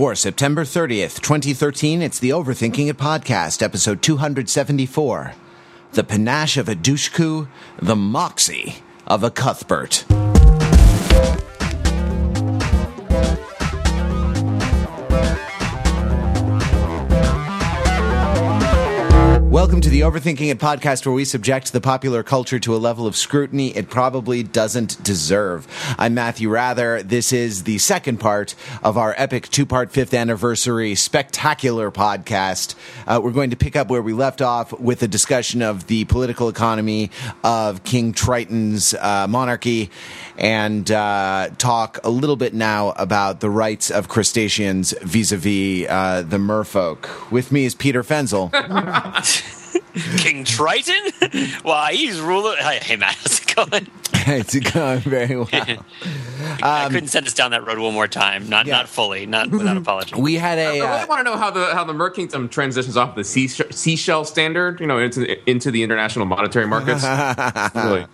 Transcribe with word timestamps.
For 0.00 0.14
September 0.14 0.64
30th, 0.64 1.20
2013, 1.20 2.00
it's 2.00 2.18
the 2.18 2.30
Overthinking 2.30 2.88
It 2.88 2.96
podcast, 2.96 3.60
episode 3.60 4.00
274. 4.00 5.34
The 5.92 6.04
panache 6.04 6.56
of 6.56 6.70
a 6.70 6.74
douche 6.74 7.10
the 7.82 7.96
moxie 7.96 8.76
of 9.06 9.22
a 9.22 9.30
Cuthbert. 9.30 10.06
Welcome 19.60 19.82
to 19.82 19.90
the 19.90 20.00
Overthinking 20.00 20.50
It 20.50 20.58
podcast, 20.58 21.04
where 21.04 21.14
we 21.14 21.26
subject 21.26 21.74
the 21.74 21.82
popular 21.82 22.22
culture 22.22 22.58
to 22.60 22.74
a 22.74 22.78
level 22.78 23.06
of 23.06 23.14
scrutiny 23.14 23.76
it 23.76 23.90
probably 23.90 24.42
doesn't 24.42 25.04
deserve. 25.04 25.68
I'm 25.98 26.14
Matthew 26.14 26.48
Wrather. 26.48 27.02
This 27.02 27.30
is 27.30 27.64
the 27.64 27.76
second 27.76 28.20
part 28.20 28.54
of 28.82 28.96
our 28.96 29.14
epic 29.18 29.50
two 29.50 29.66
part 29.66 29.92
fifth 29.92 30.14
anniversary 30.14 30.94
spectacular 30.94 31.90
podcast. 31.90 32.74
Uh, 33.06 33.20
we're 33.22 33.32
going 33.32 33.50
to 33.50 33.56
pick 33.56 33.76
up 33.76 33.90
where 33.90 34.00
we 34.00 34.14
left 34.14 34.40
off 34.40 34.72
with 34.80 35.02
a 35.02 35.08
discussion 35.08 35.60
of 35.60 35.88
the 35.88 36.06
political 36.06 36.48
economy 36.48 37.10
of 37.44 37.84
King 37.84 38.14
Triton's 38.14 38.94
uh, 38.94 39.26
monarchy 39.28 39.90
and 40.38 40.90
uh, 40.90 41.50
talk 41.58 41.98
a 42.02 42.08
little 42.08 42.36
bit 42.36 42.54
now 42.54 42.92
about 42.92 43.40
the 43.40 43.50
rights 43.50 43.90
of 43.90 44.08
crustaceans 44.08 44.94
vis 45.02 45.32
a 45.32 45.36
vis 45.36 45.86
the 45.86 46.38
merfolk. 46.38 47.30
With 47.30 47.52
me 47.52 47.66
is 47.66 47.74
Peter 47.74 48.02
Fenzel. 48.02 48.50
King 50.18 50.44
Triton? 50.44 51.12
Why, 51.62 51.92
he's 51.92 52.20
ruler. 52.20 52.56
Hey, 52.56 52.96
Matt, 52.96 53.14
how's 53.14 53.40
it 53.40 53.54
going? 53.54 53.86
it's 54.26 54.58
going 54.72 55.00
very 55.00 55.36
well. 55.36 55.48
I 55.52 56.88
couldn't 56.90 57.08
send 57.08 57.26
us 57.26 57.34
down 57.34 57.52
that 57.52 57.66
road 57.66 57.78
one 57.78 57.94
more 57.94 58.08
time. 58.08 58.48
Not 58.48 58.66
yeah. 58.66 58.76
not 58.76 58.88
fully. 58.88 59.26
Not 59.26 59.50
without 59.50 59.76
apology. 59.76 60.14
We 60.16 60.34
had 60.34 60.58
a. 60.58 60.62
I 60.62 60.68
really 60.68 60.80
uh, 60.80 61.06
want 61.06 61.20
to 61.20 61.24
know 61.24 61.36
how 61.36 61.50
the 61.50 61.66
how 61.74 61.84
the 61.84 61.92
Merkingdom 61.92 62.50
transitions 62.50 62.96
off 62.96 63.14
the 63.14 63.24
sea, 63.24 63.48
seashell 63.48 64.24
standard, 64.24 64.80
you 64.80 64.86
know, 64.86 64.98
into 64.98 65.48
into 65.48 65.70
the 65.70 65.82
international 65.82 66.26
monetary 66.26 66.66
markets. 66.66 67.04
really. 67.74 68.06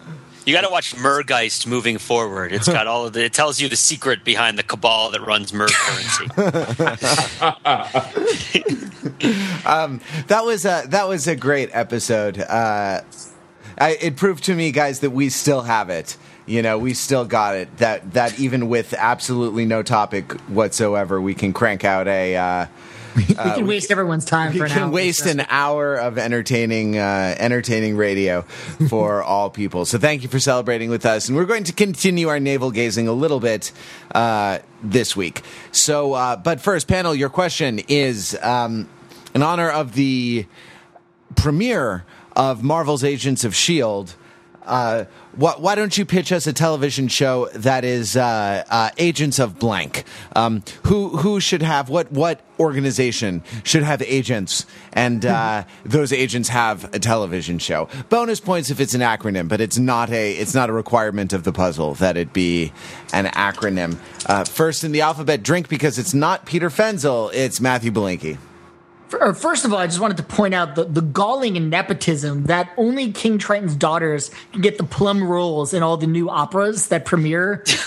You 0.46 0.54
got 0.54 0.60
to 0.60 0.70
watch 0.70 0.94
Mergeist 0.94 1.66
moving 1.66 1.98
forward. 1.98 2.52
It's 2.52 2.68
got 2.68 2.86
all 2.86 3.04
of 3.04 3.14
the. 3.14 3.24
It 3.24 3.32
tells 3.32 3.60
you 3.60 3.68
the 3.68 3.74
secret 3.74 4.22
behind 4.22 4.56
the 4.56 4.62
cabal 4.62 5.10
that 5.10 5.20
runs 5.20 5.52
Mer 5.52 5.66
currency. 5.66 6.26
um, 9.66 10.00
that 10.28 10.44
was 10.44 10.64
a 10.64 10.84
that 10.86 11.08
was 11.08 11.26
a 11.26 11.34
great 11.34 11.70
episode. 11.72 12.38
Uh, 12.38 13.00
I, 13.76 13.98
it 14.00 14.14
proved 14.14 14.44
to 14.44 14.54
me, 14.54 14.70
guys, 14.70 15.00
that 15.00 15.10
we 15.10 15.30
still 15.30 15.62
have 15.62 15.90
it. 15.90 16.16
You 16.46 16.62
know, 16.62 16.78
we 16.78 16.94
still 16.94 17.24
got 17.24 17.56
it. 17.56 17.78
That 17.78 18.12
that 18.12 18.38
even 18.38 18.68
with 18.68 18.94
absolutely 18.94 19.64
no 19.64 19.82
topic 19.82 20.30
whatsoever, 20.42 21.20
we 21.20 21.34
can 21.34 21.52
crank 21.52 21.84
out 21.84 22.06
a. 22.06 22.36
Uh, 22.36 22.66
we 23.16 23.24
can 23.24 23.38
uh, 23.38 23.64
waste 23.64 23.90
everyone's 23.90 24.24
time. 24.24 24.52
For 24.52 24.58
now 24.58 24.64
we 24.64 24.68
can 24.70 24.82
hour, 24.82 24.90
waste 24.90 25.26
an 25.26 25.46
hour 25.48 25.96
of 25.96 26.18
entertaining, 26.18 26.98
uh, 26.98 27.34
entertaining 27.38 27.96
radio 27.96 28.42
for 28.88 29.22
all 29.24 29.50
people. 29.50 29.86
So 29.86 29.98
thank 29.98 30.22
you 30.22 30.28
for 30.28 30.38
celebrating 30.38 30.90
with 30.90 31.06
us, 31.06 31.28
and 31.28 31.36
we're 31.36 31.46
going 31.46 31.64
to 31.64 31.72
continue 31.72 32.28
our 32.28 32.38
navel 32.38 32.70
gazing 32.70 33.08
a 33.08 33.12
little 33.12 33.40
bit 33.40 33.72
uh, 34.14 34.58
this 34.82 35.16
week. 35.16 35.42
So, 35.72 36.12
uh, 36.12 36.36
but 36.36 36.60
first, 36.60 36.88
panel, 36.88 37.14
your 37.14 37.30
question 37.30 37.80
is 37.88 38.36
um, 38.42 38.88
in 39.34 39.42
honor 39.42 39.70
of 39.70 39.94
the 39.94 40.46
premiere 41.34 42.04
of 42.34 42.62
Marvel's 42.62 43.02
Agents 43.02 43.44
of 43.44 43.54
Shield. 43.54 44.14
Uh, 44.66 45.04
why, 45.36 45.54
why, 45.58 45.74
don't 45.74 45.96
you 45.96 46.04
pitch 46.04 46.32
us 46.32 46.46
a 46.46 46.52
television 46.52 47.08
show 47.08 47.48
that 47.54 47.84
is 47.84 48.16
uh, 48.16 48.64
uh, 48.68 48.90
agents 48.98 49.38
of 49.38 49.58
blank? 49.58 50.04
Um, 50.34 50.62
who 50.84 51.16
who 51.16 51.40
should 51.40 51.62
have 51.62 51.88
what 51.88 52.10
what 52.10 52.40
organization 52.58 53.44
should 53.62 53.82
have 53.82 54.02
agents, 54.02 54.66
and 54.92 55.24
uh, 55.24 55.64
those 55.84 56.12
agents 56.12 56.48
have 56.48 56.92
a 56.94 56.98
television 56.98 57.58
show. 57.58 57.88
Bonus 58.08 58.40
points 58.40 58.70
if 58.70 58.80
it's 58.80 58.94
an 58.94 59.02
acronym, 59.02 59.48
but 59.48 59.60
it's 59.60 59.78
not 59.78 60.10
a 60.10 60.32
it's 60.32 60.54
not 60.54 60.68
a 60.68 60.72
requirement 60.72 61.32
of 61.32 61.44
the 61.44 61.52
puzzle 61.52 61.94
that 61.94 62.16
it 62.16 62.32
be 62.32 62.72
an 63.12 63.26
acronym. 63.26 63.98
Uh, 64.26 64.44
first 64.44 64.84
in 64.84 64.92
the 64.92 65.02
alphabet, 65.02 65.42
drink 65.42 65.68
because 65.68 65.98
it's 65.98 66.14
not 66.14 66.46
Peter 66.46 66.70
Fenzel, 66.70 67.30
it's 67.32 67.60
Matthew 67.60 67.92
Belinkie. 67.92 68.38
First 69.08 69.64
of 69.64 69.72
all, 69.72 69.78
I 69.78 69.86
just 69.86 70.00
wanted 70.00 70.16
to 70.16 70.24
point 70.24 70.52
out 70.52 70.74
the, 70.74 70.84
the 70.84 71.00
galling 71.00 71.56
and 71.56 71.70
nepotism 71.70 72.44
that 72.44 72.70
only 72.76 73.12
King 73.12 73.38
Triton's 73.38 73.76
daughters 73.76 74.32
can 74.52 74.62
get 74.62 74.78
the 74.78 74.84
plum 74.84 75.22
roles 75.22 75.72
in 75.72 75.82
all 75.82 75.96
the 75.96 76.08
new 76.08 76.28
operas 76.28 76.88
that 76.88 77.04
premiere. 77.04 77.62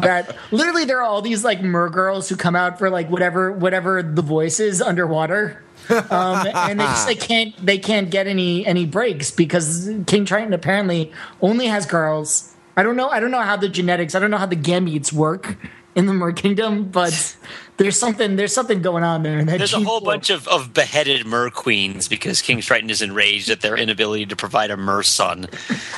that 0.00 0.36
literally 0.50 0.84
there 0.84 0.98
are 0.98 1.04
all 1.04 1.22
these 1.22 1.44
like 1.44 1.62
mer 1.62 1.88
girls 1.88 2.28
who 2.28 2.36
come 2.36 2.56
out 2.56 2.78
for 2.78 2.90
like 2.90 3.08
whatever 3.10 3.52
whatever 3.52 4.02
the 4.02 4.22
voice 4.22 4.58
is 4.58 4.82
underwater. 4.82 5.62
um, 5.88 6.46
and 6.54 6.80
they 6.80 6.84
just 6.84 7.06
they 7.06 7.14
can't 7.14 7.66
they 7.66 7.78
can't 7.78 8.10
get 8.10 8.26
any 8.26 8.66
any 8.66 8.86
breaks 8.86 9.30
because 9.30 9.90
King 10.06 10.24
Triton 10.24 10.52
apparently 10.52 11.12
only 11.40 11.66
has 11.66 11.86
girls. 11.86 12.54
I 12.76 12.82
don't 12.82 12.96
know 12.96 13.08
I 13.08 13.20
don't 13.20 13.30
know 13.30 13.40
how 13.40 13.56
the 13.56 13.68
genetics 13.68 14.14
I 14.14 14.18
don't 14.18 14.30
know 14.30 14.38
how 14.38 14.46
the 14.46 14.56
gametes 14.56 15.12
work 15.12 15.56
in 15.94 16.06
the 16.06 16.12
Mer 16.12 16.32
Kingdom, 16.32 16.84
but 16.84 17.36
there's 17.80 17.98
something 17.98 18.36
there's 18.36 18.52
something 18.52 18.82
going 18.82 19.02
on 19.02 19.22
there. 19.22 19.42
there's 19.42 19.72
a 19.72 19.80
whole 19.80 20.02
bunch 20.02 20.28
of, 20.28 20.46
of 20.48 20.74
beheaded 20.74 21.26
mer 21.26 21.48
queens 21.48 22.08
because 22.08 22.42
King 22.42 22.60
Triton 22.60 22.90
is 22.90 23.00
enraged 23.00 23.48
at 23.48 23.62
their 23.62 23.74
inability 23.74 24.26
to 24.26 24.36
provide 24.36 24.70
a 24.70 24.76
mer 24.76 25.02
son. 25.02 25.48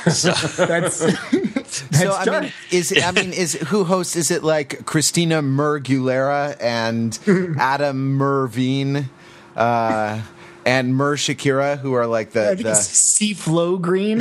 So 0.09 0.31
that's, 0.65 0.99
that's 0.99 1.99
so 1.99 2.13
I 2.13 2.39
mean, 2.39 2.53
is 2.71 2.97
I 3.03 3.11
mean 3.11 3.33
is 3.33 3.55
who 3.67 3.83
hosts? 3.83 4.15
Is 4.15 4.31
it 4.31 4.43
like 4.43 4.85
Christina 4.85 5.41
Mergulera 5.41 6.55
and 6.61 7.19
Adam 7.59 8.15
Mervine? 8.15 9.09
Uh, 9.53 10.21
and 10.65 10.95
Mer 10.95 11.17
Shakira, 11.17 11.77
who 11.77 11.91
are 11.91 12.07
like 12.07 12.31
the, 12.31 12.43
I 12.43 12.55
think 12.55 12.61
the... 12.61 12.71
it's 12.71 12.87
Sea 12.87 13.33
Flow 13.33 13.77
Green. 13.77 14.19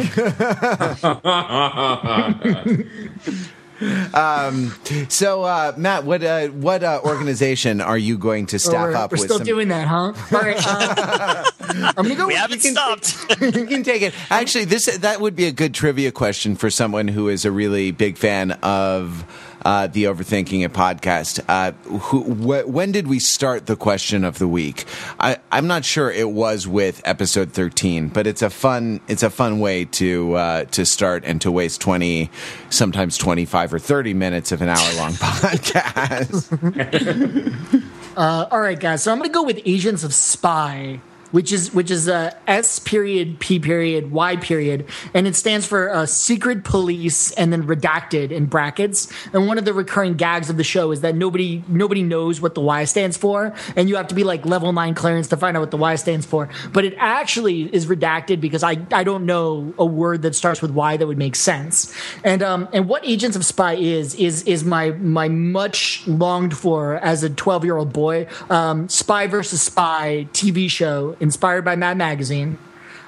Um, 4.14 4.74
so, 5.08 5.42
uh, 5.42 5.72
Matt, 5.76 6.04
what 6.04 6.22
uh, 6.22 6.48
what 6.48 6.82
uh, 6.82 7.00
organization 7.04 7.80
are 7.80 7.98
you 7.98 8.18
going 8.18 8.46
to 8.46 8.58
staff 8.58 8.88
we're, 8.88 8.94
up 8.94 9.12
we're 9.12 9.16
with? 9.16 9.24
still 9.24 9.38
some... 9.38 9.46
doing 9.46 9.68
that, 9.68 9.88
huh? 9.88 10.12
All 10.32 10.40
right, 10.40 10.56
uh, 10.58 11.44
I'm 11.60 12.04
gonna 12.04 12.14
go. 12.14 12.26
We 12.26 12.34
with, 12.34 12.36
haven't 12.36 12.60
can, 12.60 12.72
stopped. 12.72 13.16
you 13.40 13.66
can 13.66 13.82
take 13.82 14.02
it. 14.02 14.14
Actually, 14.30 14.66
this 14.66 14.86
that 14.98 15.20
would 15.20 15.36
be 15.36 15.46
a 15.46 15.52
good 15.52 15.74
trivia 15.74 16.12
question 16.12 16.56
for 16.56 16.70
someone 16.70 17.08
who 17.08 17.28
is 17.28 17.44
a 17.44 17.50
really 17.50 17.90
big 17.90 18.16
fan 18.16 18.52
of 18.62 19.24
uh, 19.64 19.86
the 19.86 20.04
Overthinking 20.04 20.64
It 20.64 20.72
podcast. 20.72 21.40
Uh, 21.48 21.72
who, 21.98 22.22
wh- 22.22 22.68
when 22.68 22.92
did 22.92 23.08
we 23.08 23.18
start 23.18 23.66
the 23.66 23.76
question 23.76 24.24
of 24.24 24.38
the 24.38 24.48
week? 24.48 24.84
I, 25.18 25.38
am 25.50 25.66
not 25.66 25.84
sure 25.84 26.10
it 26.10 26.30
was 26.30 26.66
with 26.66 27.00
episode 27.04 27.52
13, 27.52 28.08
but 28.08 28.26
it's 28.26 28.42
a 28.42 28.50
fun 28.50 29.00
it's 29.08 29.22
a 29.22 29.30
fun 29.30 29.60
way 29.60 29.84
to 29.86 30.34
uh, 30.34 30.64
to 30.66 30.84
start 30.84 31.24
and 31.24 31.40
to 31.42 31.50
waste 31.50 31.80
20, 31.80 32.30
sometimes 32.70 33.16
25 33.18 33.74
or 33.74 33.78
30 33.78 34.14
minutes 34.14 34.52
of 34.52 34.62
an 34.62 34.68
hour 34.68 34.94
long 34.96 35.12
podcast. 35.14 36.48
Uh, 38.14 38.46
all 38.50 38.60
right, 38.60 38.78
guys. 38.78 39.02
So 39.02 39.10
I'm 39.10 39.16
going 39.16 39.30
to 39.30 39.32
go 39.32 39.42
with 39.42 39.58
Agents 39.64 40.04
of 40.04 40.12
Spy 40.12 41.00
which 41.32 41.52
is 41.52 41.74
which 41.74 41.90
is 41.90 42.08
a 42.08 42.34
S 42.46 42.78
period 42.78 43.40
P 43.40 43.58
period 43.58 44.12
Y 44.12 44.36
period, 44.36 44.86
and 45.12 45.26
it 45.26 45.34
stands 45.34 45.66
for 45.66 45.90
uh, 45.90 46.06
Secret 46.06 46.64
Police 46.64 47.32
and 47.32 47.52
then 47.52 47.64
redacted 47.64 48.30
in 48.30 48.46
brackets. 48.46 49.12
And 49.32 49.48
one 49.48 49.58
of 49.58 49.64
the 49.64 49.74
recurring 49.74 50.14
gags 50.14 50.48
of 50.48 50.56
the 50.56 50.64
show 50.64 50.92
is 50.92 51.00
that 51.00 51.16
nobody 51.16 51.64
nobody 51.68 52.02
knows 52.02 52.40
what 52.40 52.54
the 52.54 52.60
Y 52.60 52.84
stands 52.84 53.16
for, 53.16 53.52
and 53.74 53.88
you 53.88 53.96
have 53.96 54.08
to 54.08 54.14
be 54.14 54.24
like 54.24 54.46
level 54.46 54.72
nine 54.72 54.94
clearance 54.94 55.28
to 55.28 55.36
find 55.36 55.56
out 55.56 55.60
what 55.60 55.70
the 55.70 55.76
Y 55.76 55.96
stands 55.96 56.24
for. 56.24 56.48
But 56.72 56.84
it 56.84 56.94
actually 56.98 57.62
is 57.74 57.86
redacted 57.86 58.40
because 58.40 58.62
I 58.62 58.78
I 58.92 59.04
don't 59.04 59.26
know 59.26 59.74
a 59.78 59.84
word 59.84 60.22
that 60.22 60.34
starts 60.34 60.62
with 60.62 60.70
Y 60.70 60.96
that 60.96 61.06
would 61.06 61.18
make 61.18 61.34
sense. 61.34 61.92
And 62.22 62.42
um 62.42 62.68
and 62.72 62.88
what 62.88 63.04
Agents 63.04 63.36
of 63.36 63.44
Spy 63.44 63.74
is 63.74 64.14
is 64.14 64.42
is 64.44 64.64
my 64.64 64.90
my 64.92 65.28
much 65.28 66.06
longed 66.06 66.56
for 66.56 66.96
as 66.96 67.22
a 67.22 67.30
twelve 67.30 67.64
year 67.64 67.76
old 67.76 67.92
boy 67.92 68.26
um, 68.50 68.88
Spy 68.88 69.26
versus 69.26 69.62
Spy 69.62 70.26
TV 70.32 70.70
show 70.70 71.16
inspired 71.22 71.64
by 71.64 71.76
Mad 71.76 71.96
Magazine. 71.96 72.58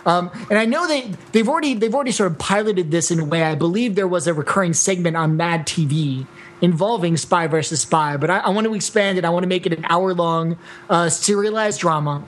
Um, 0.07 0.31
and 0.49 0.59
I 0.59 0.65
know 0.65 0.87
they 0.87 1.13
they've 1.33 1.49
already 1.49 1.75
they've 1.75 1.95
already 1.95 2.13
sort 2.13 2.31
of 2.31 2.39
piloted 2.39 2.91
this 2.91 3.11
in 3.11 3.19
a 3.21 3.25
way. 3.25 3.43
I 3.43 3.55
believe 3.55 3.95
there 3.95 4.09
was 4.09 4.27
a 4.27 4.35
recurring 4.35 4.75
segment 4.75 5.17
on 5.17 5.37
Mad 5.37 5.67
TV 5.67 6.27
involving 6.61 7.17
Spy 7.17 7.47
versus 7.47 7.81
Spy, 7.81 8.17
but 8.17 8.31
I, 8.31 8.39
I 8.39 8.49
want 8.51 8.67
to 8.67 8.75
expand 8.75 9.19
it. 9.19 9.25
I 9.25 9.31
want 9.31 9.43
to 9.43 9.49
make 9.49 9.67
it 9.67 9.73
an 9.73 9.85
hour 9.89 10.15
long 10.15 10.57
uh, 10.89 11.09
serialized 11.09 11.81
drama. 11.81 12.25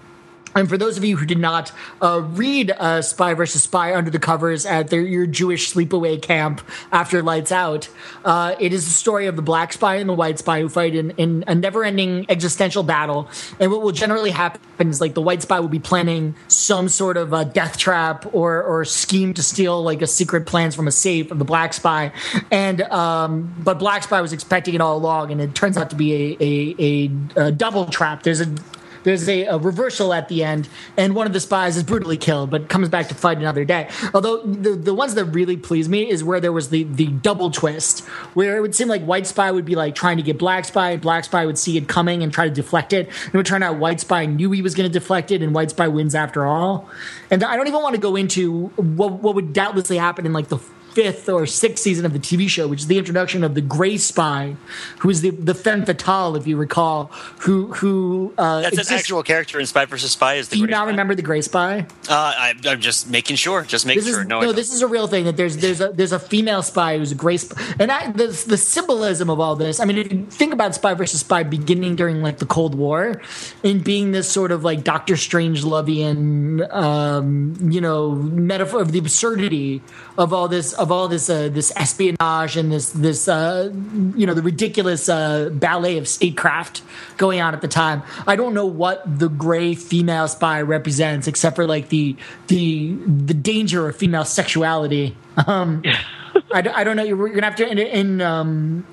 And 0.56 0.68
for 0.68 0.78
those 0.78 0.96
of 0.96 1.04
you 1.04 1.16
who 1.16 1.26
did 1.26 1.38
not 1.38 1.70
uh, 2.00 2.22
read 2.22 2.70
uh, 2.70 3.02
Spy 3.02 3.34
versus 3.34 3.62
Spy 3.62 3.94
under 3.94 4.10
the 4.10 4.18
covers 4.18 4.64
at 4.64 4.88
their, 4.88 5.02
your 5.02 5.26
Jewish 5.26 5.72
sleepaway 5.72 6.20
camp 6.20 6.62
after 6.90 7.22
Lights 7.22 7.52
Out, 7.52 7.88
uh, 8.24 8.56
it 8.58 8.72
is 8.72 8.86
the 8.86 8.92
story 8.92 9.26
of 9.26 9.36
the 9.36 9.42
black 9.42 9.74
spy 9.74 9.96
and 9.96 10.08
the 10.08 10.14
white 10.14 10.38
spy 10.38 10.60
who 10.60 10.68
fight 10.68 10.94
in, 10.94 11.10
in 11.12 11.44
a 11.46 11.54
never 11.54 11.84
ending 11.84 12.24
existential 12.30 12.82
battle. 12.82 13.28
And 13.60 13.70
what 13.70 13.82
will 13.82 13.92
generally 13.92 14.30
happen 14.30 14.88
is 14.88 15.00
like 15.00 15.14
the 15.14 15.22
white 15.22 15.42
spy 15.42 15.60
will 15.60 15.68
be 15.68 15.78
planning 15.78 16.34
some 16.48 16.88
sort 16.88 17.18
of 17.18 17.34
a 17.34 17.44
death 17.44 17.76
trap 17.76 18.26
or, 18.34 18.62
or 18.62 18.84
scheme 18.86 19.34
to 19.34 19.42
steal 19.42 19.82
like 19.82 20.00
a 20.00 20.06
secret 20.06 20.46
plans 20.46 20.74
from 20.74 20.88
a 20.88 20.92
safe 20.92 21.30
of 21.30 21.38
the 21.38 21.44
black 21.44 21.74
spy. 21.74 22.12
And, 22.50 22.80
um, 22.80 23.54
but 23.58 23.78
black 23.78 24.04
spy 24.04 24.22
was 24.22 24.32
expecting 24.32 24.74
it 24.74 24.80
all 24.80 24.96
along 24.96 25.32
and 25.32 25.40
it 25.40 25.54
turns 25.54 25.76
out 25.76 25.90
to 25.90 25.96
be 25.96 26.14
a, 26.14 26.36
a, 26.40 26.76
a, 26.78 27.46
a 27.48 27.52
double 27.52 27.86
trap. 27.86 28.22
There's 28.22 28.40
a 28.40 28.54
there's 29.06 29.28
a, 29.28 29.44
a, 29.44 29.58
reversal 29.58 30.12
at 30.12 30.26
the 30.28 30.42
end, 30.42 30.68
and 30.96 31.14
one 31.14 31.28
of 31.28 31.32
the 31.32 31.38
spies 31.38 31.76
is 31.76 31.84
brutally 31.84 32.16
killed, 32.16 32.50
but 32.50 32.68
comes 32.68 32.88
back 32.88 33.06
to 33.08 33.14
fight 33.14 33.38
another 33.38 33.64
day. 33.64 33.88
Although 34.12 34.42
the 34.42 34.70
the 34.70 34.92
ones 34.92 35.14
that 35.14 35.26
really 35.26 35.56
pleased 35.56 35.88
me 35.88 36.10
is 36.10 36.24
where 36.24 36.40
there 36.40 36.50
was 36.50 36.70
the 36.70 36.82
the 36.82 37.06
double 37.06 37.52
twist, 37.52 38.00
where 38.34 38.56
it 38.56 38.62
would 38.62 38.74
seem 38.74 38.88
like 38.88 39.04
White 39.04 39.28
Spy 39.28 39.52
would 39.52 39.64
be 39.64 39.76
like 39.76 39.94
trying 39.94 40.16
to 40.16 40.24
get 40.24 40.38
Black 40.38 40.64
Spy, 40.64 40.90
and 40.90 41.00
Black 41.00 41.22
Spy 41.22 41.46
would 41.46 41.56
see 41.56 41.76
it 41.76 41.86
coming 41.86 42.24
and 42.24 42.32
try 42.32 42.48
to 42.48 42.54
deflect 42.54 42.92
it. 42.92 43.06
And 43.06 43.34
it 43.34 43.36
would 43.36 43.46
turn 43.46 43.62
out 43.62 43.78
White 43.78 44.00
Spy 44.00 44.26
knew 44.26 44.50
he 44.50 44.60
was 44.60 44.74
going 44.74 44.90
to 44.90 44.92
deflect 44.92 45.30
it, 45.30 45.40
and 45.40 45.54
White 45.54 45.70
Spy 45.70 45.86
wins 45.86 46.16
after 46.16 46.44
all. 46.44 46.90
And 47.30 47.44
I 47.44 47.56
don't 47.56 47.68
even 47.68 47.82
want 47.82 47.94
to 47.94 48.00
go 48.00 48.16
into 48.16 48.66
what 48.74 49.12
what 49.22 49.36
would 49.36 49.52
doubtlessly 49.52 49.98
happen 49.98 50.26
in 50.26 50.32
like 50.32 50.48
the 50.48 50.58
fifth 50.96 51.28
or 51.28 51.44
sixth 51.44 51.82
season 51.84 52.06
of 52.06 52.14
the 52.14 52.18
TV 52.18 52.48
show, 52.48 52.66
which 52.66 52.80
is 52.80 52.86
the 52.86 52.96
introduction 52.96 53.44
of 53.44 53.54
the 53.54 53.60
Gray 53.60 53.98
Spy, 53.98 54.56
who 55.00 55.10
is 55.10 55.20
the 55.20 55.28
the 55.30 55.54
femme 55.54 55.84
fatale, 55.84 56.36
if 56.36 56.46
you 56.46 56.56
recall, 56.56 57.06
who 57.40 57.72
who 57.74 58.32
uh, 58.38 58.62
that's 58.62 58.72
exists- 58.78 58.90
an 58.92 58.98
actual 58.98 59.22
character 59.22 59.60
in 59.60 59.66
Spy 59.66 59.84
versus 59.84 60.12
Spy. 60.12 60.34
Is 60.34 60.48
the 60.48 60.56
Do 60.56 60.62
you 60.62 60.66
not 60.68 60.84
Spy. 60.84 60.90
remember 60.90 61.14
the 61.14 61.20
Gray 61.22 61.42
Spy? 61.42 61.80
Uh, 62.08 62.14
I, 62.14 62.54
I'm 62.64 62.80
just 62.80 63.10
making 63.10 63.36
sure. 63.36 63.62
Just 63.62 63.84
making 63.84 64.04
This 64.04 64.10
sure. 64.14 64.22
is 64.22 64.26
no, 64.26 64.40
no, 64.40 64.52
this 64.52 64.72
is 64.72 64.80
a 64.80 64.86
real 64.86 65.06
thing. 65.06 65.24
That 65.26 65.36
there's 65.36 65.58
there's 65.58 65.82
a 65.82 65.88
there's 65.92 66.12
a 66.12 66.18
female 66.18 66.62
spy 66.62 66.96
who's 66.96 67.12
a 67.12 67.14
gray 67.14 67.36
spy, 67.36 67.60
and 67.78 67.92
I, 67.92 68.10
the 68.12 68.28
the 68.46 68.56
symbolism 68.56 69.28
of 69.28 69.38
all 69.38 69.54
this. 69.54 69.78
I 69.80 69.84
mean, 69.84 69.98
if 69.98 70.10
you 70.10 70.24
think 70.26 70.54
about 70.54 70.74
Spy 70.74 70.94
versus 70.94 71.20
Spy 71.20 71.42
beginning 71.42 71.96
during 71.96 72.22
like 72.22 72.38
the 72.38 72.46
Cold 72.46 72.74
War, 72.74 73.20
and 73.62 73.84
being 73.84 74.12
this 74.12 74.30
sort 74.30 74.50
of 74.50 74.64
like 74.64 74.82
Doctor 74.82 75.14
Strangelovian, 75.14 76.72
um, 76.74 77.56
you 77.70 77.80
know, 77.80 78.12
metaphor 78.12 78.80
of 78.80 78.92
the 78.92 78.98
absurdity 78.98 79.82
of 80.18 80.32
all 80.32 80.48
this 80.48 80.72
of 80.72 80.90
all 80.90 81.08
this 81.08 81.28
uh, 81.28 81.48
this 81.48 81.72
espionage 81.76 82.56
and 82.56 82.72
this 82.72 82.90
this 82.90 83.28
uh, 83.28 83.70
you 84.16 84.26
know 84.26 84.34
the 84.34 84.42
ridiculous 84.42 85.08
uh, 85.08 85.50
ballet 85.52 85.98
of 85.98 86.08
statecraft 86.08 86.82
going 87.16 87.40
on 87.40 87.54
at 87.54 87.60
the 87.60 87.68
time. 87.68 88.02
I 88.26 88.36
don't 88.36 88.54
know 88.54 88.66
what 88.66 89.02
the 89.18 89.28
gray 89.28 89.74
female 89.74 90.28
spy 90.28 90.62
represents, 90.62 91.26
except 91.26 91.56
for 91.56 91.66
like 91.66 91.88
the 91.88 92.16
the 92.48 92.94
the 92.94 93.34
danger 93.34 93.88
of 93.88 93.96
female 93.96 94.24
sexuality. 94.24 95.16
Um, 95.46 95.82
I, 96.52 96.58
I 96.74 96.84
don't 96.84 96.96
know. 96.96 97.02
You're, 97.02 97.18
you're 97.18 97.34
gonna 97.34 97.46
have 97.46 97.56
to 97.56 97.68
in, 97.68 97.78
in 97.78 98.20
um, 98.20 98.86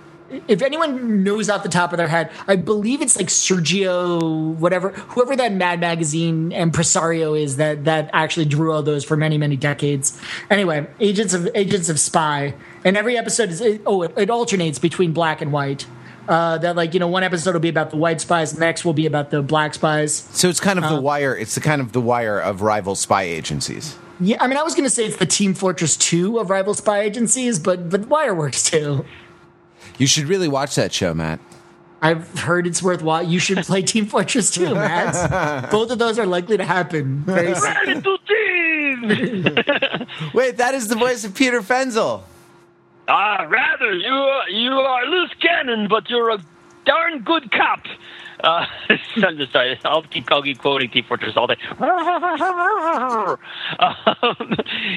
if 0.47 0.61
anyone 0.61 1.23
knows 1.23 1.49
off 1.49 1.63
the 1.63 1.69
top 1.69 1.91
of 1.93 1.97
their 1.97 2.07
head, 2.07 2.29
I 2.47 2.55
believe 2.55 3.01
it's 3.01 3.17
like 3.17 3.27
Sergio, 3.27 4.55
whatever, 4.55 4.89
whoever 4.89 5.35
that 5.35 5.53
Mad 5.53 5.79
Magazine 5.79 6.51
impresario 6.51 7.33
is 7.33 7.57
that 7.57 7.85
that 7.85 8.09
actually 8.13 8.45
drew 8.45 8.71
all 8.71 8.83
those 8.83 9.03
for 9.03 9.17
many 9.17 9.37
many 9.37 9.55
decades. 9.55 10.19
Anyway, 10.49 10.87
Agents 10.99 11.33
of 11.33 11.49
Agents 11.55 11.89
of 11.89 11.99
Spy, 11.99 12.53
and 12.83 12.97
every 12.97 13.17
episode 13.17 13.49
is 13.49 13.61
oh 13.85 14.03
it, 14.03 14.13
it 14.17 14.29
alternates 14.29 14.79
between 14.79 15.13
black 15.13 15.41
and 15.41 15.51
white. 15.51 15.85
Uh, 16.27 16.57
that 16.57 16.77
like 16.77 16.93
you 16.93 16.99
know 17.01 17.07
one 17.07 17.23
episode 17.23 17.53
will 17.53 17.59
be 17.59 17.67
about 17.69 17.89
the 17.89 17.97
white 17.97 18.21
spies, 18.21 18.53
the 18.53 18.59
next 18.59 18.85
will 18.85 18.93
be 18.93 19.05
about 19.05 19.29
the 19.29 19.41
black 19.41 19.73
spies. 19.73 20.13
So 20.31 20.47
it's 20.47 20.61
kind 20.61 20.79
of 20.79 20.85
Uh, 20.85 20.95
the 20.95 21.01
wire. 21.01 21.35
It's 21.35 21.55
the 21.55 21.61
kind 21.61 21.81
of 21.81 21.91
the 21.91 21.99
wire 21.99 22.39
of 22.39 22.61
rival 22.61 22.95
spy 22.95 23.23
agencies. 23.23 23.97
Yeah, 24.21 24.37
I 24.39 24.47
mean, 24.47 24.57
I 24.57 24.63
was 24.63 24.73
going 24.73 24.85
to 24.85 24.89
say 24.89 25.05
it's 25.05 25.17
the 25.17 25.25
Team 25.25 25.53
Fortress 25.53 25.97
Two 25.97 26.39
of 26.39 26.49
rival 26.49 26.73
spy 26.75 27.01
agencies, 27.01 27.59
but 27.59 27.89
but 27.89 28.07
Wire 28.07 28.33
works 28.33 28.63
too. 28.63 29.03
You 30.03 30.07
should 30.07 30.25
really 30.25 30.49
watch 30.49 30.75
that 30.75 30.91
show, 30.91 31.13
Matt. 31.13 31.39
I've 32.01 32.37
heard 32.37 32.67
it's 32.67 32.83
worthwhile. 32.83 33.23
You 33.23 33.39
should 33.39 33.59
play 33.59 33.83
Team 33.83 34.05
Fortress 34.05 34.51
2, 34.51 34.75
Matt. 34.75 35.71
Both 35.71 35.91
of 35.91 35.97
those 35.97 36.19
are 36.19 36.25
likely 36.25 36.57
to 36.57 36.65
happen. 36.65 37.23
Ready 37.25 37.53
to 38.01 38.17
team! 38.27 39.07
Wait, 40.33 40.57
that 40.57 40.73
is 40.73 40.89
the 40.89 40.95
voice 40.95 41.23
of 41.23 41.33
Peter 41.33 41.61
Fenzel. 41.61 42.23
Ah, 43.07 43.47
Wrather, 43.49 43.93
you 43.93 44.11
are, 44.11 44.49
you 44.49 44.71
are 44.71 45.05
loose 45.05 45.31
cannon, 45.39 45.87
but 45.87 46.09
you're 46.09 46.31
a 46.31 46.43
darn 46.85 47.21
good 47.21 47.49
cop. 47.53 47.85
Uh, 48.43 48.65
I'm 49.15 49.39
sorry. 49.51 49.79
I'll 49.85 50.03
keep, 50.03 50.29
I'll 50.29 50.43
keep 50.43 50.59
quoting 50.59 50.89
Team 50.89 51.05
Fortress 51.07 51.33
all 51.37 51.47
day. 51.47 51.55
um, 51.79 51.87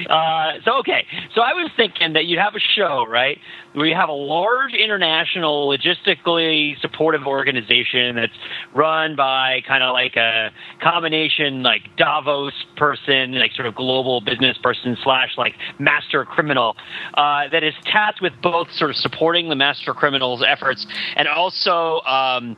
uh, 0.09 0.51
so 0.65 0.79
okay, 0.79 1.05
so 1.33 1.41
I 1.41 1.53
was 1.53 1.71
thinking 1.77 2.13
that 2.13 2.25
you'd 2.25 2.39
have 2.39 2.55
a 2.55 2.59
show, 2.59 3.05
right, 3.07 3.39
where 3.73 3.85
you 3.85 3.95
have 3.95 4.09
a 4.09 4.13
large 4.13 4.73
international, 4.73 5.69
logistically 5.69 6.77
supportive 6.81 7.25
organization 7.25 8.17
that's 8.17 8.33
run 8.73 9.15
by 9.15 9.61
kind 9.65 9.81
of 9.81 9.93
like 9.93 10.17
a 10.17 10.51
combination, 10.81 11.63
like 11.63 11.83
Davos 11.95 12.53
person, 12.75 13.33
like 13.33 13.53
sort 13.53 13.67
of 13.67 13.75
global 13.75 14.19
business 14.19 14.57
person 14.57 14.97
slash 15.03 15.37
like 15.37 15.55
master 15.79 16.25
criminal, 16.25 16.75
uh, 17.13 17.47
that 17.49 17.63
is 17.63 17.73
tasked 17.85 18.21
with 18.21 18.33
both 18.41 18.69
sort 18.73 18.89
of 18.89 18.97
supporting 18.97 19.47
the 19.47 19.55
master 19.55 19.93
criminal's 19.93 20.43
efforts 20.45 20.85
and 21.15 21.29
also. 21.29 22.01
Um, 22.01 22.57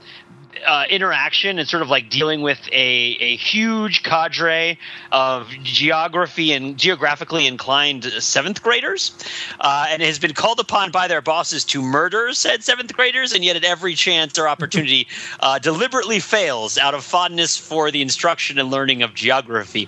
uh, 0.66 0.86
interaction 0.90 1.60
and 1.60 1.68
sort 1.68 1.82
of 1.82 1.90
like 1.90 2.10
dealing 2.10 2.42
with 2.42 2.60
a, 2.72 3.18
a 3.20 3.36
huge 3.36 4.04
cadre 4.04 4.78
of 5.12 5.50
geography 5.64 6.52
and 6.54 6.78
geographically 6.78 7.48
inclined 7.48 8.04
seventh 8.06 8.62
graders, 8.62 9.12
uh, 9.60 9.88
and 9.90 10.02
has 10.02 10.20
been 10.20 10.34
called 10.34 10.60
upon 10.60 10.92
by 10.92 11.08
their 11.08 11.22
bosses 11.22 11.64
to 11.66 11.82
murder 11.82 12.34
said 12.34 12.64
seventh 12.64 12.94
graders, 12.94 13.34
and 13.34 13.44
yet 13.44 13.56
at 13.56 13.64
every 13.64 13.96
chance 13.96 14.38
or 14.38 14.48
opportunity 14.48 15.08
uh, 15.40 15.60
deliberately 15.60 16.20
fails 16.20 16.78
out 16.78 16.94
of 16.94 17.04
fondness 17.04 17.58
for 17.58 17.92
the 17.92 18.02
instruction 18.02 18.60
and 18.60 18.70
learning 18.70 19.02
of 19.02 19.14
geography. 19.14 19.88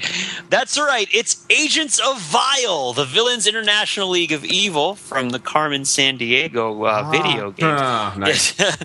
That's 0.50 0.78
right, 0.78 1.08
it's 1.14 1.46
Agents 1.50 2.00
of 2.00 2.20
Vile, 2.20 2.94
the 2.94 3.06
Villains 3.06 3.48
International 3.48 4.10
League 4.10 4.32
of 4.32 4.46
Evil 4.46 4.96
from 4.96 5.30
the 5.30 5.40
Carmen 5.40 5.84
Sandiego 5.84 6.88
uh, 6.88 7.10
video 7.10 7.52
game. 7.52 7.70
Ah, 7.70 8.14
nice. 8.18 8.60
uh, 8.60 8.76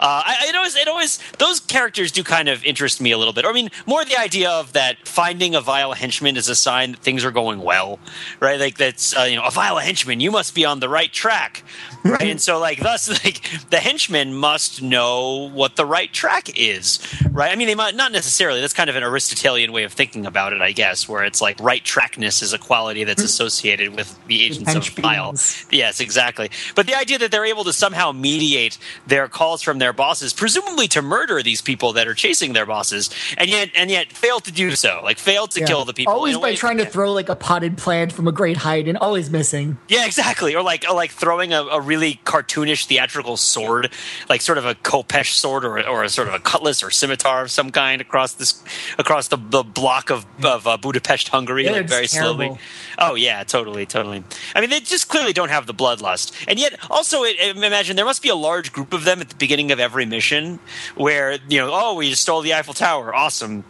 I, 0.00 0.46
it 0.48 0.54
always, 0.54 0.76
it 0.76 0.88
always, 0.88 1.18
those 1.38 1.60
characters 1.60 2.12
do 2.12 2.22
kind 2.22 2.48
of 2.48 2.64
interest 2.64 3.00
me 3.00 3.12
a 3.12 3.18
little 3.18 3.32
bit. 3.32 3.44
I 3.44 3.52
mean, 3.52 3.70
more 3.86 4.04
the 4.04 4.18
idea 4.18 4.50
of 4.50 4.72
that 4.72 5.06
finding 5.06 5.54
a 5.54 5.60
vile 5.60 5.92
henchman 5.92 6.36
is 6.36 6.48
a 6.48 6.54
sign 6.54 6.92
that 6.92 7.00
things 7.00 7.24
are 7.24 7.30
going 7.30 7.60
well, 7.60 7.98
right? 8.40 8.58
Like 8.58 8.76
that's, 8.76 9.16
uh, 9.16 9.22
you 9.22 9.36
know, 9.36 9.44
a 9.44 9.50
vile 9.50 9.78
henchman, 9.78 10.20
you 10.20 10.30
must 10.30 10.54
be 10.54 10.64
on 10.64 10.80
the 10.80 10.88
right 10.88 11.12
track, 11.12 11.62
right? 12.04 12.22
and 12.22 12.40
so, 12.40 12.58
like, 12.58 12.80
thus, 12.80 13.08
like 13.24 13.42
the 13.70 13.78
henchman 13.78 14.34
must 14.34 14.82
know 14.82 15.50
what 15.52 15.76
the 15.76 15.86
right 15.86 16.12
track 16.12 16.58
is, 16.58 17.00
right? 17.30 17.52
I 17.52 17.56
mean, 17.56 17.66
they 17.66 17.74
might 17.74 17.94
not 17.94 18.12
necessarily. 18.12 18.60
That's 18.60 18.72
kind 18.72 18.90
of 18.90 18.96
an 18.96 19.02
Aristotelian 19.02 19.72
way 19.72 19.84
of 19.84 19.92
thinking 19.92 20.26
about 20.26 20.52
it, 20.52 20.60
I 20.60 20.72
guess, 20.72 21.08
where 21.08 21.24
it's 21.24 21.40
like 21.40 21.60
right 21.60 21.84
trackness 21.84 22.42
is 22.42 22.52
a 22.52 22.58
quality 22.58 23.04
that's 23.04 23.22
associated 23.22 23.94
with 23.94 24.18
the 24.26 24.42
agents 24.42 24.74
of 24.74 24.86
vile. 24.88 25.34
Yes, 25.70 26.00
exactly. 26.00 26.50
But 26.74 26.86
the 26.86 26.94
idea 26.94 27.18
that 27.18 27.30
they're 27.30 27.44
able 27.44 27.64
to 27.64 27.72
somehow 27.72 28.12
mediate 28.12 28.78
their 29.06 29.28
calls 29.28 29.62
from 29.62 29.78
their 29.78 29.92
bosses, 29.92 30.32
presumably 30.32 30.88
to 30.88 31.02
murder 31.14 31.42
these 31.42 31.62
people 31.62 31.92
that 31.94 32.06
are 32.08 32.14
chasing 32.14 32.52
their 32.54 32.66
bosses, 32.66 33.10
and 33.38 33.48
yet 33.48 33.68
and 33.74 33.90
yet 33.90 34.06
fail 34.12 34.40
to 34.40 34.52
do 34.52 34.74
so, 34.84 35.00
like 35.08 35.18
fail 35.18 35.46
to 35.46 35.60
Yeah. 35.60 35.66
kill 35.66 35.84
the 35.84 35.94
people. 35.94 36.12
Always 36.12 36.38
by 36.38 36.54
trying 36.54 36.78
to 36.78 36.86
throw 36.86 37.12
like 37.12 37.28
a 37.28 37.36
potted 37.36 37.76
plant 37.78 38.12
from 38.12 38.26
a 38.28 38.32
great 38.32 38.56
height 38.58 38.88
and 38.88 38.96
always 38.98 39.30
missing. 39.30 39.78
Yeah, 39.88 40.06
exactly. 40.06 40.54
Or 40.56 40.62
like 40.62 40.84
or 40.88 40.94
like 40.94 41.12
throwing 41.12 41.52
a, 41.52 41.62
a 41.62 41.80
really 41.80 42.20
cartoonish 42.24 42.86
theatrical 42.86 43.36
sword, 43.36 43.90
like 44.28 44.40
sort 44.40 44.58
of 44.58 44.64
a 44.66 44.74
khopesh 44.74 45.30
sword 45.42 45.64
or, 45.64 45.86
or 45.86 46.02
a 46.04 46.08
sort 46.08 46.28
of 46.28 46.34
a 46.34 46.38
cutlass 46.40 46.82
or 46.82 46.90
scimitar 46.90 47.42
of 47.42 47.50
some 47.50 47.70
kind 47.70 48.00
across 48.00 48.32
this 48.34 48.62
across 48.98 49.28
the, 49.28 49.36
the 49.50 49.62
block 49.62 50.10
of, 50.10 50.26
of 50.44 50.66
uh, 50.66 50.76
Budapest, 50.76 51.28
Hungary, 51.28 51.64
Yeah, 51.64 51.72
like 51.72 51.88
very 51.88 52.06
slowly. 52.08 52.58
Oh 52.98 53.14
yeah, 53.14 53.44
totally, 53.44 53.86
totally. 53.86 54.24
I 54.54 54.60
mean, 54.60 54.70
they 54.70 54.80
just 54.80 55.08
clearly 55.08 55.32
don't 55.32 55.50
have 55.50 55.66
the 55.66 55.74
bloodlust, 55.74 56.32
and 56.48 56.58
yet 56.58 56.72
also 56.90 57.22
it, 57.24 57.36
imagine 57.56 57.96
there 57.96 58.04
must 58.04 58.22
be 58.22 58.28
a 58.30 58.34
large 58.48 58.72
group 58.72 58.92
of 58.92 59.04
them 59.04 59.20
at 59.20 59.28
the 59.28 59.36
beginning 59.36 59.70
of 59.72 59.78
every 59.80 60.06
mission, 60.06 60.58
where 61.04 61.36
you 61.50 61.58
know, 61.58 61.68
oh, 61.70 61.92
we 61.92 62.08
just 62.08 62.22
stole 62.22 62.40
the 62.40 62.54
Eiffel 62.54 62.72
Tower, 62.72 63.14
awesome. 63.14 63.62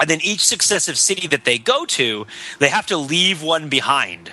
And 0.00 0.10
then 0.10 0.18
each 0.24 0.44
successive 0.44 0.98
city 0.98 1.28
that 1.28 1.44
they 1.44 1.56
go 1.56 1.84
to, 1.84 2.26
they 2.58 2.68
have 2.68 2.86
to 2.86 2.96
leave 2.96 3.44
one 3.44 3.68
behind 3.68 4.32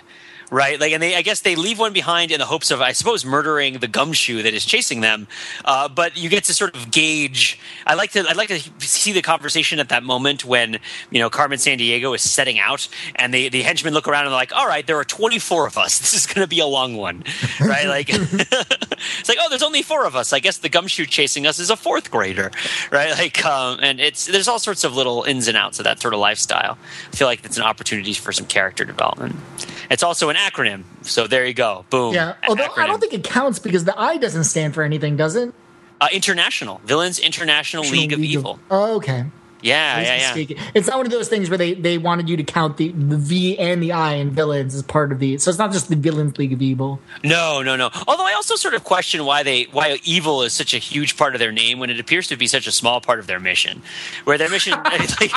right? 0.52 0.80
Like, 0.80 0.94
and 0.94 1.04
they, 1.04 1.16
I 1.16 1.22
guess 1.22 1.42
they 1.42 1.56
leave 1.56 1.80
one 1.80 1.94
behind 1.94 2.32
in 2.32 2.40
the 2.40 2.46
hopes 2.46 2.72
of, 2.72 2.82
I 2.82 2.92
suppose, 2.94 3.26
murdering 3.26 3.80
the 3.80 3.88
gumshoe 3.88 4.44
that 4.44 4.54
is 4.54 4.66
chasing 4.66 5.02
them. 5.02 5.28
Uh, 5.66 5.88
but 5.88 6.18
you 6.18 6.30
get 6.30 6.46
to 6.46 6.54
sort 6.54 6.76
of 6.76 6.92
gauge. 6.92 7.60
I 7.86 7.96
like 7.96 8.12
to, 8.12 8.26
I'd 8.28 8.38
like 8.38 8.50
to 8.50 8.60
see 8.80 9.12
the 9.12 9.22
conversation 9.22 9.80
at 9.80 9.90
that 9.90 10.04
moment 10.04 10.46
when 10.46 10.80
you 11.12 11.20
know 11.20 11.30
Carmen 11.30 11.58
Sandiego 11.58 12.16
is 12.16 12.22
setting 12.22 12.60
out, 12.60 12.88
and 13.16 13.34
the 13.34 13.50
the 13.50 13.62
henchmen 13.62 13.94
look 13.94 14.08
around 14.08 14.26
and 14.26 14.32
they're 14.32 14.40
like, 14.40 14.56
"All 14.56 14.68
right, 14.68 14.86
there 14.86 14.98
are 14.98 15.04
24 15.04 15.68
of 15.68 15.78
us. 15.78 16.00
This 16.08 16.14
is 16.14 16.26
going 16.26 16.42
to 16.42 16.48
be 16.48 16.60
a 16.60 16.66
long 16.66 16.96
one, 16.96 17.24
right?" 17.60 17.88
Like, 17.88 18.08
it's 18.12 19.30
like, 19.30 19.38
"Oh, 19.42 19.50
there's 19.50 19.64
only 19.64 19.82
four 19.82 20.06
of 20.06 20.16
us. 20.16 20.32
I 20.32 20.40
guess 20.40 20.58
the 20.58 20.70
gumshoe 20.70 21.06
chasing 21.06 21.46
us 21.46 21.60
is 21.60 21.70
a 21.70 21.76
fourth 21.76 22.12
grader, 22.12 22.52
right?" 22.92 23.12
Like, 23.18 23.44
um, 23.46 23.80
and 23.82 24.00
it's 24.00 24.26
there's 24.28 24.48
all 24.48 24.60
sorts 24.60 24.84
of 24.84 24.96
little 24.96 25.24
ins 25.24 25.48
and 25.48 25.58
outs 25.58 25.80
of 25.80 25.84
that 25.86 26.02
sort 26.02 26.14
of 26.14 26.20
lifestyle. 26.20 26.78
I 27.12 27.16
feel 27.16 27.28
like 27.28 27.44
it's 27.44 27.58
an 27.58 27.64
opportunity 27.64 28.14
for 28.14 28.32
some 28.32 28.46
character 28.46 28.86
development. 28.86 29.36
It's 29.90 30.04
also 30.04 30.30
an 30.30 30.36
acronym, 30.36 30.84
so 31.02 31.28
there 31.28 31.46
you 31.46 31.54
go. 31.54 31.86
Boom. 31.90 32.14
Yeah. 32.14 32.36
Although 32.48 32.68
I 32.76 32.88
don't 32.88 33.00
think 33.00 33.14
it 33.14 33.24
counts 33.24 33.60
because 33.60 33.86
the 33.86 33.98
I 34.00 34.18
doesn't 34.18 34.44
stand 34.46 34.74
for 34.74 34.84
anything, 34.84 35.16
does 35.16 35.36
it? 35.36 35.54
uh, 36.00 36.08
international 36.12 36.82
villains 36.86 37.20
international 37.20 37.84
league 37.84 38.14
of 38.14 38.20
evil. 38.20 38.60
Oh, 38.70 38.98
okay. 38.98 39.26
Yeah, 39.68 40.00
yeah, 40.00 40.36
yeah. 40.36 40.72
It's 40.74 40.88
not 40.88 40.98
one 40.98 41.06
of 41.06 41.12
those 41.12 41.28
things 41.28 41.50
where 41.50 41.58
they, 41.58 41.74
they 41.74 41.98
wanted 41.98 42.30
you 42.30 42.38
to 42.38 42.44
count 42.44 42.78
the, 42.78 42.92
the 42.92 43.18
V 43.18 43.58
and 43.60 43.84
the 43.84 43.92
I 43.92 44.14
in 44.14 44.32
villains 44.32 44.74
as 44.76 44.84
part 44.84 45.12
of 45.12 45.20
the. 45.20 45.38
So 45.38 45.50
it's 45.50 45.60
not 45.60 45.72
just 45.72 45.90
the 45.90 45.96
Villains 45.96 46.38
League 46.38 46.54
of 46.54 46.62
Evil. 46.62 47.00
No, 47.24 47.62
no, 47.62 47.76
no. 47.76 47.90
Although 48.08 48.26
I 48.26 48.34
also 48.34 48.56
sort 48.56 48.74
of 48.74 48.84
question 48.84 49.26
why 49.26 49.44
they 49.44 49.64
why 49.66 50.00
evil 50.04 50.44
is 50.44 50.54
such 50.54 50.74
a 50.74 50.78
huge 50.78 51.18
part 51.18 51.36
of 51.36 51.40
their 51.40 51.52
name 51.52 51.80
when 51.80 51.90
it 51.90 52.00
appears 52.00 52.28
to 52.28 52.38
be 52.38 52.48
such 52.48 52.68
a 52.68 52.72
small 52.72 53.02
part 53.02 53.20
of 53.20 53.28
their 53.28 53.40
mission. 53.40 53.82
Where 54.24 54.38
their 54.38 54.50
mission, 54.50 54.74
like, 54.84 55.32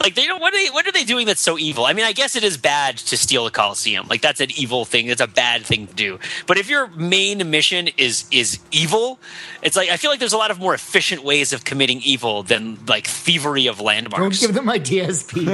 like 0.00 0.14
they 0.14 0.26
don't. 0.26 0.40
What 0.40 0.54
are 0.54 0.56
they? 0.56 0.70
What 0.70 0.86
are 0.86 0.92
they 0.92 1.04
doing 1.04 1.26
that's 1.26 1.40
so 1.40 1.58
evil? 1.58 1.84
I 1.84 1.92
mean, 1.92 2.04
I 2.04 2.12
guess 2.12 2.36
it 2.36 2.44
is 2.44 2.56
bad 2.56 2.98
to 2.98 3.16
steal 3.16 3.46
a 3.46 3.50
coliseum. 3.50 4.06
Like 4.08 4.20
that's 4.20 4.40
an 4.40 4.50
evil 4.56 4.84
thing. 4.84 5.08
That's 5.08 5.20
a 5.20 5.26
bad 5.26 5.64
thing 5.66 5.86
to 5.88 5.94
do. 5.94 6.18
But 6.46 6.58
if 6.58 6.68
your 6.68 6.88
main 6.88 7.50
mission 7.50 7.88
is 7.96 8.26
is 8.30 8.60
evil, 8.70 9.18
it's 9.62 9.76
like 9.76 9.90
I 9.90 9.96
feel 9.96 10.10
like 10.10 10.20
there's 10.20 10.32
a 10.32 10.38
lot 10.38 10.50
of 10.50 10.58
more 10.60 10.74
efficient 10.74 11.24
ways 11.24 11.52
of 11.52 11.64
committing 11.64 12.00
evil 12.02 12.42
than 12.42 12.78
like 12.86 13.06
thievery 13.24 13.66
of 13.66 13.80
landmarks. 13.80 14.12
Don't 14.12 14.20
landmarks. 14.20 14.40
give 14.40 14.54
them 14.54 14.64
my 14.66 14.78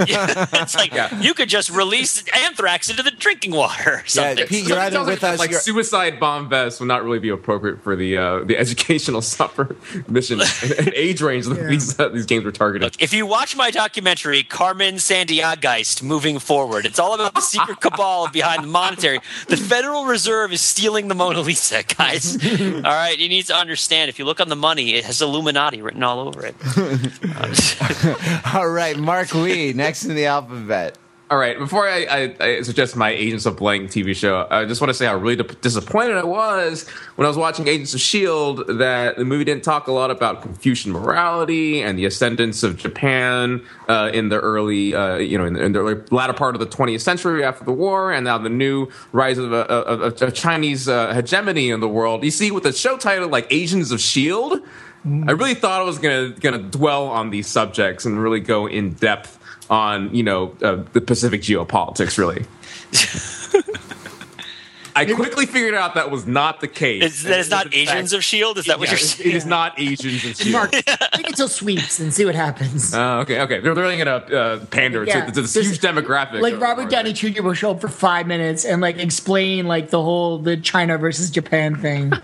DSP. 0.04 0.60
it's 0.62 0.74
like 0.74 0.92
you 1.22 1.34
could 1.34 1.48
just 1.48 1.70
release 1.70 2.24
anthrax 2.34 2.90
into 2.90 3.02
the 3.02 3.10
drinking 3.12 3.52
water 3.52 3.90
or 3.90 3.96
Yeah, 3.98 4.02
something. 4.06 4.46
Pete, 4.46 4.68
you're 4.68 4.78
either 4.78 5.00
with 5.04 5.22
like, 5.22 5.32
us. 5.34 5.38
Like 5.38 5.50
you're- 5.50 5.60
suicide 5.62 6.18
bomb 6.20 6.48
vests 6.48 6.80
would 6.80 6.86
not 6.86 7.04
really 7.04 7.18
be 7.20 7.28
appropriate 7.28 7.82
for 7.82 7.94
the 7.96 8.16
uh, 8.16 8.44
the 8.44 8.56
educational 8.64 9.22
suffer 9.22 9.76
mission 10.08 10.40
and 10.78 10.92
age 10.94 11.22
range 11.22 11.46
that 11.46 11.66
these 11.68 11.98
uh, 11.98 12.08
these 12.08 12.26
games 12.26 12.44
were 12.44 12.52
targeting. 12.52 12.90
If 12.98 13.12
you 13.12 13.26
watch 13.26 13.54
my 13.56 13.70
documentary, 13.70 14.42
Carmen 14.42 14.96
Sandiageist 14.96 16.02
Moving 16.02 16.38
Forward, 16.38 16.86
it's 16.86 16.98
all 16.98 17.14
about 17.14 17.34
the 17.34 17.40
secret 17.40 17.80
cabal 17.82 18.28
behind 18.30 18.64
the 18.64 18.68
monetary. 18.68 19.20
The 19.48 19.56
Federal 19.56 20.04
Reserve 20.06 20.52
is 20.52 20.60
stealing 20.60 21.08
the 21.08 21.14
Mona 21.14 21.40
Lisa, 21.40 21.82
guys. 21.84 22.36
all 22.36 22.80
right, 22.82 23.16
you 23.18 23.28
need 23.28 23.46
to 23.46 23.54
understand 23.54 24.08
if 24.08 24.18
you 24.18 24.24
look 24.24 24.40
on 24.40 24.48
the 24.48 24.56
money, 24.56 24.94
it 24.94 25.04
has 25.04 25.22
Illuminati 25.22 25.82
written 25.82 26.02
all 26.02 26.20
over 26.26 26.44
it. 26.46 26.54
All 28.54 28.68
right, 28.68 28.96
Mark 28.96 29.34
Lee, 29.34 29.72
next 29.72 30.04
in 30.04 30.14
the 30.14 30.26
alphabet. 30.26 30.96
All 31.30 31.38
right, 31.38 31.56
before 31.56 31.88
I, 31.88 32.06
I, 32.10 32.44
I 32.44 32.62
suggest 32.62 32.96
my 32.96 33.10
Agents 33.10 33.46
of 33.46 33.56
Blank 33.56 33.90
TV 33.90 34.16
show, 34.16 34.48
I 34.50 34.64
just 34.64 34.80
want 34.80 34.88
to 34.88 34.94
say 34.94 35.06
how 35.06 35.14
really 35.14 35.36
di- 35.36 35.54
disappointed 35.60 36.16
I 36.16 36.24
was 36.24 36.88
when 37.14 37.24
I 37.24 37.28
was 37.28 37.36
watching 37.36 37.68
Agents 37.68 37.94
of 37.94 38.00
S.H.I.E.L.D. 38.00 38.64
That 38.78 39.16
the 39.16 39.24
movie 39.24 39.44
didn't 39.44 39.62
talk 39.62 39.86
a 39.86 39.92
lot 39.92 40.10
about 40.10 40.42
Confucian 40.42 40.90
morality 40.90 41.82
and 41.82 41.96
the 41.96 42.04
ascendance 42.04 42.64
of 42.64 42.76
Japan 42.76 43.64
uh, 43.88 44.10
in 44.12 44.28
the 44.28 44.40
early, 44.40 44.92
uh, 44.92 45.18
you 45.18 45.38
know, 45.38 45.44
in 45.44 45.52
the, 45.52 45.62
in 45.62 45.70
the 45.70 45.78
early, 45.78 46.02
latter 46.10 46.32
part 46.32 46.56
of 46.56 46.60
the 46.60 46.66
20th 46.66 47.00
century 47.00 47.44
after 47.44 47.64
the 47.64 47.72
war, 47.72 48.10
and 48.10 48.24
now 48.24 48.36
the 48.36 48.48
new 48.48 48.88
rise 49.12 49.38
of, 49.38 49.52
uh, 49.52 49.66
of, 49.68 50.00
of, 50.00 50.22
of 50.22 50.34
Chinese 50.34 50.88
uh, 50.88 51.14
hegemony 51.14 51.70
in 51.70 51.78
the 51.78 51.88
world. 51.88 52.24
You 52.24 52.32
see, 52.32 52.50
with 52.50 52.64
the 52.64 52.72
show 52.72 52.96
title 52.96 53.28
like 53.28 53.46
Agents 53.50 53.92
of 53.92 54.00
S.H.I.E.L.D., 54.00 54.64
I 55.04 55.32
really 55.32 55.54
thought 55.54 55.80
I 55.80 55.84
was 55.84 55.98
gonna 55.98 56.30
gonna 56.30 56.58
dwell 56.58 57.06
on 57.08 57.30
these 57.30 57.46
subjects 57.46 58.04
and 58.04 58.22
really 58.22 58.40
go 58.40 58.66
in 58.66 58.92
depth 58.92 59.38
on 59.70 60.14
you 60.14 60.22
know 60.22 60.54
uh, 60.62 60.82
the 60.92 61.00
Pacific 61.00 61.40
geopolitics. 61.40 62.18
Really, 62.18 62.44
I 64.96 65.06
quickly 65.06 65.46
figured 65.46 65.74
out 65.74 65.94
that 65.94 66.10
was 66.10 66.26
not 66.26 66.60
the 66.60 66.66
case. 66.68 67.02
Is, 67.04 67.22
that 67.22 67.38
is 67.38 67.48
not 67.48 67.72
Asians 67.74 68.12
of 68.12 68.22
Shield. 68.24 68.58
Is 68.58 68.66
that 68.66 68.78
what 68.78 68.88
Yeah, 68.88 68.94
you're 68.94 68.98
saying? 68.98 69.30
it 69.30 69.34
is 69.36 69.46
not 69.46 69.78
Asians 69.80 70.24
of 70.24 70.36
shield. 70.36 70.52
Mark, 70.52 70.72
wait 70.72 71.26
until 71.28 71.48
sweeps 71.48 71.98
and 72.00 72.12
see 72.12 72.26
what 72.26 72.34
happens. 72.34 72.92
Oh, 72.92 73.20
okay, 73.20 73.40
okay. 73.42 73.60
They're, 73.60 73.72
they're 73.74 73.84
really 73.84 73.96
gonna 73.96 74.16
uh, 74.36 74.64
pander 74.66 75.04
Yeah, 75.04 75.24
to, 75.26 75.32
to 75.32 75.42
this 75.42 75.54
huge 75.54 75.78
demographic. 75.80 76.42
like 76.42 76.54
of- 76.54 76.60
Robert 76.60 76.90
Downey 76.90 77.12
Jr. 77.14 77.42
will 77.42 77.54
show 77.54 77.70
up 77.70 77.80
for 77.80 77.88
five 77.88 78.26
minutes 78.26 78.64
and 78.66 78.82
like 78.82 78.98
explain 78.98 79.66
like 79.66 79.88
the 79.90 80.02
whole 80.02 80.38
the 80.38 80.56
China 80.58 80.98
versus 80.98 81.30
Japan 81.30 81.76
thing. 81.76 82.12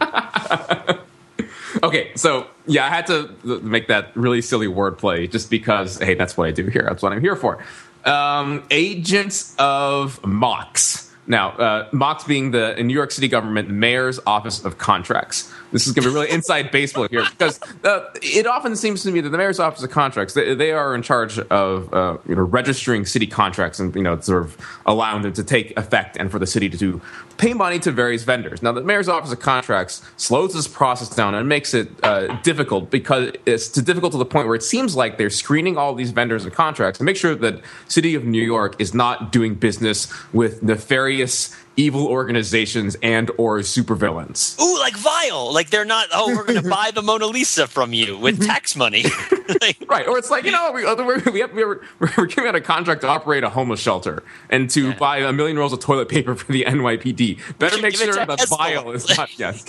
Okay, 1.83 2.13
so 2.15 2.47
yeah, 2.67 2.87
I 2.87 2.89
had 2.89 3.07
to 3.09 3.35
make 3.63 3.89
that 3.89 4.17
really 4.17 4.43
silly 4.43 4.67
wordplay 4.67 5.31
just 5.31 5.51
because, 5.51 5.99
hey, 5.99 6.15
that's 6.15 6.37
what 6.37 6.49
I 6.49 6.51
do 6.53 6.67
here. 6.67 6.85
That's 6.89 7.03
what 7.03 7.13
I'm 7.13 7.21
here 7.21 7.37
for. 7.37 7.63
Um, 8.05 8.65
Agents 8.71 9.55
of 9.59 10.25
Mox. 10.25 11.11
Now, 11.27 11.51
uh, 11.51 11.89
Mox 11.93 12.25
being 12.25 12.53
the 12.53 12.75
New 12.83 12.95
York 12.95 13.11
City 13.11 13.29
government 13.29 13.69
mayor's 13.69 14.21
office 14.27 14.65
of 14.65 14.79
contracts. 14.79 15.53
This 15.77 15.87
is 15.87 15.93
going 15.93 16.05
to 16.05 16.09
be 16.09 16.15
really 16.15 16.31
inside 16.31 16.71
baseball 16.71 17.07
here 17.11 17.27
because 17.29 17.61
uh, 17.85 18.07
it 18.23 18.47
often 18.47 18.77
seems 18.77 19.03
to 19.03 19.13
me 19.13 19.21
that 19.21 19.29
the 19.29 19.37
mayor's 19.37 19.61
office 19.61 19.83
of 19.83 19.91
contracts 19.91 20.33
they, 20.33 20.55
they 20.55 20.73
are 20.73 20.95
in 20.95 21.03
charge 21.03 21.39
of 21.39 21.93
uh, 21.93 22.17
you 22.27 22.35
know 22.35 22.45
registering 22.45 23.05
city 23.05 23.27
contracts 23.27 23.79
and 23.79 23.95
you 23.95 24.01
know 24.01 24.19
sort 24.21 24.43
of 24.43 24.57
allowing 24.87 25.21
them 25.21 25.35
to 25.35 25.45
take 25.45 25.77
effect 25.77 26.17
and 26.17 26.31
for 26.31 26.39
the 26.39 26.47
city 26.47 26.71
to 26.71 26.99
pay 27.37 27.53
money 27.53 27.79
to 27.81 27.93
various 27.93 28.25
vendors. 28.25 28.63
Now, 28.63 28.73
the 28.73 28.81
mayor's 28.81 29.07
office 29.07 29.33
of 29.33 29.41
contracts 29.41 30.01
slows 30.17 30.55
this 30.55 30.67
process 30.67 31.11
down 31.11 31.35
and 31.35 31.47
makes 31.47 31.75
it 31.75 31.91
uh, 32.03 32.41
difficult 32.41 32.91
because 32.91 33.33
it's 33.45 33.69
difficult 33.69 34.13
to 34.13 34.19
the 34.19 34.25
point 34.25 34.47
where 34.47 34.57
it 34.57 34.63
seems 34.63 34.97
like 34.97 35.19
they're 35.19 35.29
screening 35.29 35.77
all 35.77 35.95
these 35.95 36.11
vendors 36.11 36.45
and 36.45 36.55
contracts 36.55 36.97
to 37.01 37.05
make 37.05 37.19
sure 37.19 37.35
that 37.35 37.61
city 37.89 38.15
of 38.15 38.25
New 38.25 38.43
York 38.43 38.81
is 38.81 38.95
not 38.95 39.31
doing 39.31 39.55
business 39.55 40.11
with 40.33 40.63
nefarious 40.63 41.55
evil 41.77 42.07
organizations 42.07 42.97
and 43.03 43.31
or 43.37 43.59
supervillains. 43.59 44.59
Ooh, 44.61 44.79
like 44.79 44.97
Like 45.31 45.71
they're 45.71 45.85
not. 45.85 46.09
Oh, 46.13 46.35
we're 46.35 46.45
going 46.45 46.63
to 46.63 46.69
buy 46.69 46.91
the 46.95 47.03
Mona 47.03 47.27
Lisa 47.27 47.67
from 47.67 47.93
you 47.93 48.19
with 48.19 48.45
tax 48.45 48.77
money. 48.77 49.05
Like, 49.61 49.85
Right, 49.89 50.09
or 50.09 50.19
it's 50.19 50.29
like 50.29 50.45
you 50.45 50.51
know 50.51 50.73
we 50.73 50.85
we 51.31 51.41
have, 51.41 51.53
we 51.53 51.63
are, 51.63 51.81
we're 52.01 52.27
giving 52.27 52.49
out 52.49 52.57
a 52.57 52.61
contract 52.61 53.03
to 53.03 53.07
operate 53.07 53.45
a 53.45 53.49
homeless 53.49 53.79
shelter 53.79 54.25
and 54.51 54.69
to 54.71 54.93
buy 54.95 55.19
a 55.19 55.33
million 55.33 55.57
rolls 55.57 55.73
of 55.73 55.79
toilet 55.79 56.09
paper 56.09 56.35
for 56.35 56.51
the 56.51 56.65
NYPD. 56.65 57.57
Better 57.59 57.81
make 57.81 57.95
sure 57.95 58.13
that 58.13 58.29
Hezbollah. 58.29 58.59
Vile 58.59 58.91
is 58.91 59.17
not 59.17 59.39
yes 59.39 59.65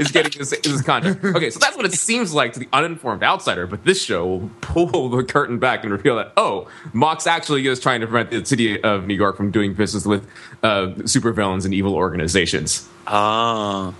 is 0.00 0.10
getting 0.10 0.36
this, 0.36 0.50
this 0.50 0.82
contract. 0.82 1.24
Okay, 1.24 1.48
so 1.50 1.60
that's 1.60 1.76
what 1.76 1.86
it 1.86 1.92
seems 1.92 2.34
like 2.34 2.54
to 2.54 2.58
the 2.58 2.68
uninformed 2.72 3.22
outsider. 3.22 3.68
But 3.68 3.84
this 3.84 4.02
show 4.02 4.26
will 4.26 4.50
pull 4.60 5.08
the 5.08 5.22
curtain 5.22 5.60
back 5.60 5.84
and 5.84 5.92
reveal 5.92 6.16
that 6.16 6.32
oh, 6.36 6.68
Mox 6.92 7.28
actually 7.28 7.64
is 7.68 7.78
trying 7.78 8.00
to 8.00 8.08
prevent 8.08 8.32
the 8.32 8.44
city 8.44 8.82
of 8.82 9.06
New 9.06 9.14
York 9.14 9.36
from 9.36 9.52
doing 9.52 9.74
business 9.74 10.04
with 10.04 10.26
uh, 10.64 10.88
supervillains 11.02 11.64
and 11.64 11.72
evil 11.72 11.94
organizations. 11.94 12.88
oh. 13.06 13.94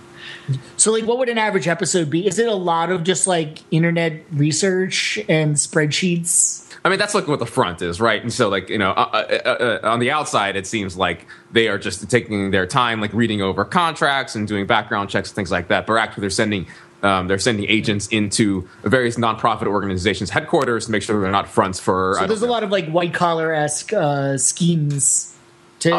So 0.77 0.91
like 0.91 1.05
what 1.05 1.17
would 1.17 1.29
an 1.29 1.37
average 1.37 1.67
episode 1.67 2.09
be? 2.09 2.27
Is 2.27 2.39
it 2.39 2.47
a 2.47 2.55
lot 2.55 2.91
of 2.91 3.03
just 3.03 3.27
like 3.27 3.59
internet 3.71 4.21
research 4.31 5.19
and 5.29 5.55
spreadsheets? 5.55 6.63
I 6.83 6.89
mean, 6.89 6.99
that's 6.99 7.15
like 7.15 7.27
what 7.27 7.39
the 7.39 7.47
front 7.47 7.81
is, 7.81 7.99
right? 7.99 8.21
And 8.21 8.31
so, 8.31 8.47
like, 8.47 8.69
you 8.69 8.77
know, 8.77 8.91
uh, 8.91 9.39
uh, 9.43 9.49
uh, 9.49 9.89
on 9.89 9.97
the 9.97 10.11
outside, 10.11 10.55
it 10.55 10.67
seems 10.67 10.95
like 10.95 11.25
they 11.51 11.67
are 11.67 11.79
just 11.79 12.07
taking 12.11 12.51
their 12.51 12.67
time, 12.67 13.01
like 13.01 13.11
reading 13.11 13.41
over 13.41 13.65
contracts 13.65 14.35
and 14.35 14.47
doing 14.47 14.67
background 14.67 15.09
checks 15.09 15.29
and 15.29 15.35
things 15.35 15.49
like 15.49 15.69
that. 15.69 15.87
But 15.87 15.95
actually, 15.95 16.21
they're 16.21 16.29
sending 16.29 16.67
um, 17.01 17.27
they're 17.27 17.39
sending 17.39 17.65
agents 17.69 18.07
into 18.07 18.67
various 18.83 19.15
nonprofit 19.15 19.65
organizations' 19.65 20.29
headquarters 20.29 20.85
to 20.85 20.91
make 20.91 21.01
sure 21.01 21.19
they're 21.19 21.31
not 21.31 21.47
fronts 21.47 21.79
for. 21.79 22.17
So 22.19 22.27
there's 22.27 22.43
a 22.43 22.47
lot 22.47 22.63
of 22.63 22.69
like 22.71 22.87
white 22.89 23.15
collar 23.15 23.51
esque 23.51 23.91
uh, 23.91 24.37
schemes 24.37 25.34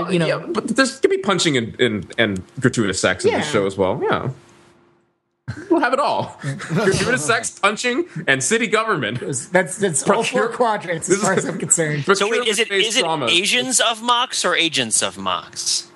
to 0.07 0.13
you 0.13 0.19
know. 0.19 0.27
yeah, 0.27 0.47
but 0.47 0.69
there's 0.69 0.99
could 1.01 1.11
be 1.11 1.19
punching 1.19 1.57
and, 1.57 1.81
and, 1.81 2.15
and 2.19 2.43
gratuitous 2.61 3.01
sex 3.01 3.25
in 3.25 3.31
Yeah. 3.33 3.39
this 3.39 3.51
show 3.51 3.67
as 3.67 3.77
well. 3.77 4.01
Yeah. 4.03 4.31
We'll 5.71 5.81
have 5.81 5.93
it 5.93 6.01
all. 6.01 6.37
gratuitous 6.43 7.25
sex, 7.33 7.57
punching, 7.59 8.07
and 8.27 8.43
city 8.43 8.67
government. 8.67 9.21
That's 9.21 9.79
that's 9.79 10.03
all 10.11 10.25
four 10.25 10.49
quadrants 10.49 11.09
as 11.09 11.17
This 11.17 11.23
far 11.25 11.33
is- 11.39 11.45
as 11.45 11.51
I'm 11.51 11.59
concerned. 11.59 12.05
So 12.17 12.29
wait, 12.29 12.47
is 12.49 12.59
it 12.59 12.71
is 12.71 12.97
it 12.97 13.03
dramas. 13.03 13.31
Asians 13.33 13.81
of 13.81 14.03
Mox 14.03 14.45
or 14.45 14.57
Agents 14.57 15.03
of 15.03 15.17
Mox? 15.17 15.89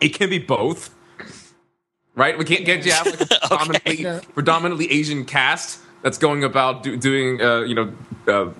It 0.00 0.10
can 0.10 0.30
be 0.30 0.38
both. 0.38 0.94
Right? 2.14 2.36
We 2.38 2.44
can't 2.44 2.64
get 2.64 2.84
you 2.84 2.92
have 2.92 3.06
like 3.06 3.20
a 3.20 3.26
predominantly, 3.46 3.96
Yeah. 4.02 4.20
predominantly 4.34 4.90
Asian 4.90 5.24
cast 5.24 5.80
that's 6.02 6.18
going 6.18 6.42
about 6.42 6.82
do, 6.82 6.96
doing, 6.96 7.40
uh, 7.40 7.60
you 7.60 7.74
know, 7.76 7.92
uh, 8.26 8.50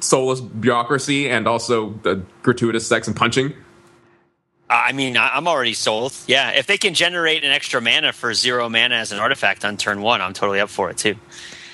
soulless 0.00 0.40
bureaucracy 0.40 1.28
and 1.28 1.48
also 1.48 1.98
uh, 2.04 2.16
gratuitous 2.42 2.86
sex 2.86 3.08
and 3.08 3.16
punching. 3.16 3.54
I 4.70 4.92
mean, 4.92 5.16
I- 5.16 5.30
I'm 5.34 5.48
already 5.48 5.74
sold. 5.74 6.12
Yeah, 6.26 6.50
if 6.50 6.66
they 6.66 6.78
can 6.78 6.94
generate 6.94 7.44
an 7.44 7.50
extra 7.50 7.80
mana 7.80 8.12
for 8.12 8.34
zero 8.34 8.68
mana 8.68 8.96
as 8.96 9.12
an 9.12 9.18
artifact 9.18 9.64
on 9.64 9.76
turn 9.76 10.02
one, 10.02 10.20
I'm 10.20 10.34
totally 10.34 10.60
up 10.60 10.68
for 10.68 10.90
it 10.90 10.98
too. 10.98 11.16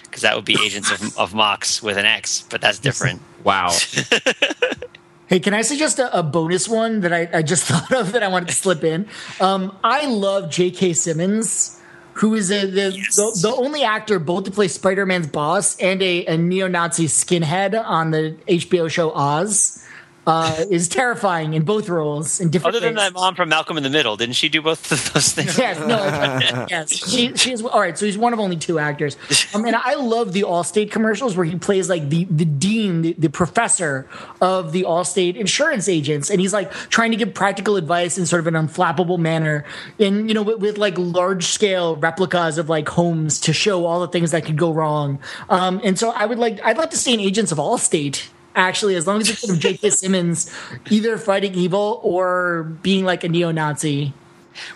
Because 0.05 0.23
that 0.23 0.37
would 0.37 0.45
be 0.45 0.57
Agents 0.65 0.91
of, 0.93 1.19
of 1.19 1.35
Mox 1.35 1.83
with 1.83 1.97
an 1.97 2.07
X, 2.07 2.45
but 2.49 2.61
that's 2.61 2.79
different. 2.79 3.21
Wow. 3.45 3.73
Hey, 3.73 4.33
Hey, 5.27 5.41
can 5.41 5.53
I 5.53 5.61
suggest 5.61 5.99
a, 5.99 6.19
a 6.19 6.23
bonus 6.23 6.67
one 6.67 7.01
that 7.01 7.13
I, 7.13 7.29
I, 7.31 7.43
just 7.43 7.65
thought 7.65 7.93
of 7.93 8.13
that 8.13 8.23
I 8.23 8.29
wanted 8.29 8.49
to 8.49 8.55
slip 8.55 8.83
in? 8.85 9.07
Um, 9.39 9.77
I 9.85 10.07
love 10.07 10.51
J.K. 10.51 10.95
Simmons, 10.95 11.79
who 12.15 12.35
is 12.35 12.51
a, 12.51 12.65
the, 12.65 12.93
yes. 12.93 13.17
the, 13.17 13.39
the 13.43 13.55
only 13.55 13.83
actor 13.83 14.19
both 14.19 14.45
to 14.45 14.51
play 14.51 14.69
Spider 14.69 15.05
Man's 15.05 15.27
boss 15.27 15.77
and 15.79 16.03
a, 16.03 16.25
a 16.25 16.39
neo 16.39 16.69
Nazi 16.69 17.07
skinhead 17.07 17.79
on 17.79 18.13
the 18.13 18.35
HBO 18.49 18.89
show 18.91 19.13
Oz 19.13 19.84
uh, 20.27 20.65
is 20.71 20.89
terrifying 20.89 21.55
in 21.55 21.65
both 21.65 21.89
roles 21.89 22.41
in 22.41 22.51
different. 22.51 22.77
Other 22.77 22.87
than 22.87 22.95
that 22.95 23.13
mom 23.13 23.35
from 23.35 23.51
Malcolm 23.51 23.77
in 23.77 23.83
the 23.83 23.91
Middle, 23.91 24.17
didn't 24.17 24.35
she 24.35 24.49
do 24.49 24.63
both 24.63 24.91
of 24.91 25.13
those 25.13 25.33
things? 25.33 25.59
yes, 25.59 25.79
no, 25.81 26.67
yes, 26.71 26.93
she, 26.93 27.35
she 27.37 27.53
is. 27.53 27.63
All 27.63 27.81
right, 27.81 27.97
so 27.97 28.07
he's 28.07 28.17
one 28.17 28.33
of 28.33 28.41
only 28.41 28.57
two 28.57 28.79
actors. 28.79 29.17
Um, 29.55 29.65
and 29.65 29.77
I 29.77 29.95
love 29.95 30.33
the 30.33 30.43
Allstate 30.43 30.91
commercials 30.91 31.37
where 31.37 31.45
he 31.45 31.57
plays 31.57 31.89
like 31.91 32.09
the 32.09 32.25
the 32.25 32.45
dean, 32.45 33.03
the, 33.03 33.13
the 33.15 33.29
professor 33.29 34.09
of 34.41 34.73
the 34.73 34.85
Allstate 34.85 35.37
insurance 35.37 35.89
agents, 35.89 36.31
and 36.31 36.41
he's 36.41 36.53
like 36.53 36.71
trying 36.73 37.11
to 37.11 37.17
give 37.17 37.35
practical 37.35 37.77
advice 37.77 38.17
in 38.17 38.27
sort 38.27 38.41
of 38.41 38.47
an 38.47 38.55
unflappable 38.55 39.19
manner, 39.19 39.65
in 39.99 40.29
you 40.29 40.35
know 40.35 40.43
with, 40.43 40.59
with 40.59 40.79
like 40.79 40.95
large 40.97 41.45
scale 41.47 41.97
replicas 41.97 42.57
of 42.57 42.69
like 42.69 42.89
homes 42.89 43.41
to 43.41 43.53
show 43.53 43.85
all 43.85 44.01
the 44.01 44.09
things 44.09 44.31
that 44.31 44.45
could 44.45 44.57
go 44.57 44.73
wrong. 44.73 45.19
Um, 45.51 45.81
and 45.85 45.99
so 45.99 46.11
I 46.11 46.25
would 46.25 46.39
like 46.39 46.65
I'd 46.65 46.79
like 46.79 46.91
to 46.91 46.97
see 46.97 47.13
an 47.13 47.21
Agents 47.21 47.53
of 47.53 47.59
Allstate 47.59 48.29
actually, 48.55 48.97
as 48.97 49.07
long 49.07 49.21
as 49.21 49.31
it's 49.31 49.41
sort 49.41 49.55
of 49.57 49.61
J.K. 49.61 49.91
Simmons 49.91 50.51
either 50.91 51.19
fighting 51.19 51.55
evil 51.55 52.01
or 52.03 52.65
being 52.83 53.05
like 53.05 53.25
a 53.25 53.29
neo 53.29 53.51
Nazi. 53.51 54.13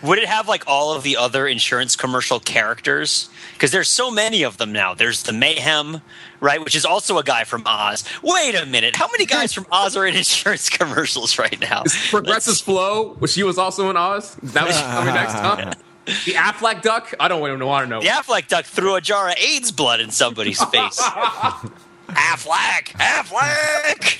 Would 0.03 0.19
it 0.19 0.27
have 0.29 0.49
like 0.49 0.65
all 0.67 0.93
of 0.95 1.03
the 1.03 1.17
other 1.17 1.47
insurance 1.47 1.95
commercial 1.97 2.41
characters? 2.41 3.29
Because 3.53 3.71
there's 3.71 3.89
so 3.89 4.11
many 4.11 4.43
of 4.43 4.57
them 4.59 4.73
now. 4.73 4.95
There's 4.95 5.23
the 5.23 5.33
Mayhem, 5.33 6.01
right, 6.41 6.63
which 6.63 6.75
is 6.75 6.85
also 6.85 7.19
a 7.19 7.23
guy 7.23 7.45
from 7.45 7.63
Oz. 7.65 8.05
Wait 8.23 8.55
a 8.55 8.67
minute, 8.67 8.97
how 8.97 9.09
many 9.09 9.25
guys 9.27 9.53
from 9.53 9.67
Oz 9.71 9.97
are 9.97 10.07
in 10.07 10.17
insurance 10.17 10.69
commercials 10.69 11.39
right 11.39 11.61
now? 11.61 11.85
Progressive 12.11 12.59
Flo, 12.59 13.15
which 13.21 13.33
she 13.33 13.43
was 13.43 13.59
also 13.59 13.89
in 13.91 13.97
Oz. 13.97 14.37
That 14.43 14.67
was 14.67 14.77
coming 14.81 15.15
next 15.15 15.35
time. 15.35 15.75
The 16.07 16.33
Aflac 16.33 16.83
duck? 16.83 17.15
I 17.21 17.29
don't 17.29 17.47
even 17.47 17.65
want 17.65 17.85
to 17.85 17.91
know. 17.91 18.01
The 18.01 18.09
Aflac 18.09 18.49
duck 18.49 18.65
threw 18.65 18.95
a 18.95 19.01
jar 19.01 19.29
of 19.29 19.37
AIDS 19.37 19.71
blood 19.71 20.01
in 20.01 20.11
somebody's 20.11 20.63
face. 20.65 21.01
Aflac, 22.09 22.89
Aflac. 22.99 24.19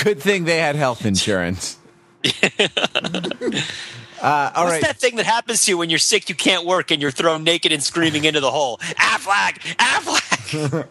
Good 0.04 0.20
thing 0.20 0.44
they 0.44 0.58
had 0.58 0.76
health 0.76 1.04
insurance. 1.06 1.78
Uh, 4.22 4.50
all 4.54 4.64
What's 4.64 4.76
right. 4.76 4.82
that 4.82 4.96
thing 4.96 5.16
that 5.16 5.26
happens 5.26 5.66
to 5.66 5.72
you 5.72 5.76
when 5.76 5.90
you're 5.90 5.98
sick, 5.98 6.30
you 6.30 6.34
can't 6.34 6.64
work, 6.64 6.90
and 6.90 7.02
you're 7.02 7.10
thrown 7.10 7.44
naked 7.44 7.72
and 7.72 7.82
screaming 7.82 8.24
into 8.24 8.40
the 8.40 8.50
hole? 8.50 8.78
Aflac, 8.78 9.58
Aflac. 9.76 10.88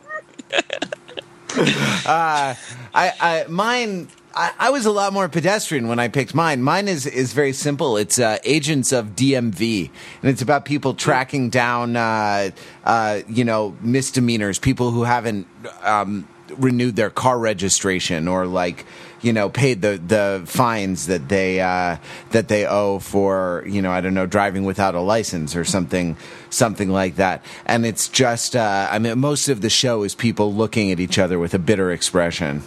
uh, 2.05 2.53
I, 2.93 3.13
I, 3.19 3.45
mine 3.49 4.07
I, 4.35 4.51
I, 4.57 4.69
was 4.71 4.85
a 4.85 4.91
lot 4.91 5.13
more 5.13 5.29
pedestrian 5.29 5.87
when 5.87 5.99
I 5.99 6.07
picked 6.07 6.33
mine. 6.33 6.63
Mine 6.63 6.87
is 6.87 7.05
is 7.05 7.33
very 7.33 7.53
simple. 7.53 7.97
It's 7.97 8.17
uh, 8.17 8.39
Agents 8.43 8.91
of 8.91 9.15
DMV, 9.15 9.91
and 10.21 10.31
it's 10.31 10.41
about 10.41 10.65
people 10.65 10.95
tracking 10.95 11.49
down, 11.49 11.95
uh, 11.95 12.49
uh, 12.83 13.21
you 13.27 13.45
know, 13.45 13.77
misdemeanors, 13.81 14.57
people 14.57 14.89
who 14.89 15.03
haven't 15.03 15.47
um, 15.83 16.27
renewed 16.57 16.95
their 16.95 17.09
car 17.11 17.37
registration 17.37 18.27
or 18.27 18.47
like 18.47 18.85
you 19.21 19.33
know 19.33 19.49
paid 19.49 19.81
the 19.81 20.01
the 20.05 20.43
fines 20.45 21.07
that 21.07 21.29
they 21.29 21.61
uh, 21.61 21.97
that 22.31 22.47
they 22.47 22.65
owe 22.65 22.97
for 22.99 23.63
you 23.67 23.83
know 23.83 23.91
I 23.91 24.01
don't 24.01 24.15
know 24.15 24.25
driving 24.25 24.63
without 24.63 24.95
a 24.95 25.01
license 25.01 25.55
or 25.55 25.63
something 25.63 26.17
something 26.49 26.89
like 26.89 27.17
that. 27.17 27.45
And 27.67 27.85
it's 27.85 28.09
just 28.09 28.55
uh, 28.55 28.87
I 28.89 28.97
mean 28.97 29.19
most 29.19 29.47
of 29.47 29.61
the 29.61 29.69
show 29.69 30.01
is 30.01 30.15
people 30.15 30.53
looking 30.53 30.91
at 30.91 30.99
each 30.99 31.19
other 31.19 31.37
with 31.37 31.53
a 31.53 31.59
bitter 31.59 31.91
expression. 31.91 32.63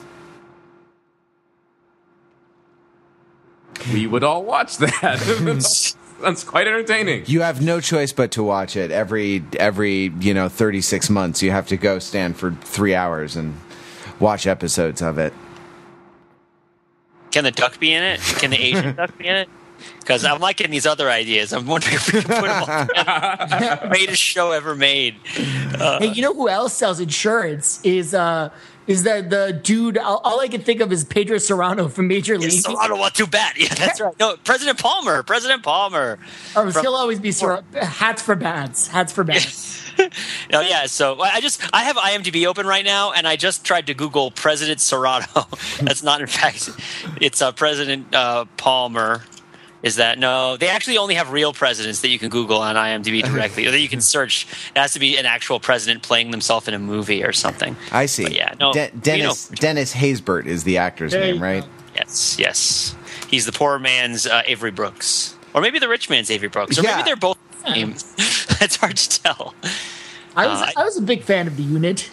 We 3.93 4.07
would 4.07 4.25
all 4.25 4.45
watch 4.45 4.79
that. 4.79 5.95
That's 6.21 6.45
quite 6.45 6.67
entertaining. 6.67 7.25
You 7.27 7.43
have 7.43 7.61
no 7.61 7.81
choice 7.81 8.13
but 8.13 8.31
to 8.33 8.43
watch 8.43 8.75
it 8.77 8.91
every 8.91 9.45
every 9.59 10.13
you 10.21 10.33
know 10.33 10.49
thirty 10.49 10.81
six 10.81 11.11
months. 11.11 11.43
You 11.43 11.51
have 11.51 11.67
to 11.69 11.77
go 11.77 11.99
stand 11.99 12.37
for 12.37 12.53
three 12.53 12.95
hours 12.95 13.37
and 13.37 13.55
watch 14.19 14.47
episodes 14.47 15.03
of 15.03 15.19
it. 15.19 15.35
Can 17.31 17.45
the 17.45 17.51
duck 17.51 17.79
be 17.79 17.93
in 17.93 18.03
it? 18.03 18.21
Can 18.21 18.51
the 18.51 18.57
Asian 18.57 18.97
duck 18.97 19.17
be 19.19 19.27
in 19.27 19.37
it? 19.37 19.49
Because 20.01 20.25
I'm 20.25 20.41
liking 20.41 20.71
these 20.71 20.87
other 20.87 21.11
ideas. 21.11 21.53
I'm 21.53 21.67
wondering 21.67 21.97
if 21.97 22.11
we 22.11 22.23
can 22.23 22.41
put 22.41 22.47
them 22.47 22.63
all 22.63 22.87
together. 22.87 23.89
Greatest 23.89 24.23
show 24.23 24.53
ever 24.53 24.75
made. 24.75 25.17
Uh, 25.39 25.99
hey, 25.99 26.07
you 26.07 26.23
know 26.23 26.33
who 26.33 26.49
else 26.49 26.73
sells 26.73 26.99
insurance? 26.99 27.79
Is 27.85 28.15
uh, 28.15 28.49
is 28.87 29.03
that 29.03 29.31
the 29.31 29.59
dude? 29.63 29.99
All, 29.99 30.21
all, 30.25 30.41
I 30.41 30.49
can 30.49 30.61
think 30.61 30.81
of 30.81 30.93
is 30.93 31.05
Pedro 31.05 31.37
Cerrano 31.37 31.91
from 31.91 32.09
Major 32.09 32.39
League. 32.39 32.53
Yeah, 32.53 32.75
Cerrano, 32.75 32.99
what 32.99 33.15
too 33.15 33.27
bad? 33.27 33.57
Yeah, 33.67 33.75
that's 33.75 34.01
right. 34.01 34.19
No, 34.21 34.37
President 34.45 34.79
Palmer. 34.79 35.23
President 35.23 35.63
Palmer. 35.63 36.19
Oh, 36.55 36.71
from, 36.71 36.83
he'll 36.83 36.95
always 36.95 37.19
be 37.19 37.33
Cer- 37.33 37.65
hats 37.75 38.23
for 38.23 38.35
bats. 38.35 38.89
Hats 38.89 39.13
for 39.13 39.25
bats. 39.25 39.83
oh 40.53 40.61
yeah. 40.61 40.87
So 40.87 41.21
I 41.21 41.41
just 41.41 41.63
I 41.73 41.85
have 41.85 41.97
IMDb 41.97 42.47
open 42.47 42.67
right 42.67 42.85
now, 42.85 43.13
and 43.13 43.27
I 43.27 43.37
just 43.37 43.65
tried 43.65 43.87
to 43.87 43.95
Google 43.95 44.31
President 44.31 44.79
Cerrano. 44.79 45.79
that's 45.85 46.03
not 46.03 46.21
in 46.21 46.27
fact. 46.27 46.71
It's 47.21 47.41
uh, 47.41 47.53
President 47.53 48.15
uh, 48.15 48.45
Palmer 48.57 49.23
is 49.87 49.97
that 49.97 50.19
no, 50.19 50.57
they 50.57 50.69
actually 50.69 50.99
only 50.99 51.15
have 51.15 51.31
real 51.31 51.53
presidents 51.53 52.01
that 52.01 52.09
you 52.09 52.19
can 52.19 52.29
Google 52.29 52.59
on 52.59 52.75
IMDb 52.75 53.23
directly, 53.33 53.67
or 53.67 53.71
that 53.71 53.79
you 53.79 53.89
can 53.89 54.01
search. 54.01 54.47
It 54.75 54.79
has 54.79 54.93
to 54.95 54.99
be 54.99 55.17
an 55.17 55.27
actual 55.27 55.61
president 55.61 56.03
playing 56.03 56.33
themselves 56.33 56.67
in 56.67 56.75
a 56.75 56.79
movie 56.79 57.23
or 57.25 57.33
something. 57.33 57.77
I 57.93 58.07
see. 58.07 58.25
But 58.25 58.33
yeah, 58.35 58.55
no. 58.59 58.73
De- 58.73 58.91
Dennis 58.91 59.49
you 59.49 59.55
know, 59.55 59.61
Dennis 59.61 59.95
Haysbert 59.95 60.47
is 60.47 60.65
the 60.65 60.79
actor's 60.79 61.13
there 61.13 61.21
name, 61.21 61.41
right? 61.41 61.65
Yes, 61.95 62.37
yes. 62.37 62.97
He's 63.29 63.47
the 63.47 63.53
poor 63.53 63.79
man's 63.79 64.27
uh, 64.27 64.43
Avery 64.47 64.73
Brooks, 64.73 65.37
or 65.55 65.61
maybe 65.61 65.79
the 65.79 65.89
rich 65.89 66.11
man's 66.11 66.31
Avery 66.33 66.49
Brooks, 66.49 66.79
or 66.79 66.83
yeah. 66.83 66.97
maybe 66.97 67.05
they're 67.05 67.17
both 67.17 67.39
the 67.63 67.73
same. 67.73 67.91
That's 68.59 68.77
hard 68.77 68.97
to 68.97 69.23
tell. 69.23 69.55
I 70.35 70.49
was 70.49 70.61
uh, 70.61 70.73
I 70.77 70.85
was 70.85 70.97
a 70.97 71.03
big 71.03 71.23
fan 71.23 71.47
of 71.47 71.57
the 71.57 71.63
unit 71.63 72.11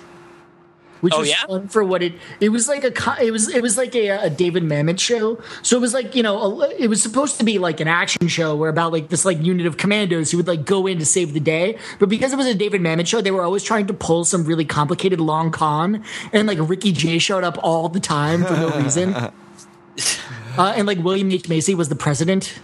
which 1.03 1.13
oh, 1.13 1.19
was 1.19 1.29
yeah? 1.29 1.45
fun 1.47 1.67
for 1.67 1.83
what 1.83 2.01
it. 2.01 2.13
It 2.39 2.47
was 2.47 2.69
like 2.69 2.85
a 2.85 3.21
it 3.21 3.31
was 3.31 3.49
it 3.49 3.61
was 3.61 3.77
like 3.77 3.93
a, 3.93 4.07
a 4.07 4.29
David 4.29 4.63
Mamet 4.63 5.01
show. 5.01 5.37
So 5.61 5.75
it 5.75 5.81
was 5.81 5.93
like 5.93 6.15
you 6.15 6.23
know 6.23 6.61
a, 6.61 6.69
it 6.69 6.87
was 6.87 7.03
supposed 7.03 7.37
to 7.39 7.43
be 7.43 7.59
like 7.59 7.81
an 7.81 7.89
action 7.89 8.29
show 8.29 8.55
where 8.55 8.69
about 8.69 8.93
like 8.93 9.09
this 9.09 9.25
like 9.25 9.43
unit 9.43 9.65
of 9.65 9.75
commandos 9.75 10.31
who 10.31 10.37
would 10.37 10.47
like 10.47 10.63
go 10.63 10.87
in 10.87 10.99
to 10.99 11.05
save 11.05 11.33
the 11.33 11.41
day. 11.41 11.77
But 11.99 12.07
because 12.07 12.31
it 12.31 12.37
was 12.37 12.47
a 12.47 12.55
David 12.55 12.79
Mamet 12.79 13.05
show, 13.05 13.19
they 13.19 13.31
were 13.31 13.43
always 13.43 13.63
trying 13.63 13.87
to 13.87 13.93
pull 13.93 14.23
some 14.23 14.45
really 14.45 14.63
complicated 14.63 15.19
long 15.19 15.51
con, 15.51 16.05
and 16.31 16.47
like 16.47 16.57
Ricky 16.61 16.93
Jay 16.93 17.19
showed 17.19 17.43
up 17.43 17.57
all 17.61 17.89
the 17.89 17.99
time 17.99 18.45
for 18.45 18.53
no 18.53 18.69
reason. 18.69 19.13
uh, 20.57 20.73
and 20.77 20.87
like 20.87 20.99
William 20.99 21.29
H 21.29 21.49
Macy 21.49 21.75
was 21.75 21.89
the 21.89 21.97
president. 21.97 22.57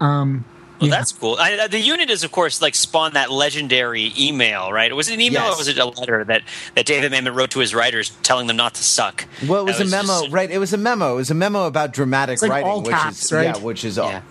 Um, 0.00 0.46
well, 0.80 0.88
yeah. 0.88 0.96
that's 0.96 1.12
cool. 1.12 1.36
I, 1.38 1.66
the 1.66 1.80
unit 1.80 2.08
is, 2.08 2.22
of 2.22 2.30
course, 2.30 2.62
like 2.62 2.74
spawned 2.74 3.16
that 3.16 3.30
legendary 3.30 4.12
email, 4.18 4.72
right? 4.72 4.94
Was 4.94 5.08
it 5.08 5.14
an 5.14 5.20
email 5.20 5.42
yes. 5.42 5.54
or 5.54 5.58
was 5.58 5.68
it 5.68 5.78
a 5.78 5.84
letter 5.84 6.24
that, 6.24 6.42
that 6.76 6.86
David 6.86 7.12
Mamet 7.12 7.34
wrote 7.34 7.50
to 7.50 7.60
his 7.60 7.74
writers 7.74 8.10
telling 8.22 8.46
them 8.46 8.56
not 8.56 8.74
to 8.74 8.84
suck? 8.84 9.26
Well, 9.46 9.62
it 9.62 9.66
was, 9.66 9.80
was 9.80 9.92
a 9.92 9.96
memo, 9.96 10.20
just, 10.20 10.32
right? 10.32 10.50
It 10.50 10.58
was 10.58 10.72
a 10.72 10.78
memo. 10.78 11.14
It 11.14 11.16
was 11.16 11.30
a 11.30 11.34
memo 11.34 11.66
about 11.66 11.92
dramatic 11.92 12.40
like 12.42 12.50
writing, 12.50 12.82
which 12.84 12.92
caps, 12.92 13.24
is 13.24 13.32
right? 13.32 13.56
yeah, 13.56 13.58
which 13.58 13.84
is 13.84 13.98
all. 13.98 14.10
Yeah. 14.10 14.22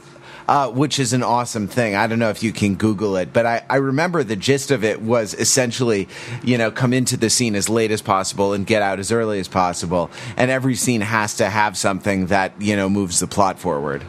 Uh, 0.47 0.69
which 0.69 0.97
is 0.97 1.11
an 1.11 1.23
awesome 1.23 1.67
thing. 1.67 1.93
I 1.93 2.07
don't 2.07 2.19
know 2.19 2.29
if 2.29 2.41
you 2.41 2.53
can 2.53 2.75
Google 2.75 3.17
it, 3.17 3.33
but 3.33 3.45
I, 3.45 3.65
I 3.69 3.75
remember 3.75 4.23
the 4.23 4.37
gist 4.37 4.71
of 4.71 4.85
it 4.85 5.01
was 5.01 5.33
essentially, 5.33 6.07
you 6.41 6.57
know, 6.57 6.71
come 6.71 6.93
into 6.93 7.17
the 7.17 7.29
scene 7.29 7.53
as 7.53 7.67
late 7.67 7.91
as 7.91 8.01
possible 8.01 8.53
and 8.53 8.65
get 8.65 8.81
out 8.81 8.97
as 8.97 9.11
early 9.11 9.41
as 9.41 9.49
possible. 9.49 10.09
And 10.37 10.49
every 10.49 10.75
scene 10.75 11.01
has 11.01 11.35
to 11.35 11.49
have 11.49 11.77
something 11.77 12.27
that, 12.27 12.53
you 12.61 12.77
know, 12.77 12.87
moves 12.87 13.19
the 13.19 13.27
plot 13.27 13.59
forward. 13.59 14.05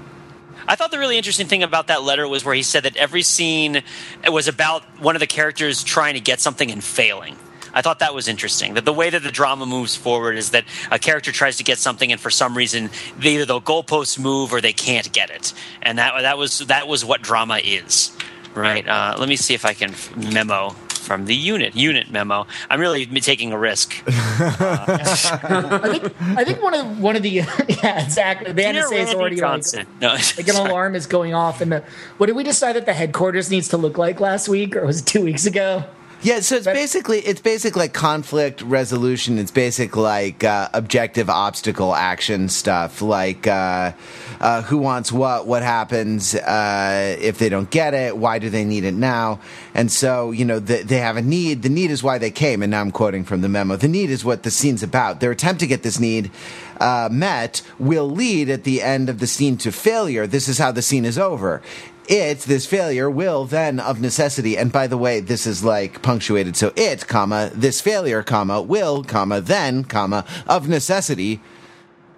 I 0.68 0.76
thought 0.76 0.90
the 0.90 0.98
really 0.98 1.16
interesting 1.16 1.46
thing 1.46 1.62
about 1.62 1.87
that 1.87 2.02
letter 2.02 2.28
was 2.28 2.44
where 2.44 2.54
he 2.54 2.62
said 2.62 2.83
that 2.83 2.94
every 2.96 3.22
scene 3.22 3.83
was 4.26 4.48
about 4.48 4.83
one 5.00 5.16
of 5.16 5.20
the 5.20 5.26
characters 5.26 5.83
trying 5.83 6.12
to 6.12 6.20
get 6.20 6.40
something 6.40 6.70
and 6.70 6.85
failing. 6.85 7.37
I 7.72 7.81
thought 7.81 8.00
that 8.00 8.14
was 8.14 8.28
interesting. 8.28 8.74
That 8.74 8.85
the 8.85 8.92
way 8.92 9.09
that 9.09 9.22
the 9.22 9.31
drama 9.33 9.64
moves 9.64 9.96
forward 9.96 10.37
is 10.37 10.50
that 10.50 10.64
a 10.90 10.98
character 10.98 11.33
tries 11.33 11.57
to 11.57 11.64
get 11.64 11.78
something, 11.78 12.12
and 12.12 12.20
for 12.20 12.28
some 12.28 12.54
reason, 12.54 12.90
either 13.22 13.46
the 13.46 13.61
goalposts 13.61 14.18
move 14.18 14.52
or 14.52 14.61
they 14.61 14.72
can't 14.74 15.11
get 15.12 15.31
it, 15.31 15.54
and 15.81 15.98
that 15.98 16.20
that 16.22 16.37
was 16.37 16.59
that 16.66 16.87
was 16.87 17.04
what 17.04 17.22
drama 17.22 17.61
is, 17.62 18.14
right? 18.54 18.87
Uh, 18.87 19.16
let 19.18 19.28
me 19.28 19.37
see 19.37 19.54
if 19.54 19.64
I 19.64 19.72
can 19.74 19.94
memo 20.16 20.74
from 21.09 21.25
the 21.25 21.35
unit 21.35 21.75
unit 21.75 22.11
memo. 22.11 22.47
I'm 22.68 22.79
really 22.79 23.07
taking 23.07 23.51
a 23.53 23.59
risk. 23.59 23.94
Uh, 24.07 24.12
I 25.83 25.99
think 25.99 26.23
I 26.38 26.44
think 26.44 26.62
one 26.62 26.75
of 26.75 27.01
one 27.01 27.16
of 27.16 27.23
the 27.23 27.31
yeah 27.31 28.05
exactly 28.05 28.53
the 28.53 28.62
NSA 28.62 28.92
is 28.92 29.14
already 29.14 29.40
like, 29.40 29.88
no, 30.03 30.09
like 30.37 30.49
an 30.49 30.57
alarm 30.57 30.94
is 30.94 31.07
going 31.07 31.33
off 31.33 31.62
and 31.62 31.73
the 31.73 31.83
what 32.18 32.27
did 32.27 32.37
we 32.37 32.44
decide 32.44 32.75
that 32.75 32.85
the 32.85 32.92
headquarters 32.92 33.51
needs 33.51 33.68
to 33.68 33.79
look 33.79 33.97
like 33.97 34.21
last 34.21 34.51
week 34.51 34.77
or 34.77 34.85
was 34.85 35.01
it 35.01 35.07
two 35.07 35.25
weeks 35.25 35.47
ago? 35.47 35.83
Yeah, 36.20 36.40
so 36.40 36.57
it's 36.57 36.64
But- 36.64 36.74
basically 36.74 37.20
it's 37.20 37.40
basic 37.40 37.76
like 37.76 37.92
conflict 37.92 38.61
resolution. 38.62 39.38
It's 39.38 39.52
basic 39.52 39.96
like 39.96 40.42
uh, 40.42 40.68
objective 40.74 41.31
obstacle 41.31 41.94
action 41.94 42.48
stuff. 42.48 43.00
Like 43.00 43.46
uh, 43.46 43.92
uh, 44.40 44.62
who 44.62 44.78
wants 44.78 45.12
what, 45.12 45.46
what 45.46 45.62
happens 45.62 46.35
uh, 46.35 47.16
if 47.20 47.38
they 47.38 47.48
don't 47.48 47.70
get 47.70 47.94
it, 47.94 48.16
why 48.16 48.40
do 48.40 48.50
they 48.50 48.64
need 48.64 48.83
it 48.83 48.94
now? 48.94 49.38
And 49.74 49.92
so 49.92 50.33
you 50.33 50.44
know 50.44 50.59
the, 50.59 50.83
they 50.83 50.98
have 50.98 51.16
a 51.16 51.22
need. 51.22 51.62
The 51.62 51.68
need 51.68 51.92
is 51.92 52.02
why 52.02 52.18
they 52.18 52.33
came. 52.33 52.62
And 52.64 52.72
now 52.72 52.81
I'm 52.81 52.90
quoting 52.90 53.22
from 53.22 53.40
the 53.40 53.48
memo. 53.48 53.76
The 53.76 53.87
need 53.87 54.11
is 54.11 54.24
what 54.24 54.42
the 54.42 54.50
scene's 54.50 54.83
about. 54.83 55.20
Their 55.20 55.31
attempt 55.31 55.61
to 55.61 55.68
get 55.68 55.85
this 55.85 56.00
need 56.00 56.33
uh, 56.81 57.09
met 57.12 57.62
will 57.78 58.11
lead 58.11 58.50
at 58.50 58.64
the 58.64 58.83
end 58.83 59.09
of 59.09 59.20
the 59.20 59.28
scene 59.28 59.57
to 59.59 59.70
failure. 59.70 60.26
This 60.26 60.48
is 60.48 60.59
how 60.59 60.72
the 60.72 60.83
scene 60.83 61.04
is 61.04 61.16
over 61.16 61.62
it 62.09 62.40
this 62.40 62.66
failure 62.66 63.11
will 63.11 63.44
then 63.44 63.79
of 63.79 64.01
necessity 64.01 64.57
and 64.57 64.73
by 64.73 64.87
the 64.87 64.97
way 64.97 65.21
this 65.21 65.47
is 65.47 65.62
like 65.62 66.03
punctuated 66.03 66.57
so 66.57 66.73
it 66.75 67.07
comma 67.07 67.51
this 67.55 67.81
failure 67.81 68.23
comma 68.23 68.61
will 68.62 69.05
comma 69.05 69.40
then 69.40 69.85
comma 69.85 70.25
of 70.47 70.68
necessity 70.68 71.40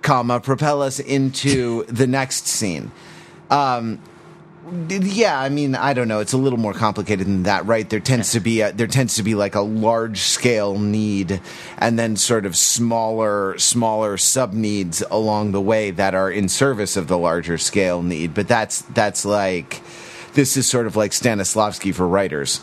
comma 0.03 0.41
propel 0.41 0.83
us 0.83 0.99
into 0.99 1.85
the 1.85 2.07
next 2.07 2.47
scene. 2.47 2.91
Um 3.51 4.01
yeah 4.89 5.41
i 5.41 5.49
mean 5.49 5.75
i 5.75 5.93
don't 5.93 6.09
know. 6.09 6.21
It's 6.21 6.33
a 6.33 6.39
little 6.39 6.59
more 6.59 6.73
complicated 6.73 7.27
than 7.27 7.43
that 7.45 7.67
right? 7.67 7.89
There 7.89 8.01
tends 8.01 8.33
to 8.33 8.41
be 8.41 8.61
a, 8.61 8.73
there 8.73 8.87
tends 8.87 9.15
to 9.17 9.23
be 9.23 9.35
like 9.35 9.55
a 9.55 9.61
large 9.61 10.21
scale 10.21 10.79
need 10.79 11.41
and 11.79 11.99
then 11.99 12.17
sort 12.17 12.47
of 12.47 12.57
smaller 12.57 13.59
smaller 13.59 14.17
sub 14.17 14.53
needs 14.53 15.03
along 15.11 15.53
the 15.53 15.61
way 15.61 15.91
that 15.91 16.15
are 16.15 16.31
in 16.31 16.49
service 16.49 16.97
of 16.97 17.09
the 17.09 17.19
larger 17.19 17.59
scale 17.59 18.03
need. 18.03 18.35
But 18.35 18.49
that's 18.49 18.83
that's 18.83 19.25
like 19.25 19.83
this 20.35 20.57
is 20.57 20.69
sort 20.69 20.87
of 20.87 20.97
like 20.97 21.11
stanislavski 21.11 21.95
for 21.95 22.07
writers. 22.07 22.61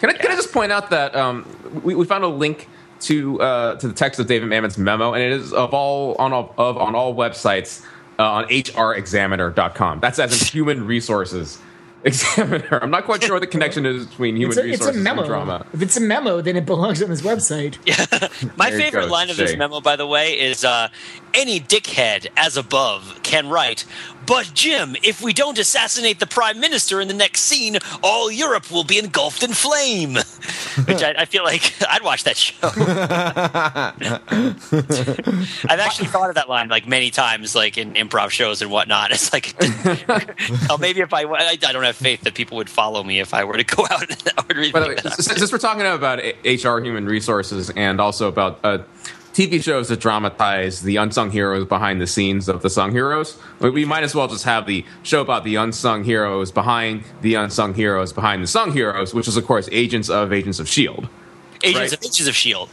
Can 0.00 0.10
I, 0.10 0.14
can 0.14 0.32
I 0.32 0.34
just 0.34 0.52
point 0.52 0.72
out 0.72 0.90
that 0.90 1.14
um, 1.14 1.46
we, 1.82 1.94
we 1.94 2.04
found 2.04 2.24
a 2.24 2.28
link 2.28 2.68
to 3.00 3.40
uh, 3.40 3.76
to 3.76 3.88
the 3.88 3.94
text 3.94 4.18
of 4.20 4.26
David 4.26 4.48
Mamet's 4.48 4.78
memo, 4.78 5.12
and 5.12 5.22
it 5.22 5.32
is 5.32 5.52
of 5.52 5.74
all 5.74 6.14
on 6.18 6.32
all 6.32 6.54
of 6.56 6.76
on 6.78 6.94
all 6.94 7.14
websites 7.14 7.84
uh, 8.18 8.22
on 8.30 8.44
hrexaminer.com. 8.46 10.00
That's 10.00 10.18
as 10.18 10.40
in 10.42 10.48
human 10.48 10.86
resources 10.86 11.58
examiner. 12.04 12.80
I'm 12.82 12.90
not 12.90 13.04
quite 13.06 13.22
sure 13.22 13.32
what 13.34 13.40
the 13.40 13.46
connection 13.46 13.86
is 13.86 14.06
between 14.06 14.36
human 14.36 14.58
It's 14.58 14.58
a, 14.58 14.86
it's 14.86 14.86
a 14.96 15.00
memo. 15.00 15.22
and 15.22 15.28
drama. 15.28 15.66
If 15.72 15.80
it's 15.80 15.96
a 15.96 16.00
memo, 16.02 16.42
then 16.42 16.54
it 16.56 16.66
belongs 16.66 17.02
on 17.02 17.08
this 17.08 17.22
website. 17.22 17.78
Yeah. 17.86 18.04
My 18.56 18.68
There 18.70 18.78
favorite 18.78 19.06
go, 19.06 19.12
line 19.12 19.30
of 19.30 19.38
this 19.38 19.52
Shay. 19.52 19.56
memo, 19.56 19.80
by 19.80 19.96
the 19.96 20.06
way, 20.06 20.38
is 20.38 20.64
uh, 20.66 20.88
any 21.32 21.60
dickhead, 21.60 22.26
as 22.36 22.58
above, 22.58 23.20
can 23.22 23.48
write. 23.48 23.86
But 24.26 24.50
Jim, 24.54 24.96
if 25.02 25.22
we 25.22 25.32
don't 25.32 25.58
assassinate 25.58 26.20
the 26.20 26.26
prime 26.26 26.60
minister 26.60 27.00
in 27.00 27.08
the 27.08 27.14
next 27.14 27.42
scene, 27.42 27.78
all 28.02 28.30
Europe 28.30 28.70
will 28.70 28.84
be 28.84 28.98
engulfed 28.98 29.42
in 29.42 29.52
flame. 29.52 30.14
Which 30.86 31.02
I, 31.02 31.14
I 31.18 31.24
feel 31.24 31.44
like 31.44 31.72
I'd 31.88 32.02
watch 32.02 32.24
that 32.24 32.36
show. 32.36 32.54
I've 35.68 35.80
actually 35.80 36.08
thought 36.08 36.28
of 36.28 36.34
that 36.34 36.48
line 36.48 36.68
like 36.68 36.86
many 36.86 37.10
times, 37.10 37.54
like 37.54 37.78
in 37.78 37.94
improv 37.94 38.30
shows 38.30 38.60
and 38.60 38.70
whatnot. 38.70 39.12
It's 39.12 39.32
like, 39.32 39.54
oh, 40.68 40.78
maybe 40.78 41.00
if 41.00 41.12
I, 41.12 41.22
I, 41.22 41.50
I 41.50 41.56
don't 41.56 41.84
have 41.84 41.96
faith 41.96 42.22
that 42.22 42.34
people 42.34 42.56
would 42.56 42.70
follow 42.70 43.04
me 43.04 43.20
if 43.20 43.32
I 43.34 43.44
were 43.44 43.56
to 43.56 43.64
go 43.64 43.86
out 43.90 44.10
and 44.10 44.22
I 44.36 44.44
would 44.48 44.56
read 44.56 44.72
By 44.72 44.80
the 44.80 44.88
way, 44.88 44.94
that. 44.96 45.12
since 45.14 45.38
since 45.38 45.52
we're 45.52 45.58
talking 45.58 45.86
about 45.86 46.18
HR, 46.44 46.80
human 46.80 47.06
resources, 47.06 47.70
and 47.70 48.00
also 48.00 48.28
about 48.28 48.58
uh, 48.64 48.78
TV 49.34 49.60
shows 49.62 49.88
that 49.88 49.98
dramatize 50.00 50.82
the 50.82 50.96
unsung 50.96 51.30
heroes 51.30 51.66
behind 51.66 52.00
the 52.00 52.06
scenes 52.06 52.48
of 52.48 52.62
the 52.62 52.70
sung 52.70 52.92
heroes, 52.92 53.36
we- 53.58 53.70
we 53.70 53.84
might 53.84 54.04
as 54.04 54.14
well 54.14 54.28
just 54.28 54.44
have 54.44 54.66
the 54.66 54.84
show 55.02 55.20
about 55.20 55.42
the 55.44 55.56
unsung 55.56 56.04
heroes 56.04 56.50
behind 56.52 57.02
the 57.20 57.34
unsung 57.34 57.74
heroes 57.74 58.12
behind 58.12 58.42
the 58.42 58.46
sung 58.46 58.72
heroes, 58.72 59.12
which 59.12 59.26
is, 59.28 59.36
of 59.36 59.44
course, 59.44 59.68
Agents 59.72 60.08
of 60.08 60.32
Agents 60.32 60.60
of 60.60 60.66
S.H.I.E.L.D. 60.68 61.08
Agents 61.64 61.78
Right. 61.80 61.92
of 61.92 61.98
Agents 62.04 62.28
of 62.28 62.36
Shield. 62.36 62.68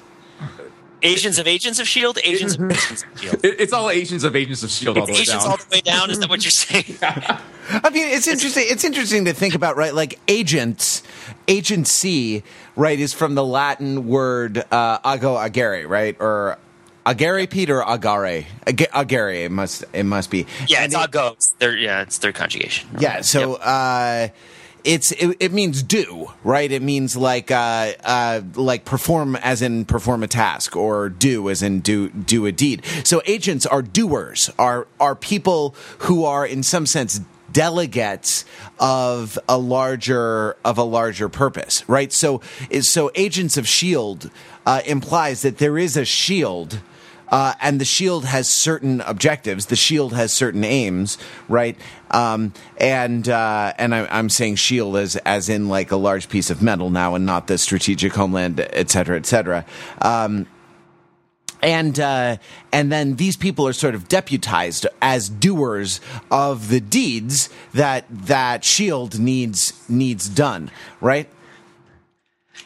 Agents 1.03 1.39
of 1.39 1.47
Agents 1.47 1.79
of 1.79 1.87
Shield. 1.87 2.19
Agents 2.23 2.53
of 2.55 2.61
Agents 2.71 3.03
of 3.03 3.19
Shield. 3.19 3.39
It's 3.43 3.73
all 3.73 3.89
Agents 3.89 4.23
of 4.23 4.35
Agents 4.35 4.61
of 4.61 4.69
S.H.I.E.L.D. 4.69 4.99
all 4.99 5.05
the 5.07 5.13
way 5.13 5.19
Agents 5.19 5.43
down. 5.43 5.51
all 5.51 5.57
the 5.57 5.65
way 5.71 5.81
down. 5.81 6.11
Is 6.11 6.19
that 6.19 6.29
what 6.29 6.43
you're 6.43 6.51
saying? 6.51 6.97
I 7.01 7.89
mean, 7.89 8.07
it's 8.07 8.27
interesting. 8.27 8.65
It's 8.67 8.83
interesting 8.83 9.25
to 9.25 9.33
think 9.33 9.55
about, 9.55 9.77
right? 9.77 9.95
Like 9.95 10.19
agents, 10.27 11.01
agency, 11.47 12.43
right, 12.75 12.99
is 12.99 13.13
from 13.13 13.35
the 13.35 13.43
Latin 13.45 14.07
word 14.07 14.63
uh, 14.71 14.99
ago 15.03 15.35
agere, 15.35 15.87
right, 15.87 16.15
or 16.19 16.57
agere, 17.05 17.49
Peter 17.49 17.81
agare, 17.81 18.45
Ag- 18.67 18.89
agere. 18.93 19.45
It 19.45 19.51
must, 19.51 19.83
it 19.93 20.03
must 20.03 20.29
be. 20.29 20.45
Yeah, 20.67 20.77
And 20.83 20.85
it's 20.85 20.95
it- 20.95 20.97
all 20.97 21.07
go. 21.07 21.27
It's 21.33 21.49
their, 21.59 21.75
yeah, 21.77 22.01
it's 22.01 22.17
their 22.19 22.33
conjugation. 22.33 22.89
Yeah, 22.99 23.21
so 23.21 23.55
uh, 23.55 24.29
it's 24.83 25.11
it, 25.11 25.37
it 25.39 25.51
means 25.51 25.83
do 25.83 26.31
right. 26.43 26.71
It 26.71 26.81
means 26.81 27.15
like 27.15 27.51
uh, 27.51 27.91
uh, 28.03 28.41
like 28.55 28.83
perform 28.83 29.35
as 29.35 29.61
in 29.61 29.85
perform 29.85 30.23
a 30.23 30.27
task, 30.27 30.75
or 30.75 31.09
do 31.09 31.49
as 31.51 31.61
in 31.61 31.81
do 31.81 32.09
do 32.09 32.45
a 32.47 32.51
deed. 32.51 32.83
So 33.03 33.21
agents 33.27 33.65
are 33.67 33.83
doers, 33.83 34.49
are 34.57 34.87
are 34.99 35.15
people 35.15 35.75
who 35.99 36.25
are 36.25 36.45
in 36.47 36.63
some 36.63 36.87
sense 36.87 37.21
delegates 37.51 38.45
of 38.79 39.37
a 39.47 39.57
larger 39.57 40.57
of 40.63 40.77
a 40.77 40.83
larger 40.83 41.29
purpose, 41.29 41.87
right? 41.87 42.11
So 42.11 42.41
so 42.81 43.11
agents 43.15 43.57
of 43.57 43.67
Shield 43.67 44.29
uh, 44.65 44.81
implies 44.85 45.41
that 45.41 45.57
there 45.57 45.77
is 45.77 45.97
a 45.97 46.05
shield 46.05 46.81
uh, 47.31 47.53
and 47.61 47.79
the 47.79 47.85
shield 47.85 48.25
has 48.25 48.49
certain 48.49 49.01
objectives. 49.01 49.67
The 49.67 49.77
shield 49.77 50.13
has 50.13 50.33
certain 50.33 50.65
aims, 50.65 51.17
right? 51.47 51.77
Um, 52.11 52.53
and 52.77 53.27
uh, 53.27 53.73
and 53.77 53.95
I, 53.95 54.05
I'm 54.11 54.29
saying 54.29 54.57
shield 54.57 54.97
as 54.97 55.15
as 55.15 55.47
in 55.47 55.69
like 55.69 55.91
a 55.91 55.95
large 55.95 56.27
piece 56.27 56.49
of 56.49 56.61
metal 56.61 56.89
now, 56.89 57.15
and 57.15 57.25
not 57.25 57.47
the 57.47 57.57
strategic 57.57 58.13
homeland, 58.13 58.59
et 58.59 58.89
cetera, 58.89 59.15
et 59.15 59.25
cetera. 59.25 59.65
Um, 60.01 60.45
and 61.61 61.99
uh, 61.99 62.37
and 62.71 62.91
then 62.91 63.15
these 63.15 63.37
people 63.37 63.67
are 63.67 63.73
sort 63.73 63.95
of 63.95 64.07
deputized 64.07 64.85
as 65.01 65.29
doers 65.29 66.01
of 66.29 66.69
the 66.69 66.79
deeds 66.79 67.49
that 67.73 68.05
that 68.09 68.63
shield 68.63 69.19
needs 69.19 69.73
needs 69.89 70.27
done, 70.27 70.71
right? 70.99 71.27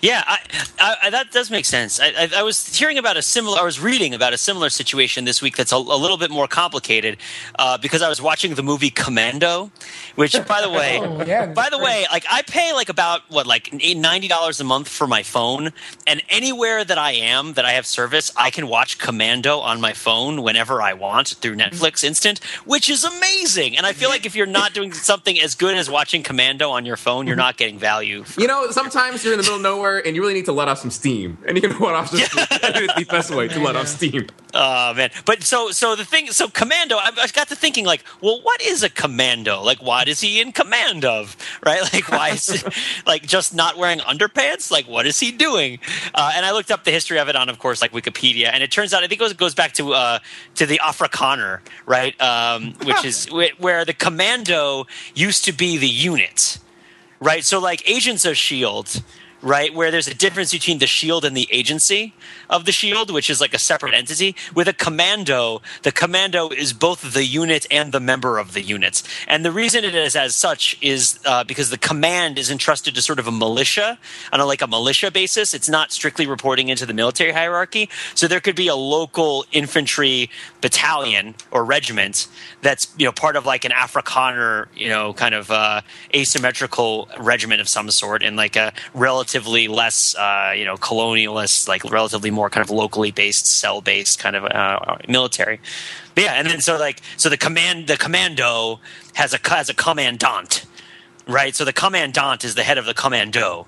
Yeah, 0.05 0.23
I, 0.27 0.39
I, 0.77 0.95
I, 1.03 1.09
that 1.09 1.31
does 1.31 1.49
make 1.49 1.65
sense. 1.65 1.99
I, 1.99 2.09
I, 2.09 2.29
I 2.37 2.43
was 2.43 2.77
hearing 2.77 2.99
about 2.99 3.17
a 3.17 3.23
similar. 3.23 3.57
I 3.59 3.63
was 3.63 3.79
reading 3.79 4.13
about 4.13 4.33
a 4.33 4.37
similar 4.37 4.69
situation 4.69 5.25
this 5.25 5.41
week 5.41 5.57
that's 5.57 5.71
a, 5.71 5.77
a 5.77 5.97
little 5.97 6.17
bit 6.17 6.29
more 6.29 6.47
complicated 6.47 7.17
uh, 7.57 7.79
because 7.79 8.03
I 8.03 8.09
was 8.09 8.21
watching 8.21 8.53
the 8.53 8.61
movie 8.61 8.91
Commando, 8.91 9.71
which, 10.13 10.33
by 10.45 10.61
the 10.61 10.69
way, 10.79 10.99
Oh, 11.01 11.25
yeah, 11.25 11.47
by 11.47 11.69
the 11.71 11.79
way, 11.79 12.05
like 12.11 12.23
I 12.29 12.43
pay 12.43 12.71
like 12.73 12.89
about 12.89 13.21
what 13.31 13.47
like 13.47 13.73
ninety 13.73 14.27
dollars 14.27 14.59
a 14.59 14.63
month 14.63 14.89
for 14.89 15.07
my 15.07 15.23
phone, 15.23 15.71
and 16.05 16.21
anywhere 16.29 16.83
that 16.83 16.99
I 16.99 17.13
am 17.13 17.53
that 17.53 17.65
I 17.65 17.71
have 17.71 17.87
service, 17.87 18.31
I 18.37 18.51
can 18.51 18.67
watch 18.67 18.99
Commando 18.99 19.57
on 19.57 19.81
my 19.81 19.93
phone 19.93 20.43
whenever 20.43 20.83
I 20.83 20.93
want 20.93 21.29
through 21.29 21.55
Netflix 21.55 22.03
Instant, 22.03 22.43
which 22.63 22.91
is 22.91 23.03
amazing. 23.03 23.75
And 23.75 23.87
I 23.87 23.93
feel 23.93 24.09
like 24.09 24.27
if 24.27 24.35
you're 24.35 24.45
not 24.45 24.73
doing 24.75 24.93
something 24.93 25.39
as 25.41 25.55
good 25.55 25.75
as 25.75 25.89
watching 25.89 26.21
Commando 26.21 26.69
on 26.69 26.85
your 26.85 26.97
phone, 26.97 27.25
you're 27.25 27.35
not 27.35 27.57
getting 27.57 27.79
value. 27.79 28.23
You 28.37 28.45
know, 28.45 28.69
sometimes 28.69 29.23
you're 29.23 29.33
in 29.33 29.37
the 29.39 29.43
middle 29.43 29.55
of 29.55 29.63
nowhere 29.63 29.94
and 29.99 30.15
you 30.15 30.21
really 30.21 30.33
need 30.33 30.45
to 30.45 30.51
let 30.51 30.67
off 30.67 30.79
some 30.79 30.91
steam. 30.91 31.37
And 31.47 31.55
you 31.55 31.61
can 31.61 31.77
let 31.79 31.93
off 31.93 32.11
just 32.11 32.31
the 32.31 33.05
best 33.09 33.33
way 33.33 33.47
to 33.47 33.59
let 33.59 33.75
off 33.75 33.87
steam. 33.87 34.27
Oh 34.53 34.93
man! 34.93 35.09
But 35.25 35.43
so 35.43 35.71
so 35.71 35.95
the 35.95 36.05
thing 36.05 36.31
so 36.31 36.47
commando. 36.47 36.95
I, 36.95 37.11
I 37.17 37.27
got 37.27 37.49
to 37.49 37.55
thinking 37.55 37.85
like, 37.85 38.03
well, 38.21 38.41
what 38.41 38.61
is 38.61 38.83
a 38.83 38.89
commando? 38.89 39.61
Like, 39.61 39.81
what 39.81 40.07
is 40.07 40.21
he 40.21 40.39
in 40.39 40.53
command 40.53 41.05
of? 41.05 41.35
Right? 41.65 41.81
Like, 41.95 42.09
why 42.09 42.29
is 42.31 42.49
it, 42.49 42.73
like 43.05 43.27
just 43.27 43.53
not 43.53 43.77
wearing 43.77 43.99
underpants? 43.99 44.71
Like, 44.71 44.85
what 44.87 45.05
is 45.05 45.19
he 45.19 45.31
doing? 45.31 45.79
Uh, 46.13 46.31
and 46.35 46.45
I 46.45 46.51
looked 46.51 46.71
up 46.71 46.83
the 46.83 46.91
history 46.91 47.19
of 47.19 47.29
it 47.29 47.35
on, 47.35 47.47
of 47.47 47.59
course, 47.59 47.81
like 47.81 47.91
Wikipedia, 47.91 48.49
and 48.51 48.63
it 48.63 48.71
turns 48.71 48.93
out 48.93 49.03
I 49.03 49.07
think 49.07 49.19
it 49.19 49.23
goes, 49.23 49.33
goes 49.33 49.55
back 49.55 49.73
to 49.73 49.93
uh, 49.93 50.19
to 50.55 50.65
the 50.65 50.79
Afrikaner, 50.79 51.59
right? 51.85 52.19
Um, 52.21 52.73
which 52.83 53.05
is 53.05 53.27
where 53.59 53.85
the 53.85 53.93
commando 53.93 54.87
used 55.13 55.45
to 55.45 55.51
be 55.53 55.77
the 55.77 55.87
unit, 55.87 56.59
right? 57.19 57.43
So 57.43 57.59
like 57.59 57.87
Agents 57.89 58.25
of 58.25 58.35
Shield. 58.37 59.01
Right, 59.45 59.71
where 59.75 59.91
there's 59.91 60.07
a 60.07 60.15
difference 60.15 60.51
between 60.51 60.79
the 60.79 60.87
shield 60.87 61.23
and 61.23 61.37
the 61.37 61.47
agency 61.51 62.15
of 62.49 62.65
the 62.65 62.71
shield, 62.71 63.11
which 63.11 63.29
is 63.29 63.39
like 63.39 63.53
a 63.53 63.59
separate 63.59 63.93
entity. 63.93 64.35
With 64.55 64.67
a 64.67 64.73
commando, 64.73 65.61
the 65.83 65.91
commando 65.91 66.49
is 66.49 66.73
both 66.73 67.13
the 67.13 67.23
unit 67.23 67.67
and 67.69 67.91
the 67.91 67.99
member 67.99 68.39
of 68.39 68.53
the 68.53 68.63
unit. 68.63 69.03
And 69.27 69.45
the 69.45 69.51
reason 69.51 69.83
it 69.83 69.93
is 69.93 70.15
as 70.15 70.35
such 70.35 70.79
is 70.81 71.19
uh, 71.25 71.43
because 71.43 71.69
the 71.69 71.77
command 71.77 72.39
is 72.39 72.49
entrusted 72.49 72.95
to 72.95 73.03
sort 73.03 73.19
of 73.19 73.27
a 73.27 73.31
militia 73.31 73.99
on 74.33 74.39
a 74.39 74.47
like 74.47 74.63
a 74.63 74.67
militia 74.67 75.11
basis. 75.11 75.53
It's 75.53 75.69
not 75.69 75.91
strictly 75.91 76.25
reporting 76.25 76.69
into 76.69 76.87
the 76.87 76.93
military 76.95 77.31
hierarchy. 77.31 77.87
So 78.15 78.27
there 78.27 78.39
could 78.39 78.55
be 78.55 78.67
a 78.67 78.75
local 78.75 79.45
infantry 79.51 80.31
battalion 80.59 81.35
or 81.51 81.63
regiment 81.63 82.27
that's 82.63 82.91
you 82.97 83.05
know 83.05 83.11
part 83.11 83.35
of 83.35 83.45
like 83.45 83.63
an 83.63 83.71
Afrikaner, 83.71 84.69
you 84.75 84.89
know, 84.89 85.13
kind 85.13 85.35
of 85.35 85.51
uh, 85.51 85.81
asymmetrical 86.15 87.07
regiment 87.19 87.61
of 87.61 87.69
some 87.69 87.91
sort, 87.91 88.23
in 88.23 88.35
like 88.35 88.55
a 88.55 88.73
relatively 89.35 89.67
less, 89.67 90.15
uh, 90.15 90.53
you 90.55 90.63
know, 90.63 90.77
colonialist, 90.77 91.67
like 91.67 91.83
relatively 91.83 92.31
more 92.31 92.49
kind 92.49 92.63
of 92.63 92.69
locally 92.69 93.11
based, 93.11 93.45
cell 93.45 93.81
based 93.81 94.17
kind 94.17 94.35
of 94.35 94.45
uh, 94.45 94.97
military. 95.09 95.59
But 96.13 96.23
yeah, 96.23 96.33
and 96.33 96.47
then 96.47 96.61
so 96.61 96.77
like 96.77 97.01
so 97.17 97.29
the 97.29 97.37
command 97.37 97.87
the 97.87 97.97
commando 97.97 98.79
has 99.15 99.33
a 99.33 99.39
has 99.49 99.69
a 99.69 99.73
commandant, 99.73 100.65
right? 101.27 101.53
So 101.53 101.65
the 101.65 101.73
commandant 101.73 102.45
is 102.45 102.55
the 102.55 102.63
head 102.63 102.77
of 102.77 102.85
the 102.85 102.93
commando. 102.93 103.67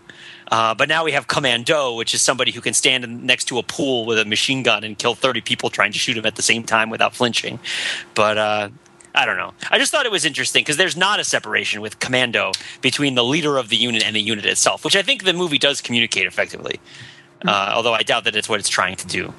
Uh, 0.50 0.74
but 0.74 0.88
now 0.88 1.04
we 1.04 1.12
have 1.12 1.28
Commando, 1.28 1.94
which 1.96 2.14
is 2.14 2.22
somebody 2.22 2.52
who 2.54 2.62
can 2.62 2.74
stand 2.74 3.04
in- 3.04 3.26
next 3.26 3.50
to 3.50 3.58
a 3.58 3.64
pool 3.64 4.06
with 4.06 4.18
a 4.18 4.24
machine 4.24 4.64
gun 4.64 4.86
and 4.86 4.98
kill 4.98 5.14
30 5.14 5.42
people 5.42 5.70
trying 5.70 5.92
to 5.92 6.00
shoot 6.00 6.16
him 6.16 6.26
at 6.26 6.38
the 6.38 6.42
same 6.42 6.64
time 6.64 6.90
without 6.90 7.14
flinching. 7.14 7.60
But 8.16 8.38
uh, 8.38 8.70
I 9.18 9.26
don't 9.26 9.38
know. 9.38 9.54
I 9.72 9.80
just 9.80 9.92
thought 9.92 10.06
it 10.06 10.12
was 10.12 10.26
interesting 10.26 10.62
because 10.62 10.78
there's 10.78 10.96
not 10.96 11.20
a 11.20 11.24
separation 11.24 11.82
with 11.82 12.00
Commando 12.00 12.52
between 12.82 13.16
the 13.16 13.24
leader 13.24 13.58
of 13.58 13.70
the 13.70 13.76
unit 13.76 14.06
and 14.06 14.16
the 14.16 14.22
unit 14.22 14.46
itself, 14.46 14.86
which 14.86 14.96
I 14.96 15.02
think 15.02 15.24
the 15.24 15.34
movie 15.34 15.58
does 15.58 15.82
communicate 15.82 16.28
effectively. 16.28 16.80
Uh, 17.46 17.72
although 17.76 17.94
I 17.94 18.04
doubt 18.04 18.24
that 18.26 18.36
it's 18.36 18.48
what 18.48 18.60
it's 18.60 18.70
trying 18.70 18.96
to 18.98 19.08
do. 19.08 19.34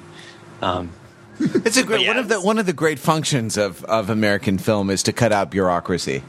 Um, 0.61 0.91
It's 1.39 1.77
a 1.77 1.83
great 1.83 2.01
yeah, 2.01 2.09
one 2.09 2.17
of 2.17 2.27
the 2.27 2.41
one 2.41 2.57
of 2.59 2.65
the 2.65 2.73
great 2.73 2.99
functions 2.99 3.55
of, 3.57 3.83
of 3.85 4.09
American 4.09 4.57
film 4.57 4.89
is 4.89 5.03
to 5.03 5.13
cut 5.13 5.31
out 5.31 5.49
bureaucracy. 5.49 6.21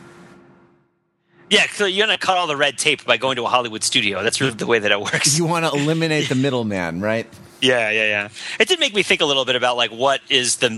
yeah, 1.50 1.66
so 1.72 1.84
you're 1.84 2.06
going 2.06 2.16
to 2.16 2.24
cut 2.24 2.36
all 2.36 2.46
the 2.46 2.56
red 2.56 2.78
tape 2.78 3.04
by 3.04 3.16
going 3.16 3.34
to 3.36 3.44
a 3.44 3.48
Hollywood 3.48 3.82
studio. 3.82 4.22
That's 4.22 4.40
really 4.40 4.54
the 4.54 4.66
way 4.66 4.78
that 4.78 4.92
it 4.92 5.00
works. 5.00 5.36
You 5.36 5.46
want 5.46 5.64
to 5.66 5.72
eliminate 5.72 6.28
the 6.28 6.34
middleman, 6.46 7.00
right? 7.00 7.26
Yeah, 7.60 7.90
yeah, 7.90 8.04
yeah. 8.04 8.28
It 8.58 8.68
did 8.68 8.80
make 8.80 8.94
me 8.94 9.02
think 9.02 9.20
a 9.20 9.24
little 9.24 9.44
bit 9.44 9.56
about 9.56 9.76
like 9.76 9.90
what 9.90 10.20
is 10.28 10.56
the 10.56 10.70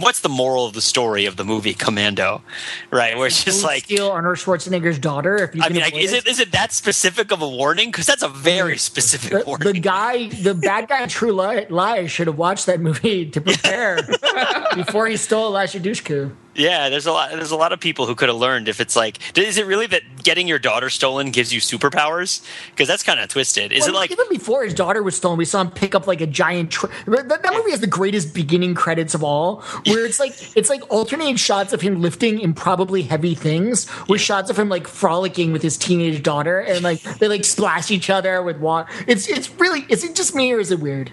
what's 0.00 0.20
the 0.20 0.28
moral 0.28 0.66
of 0.66 0.72
the 0.72 0.80
story 0.80 1.26
of 1.26 1.36
the 1.36 1.44
movie 1.44 1.74
Commando, 1.74 2.42
right? 2.90 3.16
Where 3.16 3.26
it's 3.26 3.44
just 3.44 3.62
like 3.64 3.84
steal 3.84 4.08
Arnold 4.08 4.36
Schwarzenegger's 4.36 4.98
daughter. 4.98 5.36
If 5.36 5.54
you 5.54 5.62
I 5.62 5.68
mean, 5.68 5.82
like, 5.82 5.96
is 5.96 6.12
it 6.12 6.26
is 6.26 6.40
it 6.40 6.52
that 6.52 6.72
specific 6.72 7.30
of 7.32 7.42
a 7.42 7.48
warning? 7.48 7.90
Because 7.90 8.06
that's 8.06 8.22
a 8.22 8.28
very 8.28 8.78
specific 8.78 9.30
the, 9.30 9.44
warning. 9.46 9.72
the 9.72 9.80
guy, 9.80 10.28
the 10.28 10.54
bad 10.62 10.88
guy, 10.88 11.06
True 11.06 11.32
Li- 11.32 11.66
Lies, 11.68 12.10
should 12.10 12.26
have 12.26 12.38
watched 12.38 12.66
that 12.66 12.80
movie 12.80 13.28
to 13.30 13.40
prepare 13.40 14.00
before 14.74 15.06
he 15.06 15.16
stole 15.16 15.48
Eliza 15.48 15.80
Dushku. 15.80 16.34
Yeah, 16.60 16.88
there's 16.88 17.06
a 17.06 17.12
lot. 17.12 17.30
There's 17.30 17.50
a 17.50 17.56
lot 17.56 17.72
of 17.72 17.80
people 17.80 18.06
who 18.06 18.14
could 18.14 18.28
have 18.28 18.36
learned 18.36 18.68
if 18.68 18.80
it's 18.80 18.94
like, 18.96 19.18
is 19.36 19.58
it 19.58 19.66
really 19.66 19.86
that 19.88 20.02
getting 20.22 20.46
your 20.46 20.58
daughter 20.58 20.90
stolen 20.90 21.30
gives 21.30 21.52
you 21.52 21.60
superpowers? 21.60 22.44
Because 22.70 22.86
that's 22.86 23.02
kind 23.02 23.18
of 23.18 23.28
twisted. 23.28 23.72
Is 23.72 23.80
Well, 23.80 23.90
it 23.90 23.94
like 23.94 24.10
even 24.10 24.26
before 24.28 24.64
his 24.64 24.74
daughter 24.74 25.02
was 25.02 25.16
stolen, 25.16 25.38
we 25.38 25.44
saw 25.44 25.62
him 25.62 25.70
pick 25.70 25.94
up 25.94 26.06
like 26.06 26.20
a 26.20 26.26
giant. 26.26 26.70
Tr- 26.72 26.86
that, 27.06 27.28
that 27.28 27.52
movie 27.52 27.70
has 27.70 27.80
the 27.80 27.86
greatest 27.86 28.34
beginning 28.34 28.74
credits 28.74 29.14
of 29.14 29.24
all, 29.24 29.62
where 29.86 30.04
it's 30.04 30.20
like 30.20 30.32
it's 30.56 30.70
like 30.70 30.82
alternating 30.90 31.36
shots 31.36 31.72
of 31.72 31.80
him 31.80 32.00
lifting 32.00 32.40
improbably 32.40 33.02
heavy 33.02 33.34
things, 33.34 33.86
with 34.08 34.20
shots 34.20 34.50
of 34.50 34.58
him 34.58 34.68
like 34.68 34.86
frolicking 34.86 35.52
with 35.52 35.62
his 35.62 35.76
teenage 35.76 36.22
daughter, 36.22 36.60
and 36.60 36.82
like 36.82 37.02
they 37.02 37.28
like 37.28 37.44
splash 37.44 37.90
each 37.90 38.10
other 38.10 38.42
with 38.42 38.58
water. 38.58 38.88
It's 39.06 39.28
it's 39.28 39.50
really 39.58 39.86
is 39.88 40.04
it 40.04 40.14
just 40.14 40.34
me 40.34 40.52
or 40.52 40.60
is 40.60 40.70
it 40.70 40.80
weird? 40.80 41.10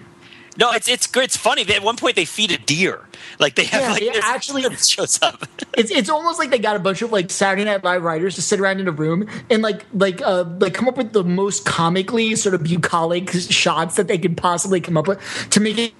No? 0.58 0.72
It's 0.72 0.88
it's 0.88 1.06
good. 1.06 1.24
It's 1.24 1.36
funny. 1.36 1.64
They, 1.64 1.74
at 1.76 1.82
one 1.82 1.96
point, 1.96 2.16
they 2.16 2.24
feed 2.24 2.50
a 2.50 2.58
deer. 2.58 3.06
Like 3.38 3.54
they 3.54 3.64
have 3.64 3.80
Yeah, 3.82 3.92
like 3.92 4.00
this- 4.14 4.24
actually- 4.24 4.62
shows 4.76 5.20
up. 5.22 5.44
It's 5.76 5.90
it's 5.90 6.08
almost 6.10 6.38
like 6.38 6.50
they 6.50 6.58
got 6.58 6.76
a 6.76 6.78
bunch 6.80 7.02
of 7.02 7.12
like 7.12 7.30
Saturday 7.30 7.64
Night 7.64 7.84
Live 7.84 8.02
writers 8.02 8.34
to 8.34 8.42
sit 8.42 8.58
around 8.60 8.80
in 8.80 8.88
a 8.88 8.92
room 8.92 9.28
and 9.50 9.62
like 9.62 9.84
like 9.94 10.20
uh 10.22 10.44
like 10.60 10.74
come 10.74 10.88
up 10.88 10.96
with 10.96 11.12
the 11.12 11.22
most 11.24 11.64
comically 11.64 12.34
sort 12.36 12.54
of 12.54 12.64
bucolic 12.64 13.30
shots 13.30 13.96
that 13.96 14.08
they 14.08 14.18
could 14.18 14.36
possibly 14.36 14.80
come 14.80 14.96
up 14.96 15.06
with 15.06 15.20
to 15.50 15.60
make 15.60 15.78
it 15.78 15.92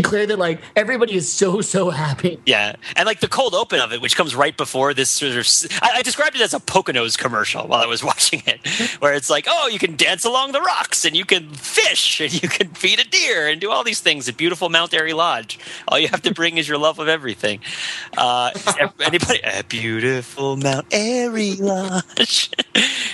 clear 0.00 0.26
that 0.26 0.38
like 0.38 0.62
everybody 0.74 1.14
is 1.14 1.30
so 1.30 1.60
so 1.60 1.90
happy. 1.90 2.40
Yeah, 2.46 2.76
and 2.96 3.06
like 3.06 3.20
the 3.20 3.28
cold 3.28 3.54
open 3.54 3.80
of 3.80 3.92
it, 3.92 4.00
which 4.00 4.16
comes 4.16 4.34
right 4.34 4.56
before 4.56 4.94
this 4.94 5.10
sort 5.10 5.32
of. 5.32 5.46
I, 5.82 5.98
I 5.98 6.02
described 6.02 6.36
it 6.36 6.40
as 6.40 6.54
a 6.54 6.60
Poconos 6.60 7.18
commercial 7.18 7.66
while 7.66 7.82
I 7.82 7.86
was 7.86 8.02
watching 8.12 8.42
it, 8.46 8.66
where 9.00 9.12
it's 9.12 9.28
like, 9.28 9.46
oh, 9.48 9.68
you 9.68 9.78
can 9.78 9.96
dance 9.96 10.24
along 10.24 10.52
the 10.52 10.60
rocks, 10.60 11.04
and 11.04 11.14
you 11.16 11.24
can 11.24 11.50
fish, 11.50 12.20
and 12.22 12.42
you 12.42 12.48
can 12.48 12.68
feed 12.68 13.00
a 13.00 13.04
deer, 13.04 13.48
and 13.48 13.60
do 13.60 13.70
all 13.70 13.84
these 13.84 14.00
things 14.00 14.28
at 14.28 14.36
beautiful 14.36 14.68
Mount 14.68 14.94
Airy 14.94 15.12
Lodge. 15.12 15.58
All 15.88 15.98
you 15.98 16.08
have 16.08 16.22
to 16.22 16.32
bring 16.32 16.56
is 16.56 16.68
your 16.68 16.78
love 16.78 16.98
of 16.98 17.08
everything. 17.08 17.60
Uh, 18.16 18.52
anybody? 19.00 19.40
A 19.44 19.62
beautiful 19.64 20.56
Mount 20.56 20.86
Airy 20.90 21.56
Lodge. 21.56 22.50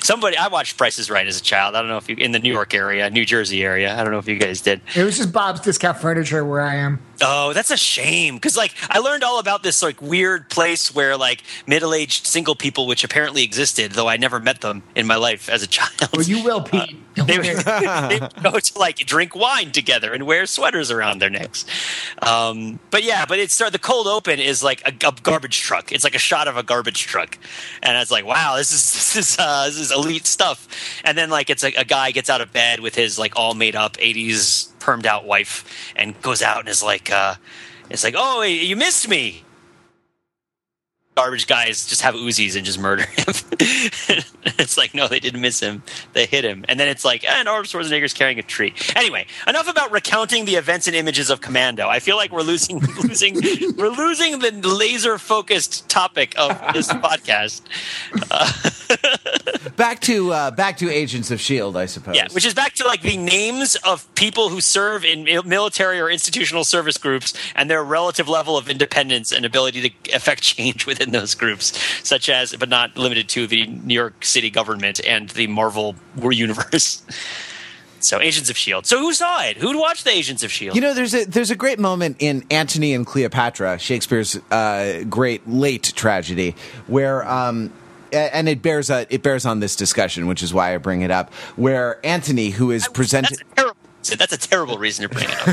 Somebody, 0.01 0.37
I 0.37 0.49
watched 0.49 0.77
Prices 0.77 1.11
Right 1.11 1.27
as 1.27 1.41
a 1.41 1.43
child. 1.43 1.75
I 1.75 1.81
don't 1.81 1.89
know 1.89 1.97
if 1.97 2.09
you 2.09 2.17
in 2.17 2.33
the 2.33 2.39
New 2.39 2.53
York 2.53 2.75
area, 2.75 3.11
New 3.11 3.25
Jersey 3.25 3.65
area. 3.65 3.99
I 3.99 4.03
don't 4.03 4.13
know 4.13 4.19
if 4.19 4.29
you 4.29 4.37
guys 4.37 4.61
did. 4.61 4.81
It 4.95 5.05
was 5.05 5.17
just 5.17 5.33
Bob's 5.33 5.61
Discount 5.61 5.99
Furniture 5.99 6.45
where 6.45 6.61
I 6.61 6.68
am. 6.77 7.01
Oh, 7.21 7.53
that's 7.53 7.71
a 7.71 7.77
shame. 7.77 8.37
Because 8.37 8.57
like 8.57 8.75
I 8.91 8.99
learned 8.99 9.25
all 9.25 9.39
about 9.39 9.63
this 9.63 9.83
like 9.83 10.01
weird 10.01 10.49
place 10.51 10.95
where 10.95 11.17
like 11.17 11.43
middle-aged 11.67 12.27
single 12.27 12.55
people, 12.55 12.87
which 12.87 13.03
apparently 13.05 13.43
existed, 13.43 13.93
though 13.93 14.09
I 14.09 14.17
never 14.17 14.39
met 14.39 14.61
them 14.61 14.83
in 14.95 15.07
my 15.07 15.17
life 15.17 15.49
as 15.49 15.63
a 15.63 15.67
child. 15.69 16.11
Well, 16.13 16.23
you 16.23 16.43
will, 16.45 16.63
Pete. 16.63 16.97
Don't 17.15 17.27
they, 17.27 17.39
would, 17.39 17.47
they 17.57 18.19
would 18.21 18.43
go 18.43 18.59
to 18.59 18.79
like 18.79 18.99
drink 18.99 19.35
wine 19.35 19.73
together 19.73 20.13
and 20.13 20.27
wear 20.27 20.47
sweaters 20.47 20.91
around 20.91 21.19
their 21.19 21.31
necks. 21.31 21.67
Um, 22.23 22.79
but 22.91 23.03
yeah, 23.03 23.27
but 23.27 23.39
it's 23.39 23.59
the 23.59 23.79
cold 23.79 24.07
open 24.07 24.39
is 24.39 24.63
like 24.63 24.83
a, 24.87 25.07
a 25.07 25.13
garbage 25.23 25.61
truck. 25.61 25.91
It's 25.91 26.05
like 26.05 26.15
a 26.15 26.21
shot 26.21 26.47
of 26.47 26.57
a 26.57 26.63
garbage 26.63 27.03
truck, 27.03 27.39
and 27.83 27.97
it's 27.99 28.11
like 28.11 28.25
wow, 28.25 28.57
this 28.57 28.71
is 28.71 28.93
this 28.93 29.17
is 29.17 29.37
uh, 29.39 29.67
this 29.67 29.79
is 29.79 29.91
elite 29.91 30.27
stuff. 30.27 30.69
And 31.05 31.19
then 31.19 31.31
like 31.31 31.51
it's 31.51 31.63
like 31.63 31.77
a 31.77 31.85
guy 31.85 32.13
gets 32.13 32.31
out 32.31 32.41
of 32.41 32.53
bed 32.53 32.81
with 32.81 32.95
his 32.95 33.19
like 33.19 33.35
all 33.37 33.55
made 33.55 33.75
up 33.75 33.97
'80s 33.97 34.68
permed 34.81 35.07
out 35.07 35.27
wife 35.27 35.93
and 35.97 36.21
goes 36.23 36.43
out 36.43 36.61
and 36.61 36.69
is 36.69 36.83
like, 36.83 37.11
uh, 37.11 37.35
it's 37.91 38.05
like 38.05 38.15
oh 38.17 38.43
you 38.43 38.77
missed 38.77 39.09
me. 39.09 39.45
Garbage 41.19 41.49
guys 41.49 41.85
just 41.85 42.03
have 42.03 42.15
Uzis 42.15 42.55
and 42.55 42.65
just 42.65 42.79
murder 42.79 43.03
him. 43.03 43.25
it's 44.57 44.79
like, 44.79 44.95
no, 44.95 45.09
they 45.09 45.19
didn't 45.19 45.41
miss 45.41 45.59
him. 45.59 45.83
They 46.13 46.27
hit 46.27 46.45
him. 46.45 46.65
And 46.69 46.79
then 46.79 46.87
it's 46.87 47.05
like, 47.05 47.25
and 47.25 47.49
Arnold 47.49 47.67
Schwarzenegger's 47.67 48.13
carrying 48.13 48.39
a 48.39 48.43
tree. 48.45 48.73
Anyway, 48.95 49.27
enough 49.45 49.69
about 49.69 49.91
recounting 49.91 50.45
the 50.45 50.55
events 50.55 50.87
and 50.87 50.95
images 50.95 51.29
of 51.29 51.41
Commando. 51.41 51.89
I 51.89 51.99
feel 51.99 52.15
like 52.15 52.31
we're 52.31 52.43
losing, 52.43 52.79
losing, 53.03 53.35
we're 53.77 53.89
losing 53.89 54.39
the 54.39 54.53
laser 54.63 55.19
focused 55.19 55.89
topic 55.89 56.39
of 56.39 56.51
this 56.73 56.87
podcast. 56.93 57.63
Back 59.77 60.01
to 60.03 60.33
uh, 60.33 60.51
back 60.51 60.77
to 60.79 60.91
Agents 60.91 61.31
of 61.31 61.41
Shield, 61.41 61.77
I 61.77 61.87
suppose. 61.87 62.17
Yeah, 62.17 62.29
which 62.33 62.45
is 62.45 62.55
back 62.55 62.75
to 62.75 62.87
like 62.87 63.03
the 63.03 63.17
names 63.17 63.77
of 63.85 64.13
people 64.15 64.49
who 64.49 64.61
serve 64.61 65.05
in 65.05 65.25
military 65.47 66.01
or 66.01 66.11
institutional 66.11 66.65
service 66.65 66.99
groups 66.99 67.33
and 67.55 67.71
their 67.71 67.85
relative 67.85 68.29
level 68.29 68.57
of 68.57 68.69
independence 68.69 69.31
and 69.31 69.45
ability 69.45 69.91
to 69.91 70.15
affect 70.15 70.43
change 70.43 70.87
within 70.87 71.08
those 71.11 71.35
groups, 71.35 71.79
such 72.07 72.29
as, 72.29 72.55
but 72.57 72.69
not 72.69 72.97
limited 72.97 73.29
to, 73.31 73.47
the 73.47 73.67
New 73.67 73.95
York 73.95 74.25
City 74.25 74.51
government 74.51 75.01
and 75.07 75.29
the 75.31 75.47
Marvel 75.47 75.95
were 76.17 76.33
universe. 76.39 77.03
So, 78.01 78.21
Agents 78.21 78.49
of 78.49 78.57
Shield. 78.57 78.87
So, 78.87 79.01
who 79.01 79.13
saw 79.13 79.43
it? 79.43 79.57
Who'd 79.57 79.77
watch 79.77 80.05
the 80.05 80.11
Agents 80.11 80.45
of 80.45 80.53
Shield? 80.53 80.77
You 80.77 80.81
know, 80.81 80.95
there's 80.95 81.15
a 81.15 81.25
there's 81.25 81.51
a 81.51 81.57
great 81.57 81.81
moment 81.81 82.17
in 82.21 82.45
Antony 82.49 82.95
and 82.95 83.05
Cleopatra, 83.05 83.79
Shakespeare's 83.79 84.39
uh, 84.53 85.03
great 85.09 85.49
late 85.49 85.93
tragedy, 85.97 86.55
where 86.87 87.29
um, 87.29 87.73
and 88.13 88.49
it 88.49 88.63
bears 88.63 88.91
a, 88.91 89.07
it 89.11 89.23
bears 89.23 89.45
on 89.45 89.61
this 89.61 89.77
discussion, 89.77 90.27
which 90.27 90.43
is 90.43 90.55
why 90.55 90.75
I 90.75 90.79
bring 90.79 91.03
it 91.03 91.11
up. 91.11 91.33
Where 91.57 92.05
Antony, 92.07 92.51
who 92.51 92.71
is 92.71 92.89
presented, 92.89 93.43
Terrible. 94.03 94.19
That's 94.19 94.33
a 94.33 94.49
terrible 94.49 94.79
reason 94.79 95.09
to 95.09 95.15
bring 95.15 95.29
it 95.29 95.49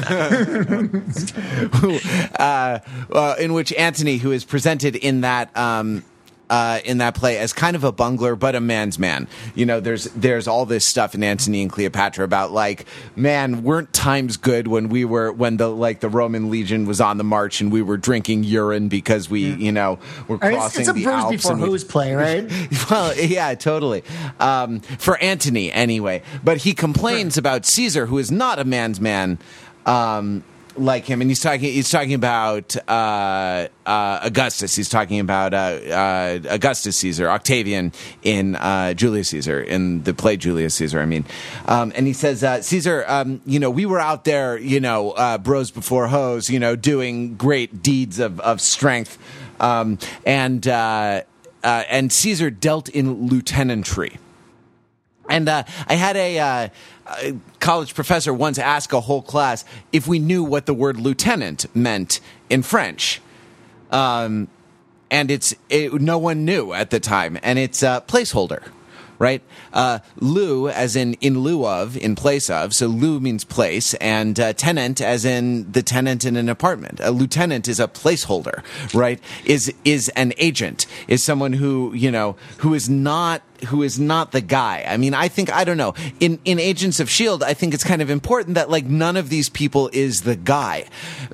up. 2.33 2.39
uh, 2.39 2.79
uh, 3.13 3.35
in 3.39 3.53
which 3.53 3.73
Antony, 3.73 4.17
who 4.17 4.31
is 4.31 4.45
presented 4.45 4.95
in 4.95 5.21
that. 5.21 5.55
Um, 5.57 6.03
uh, 6.49 6.79
in 6.85 6.99
that 6.99 7.15
play 7.15 7.37
as 7.37 7.53
kind 7.53 7.75
of 7.75 7.83
a 7.83 7.91
bungler, 7.91 8.35
but 8.35 8.55
a 8.55 8.59
man's 8.61 8.99
man. 8.99 9.27
You 9.55 9.65
know, 9.65 9.79
there's 9.79 10.05
there's 10.05 10.47
all 10.47 10.65
this 10.65 10.85
stuff 10.85 11.15
in 11.15 11.23
Antony 11.23 11.61
and 11.61 11.71
Cleopatra 11.71 12.23
about 12.23 12.51
like, 12.51 12.85
man, 13.15 13.63
weren't 13.63 13.93
times 13.93 14.37
good 14.37 14.67
when 14.67 14.89
we 14.89 15.05
were 15.05 15.31
when 15.31 15.57
the 15.57 15.67
like 15.67 15.99
the 16.01 16.09
Roman 16.09 16.49
legion 16.49 16.85
was 16.85 17.01
on 17.01 17.17
the 17.17 17.23
march 17.23 17.61
and 17.61 17.71
we 17.71 17.81
were 17.81 17.97
drinking 17.97 18.43
urine 18.43 18.87
because 18.87 19.29
we 19.29 19.41
you 19.53 19.71
know 19.71 19.99
were 20.27 20.37
crossing 20.37 20.61
it's, 20.63 20.77
it's 20.77 20.89
a 20.89 20.93
the 20.93 21.03
bruise 21.03 21.15
Alps 21.15 21.31
before 21.37 21.51
and 21.53 21.61
we- 21.61 21.69
hose 21.69 21.83
play, 21.83 22.13
right? 22.15 22.49
well, 22.89 23.15
yeah, 23.17 23.53
totally. 23.55 24.03
Um, 24.39 24.79
for 24.79 25.17
Antony, 25.17 25.71
anyway. 25.71 26.21
But 26.43 26.57
he 26.57 26.73
complains 26.73 27.37
about 27.37 27.65
Caesar, 27.65 28.05
who 28.05 28.17
is 28.17 28.31
not 28.31 28.59
a 28.59 28.65
man's 28.65 29.01
man. 29.01 29.39
Um, 29.85 30.43
like 30.77 31.05
him, 31.05 31.21
and 31.21 31.29
he's 31.29 31.41
talking. 31.41 31.61
He's 31.61 31.89
talking 31.89 32.13
about 32.13 32.75
uh, 32.87 33.67
uh, 33.85 34.19
Augustus. 34.21 34.75
He's 34.75 34.89
talking 34.89 35.19
about 35.19 35.53
uh, 35.53 35.57
uh, 35.57 36.39
Augustus 36.49 36.97
Caesar, 36.97 37.29
Octavian 37.29 37.91
in 38.23 38.55
uh, 38.55 38.93
Julius 38.93 39.29
Caesar 39.29 39.61
in 39.61 40.03
the 40.03 40.13
play 40.13 40.37
Julius 40.37 40.75
Caesar. 40.75 40.99
I 40.99 41.05
mean, 41.05 41.25
um, 41.67 41.91
and 41.95 42.07
he 42.07 42.13
says, 42.13 42.43
uh, 42.43 42.61
Caesar, 42.61 43.05
um, 43.07 43.41
you 43.45 43.59
know, 43.59 43.69
we 43.69 43.85
were 43.85 43.99
out 43.99 44.25
there, 44.25 44.57
you 44.57 44.79
know, 44.79 45.11
uh, 45.11 45.37
bros 45.37 45.71
before 45.71 46.07
hoes, 46.07 46.49
you 46.49 46.59
know, 46.59 46.75
doing 46.75 47.35
great 47.35 47.81
deeds 47.81 48.19
of 48.19 48.39
of 48.39 48.61
strength, 48.61 49.17
um, 49.59 49.97
and 50.25 50.67
and 50.67 52.11
Caesar 52.11 52.49
dealt 52.49 52.89
in 52.89 53.27
lieutenantry. 53.27 54.19
And 55.29 55.49
uh, 55.49 55.63
I 55.87 55.95
had 55.95 56.15
a, 56.17 56.39
uh, 56.39 56.69
a 57.07 57.37
college 57.59 57.93
professor 57.93 58.33
once 58.33 58.57
asked 58.57 58.93
a 58.93 58.99
whole 59.01 59.21
class 59.21 59.65
if 59.91 60.07
we 60.07 60.19
knew 60.19 60.43
what 60.43 60.65
the 60.65 60.73
word 60.73 60.97
lieutenant 60.97 61.65
meant 61.75 62.19
in 62.49 62.63
French. 62.63 63.21
Um, 63.91 64.47
and 65.11 65.29
it's 65.29 65.53
it, 65.69 65.93
no 65.93 66.17
one 66.17 66.45
knew 66.45 66.73
at 66.73 66.89
the 66.89 66.99
time, 66.99 67.37
and 67.43 67.59
it's 67.59 67.83
a 67.83 68.03
placeholder, 68.07 68.67
right? 69.19 69.41
Uh, 69.71 69.99
lieu, 70.17 70.67
as 70.67 70.95
in 70.95 71.13
in 71.15 71.39
lieu 71.39 71.65
of, 71.65 71.95
in 71.95 72.15
place 72.15 72.49
of. 72.49 72.73
So 72.73 72.87
lieu 72.87 73.19
means 73.19 73.43
place, 73.43 73.93
and 73.95 74.39
uh, 74.39 74.53
tenant, 74.53 75.01
as 75.01 75.23
in 75.23 75.71
the 75.71 75.83
tenant 75.83 76.25
in 76.25 76.35
an 76.35 76.49
apartment. 76.49 76.99
A 77.03 77.11
lieutenant 77.11 77.67
is 77.67 77.79
a 77.79 77.87
placeholder, 77.87 78.63
right? 78.93 79.19
Is 79.45 79.71
is 79.85 80.09
an 80.09 80.33
agent? 80.37 80.87
Is 81.07 81.23
someone 81.23 81.53
who 81.53 81.93
you 81.93 82.09
know 82.09 82.35
who 82.57 82.73
is 82.73 82.89
not 82.89 83.43
who 83.65 83.83
is 83.83 83.99
not 83.99 84.31
the 84.31 84.41
guy. 84.41 84.85
I 84.87 84.97
mean, 84.97 85.13
I 85.13 85.27
think 85.27 85.51
I 85.51 85.63
don't 85.63 85.77
know. 85.77 85.93
In 86.19 86.39
in 86.45 86.59
Agents 86.59 86.99
of 86.99 87.09
Shield, 87.09 87.43
I 87.43 87.53
think 87.53 87.73
it's 87.73 87.83
kind 87.83 88.01
of 88.01 88.09
important 88.09 88.55
that 88.55 88.69
like 88.69 88.85
none 88.85 89.17
of 89.17 89.29
these 89.29 89.49
people 89.49 89.89
is 89.93 90.21
the 90.21 90.35
guy, 90.35 90.85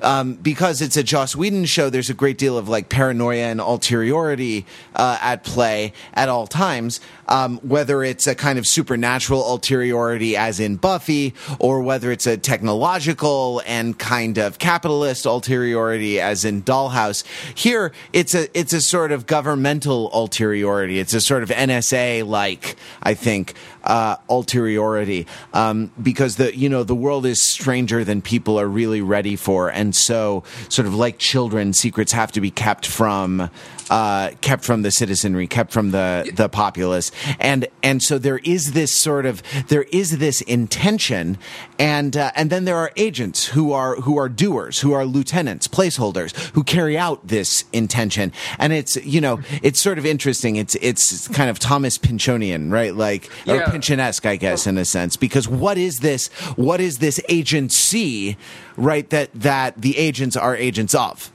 um, 0.02 0.34
because 0.34 0.80
it's 0.80 0.96
a 0.96 1.02
Joss 1.02 1.34
Whedon 1.34 1.64
show. 1.64 1.90
There's 1.90 2.10
a 2.10 2.14
great 2.14 2.38
deal 2.38 2.56
of 2.56 2.68
like 2.68 2.88
paranoia 2.88 3.44
and 3.44 3.60
ulteriority 3.60 4.64
uh, 4.94 5.18
at 5.20 5.44
play 5.44 5.92
at 6.14 6.28
all 6.28 6.46
times. 6.46 7.00
Um, 7.28 7.58
whether 7.60 8.02
it's 8.02 8.26
a 8.26 8.34
kind 8.34 8.58
of 8.58 8.66
supernatural 8.66 9.42
ulteriority, 9.42 10.34
as 10.34 10.60
in 10.60 10.76
Buffy, 10.76 11.32
or 11.58 11.80
whether 11.80 12.12
it's 12.12 12.26
a 12.26 12.36
technological 12.36 13.62
and 13.64 13.98
kind 13.98 14.36
of 14.36 14.58
capitalist 14.58 15.24
ulteriority, 15.24 16.18
as 16.18 16.44
in 16.44 16.62
Dollhouse. 16.62 17.24
Here, 17.56 17.92
it's 18.12 18.34
a 18.34 18.48
it's 18.58 18.74
a 18.74 18.82
sort 18.82 19.12
of 19.12 19.26
governmental 19.26 20.10
ulteriority. 20.10 20.98
It's 20.98 21.14
a 21.14 21.20
sort 21.20 21.42
of 21.42 21.48
NSA 21.48 22.11
like, 22.20 22.76
I 23.02 23.14
think, 23.14 23.54
uh, 23.84 24.16
ulteriority, 24.28 25.26
um, 25.54 25.90
because 26.00 26.36
the 26.36 26.54
you 26.54 26.68
know 26.68 26.84
the 26.84 26.94
world 26.94 27.24
is 27.24 27.42
stranger 27.42 28.04
than 28.04 28.20
people 28.20 28.60
are 28.60 28.68
really 28.68 29.00
ready 29.00 29.36
for, 29.36 29.70
and 29.70 29.96
so 29.96 30.44
sort 30.68 30.86
of 30.86 30.94
like 30.94 31.18
children, 31.18 31.72
secrets 31.72 32.12
have 32.12 32.30
to 32.32 32.42
be 32.42 32.50
kept 32.50 32.86
from 32.86 33.48
uh, 33.92 34.30
kept 34.40 34.64
from 34.64 34.80
the 34.80 34.90
citizenry, 34.90 35.46
kept 35.46 35.70
from 35.70 35.90
the 35.90 36.32
the 36.34 36.48
populace, 36.48 37.12
and 37.38 37.68
and 37.82 38.02
so 38.02 38.16
there 38.16 38.38
is 38.38 38.72
this 38.72 38.94
sort 38.94 39.26
of 39.26 39.42
there 39.68 39.82
is 39.92 40.16
this 40.18 40.40
intention, 40.42 41.36
and 41.78 42.16
uh, 42.16 42.30
and 42.34 42.48
then 42.48 42.64
there 42.64 42.78
are 42.78 42.90
agents 42.96 43.48
who 43.48 43.72
are 43.72 43.96
who 43.96 44.16
are 44.16 44.30
doers, 44.30 44.80
who 44.80 44.92
are 44.92 45.04
lieutenants, 45.04 45.68
placeholders, 45.68 46.34
who 46.54 46.64
carry 46.64 46.96
out 46.96 47.28
this 47.28 47.64
intention, 47.74 48.32
and 48.58 48.72
it's 48.72 48.96
you 49.04 49.20
know 49.20 49.40
it's 49.62 49.80
sort 49.80 49.98
of 49.98 50.06
interesting. 50.06 50.56
It's 50.56 50.74
it's 50.76 51.28
kind 51.28 51.50
of 51.50 51.58
Thomas 51.58 51.98
Pynchonian, 51.98 52.72
right? 52.72 52.94
Like 52.94 53.28
or 53.46 53.56
Yeah. 53.56 53.66
Pynchonesque, 53.66 54.24
I 54.24 54.36
guess, 54.36 54.66
in 54.66 54.78
a 54.78 54.86
sense, 54.86 55.18
because 55.18 55.48
what 55.48 55.76
is 55.76 55.98
this? 55.98 56.28
What 56.56 56.80
is 56.80 56.98
this 56.98 57.20
agency, 57.28 58.38
right? 58.78 59.10
That 59.10 59.28
that 59.34 59.82
the 59.82 59.98
agents 59.98 60.36
are 60.36 60.56
agents 60.56 60.94
of. 60.94 61.31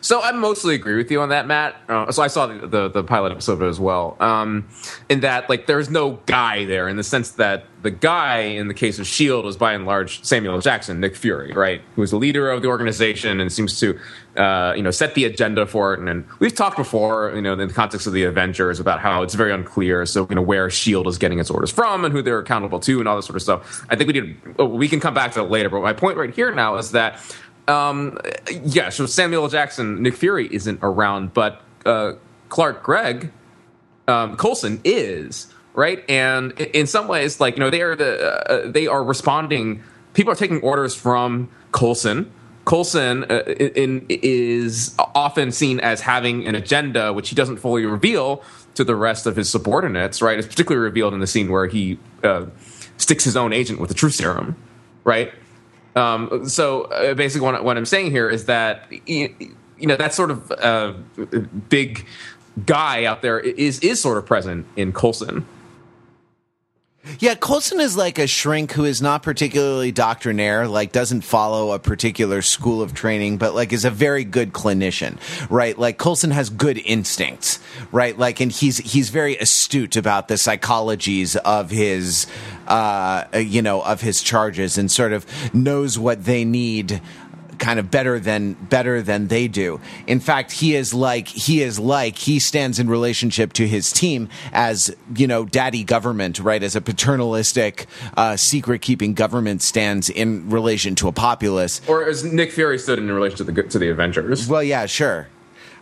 So 0.00 0.20
I 0.20 0.32
mostly 0.32 0.74
agree 0.74 0.96
with 0.96 1.10
you 1.10 1.20
on 1.20 1.28
that, 1.30 1.46
Matt. 1.46 1.76
Uh, 1.88 2.10
so 2.12 2.22
I 2.22 2.26
saw 2.28 2.46
the, 2.46 2.66
the 2.66 2.88
the 2.88 3.04
pilot 3.04 3.32
episode 3.32 3.62
as 3.62 3.80
well. 3.80 4.16
Um, 4.20 4.68
in 5.08 5.20
that, 5.20 5.48
like, 5.48 5.66
there's 5.66 5.90
no 5.90 6.20
guy 6.26 6.64
there 6.64 6.88
in 6.88 6.96
the 6.96 7.02
sense 7.02 7.32
that 7.32 7.66
the 7.82 7.90
guy 7.90 8.38
in 8.38 8.68
the 8.68 8.74
case 8.74 8.98
of 8.98 9.06
Shield 9.06 9.44
was 9.44 9.58
by 9.58 9.74
and 9.74 9.84
large 9.84 10.24
Samuel 10.24 10.58
Jackson, 10.60 11.00
Nick 11.00 11.14
Fury, 11.16 11.52
right? 11.52 11.82
Who 11.96 12.00
was 12.00 12.10
the 12.12 12.16
leader 12.16 12.50
of 12.50 12.62
the 12.62 12.68
organization 12.68 13.40
and 13.40 13.52
seems 13.52 13.78
to, 13.80 13.98
uh, 14.38 14.72
you 14.74 14.82
know, 14.82 14.90
set 14.90 15.14
the 15.14 15.26
agenda 15.26 15.66
for 15.66 15.92
it. 15.92 16.00
And, 16.00 16.08
and 16.08 16.24
we've 16.38 16.54
talked 16.54 16.78
before, 16.78 17.32
you 17.34 17.42
know, 17.42 17.52
in 17.52 17.68
the 17.68 17.74
context 17.74 18.06
of 18.06 18.14
the 18.14 18.24
Avengers 18.24 18.80
about 18.80 19.00
how 19.00 19.22
it's 19.22 19.34
very 19.34 19.52
unclear. 19.52 20.06
So, 20.06 20.26
you 20.30 20.34
know, 20.34 20.40
where 20.40 20.70
Shield 20.70 21.06
is 21.06 21.18
getting 21.18 21.40
its 21.40 21.50
orders 21.50 21.70
from 21.70 22.06
and 22.06 22.12
who 22.12 22.22
they're 22.22 22.38
accountable 22.38 22.80
to 22.80 23.00
and 23.00 23.08
all 23.08 23.16
this 23.16 23.26
sort 23.26 23.36
of 23.36 23.42
stuff. 23.42 23.84
I 23.90 23.96
think 23.96 24.06
we 24.06 24.14
did. 24.14 24.36
oh, 24.58 24.64
We 24.64 24.88
can 24.88 24.98
come 24.98 25.12
back 25.12 25.32
to 25.32 25.40
that 25.40 25.50
later. 25.50 25.68
But 25.68 25.82
my 25.82 25.92
point 25.92 26.16
right 26.16 26.34
here 26.34 26.54
now 26.54 26.76
is 26.76 26.92
that 26.92 27.20
um, 27.68 28.18
yeah, 28.64 28.90
so 28.90 29.06
Samuel 29.06 29.44
L. 29.44 29.48
Jackson, 29.48 30.02
Nick 30.02 30.14
Fury 30.14 30.48
isn't 30.50 30.80
around, 30.82 31.32
but 31.32 31.62
uh, 31.86 32.12
Clark 32.48 32.82
Gregg, 32.82 33.32
um, 34.06 34.36
Coulson 34.36 34.80
is 34.84 35.52
right, 35.72 36.08
and 36.08 36.52
in 36.52 36.86
some 36.86 37.08
ways, 37.08 37.40
like 37.40 37.56
you 37.56 37.60
know, 37.60 37.70
they 37.70 37.82
are 37.82 37.96
the 37.96 38.50
uh, 38.50 38.70
they 38.70 38.86
are 38.86 39.02
responding. 39.02 39.82
People 40.12 40.32
are 40.32 40.36
taking 40.36 40.60
orders 40.60 40.94
from 40.94 41.50
Coulson. 41.72 42.30
Coulson 42.66 43.24
uh, 43.30 43.42
in, 43.44 44.06
is 44.08 44.94
often 45.14 45.52
seen 45.52 45.80
as 45.80 46.00
having 46.00 46.46
an 46.46 46.54
agenda, 46.54 47.12
which 47.12 47.28
he 47.28 47.34
doesn't 47.34 47.58
fully 47.58 47.84
reveal 47.84 48.42
to 48.74 48.84
the 48.84 48.96
rest 48.96 49.26
of 49.26 49.36
his 49.36 49.50
subordinates. 49.50 50.20
Right, 50.20 50.38
it's 50.38 50.48
particularly 50.48 50.84
revealed 50.84 51.14
in 51.14 51.20
the 51.20 51.26
scene 51.26 51.50
where 51.50 51.66
he 51.66 51.98
uh, 52.22 52.46
sticks 52.98 53.24
his 53.24 53.36
own 53.36 53.52
agent 53.52 53.80
with 53.80 53.88
the 53.88 53.94
truth 53.94 54.14
serum. 54.14 54.56
Right, 55.02 55.32
um, 55.94 56.48
so 56.48 56.82
uh, 56.82 57.14
basically, 57.14 57.44
what, 57.44 57.62
what 57.64 57.76
I'm 57.76 57.86
saying 57.86 58.10
here 58.10 58.28
is 58.28 58.46
that 58.46 58.86
you, 59.06 59.34
you 59.78 59.86
know 59.86 59.96
that 59.96 60.14
sort 60.14 60.30
of 60.30 60.50
uh, 60.52 60.94
big 61.68 62.06
guy 62.66 63.04
out 63.04 63.22
there 63.22 63.38
is 63.38 63.80
is 63.80 64.00
sort 64.00 64.18
of 64.18 64.26
present 64.26 64.66
in 64.76 64.92
Coulson. 64.92 65.46
Yeah, 67.18 67.34
Coulson 67.34 67.80
is 67.80 67.98
like 67.98 68.18
a 68.18 68.26
shrink 68.26 68.72
who 68.72 68.84
is 68.84 69.02
not 69.02 69.22
particularly 69.22 69.92
doctrinaire, 69.92 70.66
like 70.66 70.90
doesn't 70.90 71.20
follow 71.20 71.72
a 71.72 71.78
particular 71.78 72.40
school 72.40 72.80
of 72.80 72.94
training, 72.94 73.36
but 73.36 73.54
like 73.54 73.74
is 73.74 73.84
a 73.84 73.90
very 73.90 74.24
good 74.24 74.52
clinician, 74.54 75.18
right? 75.50 75.78
Like 75.78 75.98
Coulson 75.98 76.30
has 76.30 76.48
good 76.48 76.78
instincts, 76.78 77.58
right? 77.92 78.18
Like, 78.18 78.40
and 78.40 78.50
he's 78.50 78.78
he's 78.78 79.10
very 79.10 79.36
astute 79.36 79.96
about 79.96 80.28
the 80.28 80.34
psychologies 80.34 81.36
of 81.36 81.70
his, 81.70 82.26
uh, 82.68 83.24
you 83.34 83.60
know, 83.60 83.82
of 83.82 84.00
his 84.00 84.22
charges, 84.22 84.78
and 84.78 84.90
sort 84.90 85.12
of 85.12 85.26
knows 85.54 85.98
what 85.98 86.24
they 86.24 86.44
need 86.44 87.02
kind 87.58 87.78
of 87.78 87.90
better 87.90 88.18
than 88.20 88.52
better 88.54 89.02
than 89.02 89.28
they 89.28 89.48
do. 89.48 89.80
In 90.06 90.20
fact, 90.20 90.52
he 90.52 90.74
is 90.74 90.92
like 90.94 91.28
he 91.28 91.62
is 91.62 91.78
like 91.78 92.16
he 92.18 92.38
stands 92.38 92.78
in 92.78 92.88
relationship 92.88 93.52
to 93.54 93.66
his 93.66 93.92
team 93.92 94.28
as 94.52 94.94
you 95.16 95.26
know, 95.26 95.44
daddy 95.44 95.84
government, 95.84 96.38
right? 96.38 96.62
As 96.62 96.76
a 96.76 96.80
paternalistic, 96.80 97.86
uh, 98.16 98.36
secret 98.36 98.82
keeping 98.82 99.14
government 99.14 99.62
stands 99.62 100.08
in 100.10 100.50
relation 100.50 100.94
to 100.96 101.08
a 101.08 101.12
populace. 101.12 101.80
Or 101.86 102.08
as 102.08 102.24
Nick 102.24 102.52
Fury 102.52 102.78
stood 102.78 102.98
in 102.98 103.10
relation 103.10 103.38
to 103.38 103.44
the 103.44 103.62
to 103.62 103.78
the 103.78 103.88
Avengers. 103.88 104.48
Well, 104.48 104.62
yeah, 104.62 104.86
sure. 104.86 105.28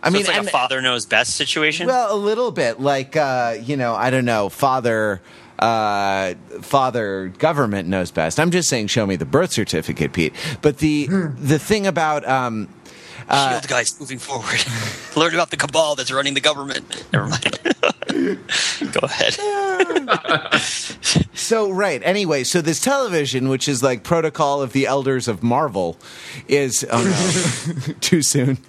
I 0.01 0.07
So 0.09 0.11
mean, 0.13 0.19
it's 0.21 0.27
like 0.29 0.37
and- 0.39 0.47
a 0.47 0.51
father 0.51 0.81
knows 0.81 1.05
best 1.05 1.35
situation. 1.35 1.87
well, 1.87 2.13
a 2.13 2.17
little 2.17 2.51
bit 2.51 2.79
like 2.81 3.15
uh, 3.15 3.55
you 3.63 3.77
know, 3.77 3.93
I 3.95 4.09
don't 4.09 4.25
know, 4.25 4.49
father. 4.49 5.21
Uh, 5.63 6.35
father 6.61 7.29
government 7.37 7.87
knows 7.87 8.11
best. 8.11 8.37
I'm 8.37 8.51
just 8.51 8.67
saying, 8.67 8.87
show 8.87 9.05
me 9.05 9.15
the 9.15 9.23
birth 9.23 9.53
certificate, 9.53 10.11
Pete. 10.11 10.33
But 10.61 10.79
the 10.79 11.07
the 11.07 11.57
thing 11.57 11.87
about 11.87 12.27
um, 12.27 12.67
Shield 13.31 13.67
guys 13.69 13.97
moving 13.97 14.19
forward. 14.19 14.59
Learn 15.15 15.33
about 15.33 15.51
the 15.51 15.57
cabal 15.57 15.95
that's 15.95 16.11
running 16.11 16.33
the 16.33 16.41
government. 16.41 17.05
Never 17.13 17.27
mind. 17.27 17.59
Go 18.91 18.99
ahead. 19.03 19.37
So 21.35 21.71
right. 21.71 22.01
Anyway, 22.05 22.45
so 22.45 22.61
this 22.61 22.79
television, 22.79 23.49
which 23.49 23.67
is 23.67 23.83
like 23.83 24.03
protocol 24.03 24.61
of 24.61 24.71
the 24.71 24.85
elders 24.85 25.27
of 25.27 25.43
Marvel, 25.43 25.97
is 26.47 26.85
oh 26.89 27.03
no, 27.03 27.93
too 27.99 28.21
soon. 28.21 28.59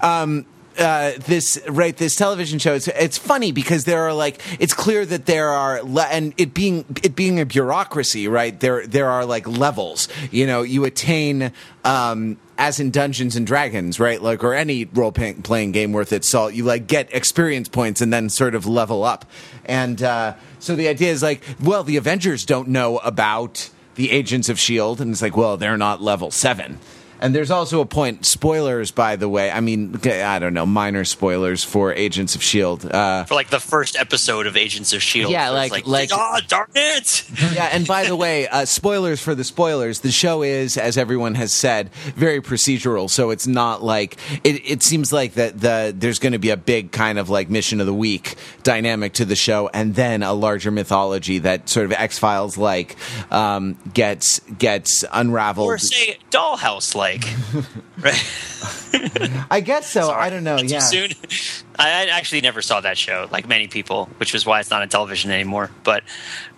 Um. 0.00 0.46
Uh, 0.78 1.12
this 1.26 1.60
right 1.68 1.96
this 1.96 2.14
television 2.14 2.60
show 2.60 2.72
it's, 2.72 2.86
it's 2.86 3.18
funny 3.18 3.50
because 3.50 3.84
there 3.84 4.02
are 4.02 4.12
like 4.12 4.40
it's 4.60 4.72
clear 4.72 5.04
that 5.04 5.26
there 5.26 5.48
are 5.48 5.82
le- 5.82 6.04
and 6.04 6.32
it 6.36 6.54
being 6.54 6.84
it 7.02 7.16
being 7.16 7.40
a 7.40 7.44
bureaucracy 7.44 8.28
right 8.28 8.60
there 8.60 8.86
there 8.86 9.10
are 9.10 9.24
like 9.24 9.44
levels 9.48 10.06
you 10.30 10.46
know 10.46 10.62
you 10.62 10.84
attain 10.84 11.50
um 11.84 12.36
as 12.58 12.80
in 12.80 12.90
Dungeons 12.90 13.36
and 13.36 13.46
Dragons, 13.46 14.00
right? 14.00 14.20
Like, 14.20 14.42
or 14.42 14.52
any 14.52 14.84
role 14.86 15.12
playing 15.12 15.72
game 15.72 15.92
worth 15.92 16.12
its 16.12 16.28
salt, 16.28 16.54
you 16.54 16.64
like 16.64 16.88
get 16.88 17.14
experience 17.14 17.68
points 17.68 18.00
and 18.00 18.12
then 18.12 18.28
sort 18.28 18.56
of 18.56 18.66
level 18.66 19.04
up. 19.04 19.24
And 19.64 20.02
uh, 20.02 20.34
so 20.58 20.74
the 20.74 20.88
idea 20.88 21.12
is 21.12 21.22
like, 21.22 21.40
well, 21.62 21.84
the 21.84 21.96
Avengers 21.96 22.44
don't 22.44 22.68
know 22.68 22.98
about 22.98 23.70
the 23.94 24.10
Agents 24.10 24.48
of 24.48 24.56
S.H.I.E.L.D., 24.56 25.02
and 25.02 25.12
it's 25.12 25.22
like, 25.22 25.36
well, 25.36 25.56
they're 25.56 25.76
not 25.76 26.02
level 26.02 26.30
seven. 26.30 26.78
And 27.20 27.34
there's 27.34 27.50
also 27.50 27.80
a 27.80 27.86
point, 27.86 28.24
spoilers, 28.24 28.90
by 28.90 29.16
the 29.16 29.28
way. 29.28 29.50
I 29.50 29.60
mean, 29.60 29.98
I 30.04 30.38
don't 30.38 30.54
know, 30.54 30.64
minor 30.66 31.04
spoilers 31.04 31.64
for 31.64 31.92
Agents 31.92 32.34
of 32.34 32.42
S.H.I.E.L.D. 32.42 32.88
Uh, 32.88 33.24
For 33.24 33.34
like 33.34 33.50
the 33.50 33.58
first 33.58 33.96
episode 33.96 34.46
of 34.46 34.56
Agents 34.56 34.92
of 34.92 35.02
Shield. 35.02 35.32
Yeah, 35.32 35.50
where 35.52 35.62
it's 35.64 35.72
like- 35.72 35.86
like- 35.86 36.10
oh 36.12 36.38
darn 36.46 36.68
it! 36.74 37.24
yeah, 37.54 37.68
and 37.72 37.86
by 37.86 38.04
the 38.04 38.14
way, 38.14 38.46
uh, 38.46 38.64
spoilers 38.64 39.20
for 39.20 39.34
the 39.34 39.42
spoilers. 39.42 40.00
The 40.00 40.12
show 40.12 40.42
is, 40.42 40.76
as 40.76 40.96
everyone 40.96 41.34
has 41.34 41.52
said, 41.52 41.92
very 42.14 42.40
procedural. 42.40 43.10
So 43.10 43.30
it's 43.30 43.46
not 43.48 43.82
like 43.82 44.16
it. 44.44 44.62
It 44.68 44.82
seems 44.84 45.12
like 45.12 45.34
that 45.34 45.60
the 45.60 45.92
there's 45.96 46.18
going 46.20 46.34
to 46.34 46.38
be 46.38 46.50
a 46.50 46.56
big 46.56 46.92
kind 46.92 47.18
of 47.18 47.28
like 47.30 47.50
mission 47.50 47.80
of 47.80 47.86
the 47.86 47.94
week 47.94 48.36
dynamic 48.62 49.14
to 49.14 49.24
the 49.24 49.36
show, 49.36 49.68
and 49.74 49.94
then 49.96 50.22
a 50.22 50.32
larger 50.32 50.70
mythology 50.70 51.38
that 51.40 51.68
sort 51.68 51.86
of 51.86 51.92
X 51.92 52.18
Files 52.18 52.56
like 52.56 52.96
um, 53.32 53.76
gets 53.92 54.38
gets 54.58 55.04
unraveled. 55.12 55.66
Or 55.68 55.78
say 55.78 56.18
Dollhouse 56.30 56.94
like. 56.94 57.07
right? 58.00 59.46
I 59.50 59.60
guess 59.60 59.90
so. 59.90 60.02
Sorry. 60.02 60.22
I 60.22 60.30
don't 60.30 60.44
know. 60.44 60.58
Too 60.58 60.66
Yeah. 60.66 60.78
soon. 60.80 61.10
I 61.80 61.88
I 61.88 62.06
actually 62.06 62.40
never 62.40 62.60
saw 62.60 62.80
that 62.80 62.98
show, 62.98 63.28
like 63.30 63.46
many 63.46 63.68
people, 63.68 64.06
which 64.16 64.32
was 64.32 64.44
why 64.44 64.58
it's 64.58 64.68
not 64.70 64.82
on 64.82 64.88
television 64.88 65.30
anymore. 65.30 65.70
But 65.84 66.02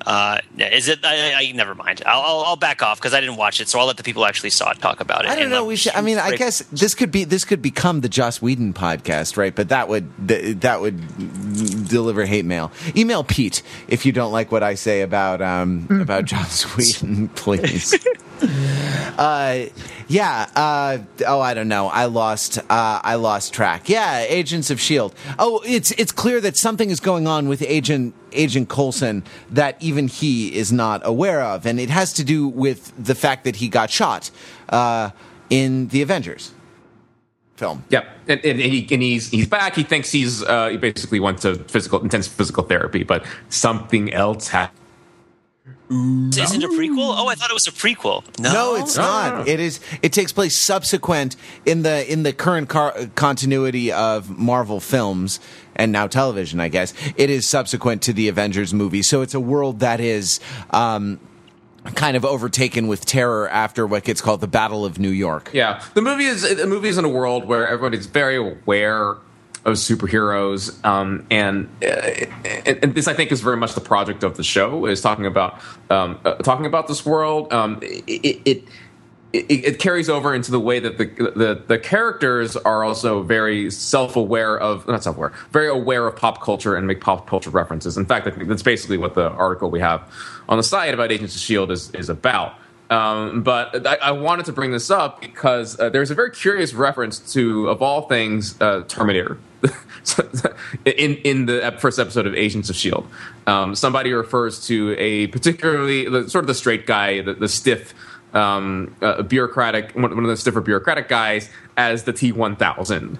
uh, 0.06 0.38
is 0.56 0.88
it? 0.88 1.04
I, 1.04 1.32
I, 1.32 1.42
I 1.48 1.52
never 1.52 1.74
mind. 1.74 2.02
I'll, 2.06 2.22
I'll, 2.22 2.40
I'll 2.40 2.56
back 2.56 2.82
off 2.82 2.98
because 2.98 3.12
I 3.12 3.20
didn't 3.20 3.36
watch 3.36 3.60
it, 3.60 3.68
so 3.68 3.78
I'll 3.78 3.86
let 3.86 3.98
the 3.98 4.02
people 4.02 4.22
who 4.22 4.28
actually 4.28 4.48
saw 4.50 4.70
it 4.70 4.78
talk 4.78 5.00
about 5.00 5.26
it. 5.26 5.30
I 5.30 5.36
don't 5.36 5.50
know. 5.50 5.66
We 5.66 5.76
should. 5.76 5.92
I 5.92 6.00
mean, 6.00 6.18
I 6.18 6.36
guess 6.36 6.60
this 6.72 6.94
could 6.94 7.10
be 7.12 7.24
this 7.24 7.44
could 7.44 7.60
become 7.60 8.00
the 8.00 8.08
Joss 8.08 8.40
Whedon 8.40 8.72
podcast, 8.72 9.36
right? 9.36 9.54
But 9.54 9.68
that 9.68 9.88
would 9.88 10.10
that 10.26 10.80
would 10.80 11.86
deliver 11.88 12.24
hate 12.24 12.46
mail. 12.46 12.72
Email 12.96 13.22
Pete 13.22 13.62
if 13.88 14.06
you 14.06 14.12
don't 14.12 14.32
like 14.32 14.50
what 14.50 14.62
I 14.62 14.74
say 14.74 15.02
about 15.02 15.42
um, 15.42 15.86
about 16.00 16.24
Joss 16.24 16.62
Whedon, 16.76 17.28
please. 17.30 17.94
uh, 19.18 19.66
yeah. 20.09 20.50
Uh, 20.55 20.98
oh, 21.26 21.40
I 21.40 21.55
don't 21.55 21.68
know. 21.68 21.88
I 21.88 22.07
lost. 22.07 22.59
Uh, 22.59 23.00
I 23.03 23.14
lost 23.16 23.53
track. 23.53 23.88
Yeah, 23.88 24.20
Agents 24.20 24.70
of 24.70 24.81
Shield. 24.81 25.14
Oh, 25.38 25.62
it's 25.66 25.90
it's 25.92 26.12
clear 26.12 26.40
that 26.40 26.57
something 26.57 26.90
is 26.90 27.00
going 27.00 27.26
on 27.26 27.48
with 27.48 27.62
Agent 27.62 28.14
Agent 28.33 28.68
Coulson 28.68 29.24
that 29.50 29.76
even 29.81 30.09
he 30.09 30.55
is 30.55 30.72
not 30.72 31.03
aware 31.05 31.42
of, 31.42 31.66
and 31.66 31.79
it 31.79 31.90
has 31.90 32.12
to 32.14 32.24
do 32.24 32.48
with 32.48 32.92
the 33.03 33.14
fact 33.14 33.44
that 33.44 33.57
he 33.57 33.68
got 33.68 33.90
shot 33.90 34.31
uh, 34.70 35.11
in 35.48 35.88
the 35.88 36.03
Avengers 36.03 36.53
film. 37.61 37.85
Yep, 37.90 38.07
and, 38.26 38.44
and, 38.44 38.59
he, 38.59 38.88
and 38.90 39.03
he's 39.03 39.31
he's 39.31 39.46
back. 39.46 39.74
He 39.76 39.83
thinks 39.83 40.11
he's 40.11 40.42
uh, 40.42 40.68
he 40.68 40.76
basically 40.79 41.20
went 41.20 41.38
to 41.42 41.57
physical 41.64 42.00
intense 42.00 42.26
physical 42.26 42.64
therapy, 42.64 43.05
but 43.05 43.24
something 43.50 44.12
else 44.12 44.48
happened. 44.48 44.79
Isn't 45.90 46.62
it 46.62 46.64
a 46.64 46.68
prequel? 46.68 47.14
Oh, 47.18 47.26
I 47.26 47.35
thought 47.35 47.50
it 47.50 47.55
was 47.55 47.66
a 47.66 47.72
prequel. 47.72 48.22
No, 48.38 48.53
No, 48.53 48.76
it's 48.76 48.96
not. 48.96 49.48
It 49.48 49.59
is. 49.59 49.81
It 50.03 50.12
takes 50.12 50.33
place 50.33 50.57
subsequent 50.57 51.35
in 51.66 51.83
the 51.83 52.11
in 52.11 52.22
the 52.22 52.33
current 52.33 52.68
car- 52.68 52.94
continuity 53.16 53.90
of 53.90 54.31
Marvel 54.38 54.79
films 54.79 55.40
and 55.74 55.90
now 55.90 56.07
television. 56.07 56.61
I 56.61 56.68
guess 56.68 56.95
it 57.16 57.28
is 57.28 57.47
subsequent 57.49 58.03
to 58.03 58.12
the 58.12 58.28
Avengers 58.28 58.72
movie, 58.72 59.03
so 59.03 59.22
it's 59.22 59.34
a 59.34 59.41
world 59.41 59.80
that 59.80 60.01
is. 60.01 60.38
Um, 60.70 61.18
kind 61.95 62.14
of 62.14 62.26
overtaken 62.26 62.88
with 62.88 63.07
terror 63.07 63.49
after 63.49 63.86
what 63.86 64.05
gets 64.05 64.20
called 64.20 64.43
the 64.43 64.47
Battle 64.47 64.84
of 64.84 64.99
New 64.99 65.09
York. 65.09 65.49
Yeah, 65.55 65.82
the 65.95 66.03
movie 66.03 66.24
is 66.26 66.43
the 66.43 66.66
movie 66.66 66.88
is 66.91 66.99
in 66.99 67.07
a 67.07 67.09
world 67.09 67.47
where 67.47 67.66
everybody's 67.66 68.05
very 68.05 68.36
aware 68.36 69.16
of 69.64 69.74
superheroes, 69.74 70.82
um, 70.84 71.26
and, 71.30 71.68
uh, 71.82 71.86
and, 72.66 72.94
this 72.94 73.06
I 73.06 73.12
think 73.12 73.30
is 73.30 73.40
very 73.42 73.58
much 73.58 73.74
the 73.74 73.80
project 73.80 74.22
of 74.22 74.36
the 74.36 74.44
show 74.44 74.86
is 74.86 75.02
talking 75.02 75.26
about 75.26 75.61
um, 75.90 76.18
uh, 76.24 76.34
talking 76.36 76.66
about 76.66 76.88
this 76.88 77.04
world. 77.04 77.52
Um, 77.52 77.78
it, 77.82 78.40
it 78.46 78.64
it, 79.32 79.46
it, 79.48 79.78
carries 79.78 80.08
over 80.08 80.34
into 80.34 80.50
the 80.50 80.58
way 80.58 80.80
that 80.80 80.98
the, 80.98 81.04
the, 81.04 81.62
the 81.66 81.78
characters 81.78 82.56
are 82.56 82.82
also 82.82 83.22
very 83.22 83.70
self 83.70 84.16
aware 84.16 84.58
of 84.58 84.88
not 84.88 85.04
self 85.04 85.16
aware, 85.16 85.32
very 85.52 85.68
aware 85.68 86.06
of 86.06 86.16
pop 86.16 86.42
culture 86.42 86.74
and 86.74 86.86
make 86.86 87.00
pop 87.00 87.28
culture 87.28 87.50
references. 87.50 87.96
In 87.96 88.06
fact, 88.06 88.26
I 88.26 88.30
think 88.30 88.48
that's 88.48 88.62
basically 88.62 88.98
what 88.98 89.14
the 89.14 89.30
article 89.30 89.70
we 89.70 89.80
have 89.80 90.02
on 90.48 90.56
the 90.56 90.64
site 90.64 90.94
about 90.94 91.12
Agents 91.12 91.34
of 91.36 91.40
Shield 91.40 91.70
is 91.70 91.90
is 91.92 92.08
about. 92.08 92.54
Um, 92.90 93.44
but 93.44 93.86
I, 93.86 93.94
I, 93.96 94.11
wanted 94.11 94.46
to 94.46 94.52
bring 94.52 94.72
this 94.72 94.90
up 94.90 95.20
because 95.20 95.78
uh, 95.78 95.90
there's 95.90 96.11
a 96.11 96.14
very 96.16 96.32
curious 96.32 96.74
reference 96.74 97.20
to, 97.34 97.68
of 97.68 97.82
all 97.82 98.08
things, 98.08 98.61
uh, 98.61 98.82
Terminator. 98.88 99.38
in 100.84 101.16
in 101.16 101.46
the 101.46 101.74
first 101.78 101.98
episode 101.98 102.26
of 102.26 102.34
Agents 102.34 102.70
of 102.70 102.76
Shield, 102.76 103.06
um, 103.46 103.74
somebody 103.74 104.12
refers 104.12 104.66
to 104.66 104.94
a 104.98 105.26
particularly 105.28 106.04
sort 106.28 106.44
of 106.44 106.46
the 106.46 106.54
straight 106.54 106.86
guy, 106.86 107.20
the, 107.20 107.34
the 107.34 107.48
stiff 107.48 107.94
um, 108.34 108.94
a 109.00 109.22
bureaucratic, 109.22 109.92
one 109.94 110.12
of 110.12 110.26
the 110.26 110.36
stiffer 110.36 110.61
bureaucratic 110.61 111.08
guys 111.08 111.50
as 111.76 112.04
the 112.04 112.12
T 112.12 112.32
one 112.32 112.56
thousand 112.56 113.18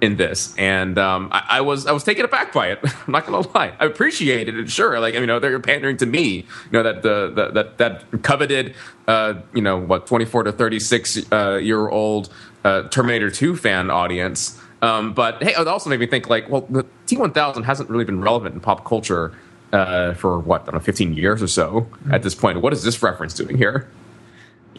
in 0.00 0.16
this, 0.16 0.54
and 0.56 0.98
um, 0.98 1.28
I, 1.30 1.44
I, 1.48 1.60
was 1.60 1.86
I 1.86 1.92
was 1.92 2.04
taken 2.04 2.24
aback 2.24 2.52
by 2.52 2.68
it. 2.68 2.78
I'm 2.84 3.12
not 3.12 3.26
gonna 3.26 3.46
lie, 3.54 3.74
I 3.78 3.86
appreciated 3.86 4.56
it. 4.56 4.70
Sure, 4.70 4.98
like 5.00 5.14
you 5.14 5.26
know 5.26 5.38
they're 5.38 5.60
pandering 5.60 5.96
to 5.98 6.06
me, 6.06 6.36
you 6.36 6.44
know 6.72 6.82
that 6.82 7.02
the, 7.02 7.32
the 7.34 7.50
that 7.52 7.78
that 7.78 8.22
coveted, 8.22 8.74
uh, 9.06 9.34
you 9.54 9.62
know 9.62 9.78
what, 9.78 10.06
24 10.06 10.44
to 10.44 10.52
36 10.52 11.32
uh, 11.32 11.56
year 11.56 11.88
old 11.88 12.32
uh, 12.64 12.82
Terminator 12.88 13.30
2 13.30 13.56
fan 13.56 13.90
audience. 13.90 14.59
Um, 14.82 15.12
but 15.12 15.42
hey, 15.42 15.52
it 15.52 15.68
also 15.68 15.90
made 15.90 16.00
me 16.00 16.06
think 16.06 16.28
like, 16.28 16.48
well, 16.48 16.62
the 16.70 16.84
T1000 17.06 17.64
hasn't 17.64 17.90
really 17.90 18.04
been 18.04 18.20
relevant 18.20 18.54
in 18.54 18.60
pop 18.60 18.84
culture 18.84 19.36
uh, 19.72 20.14
for 20.14 20.38
what 20.38 20.62
I 20.62 20.64
don't 20.66 20.74
know, 20.74 20.80
15 20.80 21.14
years 21.14 21.42
or 21.42 21.48
so 21.48 21.86
at 22.10 22.22
this 22.22 22.34
point. 22.34 22.60
What 22.60 22.72
is 22.72 22.82
this 22.82 23.02
reference 23.02 23.34
doing 23.34 23.56
here? 23.56 23.88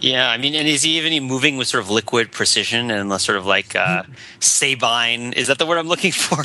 Yeah, 0.02 0.32
I 0.32 0.38
mean, 0.38 0.56
and 0.56 0.68
is 0.68 0.82
he 0.82 0.98
even 0.98 1.24
moving 1.24 1.58
with 1.58 1.68
sort 1.68 1.84
of 1.84 1.92
liquid 1.92 2.32
precision 2.32 2.90
and 2.90 3.08
less 3.08 3.24
sort 3.24 3.38
of 3.38 3.46
like 3.46 3.76
uh, 3.76 4.02
sabine? 4.40 5.34
Is 5.34 5.48
that 5.48 5.60
the 5.60 5.66
word 5.68 5.78
I'm 5.78 5.88
looking 5.88 6.12
for? 6.12 6.44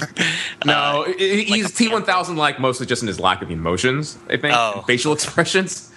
No, 0.66 1.04
uh, 1.04 1.12
he's 1.16 1.64
like 1.64 1.74
T 1.74 1.88
one 1.88 2.04
thousand 2.04 2.36
like 2.36 2.61
mostly 2.61 2.84
just 2.86 3.02
in 3.02 3.09
his 3.09 3.18
lack 3.18 3.40
of 3.40 3.50
emotions. 3.50 4.18
I 4.28 4.36
think 4.36 4.54
oh. 4.54 4.84
facial 4.86 5.12
expressions. 5.14 5.90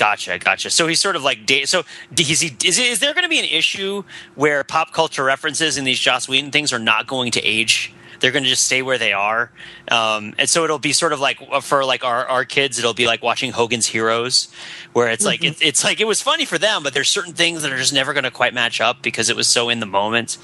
Gotcha, 0.00 0.38
gotcha. 0.38 0.70
So 0.70 0.86
he's 0.86 0.98
sort 0.98 1.14
of 1.14 1.24
like 1.24 1.40
so. 1.66 1.82
Is 2.16 2.40
he? 2.40 2.56
Is, 2.64 2.78
is 2.78 3.00
there 3.00 3.12
going 3.12 3.24
to 3.24 3.28
be 3.28 3.38
an 3.38 3.44
issue 3.44 4.02
where 4.34 4.64
pop 4.64 4.94
culture 4.94 5.22
references 5.22 5.76
in 5.76 5.84
these 5.84 6.00
Joss 6.00 6.26
Whedon 6.26 6.50
things 6.50 6.72
are 6.72 6.78
not 6.78 7.06
going 7.06 7.32
to 7.32 7.42
age? 7.42 7.92
they're 8.20 8.30
going 8.32 8.42
to 8.42 8.50
just 8.50 8.64
stay 8.64 8.82
where 8.82 8.98
they 8.98 9.14
are. 9.14 9.50
Um, 9.90 10.34
and 10.38 10.48
so 10.48 10.62
it'll 10.64 10.78
be 10.78 10.92
sort 10.92 11.14
of 11.14 11.20
like 11.20 11.38
uh, 11.50 11.60
for 11.60 11.86
like 11.86 12.04
our, 12.04 12.26
our 12.26 12.44
kids, 12.44 12.78
it'll 12.78 12.92
be 12.92 13.06
like 13.06 13.22
watching 13.22 13.50
Hogan's 13.50 13.86
Heroes, 13.86 14.52
where 14.92 15.08
it's 15.08 15.22
mm-hmm. 15.22 15.42
like 15.42 15.44
it, 15.44 15.62
it's 15.62 15.82
like 15.84 16.00
it 16.00 16.06
was 16.06 16.20
funny 16.20 16.44
for 16.44 16.58
them, 16.58 16.82
but 16.82 16.92
there's 16.92 17.08
certain 17.08 17.32
things 17.32 17.62
that 17.62 17.72
are 17.72 17.78
just 17.78 17.94
never 17.94 18.12
going 18.12 18.24
to 18.24 18.30
quite 18.30 18.52
match 18.52 18.78
up 18.78 19.00
because 19.00 19.30
it 19.30 19.36
was 19.36 19.48
so 19.48 19.70
in 19.70 19.80
the 19.80 19.86
moment. 19.86 20.36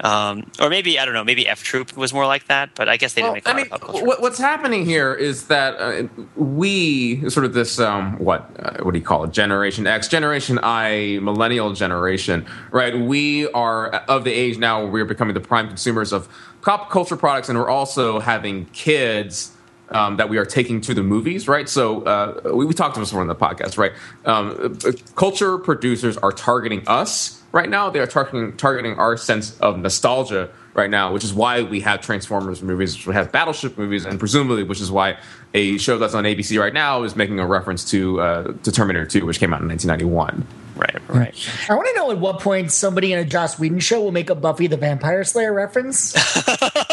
Um, 0.00 0.50
or 0.60 0.70
maybe 0.70 0.98
I 0.98 1.04
don't 1.04 1.14
know. 1.14 1.24
Maybe 1.24 1.48
F 1.48 1.62
Troop 1.62 1.96
was 1.96 2.12
more 2.12 2.26
like 2.26 2.46
that, 2.46 2.70
but 2.74 2.88
I 2.88 2.96
guess 2.96 3.14
they 3.14 3.22
didn't 3.22 3.34
make. 3.34 3.48
I 3.48 3.52
mean, 3.52 3.66
what, 3.66 4.20
what's 4.20 4.38
happening 4.38 4.84
here 4.84 5.12
is 5.12 5.48
that 5.48 5.74
uh, 5.76 6.06
we 6.36 7.28
sort 7.28 7.44
of 7.44 7.52
this 7.52 7.80
um, 7.80 8.16
what 8.18 8.48
uh, 8.60 8.84
what 8.84 8.92
do 8.92 8.98
you 8.98 9.04
call 9.04 9.24
it? 9.24 9.32
Generation 9.32 9.86
X, 9.86 10.06
Generation 10.06 10.58
I, 10.62 11.18
Millennial 11.20 11.72
generation, 11.72 12.46
right? 12.70 12.96
We 12.96 13.48
are 13.48 13.90
of 13.90 14.24
the 14.24 14.32
age 14.32 14.58
now 14.58 14.82
where 14.82 14.90
we're 14.90 15.04
becoming 15.04 15.34
the 15.34 15.40
prime 15.40 15.66
consumers 15.66 16.12
of 16.12 16.28
pop 16.62 16.90
culture 16.90 17.16
products, 17.16 17.48
and 17.48 17.58
we're 17.58 17.70
also 17.70 18.20
having 18.20 18.66
kids. 18.66 19.52
Um, 19.90 20.18
that 20.18 20.28
we 20.28 20.36
are 20.36 20.44
taking 20.44 20.82
to 20.82 20.92
the 20.92 21.02
movies, 21.02 21.48
right? 21.48 21.66
So 21.66 22.02
uh, 22.02 22.52
we, 22.52 22.66
we, 22.66 22.74
talked 22.74 22.94
about 22.94 23.04
this 23.04 23.08
before 23.08 23.22
on 23.22 23.26
the 23.26 23.34
podcast, 23.34 23.78
right? 23.78 23.92
Um, 24.26 24.76
culture 25.14 25.56
producers 25.56 26.18
are 26.18 26.30
targeting 26.30 26.86
us 26.86 27.37
right 27.52 27.68
now. 27.68 27.90
They 27.90 28.00
are 28.00 28.06
targeting 28.06 28.56
targeting 28.56 28.94
our 28.94 29.16
sense 29.16 29.58
of 29.60 29.78
nostalgia 29.78 30.50
right 30.74 30.90
now, 30.90 31.12
which 31.12 31.24
is 31.24 31.34
why 31.34 31.62
we 31.62 31.80
have 31.80 32.00
Transformers 32.00 32.62
movies, 32.62 33.06
we 33.06 33.14
have 33.14 33.32
Battleship 33.32 33.76
movies, 33.76 34.04
and 34.06 34.18
presumably, 34.18 34.62
which 34.62 34.80
is 34.80 34.90
why 34.90 35.18
a 35.54 35.76
show 35.78 35.98
that's 35.98 36.14
on 36.14 36.24
ABC 36.24 36.58
right 36.58 36.72
now 36.72 37.02
is 37.02 37.16
making 37.16 37.40
a 37.40 37.46
reference 37.46 37.90
to 37.90 38.20
uh, 38.20 38.52
to 38.62 38.72
Terminator 38.72 39.06
2, 39.06 39.26
which 39.26 39.40
came 39.40 39.52
out 39.52 39.60
in 39.60 39.68
1991. 39.68 40.46
Right, 40.76 41.08
right. 41.08 41.50
I 41.68 41.74
want 41.74 41.88
to 41.88 41.94
know 41.96 42.12
at 42.12 42.18
what 42.18 42.40
point 42.40 42.70
somebody 42.70 43.12
in 43.12 43.18
a 43.18 43.24
Joss 43.24 43.58
Whedon 43.58 43.80
show 43.80 44.00
will 44.00 44.12
make 44.12 44.30
a 44.30 44.36
Buffy 44.36 44.68
the 44.68 44.76
Vampire 44.76 45.24
Slayer 45.24 45.52
reference. 45.52 46.14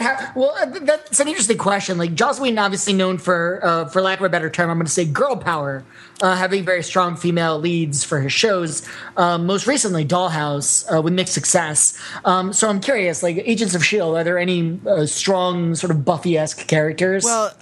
Because 0.00 0.12
it 0.12 0.16
could 0.16 0.26
have. 0.26 0.36
Well, 0.36 0.54
uh, 0.60 0.66
that's 0.80 1.20
an 1.20 1.28
interesting 1.28 1.58
question. 1.58 1.98
Like 1.98 2.14
Joss 2.14 2.40
Whedon, 2.40 2.58
obviously 2.58 2.92
known 2.92 3.18
for, 3.18 3.60
uh, 3.62 3.84
for 3.86 4.02
lack 4.02 4.18
of 4.18 4.24
a 4.24 4.28
better 4.28 4.50
term, 4.50 4.70
I'm 4.70 4.78
going 4.78 4.86
to 4.86 4.92
say 4.92 5.04
girl 5.04 5.36
power, 5.36 5.84
uh, 6.20 6.36
having 6.36 6.64
very 6.64 6.82
strong 6.82 7.16
female 7.16 7.58
leads 7.58 8.04
for 8.04 8.20
his 8.20 8.32
shows. 8.32 8.86
Um, 9.16 9.46
most 9.46 9.66
recently, 9.66 10.04
Dollhouse 10.04 10.84
uh, 10.92 11.02
with 11.02 11.12
mixed 11.12 11.34
success. 11.34 11.98
Um, 12.24 12.52
so 12.52 12.68
I'm 12.68 12.80
curious, 12.80 13.22
like 13.22 13.36
Agents 13.36 13.74
of 13.74 13.84
Shield, 13.84 14.16
are 14.16 14.24
there 14.24 14.38
any 14.38 14.80
uh, 14.86 15.06
strong 15.06 15.74
sort 15.74 15.90
of 15.90 16.04
Buffy 16.04 16.36
esque 16.36 16.66
characters? 16.66 17.24
Well. 17.24 17.52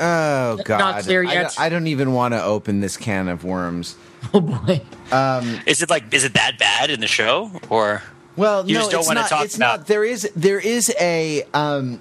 Oh 0.00 0.58
God! 0.64 0.78
Not 0.78 1.02
clear 1.04 1.22
yet. 1.22 1.54
I, 1.58 1.66
I 1.66 1.68
don't 1.68 1.86
even 1.86 2.12
want 2.12 2.34
to 2.34 2.42
open 2.42 2.80
this 2.80 2.96
can 2.96 3.28
of 3.28 3.44
worms. 3.44 3.96
Oh 4.34 4.40
boy! 4.40 4.80
Um, 5.10 5.58
is 5.66 5.82
it 5.82 5.90
like 5.90 6.14
is 6.14 6.22
it 6.22 6.34
that 6.34 6.56
bad 6.56 6.90
in 6.90 7.00
the 7.00 7.08
show 7.08 7.50
or? 7.68 8.02
Well, 8.36 8.66
you 8.66 8.74
no, 8.74 8.80
just 8.80 8.90
don't 8.90 9.00
it's 9.00 9.08
want 9.08 9.16
not, 9.18 9.28
to 9.28 9.34
talk 9.34 9.44
it's 9.44 9.56
about. 9.56 9.78
Not, 9.80 9.86
there 9.86 10.04
is 10.04 10.30
there 10.34 10.58
is 10.58 10.94
a. 11.00 11.44
Um, 11.54 12.00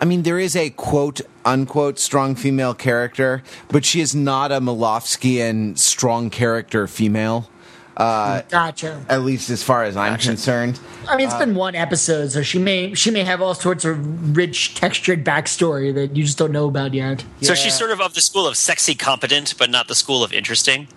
I 0.00 0.06
mean, 0.06 0.22
there 0.22 0.38
is 0.38 0.56
a 0.56 0.70
quote 0.70 1.20
unquote 1.44 1.98
strong 1.98 2.34
female 2.34 2.74
character, 2.74 3.42
but 3.68 3.84
she 3.84 4.00
is 4.00 4.14
not 4.14 4.50
a 4.50 4.60
Malofsky 4.60 5.78
strong 5.78 6.30
character 6.30 6.86
female. 6.86 7.50
Uh, 7.96 8.42
gotcha. 8.48 9.04
At 9.08 9.22
least 9.22 9.50
as 9.50 9.62
far 9.62 9.84
as 9.84 9.96
I'm 9.96 10.14
gotcha. 10.14 10.28
concerned. 10.28 10.80
I 11.08 11.16
mean, 11.16 11.26
it's 11.26 11.34
uh, 11.34 11.38
been 11.38 11.54
one 11.54 11.76
episode, 11.76 12.32
so 12.32 12.42
she 12.42 12.58
may 12.58 12.94
she 12.94 13.10
may 13.10 13.22
have 13.22 13.40
all 13.40 13.54
sorts 13.54 13.84
of 13.84 14.36
rich, 14.36 14.74
textured 14.74 15.24
backstory 15.24 15.94
that 15.94 16.16
you 16.16 16.24
just 16.24 16.38
don't 16.38 16.50
know 16.50 16.66
about 16.66 16.92
yet. 16.92 17.24
Yeah. 17.40 17.48
So 17.48 17.54
she's 17.54 17.76
sort 17.76 17.90
of 17.92 18.00
of 18.00 18.14
the 18.14 18.20
school 18.20 18.48
of 18.48 18.56
sexy 18.56 18.94
competent, 18.94 19.54
but 19.58 19.70
not 19.70 19.86
the 19.88 19.94
school 19.94 20.24
of 20.24 20.32
interesting. 20.32 20.88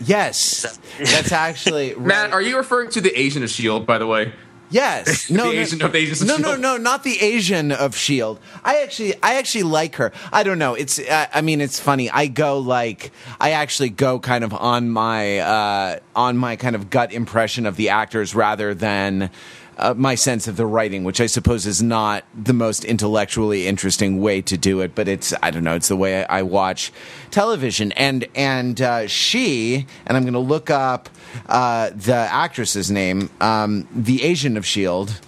Yes, 0.00 0.78
that's 0.98 1.32
actually 1.32 1.94
right. 1.94 2.06
Matt. 2.06 2.32
Are 2.32 2.42
you 2.42 2.56
referring 2.56 2.90
to 2.90 3.00
the 3.00 3.18
Asian 3.18 3.42
of 3.42 3.50
Shield, 3.50 3.86
by 3.86 3.98
the 3.98 4.06
way? 4.06 4.32
Yes, 4.70 5.28
no, 5.32 5.50
the 5.50 5.58
Asian 5.58 5.82
of 5.82 5.94
Asians. 5.94 6.22
no, 6.24 6.36
no, 6.36 6.54
no, 6.54 6.76
not 6.76 7.02
the 7.02 7.20
Asian 7.20 7.72
of 7.72 7.96
Shield. 7.96 8.38
I 8.64 8.82
actually, 8.82 9.14
I 9.20 9.34
actually 9.34 9.64
like 9.64 9.96
her. 9.96 10.12
I 10.32 10.44
don't 10.44 10.58
know. 10.60 10.74
It's, 10.74 11.00
uh, 11.00 11.26
I 11.34 11.40
mean, 11.40 11.60
it's 11.60 11.80
funny. 11.80 12.08
I 12.08 12.28
go 12.28 12.58
like, 12.60 13.10
I 13.40 13.50
actually 13.50 13.90
go 13.90 14.20
kind 14.20 14.44
of 14.44 14.54
on 14.54 14.88
my, 14.88 15.40
uh, 15.40 15.98
on 16.14 16.36
my 16.36 16.54
kind 16.54 16.76
of 16.76 16.88
gut 16.88 17.12
impression 17.12 17.66
of 17.66 17.74
the 17.74 17.88
actors 17.88 18.32
rather 18.32 18.72
than 18.72 19.30
uh, 19.80 19.94
my 19.96 20.14
sense 20.14 20.46
of 20.46 20.56
the 20.56 20.66
writing, 20.66 21.04
which 21.04 21.20
I 21.20 21.26
suppose 21.26 21.66
is 21.66 21.82
not 21.82 22.24
the 22.34 22.52
most 22.52 22.84
intellectually 22.84 23.66
interesting 23.66 24.20
way 24.20 24.42
to 24.42 24.56
do 24.56 24.80
it, 24.80 24.94
but 24.94 25.08
it's 25.08 25.32
I 25.42 25.50
don't 25.50 25.64
know, 25.64 25.74
it's 25.74 25.88
the 25.88 25.96
way 25.96 26.24
I, 26.24 26.40
I 26.40 26.42
watch 26.42 26.92
television. 27.30 27.92
And 27.92 28.26
and 28.34 28.80
uh, 28.80 29.06
she 29.06 29.86
and 30.06 30.16
I'm 30.16 30.22
going 30.22 30.34
to 30.34 30.38
look 30.38 30.70
up 30.70 31.08
uh, 31.48 31.90
the 31.90 32.14
actress's 32.14 32.90
name, 32.90 33.30
um, 33.40 33.88
the 33.94 34.22
Asian 34.22 34.56
of 34.56 34.66
Shield. 34.66 35.20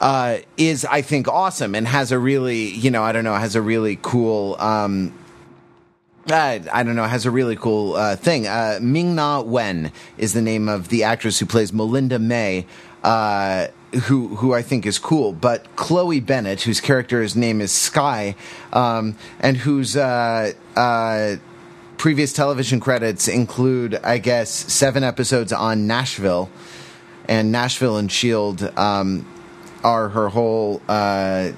Uh, 0.00 0.38
is 0.56 0.86
I 0.86 1.02
think 1.02 1.28
awesome 1.28 1.74
and 1.74 1.86
has 1.86 2.10
a 2.10 2.18
really 2.18 2.70
you 2.70 2.90
know 2.90 3.02
I 3.02 3.12
don't 3.12 3.22
know 3.22 3.34
has 3.34 3.54
a 3.54 3.60
really 3.60 3.98
cool 4.00 4.56
um, 4.58 5.12
uh, 6.28 6.58
I 6.72 6.82
don't 6.82 6.96
know, 6.96 7.04
has 7.04 7.26
a 7.26 7.30
really 7.30 7.56
cool 7.56 7.94
uh, 7.94 8.16
thing. 8.16 8.46
Uh, 8.46 8.78
Ming 8.80 9.14
Na 9.14 9.40
Wen 9.40 9.92
is 10.18 10.32
the 10.32 10.42
name 10.42 10.68
of 10.68 10.88
the 10.88 11.02
actress 11.02 11.38
who 11.38 11.46
plays 11.46 11.72
Melinda 11.72 12.18
May. 12.18 12.66
Uh, 13.02 13.68
who 14.04 14.28
who 14.36 14.54
I 14.54 14.62
think 14.62 14.86
is 14.86 14.98
cool, 14.98 15.32
but 15.32 15.74
Chloe 15.76 16.20
Bennet, 16.20 16.62
whose 16.62 16.80
character's 16.80 17.34
name 17.34 17.60
is 17.60 17.72
Skye, 17.72 18.36
um, 18.72 19.16
and 19.40 19.56
whose 19.56 19.96
uh, 19.96 20.52
uh, 20.76 21.36
previous 21.96 22.32
television 22.32 22.78
credits 22.78 23.26
include, 23.26 23.96
I 23.96 24.18
guess, 24.18 24.50
seven 24.50 25.02
episodes 25.02 25.52
on 25.52 25.86
Nashville, 25.86 26.50
and 27.26 27.50
Nashville 27.50 27.96
and 27.96 28.10
Shield 28.10 28.62
um, 28.78 29.26
are 29.82 30.08
her 30.10 30.28
whole 30.28 30.82
uh, 30.88 31.50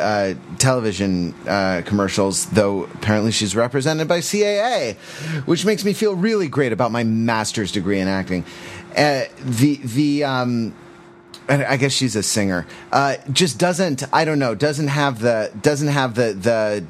uh, 0.00 0.34
television 0.58 1.34
uh, 1.46 1.82
commercials, 1.84 2.46
though 2.46 2.84
apparently 2.84 3.32
she's 3.32 3.56
represented 3.56 4.08
by 4.08 4.20
CAA, 4.20 4.96
which 5.46 5.64
makes 5.64 5.84
me 5.84 5.92
feel 5.92 6.14
really 6.14 6.48
great 6.48 6.72
about 6.72 6.92
my 6.92 7.04
master's 7.04 7.72
degree 7.72 8.00
in 8.00 8.08
acting. 8.08 8.44
Uh, 8.96 9.24
the 9.40 9.76
the 9.82 10.24
um, 10.24 10.74
I 11.48 11.76
guess 11.76 11.92
she's 11.92 12.16
a 12.16 12.22
singer. 12.22 12.66
Uh, 12.92 13.16
just 13.32 13.58
doesn't 13.58 14.02
I 14.12 14.24
don't 14.24 14.38
know 14.38 14.54
doesn't 14.54 14.88
have 14.88 15.20
the 15.20 15.52
doesn't 15.60 15.88
have 15.88 16.14
the 16.14 16.32
the 16.32 16.84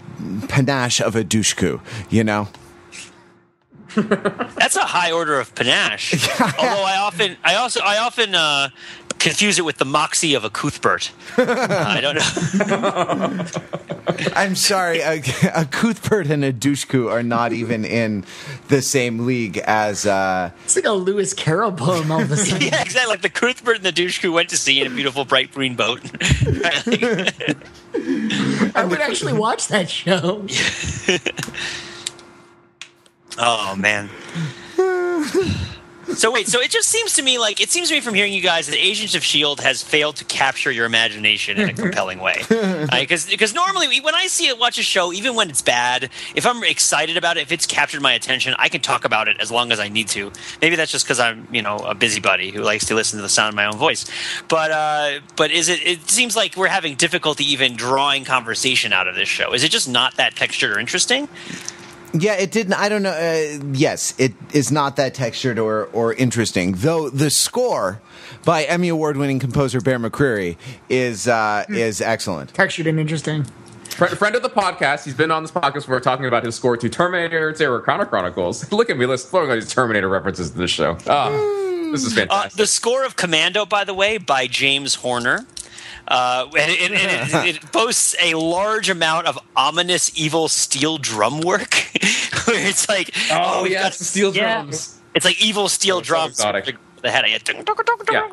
panache 0.48 1.00
of 1.00 1.16
a 1.16 1.24
Dushku, 1.24 1.80
you 2.10 2.24
know. 2.24 2.48
That's 3.94 4.76
a 4.76 4.84
high 4.84 5.12
order 5.12 5.38
of 5.40 5.54
panache. 5.54 6.12
Although 6.40 6.84
I 6.84 6.96
often, 6.98 7.36
I 7.44 7.54
also, 7.56 7.80
I 7.82 7.98
often 7.98 8.34
uh, 8.34 8.68
confuse 9.18 9.58
it 9.58 9.64
with 9.64 9.78
the 9.78 9.84
moxie 9.84 10.34
of 10.34 10.44
a 10.44 10.50
Cuthbert. 10.50 11.12
Uh, 11.38 11.66
I 11.68 12.00
don't 12.00 12.16
know. 12.16 13.46
I'm 14.36 14.54
sorry, 14.54 15.00
a, 15.00 15.22
a 15.54 15.64
Cuthbert 15.64 16.26
and 16.28 16.44
a 16.44 16.52
Dushku 16.52 17.10
are 17.10 17.22
not 17.22 17.52
even 17.52 17.84
in 17.84 18.24
the 18.68 18.82
same 18.82 19.26
league 19.26 19.58
as. 19.58 20.04
Uh, 20.06 20.50
It's 20.64 20.76
like 20.76 20.84
a 20.84 20.92
Lewis 20.92 21.32
Carroll 21.32 21.72
poem 21.72 22.12
all 22.12 22.20
of 22.22 22.30
a 22.30 22.36
sudden. 22.44 22.68
yeah, 22.68 22.82
exactly. 22.82 23.10
Like 23.10 23.22
the 23.22 23.30
Cuthbert 23.30 23.76
and 23.76 23.84
the 23.84 23.92
Dushku 23.92 24.32
went 24.32 24.50
to 24.50 24.56
sea 24.56 24.80
in 24.82 24.86
a 24.86 24.94
beautiful 24.94 25.24
bright 25.24 25.52
green 25.52 25.74
boat. 25.74 26.00
I 28.76 28.84
would 28.88 29.00
actually 29.00 29.32
watch 29.32 29.68
that 29.68 29.88
show. 29.88 30.46
Oh 33.38 33.74
man. 33.76 34.08
So 36.12 36.30
wait, 36.30 36.48
so 36.48 36.60
it 36.60 36.70
just 36.70 36.88
seems 36.88 37.14
to 37.14 37.22
me 37.22 37.38
like 37.38 37.60
it 37.60 37.70
seems 37.70 37.88
to 37.88 37.94
me 37.94 38.00
from 38.00 38.14
hearing 38.14 38.32
you 38.32 38.42
guys 38.42 38.66
that 38.66 38.76
Agents 38.76 39.14
of 39.14 39.24
Shield 39.24 39.60
has 39.60 39.82
failed 39.82 40.16
to 40.16 40.24
capture 40.24 40.70
your 40.70 40.84
imagination 40.86 41.58
in 41.58 41.68
a 41.68 41.72
compelling 41.72 42.20
way. 42.20 42.42
Because 43.04 43.26
because 43.26 43.54
normally 43.54 44.00
when 44.00 44.14
I 44.14 44.26
see 44.26 44.48
it, 44.48 44.58
watch 44.58 44.78
a 44.78 44.82
show, 44.82 45.12
even 45.12 45.34
when 45.34 45.50
it's 45.50 45.62
bad, 45.62 46.10
if 46.34 46.46
I'm 46.46 46.62
excited 46.64 47.16
about 47.16 47.36
it, 47.36 47.40
if 47.40 47.52
it's 47.52 47.66
captured 47.66 48.02
my 48.02 48.12
attention, 48.12 48.54
I 48.58 48.68
can 48.68 48.80
talk 48.80 49.04
about 49.04 49.28
it 49.28 49.38
as 49.40 49.50
long 49.50 49.72
as 49.72 49.80
I 49.80 49.88
need 49.88 50.08
to. 50.08 50.30
Maybe 50.62 50.76
that's 50.76 50.92
just 50.92 51.04
because 51.04 51.18
I'm 51.18 51.48
you 51.50 51.62
know 51.62 51.76
a 51.78 51.94
busybody 51.94 52.50
who 52.50 52.62
likes 52.62 52.86
to 52.86 52.94
listen 52.94 53.18
to 53.18 53.22
the 53.22 53.28
sound 53.28 53.50
of 53.50 53.54
my 53.54 53.66
own 53.66 53.76
voice. 53.76 54.06
But 54.48 54.70
uh, 54.70 55.20
but 55.36 55.50
is 55.50 55.68
it? 55.68 55.84
It 55.84 56.10
seems 56.10 56.36
like 56.36 56.56
we're 56.56 56.68
having 56.68 56.94
difficulty 56.94 57.44
even 57.52 57.76
drawing 57.76 58.24
conversation 58.24 58.92
out 58.92 59.08
of 59.08 59.14
this 59.14 59.28
show. 59.28 59.52
Is 59.54 59.64
it 59.64 59.70
just 59.70 59.88
not 59.88 60.16
that 60.16 60.36
textured 60.36 60.72
or 60.72 60.78
interesting? 60.78 61.28
Yeah, 62.16 62.34
it 62.34 62.52
didn't. 62.52 62.74
I 62.74 62.88
don't 62.88 63.02
know. 63.02 63.10
Uh, 63.10 63.58
yes, 63.72 64.14
it 64.18 64.32
is 64.52 64.70
not 64.70 64.96
that 64.96 65.14
textured 65.14 65.58
or 65.58 65.86
or 65.92 66.14
interesting. 66.14 66.72
Though 66.72 67.10
the 67.10 67.28
score 67.28 68.00
by 68.44 68.64
Emmy 68.64 68.88
award 68.88 69.16
winning 69.16 69.40
composer 69.40 69.80
Bear 69.80 69.98
McCreary 69.98 70.56
is 70.88 71.26
uh, 71.26 71.64
is 71.68 72.00
excellent. 72.00 72.54
Textured 72.54 72.86
and 72.86 73.00
interesting. 73.00 73.44
Friend, 73.90 74.16
friend 74.18 74.34
of 74.36 74.42
the 74.42 74.48
podcast, 74.50 75.04
he's 75.04 75.14
been 75.14 75.30
on 75.30 75.42
this 75.42 75.52
podcast. 75.52 75.86
Where 75.88 75.96
we're 75.96 76.00
talking 76.00 76.26
about 76.26 76.44
his 76.44 76.54
score 76.54 76.76
to 76.76 76.88
Terminator: 76.88 77.52
Terror 77.52 77.80
Chrono 77.80 78.04
Chronicles. 78.04 78.70
Look 78.72 78.90
at 78.90 78.96
me, 78.96 79.06
let's 79.06 79.24
throwing 79.24 79.50
all 79.50 79.54
these 79.56 79.72
Terminator 79.72 80.08
references 80.08 80.50
to 80.52 80.58
this 80.58 80.70
show. 80.70 80.96
Ah, 81.08 81.30
this 81.92 82.04
is 82.04 82.12
Uh, 82.12 82.20
fantastic. 82.20 82.52
the 82.58 82.66
score 82.66 83.04
of 83.04 83.16
Commando, 83.16 83.66
by 83.66 83.84
the 83.84 83.94
way, 83.94 84.18
by 84.18 84.46
James 84.46 84.96
Horner. 84.96 85.46
Uh, 86.06 86.46
and 86.58 86.70
it, 86.70 86.90
and 86.92 87.46
it, 87.48 87.56
it 87.56 87.72
boasts 87.72 88.14
a 88.22 88.34
large 88.34 88.90
amount 88.90 89.26
of 89.26 89.38
ominous, 89.56 90.10
evil 90.18 90.48
steel 90.48 90.98
drum 90.98 91.40
work, 91.40 91.74
where 92.44 92.66
it's 92.68 92.88
like, 92.88 93.10
oh, 93.30 93.62
we've 93.62 93.72
yes, 93.72 93.82
got- 93.82 93.92
the 93.98 94.04
steel 94.04 94.34
yeah. 94.34 94.54
drums. 94.62 95.00
It's 95.14 95.24
like 95.24 95.40
evil 95.42 95.68
steel 95.68 95.96
Oh, 95.96 95.98
so 96.00 96.04
drums. 96.04 96.32
exotic. 96.32 96.76
The 97.04 97.10
head. 97.10 97.24
I, 97.26 97.38
Yeah. 98.10 98.28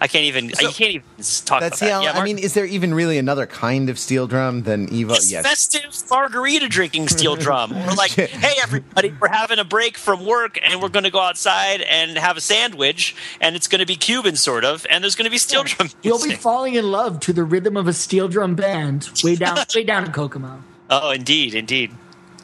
I 0.00 0.08
can't 0.08 0.24
even. 0.24 0.48
you 0.48 0.54
can't 0.68 0.80
even 0.94 1.02
talk 1.44 1.60
That's 1.60 1.80
about 1.80 2.02
yeah. 2.02 2.12
that. 2.12 2.14
Yeah, 2.16 2.20
I 2.20 2.24
mean, 2.24 2.38
is 2.38 2.54
there 2.54 2.64
even 2.66 2.92
really 2.92 3.18
another 3.18 3.46
kind 3.46 3.88
of 3.88 3.98
steel 4.00 4.26
drum 4.26 4.62
than 4.64 4.88
Evo? 4.88 5.14
It's 5.14 5.30
Yes. 5.30 5.46
festive 5.46 5.94
margarita 6.10 6.68
drinking 6.68 7.06
steel 7.08 7.36
drum. 7.46 7.70
We're 7.70 7.94
like, 7.94 8.10
hey, 8.12 8.54
everybody, 8.60 9.14
we're 9.20 9.28
having 9.28 9.60
a 9.60 9.64
break 9.64 9.96
from 9.96 10.26
work 10.26 10.58
and 10.62 10.82
we're 10.82 10.88
going 10.88 11.04
to 11.04 11.10
go 11.10 11.20
outside 11.20 11.82
and 11.82 12.18
have 12.18 12.36
a 12.36 12.40
sandwich, 12.40 13.14
and 13.40 13.54
it's 13.54 13.68
going 13.68 13.78
to 13.78 13.86
be 13.86 13.94
Cuban, 13.96 14.34
sort 14.34 14.64
of, 14.64 14.84
and 14.90 15.04
there's 15.04 15.14
going 15.14 15.26
to 15.26 15.30
be 15.30 15.38
steel 15.38 15.62
drum 15.62 15.88
You'll 16.02 16.22
be 16.22 16.34
falling 16.34 16.74
in 16.74 16.90
love 16.90 17.20
to 17.20 17.32
the 17.32 17.44
rhythm 17.44 17.76
of 17.76 17.86
a 17.86 17.92
steel 17.92 18.26
drum 18.26 18.56
band 18.56 19.08
way 19.22 19.36
down, 19.36 19.56
way 19.74 19.84
down 19.84 20.04
in 20.06 20.12
Kokomo. 20.12 20.62
oh, 20.90 21.10
indeed, 21.12 21.54
indeed. 21.54 21.92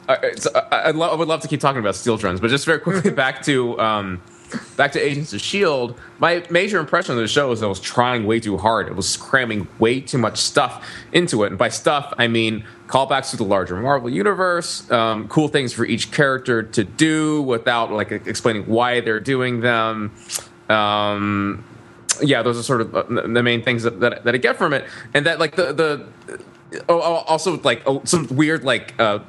Uh, 0.07 0.15
it's- 0.23 0.47
I, 0.55 0.89
I'd 0.89 0.95
lo- 0.95 1.11
I 1.11 1.15
would 1.15 1.27
love 1.27 1.41
to 1.41 1.49
keep 1.49 1.59
talking 1.59 1.79
about 1.81 1.95
steel 1.95 2.15
drums, 2.15 2.39
but 2.39 2.49
just 2.49 2.65
very 2.65 2.79
quickly 2.79 3.11
back 3.11 3.41
to 3.43 3.77
um, 3.81 4.21
back 4.75 4.91
to 4.93 4.99
Agents 4.99 5.33
of 5.33 5.41
Shield. 5.41 5.99
My 6.19 6.45
major 6.49 6.79
impression 6.79 7.13
of 7.13 7.21
the 7.21 7.27
show 7.27 7.51
is 7.51 7.59
that 7.59 7.65
it 7.65 7.69
was 7.69 7.79
trying 7.79 8.25
way 8.25 8.39
too 8.39 8.57
hard. 8.57 8.87
It 8.87 8.95
was 8.95 9.17
cramming 9.17 9.67
way 9.79 9.99
too 10.01 10.17
much 10.17 10.37
stuff 10.37 10.87
into 11.11 11.43
it, 11.43 11.47
and 11.47 11.57
by 11.57 11.69
stuff 11.69 12.13
I 12.17 12.27
mean 12.27 12.65
callbacks 12.87 13.31
to 13.31 13.37
the 13.37 13.43
larger 13.43 13.75
Marvel 13.75 14.09
universe, 14.09 14.89
um, 14.91 15.27
cool 15.27 15.47
things 15.47 15.73
for 15.73 15.85
each 15.85 16.11
character 16.11 16.63
to 16.63 16.83
do 16.83 17.41
without 17.41 17.91
like 17.91 18.11
explaining 18.11 18.63
why 18.63 19.01
they're 19.01 19.19
doing 19.19 19.61
them. 19.61 20.13
Um, 20.69 21.63
yeah, 22.21 22.41
those 22.41 22.57
are 22.57 22.63
sort 22.63 22.81
of 22.81 22.95
uh, 22.95 23.03
the 23.03 23.43
main 23.43 23.63
things 23.63 23.83
that, 23.83 23.99
that, 23.99 24.23
that 24.23 24.35
I 24.35 24.37
get 24.37 24.57
from 24.57 24.73
it, 24.73 24.85
and 25.13 25.25
that 25.25 25.39
like 25.39 25.55
the 25.55 25.73
the 25.73 26.07
oh, 26.89 27.01
oh, 27.01 27.23
also 27.27 27.59
like 27.61 27.83
oh, 27.85 28.01
some 28.05 28.27
weird 28.27 28.63
like 28.63 28.93
uh, 28.99 29.19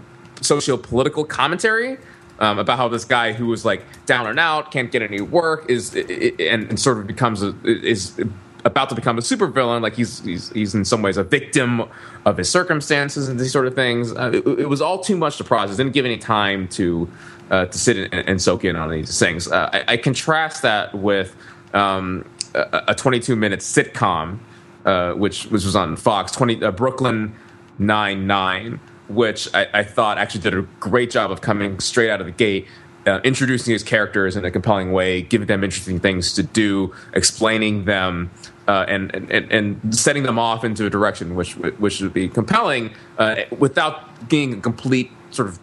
socio-political 0.41 1.25
commentary 1.25 1.99
um, 2.39 2.59
about 2.59 2.78
how 2.78 2.89
this 2.89 3.05
guy 3.05 3.32
who 3.32 3.47
was 3.47 3.64
like 3.64 3.84
down 4.07 4.26
and 4.26 4.39
out 4.39 4.70
can't 4.70 4.91
get 4.91 5.03
any 5.03 5.20
work 5.20 5.68
is 5.68 5.95
and, 5.95 6.68
and 6.68 6.80
sort 6.80 6.99
of 6.99 7.07
becomes 7.07 7.43
a, 7.43 7.55
is 7.64 8.20
about 8.64 8.89
to 8.89 8.95
become 8.95 9.18
a 9.18 9.20
supervillain 9.20 9.80
like 9.80 9.95
he's, 9.95 10.20
he's 10.20 10.51
he's 10.51 10.74
in 10.74 10.84
some 10.84 11.03
ways 11.03 11.16
a 11.16 11.24
victim 11.24 11.84
of 12.24 12.36
his 12.36 12.51
circumstances 12.51 13.28
and 13.28 13.39
these 13.39 13.53
sort 13.53 13.66
of 13.66 13.74
things. 13.74 14.12
Uh, 14.12 14.30
it, 14.34 14.47
it 14.47 14.68
was 14.68 14.80
all 14.80 14.99
too 14.99 15.16
much 15.16 15.39
to 15.39 15.45
process. 15.45 15.76
Didn't 15.76 15.93
give 15.93 16.05
any 16.05 16.18
time 16.18 16.68
to 16.68 17.11
uh, 17.51 17.66
to 17.66 17.78
sit 17.78 17.97
and, 17.97 18.28
and 18.28 18.43
soak 18.43 18.64
in 18.64 18.76
on 18.76 18.91
these 18.91 19.18
things. 19.18 19.51
Uh, 19.51 19.70
I, 19.72 19.93
I 19.93 19.97
contrast 19.97 20.62
that 20.62 20.95
with 20.95 21.34
um, 21.72 22.28
a, 22.55 22.84
a 22.89 22.95
22 22.95 23.36
minute 23.36 23.61
sitcom 23.61 24.39
uh, 24.84 25.12
which 25.12 25.45
which 25.47 25.64
was 25.64 25.76
on 25.76 25.97
Fox, 25.97 26.32
twenty 26.32 26.62
uh, 26.62 26.70
Brooklyn 26.70 27.34
Nine 27.78 28.26
Nine, 28.26 28.80
which 29.09 29.53
I, 29.55 29.67
I 29.73 29.85
thought 29.85 30.19
actually 30.19 30.43
did 30.43 30.55
a 30.55 30.63
great 30.81 31.11
job 31.11 31.31
of 31.31 31.41
coming 31.41 31.81
straight 31.81 32.11
out 32.11 32.21
of 32.21 32.27
the 32.27 32.33
gate, 32.33 32.67
uh, 33.07 33.21
introducing 33.25 33.73
his 33.73 33.83
characters 33.83 34.37
in 34.37 34.45
a 34.45 34.51
compelling 34.51 34.93
way, 34.93 35.23
giving 35.23 35.47
them 35.47 35.65
interesting 35.65 35.99
things 35.99 36.35
to 36.35 36.43
do, 36.43 36.95
explaining 37.15 37.85
them. 37.85 38.31
Uh, 38.67 38.85
and, 38.87 39.15
and 39.15 39.51
and 39.51 39.97
setting 39.97 40.25
them 40.25 40.39
off 40.39 40.63
into 40.63 40.85
a 40.85 40.91
direction 40.91 41.35
which 41.35 41.57
which 41.57 42.03
would 42.03 42.13
be 42.13 42.29
compelling 42.29 42.93
uh, 43.17 43.37
without 43.59 44.29
being 44.29 44.53
a 44.53 44.61
complete 44.61 45.11
sort 45.31 45.49
of 45.49 45.59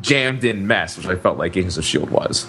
jammed 0.00 0.42
in 0.42 0.66
mess, 0.66 0.96
which 0.96 1.06
I 1.06 1.16
felt 1.16 1.36
like 1.36 1.54
Agents 1.54 1.76
of 1.76 1.84
Shield 1.84 2.08
was. 2.08 2.46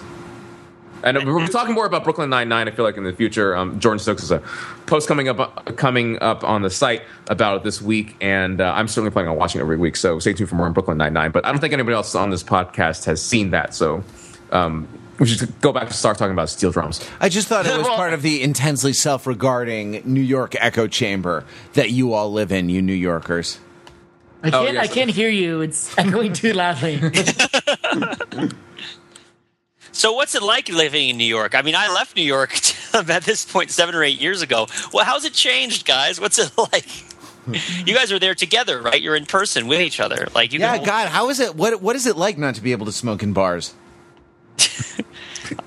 And 1.04 1.24
we're 1.26 1.46
talking 1.46 1.74
more 1.74 1.86
about 1.86 2.04
Brooklyn 2.04 2.30
Nine 2.30 2.48
Nine. 2.48 2.68
I 2.68 2.70
feel 2.72 2.84
like 2.84 2.96
in 2.96 3.04
the 3.04 3.12
future, 3.12 3.54
um, 3.56 3.78
Jordan 3.78 3.98
Stokes 3.98 4.22
is 4.22 4.30
a 4.32 4.40
post 4.86 5.06
coming 5.08 5.28
up 5.28 5.76
coming 5.76 6.18
up 6.20 6.42
on 6.42 6.62
the 6.62 6.70
site 6.70 7.02
about 7.28 7.58
it 7.58 7.62
this 7.64 7.80
week, 7.80 8.16
and 8.20 8.60
uh, 8.60 8.72
I'm 8.74 8.88
certainly 8.88 9.10
planning 9.10 9.30
on 9.30 9.36
watching 9.36 9.60
it 9.60 9.62
every 9.62 9.76
week. 9.76 9.96
So 9.96 10.18
stay 10.18 10.32
tuned 10.32 10.48
for 10.50 10.56
more 10.56 10.66
on 10.66 10.72
Brooklyn 10.72 10.98
Nine 10.98 11.12
Nine. 11.12 11.30
But 11.30 11.44
I 11.44 11.52
don't 11.52 11.60
think 11.60 11.72
anybody 11.72 11.94
else 11.94 12.14
on 12.14 12.30
this 12.30 12.42
podcast 12.42 13.04
has 13.04 13.22
seen 13.22 13.50
that. 13.50 13.74
So 13.74 14.02
um, 14.50 14.88
we 15.18 15.26
should 15.26 15.60
go 15.60 15.72
back 15.72 15.88
to 15.88 15.94
start 15.94 16.18
talking 16.18 16.32
about 16.32 16.48
steel 16.48 16.72
drums. 16.72 17.00
I 17.20 17.28
just 17.28 17.46
thought 17.48 17.66
it 17.66 17.76
was 17.76 17.86
part 17.96 18.12
of 18.12 18.22
the 18.22 18.42
intensely 18.42 18.92
self 18.92 19.26
regarding 19.26 20.02
New 20.04 20.20
York 20.20 20.54
echo 20.58 20.86
chamber 20.86 21.44
that 21.74 21.90
you 21.90 22.14
all 22.14 22.32
live 22.32 22.50
in, 22.52 22.68
you 22.68 22.82
New 22.82 22.92
Yorkers. 22.94 23.60
I 24.42 24.48
Oh, 24.48 24.64
can't, 24.64 24.74
yes. 24.74 24.84
I 24.84 24.92
can't 24.92 25.10
hear 25.10 25.28
you. 25.30 25.60
It's 25.62 25.96
echoing 25.98 26.32
too 26.32 26.52
loudly. 26.52 27.00
So, 29.96 30.12
what's 30.12 30.34
it 30.34 30.42
like 30.42 30.68
living 30.68 31.08
in 31.08 31.16
New 31.16 31.24
York? 31.24 31.54
I 31.54 31.62
mean, 31.62 31.74
I 31.74 31.88
left 31.90 32.16
New 32.16 32.22
York 32.22 32.52
at 32.94 33.22
this 33.22 33.46
point 33.46 33.70
seven 33.70 33.94
or 33.94 34.04
eight 34.04 34.20
years 34.20 34.42
ago. 34.42 34.66
Well, 34.92 35.06
how's 35.06 35.24
it 35.24 35.32
changed, 35.32 35.86
guys? 35.86 36.20
What's 36.20 36.38
it 36.38 36.52
like? 36.72 36.86
you 37.86 37.94
guys 37.94 38.12
are 38.12 38.18
there 38.18 38.34
together, 38.34 38.82
right? 38.82 39.00
You're 39.00 39.16
in 39.16 39.24
person 39.24 39.66
with 39.68 39.80
each 39.80 39.98
other. 39.98 40.28
Like, 40.34 40.52
you 40.52 40.58
Yeah, 40.58 40.76
can, 40.76 40.84
God, 40.86 41.08
how 41.08 41.30
is 41.30 41.40
it? 41.40 41.56
What 41.56 41.80
What 41.80 41.96
is 41.96 42.06
it 42.06 42.14
like 42.16 42.36
not 42.36 42.56
to 42.56 42.60
be 42.62 42.72
able 42.72 42.84
to 42.86 42.92
smoke 42.92 43.22
in 43.22 43.32
bars? 43.32 43.72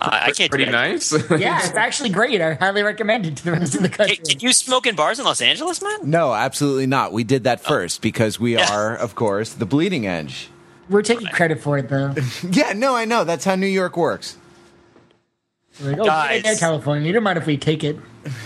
I, 0.02 0.26
I 0.28 0.32
can't 0.32 0.52
Pretty 0.52 0.66
do 0.66 0.72
nice. 0.72 1.12
yeah, 1.32 1.58
it's 1.66 1.76
actually 1.76 2.10
great. 2.10 2.40
I 2.42 2.54
highly 2.54 2.84
recommend 2.84 3.26
it 3.26 3.38
to 3.38 3.46
the 3.46 3.52
rest 3.54 3.76
of 3.76 3.82
the 3.82 3.90
country. 3.90 4.18
can 4.18 4.40
you 4.42 4.54
smoke 4.54 4.86
in 4.86 4.96
bars 4.96 5.18
in 5.20 5.26
Los 5.26 5.42
Angeles, 5.42 5.82
man? 5.82 6.00
No, 6.10 6.34
absolutely 6.34 6.86
not. 6.86 7.14
We 7.14 7.24
did 7.24 7.46
that 7.46 7.62
Oh. 7.66 7.68
first 7.70 8.02
because 8.04 8.40
we 8.40 8.58
are, 8.58 8.96
of 8.96 9.16
course, 9.16 9.54
the 9.54 9.66
bleeding 9.66 10.06
edge. 10.06 10.50
We're 10.90 11.04
taking 11.04 11.28
credit 11.28 11.60
for 11.60 11.78
it 11.78 11.90
though. 11.90 12.16
Yeah, 12.52 12.74
no, 12.74 12.96
I 12.96 13.06
know. 13.06 13.24
That's 13.24 13.46
how 13.46 13.56
New 13.56 13.68
York 13.68 13.96
works. 13.96 14.38
Like, 15.82 16.00
oh, 16.00 16.06
Guys. 16.06 16.30
get 16.30 16.38
in 16.38 16.44
there, 16.44 16.56
California. 16.56 17.08
You 17.08 17.14
don't 17.14 17.24
mind 17.24 17.38
if 17.38 17.46
we 17.46 17.58
take 17.58 17.84
it. 17.84 17.98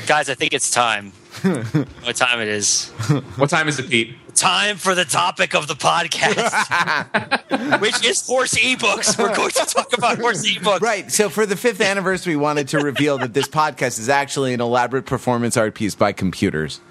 Guys, 0.06 0.30
I 0.30 0.36
think 0.36 0.54
it's 0.54 0.70
time. 0.70 1.12
what 1.42 2.16
time 2.16 2.40
it 2.42 2.48
is? 2.48 2.90
What 3.38 3.50
time 3.50 3.68
is 3.68 3.80
it, 3.80 3.90
Pete? 3.90 4.16
Time 4.36 4.78
for 4.78 4.94
the 4.94 5.06
topic 5.06 5.56
of 5.56 5.68
the 5.68 5.74
podcast, 5.74 7.80
which 7.82 8.06
is 8.06 8.26
horse 8.26 8.54
ebooks. 8.54 9.18
We're 9.18 9.36
going 9.36 9.50
to 9.50 9.66
talk 9.66 9.96
about 9.98 10.20
horse 10.20 10.48
ebooks. 10.48 10.82
Right. 10.82 11.12
So 11.12 11.30
for 11.30 11.46
the 11.46 11.56
fifth 11.56 11.82
anniversary, 11.82 12.36
we 12.36 12.42
wanted 12.42 12.68
to 12.70 12.80
reveal 12.80 13.18
that 13.20 13.34
this 13.34 13.48
podcast 13.48 14.00
is 14.00 14.10
actually 14.10 14.54
an 14.54 14.62
elaborate 14.62 15.06
performance 15.06 15.58
art 15.58 15.76
piece 15.76 15.96
by 15.96 16.12
computers. 16.12 16.82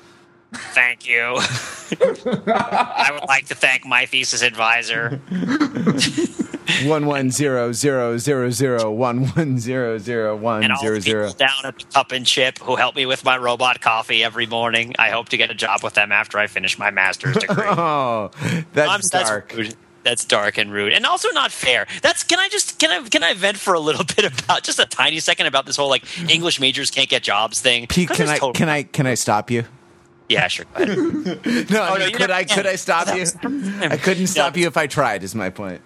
Thank 0.52 1.08
you. 1.08 1.36
I 1.38 3.10
would 3.12 3.28
like 3.28 3.46
to 3.46 3.54
thank 3.54 3.84
my 3.86 4.06
thesis 4.06 4.42
advisor. 4.42 5.20
One 6.84 7.06
one 7.06 7.30
zero 7.30 7.72
zero 7.72 8.16
zero 8.18 8.50
zero 8.50 8.90
one 8.90 9.26
one 9.28 9.58
zero 9.58 9.98
zero 9.98 10.36
one 10.36 10.62
and 10.62 10.72
all 10.72 10.80
zero 10.80 11.00
zero. 11.00 11.32
down 11.32 11.50
at 11.64 11.78
the 11.78 11.84
Cup 11.92 12.12
and 12.12 12.24
Chip 12.26 12.58
who 12.58 12.76
help 12.76 12.96
me 12.96 13.04
with 13.06 13.24
my 13.24 13.36
robot 13.36 13.80
coffee 13.80 14.22
every 14.24 14.46
morning. 14.46 14.94
I 14.98 15.10
hope 15.10 15.28
to 15.30 15.36
get 15.36 15.50
a 15.50 15.54
job 15.54 15.82
with 15.82 15.94
them 15.94 16.12
after 16.12 16.38
I 16.38 16.46
finish 16.46 16.78
my 16.78 16.90
master's 16.90 17.36
degree. 17.38 17.64
Oh, 17.66 18.30
that's 18.72 19.10
dark. 19.10 19.52
rude. 19.54 19.74
That's 20.04 20.24
dark 20.24 20.58
and 20.58 20.72
rude, 20.72 20.92
and 20.92 21.06
also 21.06 21.28
not 21.30 21.52
fair. 21.52 21.86
That's 22.02 22.24
can 22.24 22.40
I 22.40 22.48
just 22.48 22.78
can 22.80 22.90
I 22.90 23.08
can 23.08 23.22
I 23.22 23.34
vent 23.34 23.56
for 23.58 23.74
a 23.74 23.80
little 23.80 24.04
bit 24.16 24.24
about 24.24 24.62
just 24.62 24.78
a 24.78 24.86
tiny 24.86 25.20
second 25.20 25.46
about 25.46 25.66
this 25.66 25.76
whole 25.76 25.88
like 25.88 26.04
English 26.30 26.58
majors 26.58 26.90
can't 26.90 27.08
get 27.08 27.22
jobs 27.22 27.60
thing? 27.60 27.86
Pete, 27.86 28.08
can 28.08 28.28
I 28.28 28.38
total- 28.38 28.52
can 28.54 28.68
I 28.68 28.82
can 28.84 29.06
I 29.06 29.14
stop 29.14 29.50
you? 29.50 29.64
Yeah, 30.32 30.48
sure. 30.48 30.66
Ahead. 30.74 30.96
No, 31.70 31.82
I 31.82 31.88
Oh, 31.94 31.98
mean, 31.98 32.12
no, 32.12 32.18
could 32.18 32.30
I 32.30 32.44
could 32.44 32.66
I 32.66 32.76
stop 32.76 33.06
you? 33.16 33.24
I 33.82 33.96
couldn't 33.96 34.26
stop 34.36 34.56
you 34.56 34.66
if 34.66 34.76
I 34.76 34.86
tried. 34.86 35.22
Is 35.22 35.34
my 35.34 35.50
point. 35.50 35.80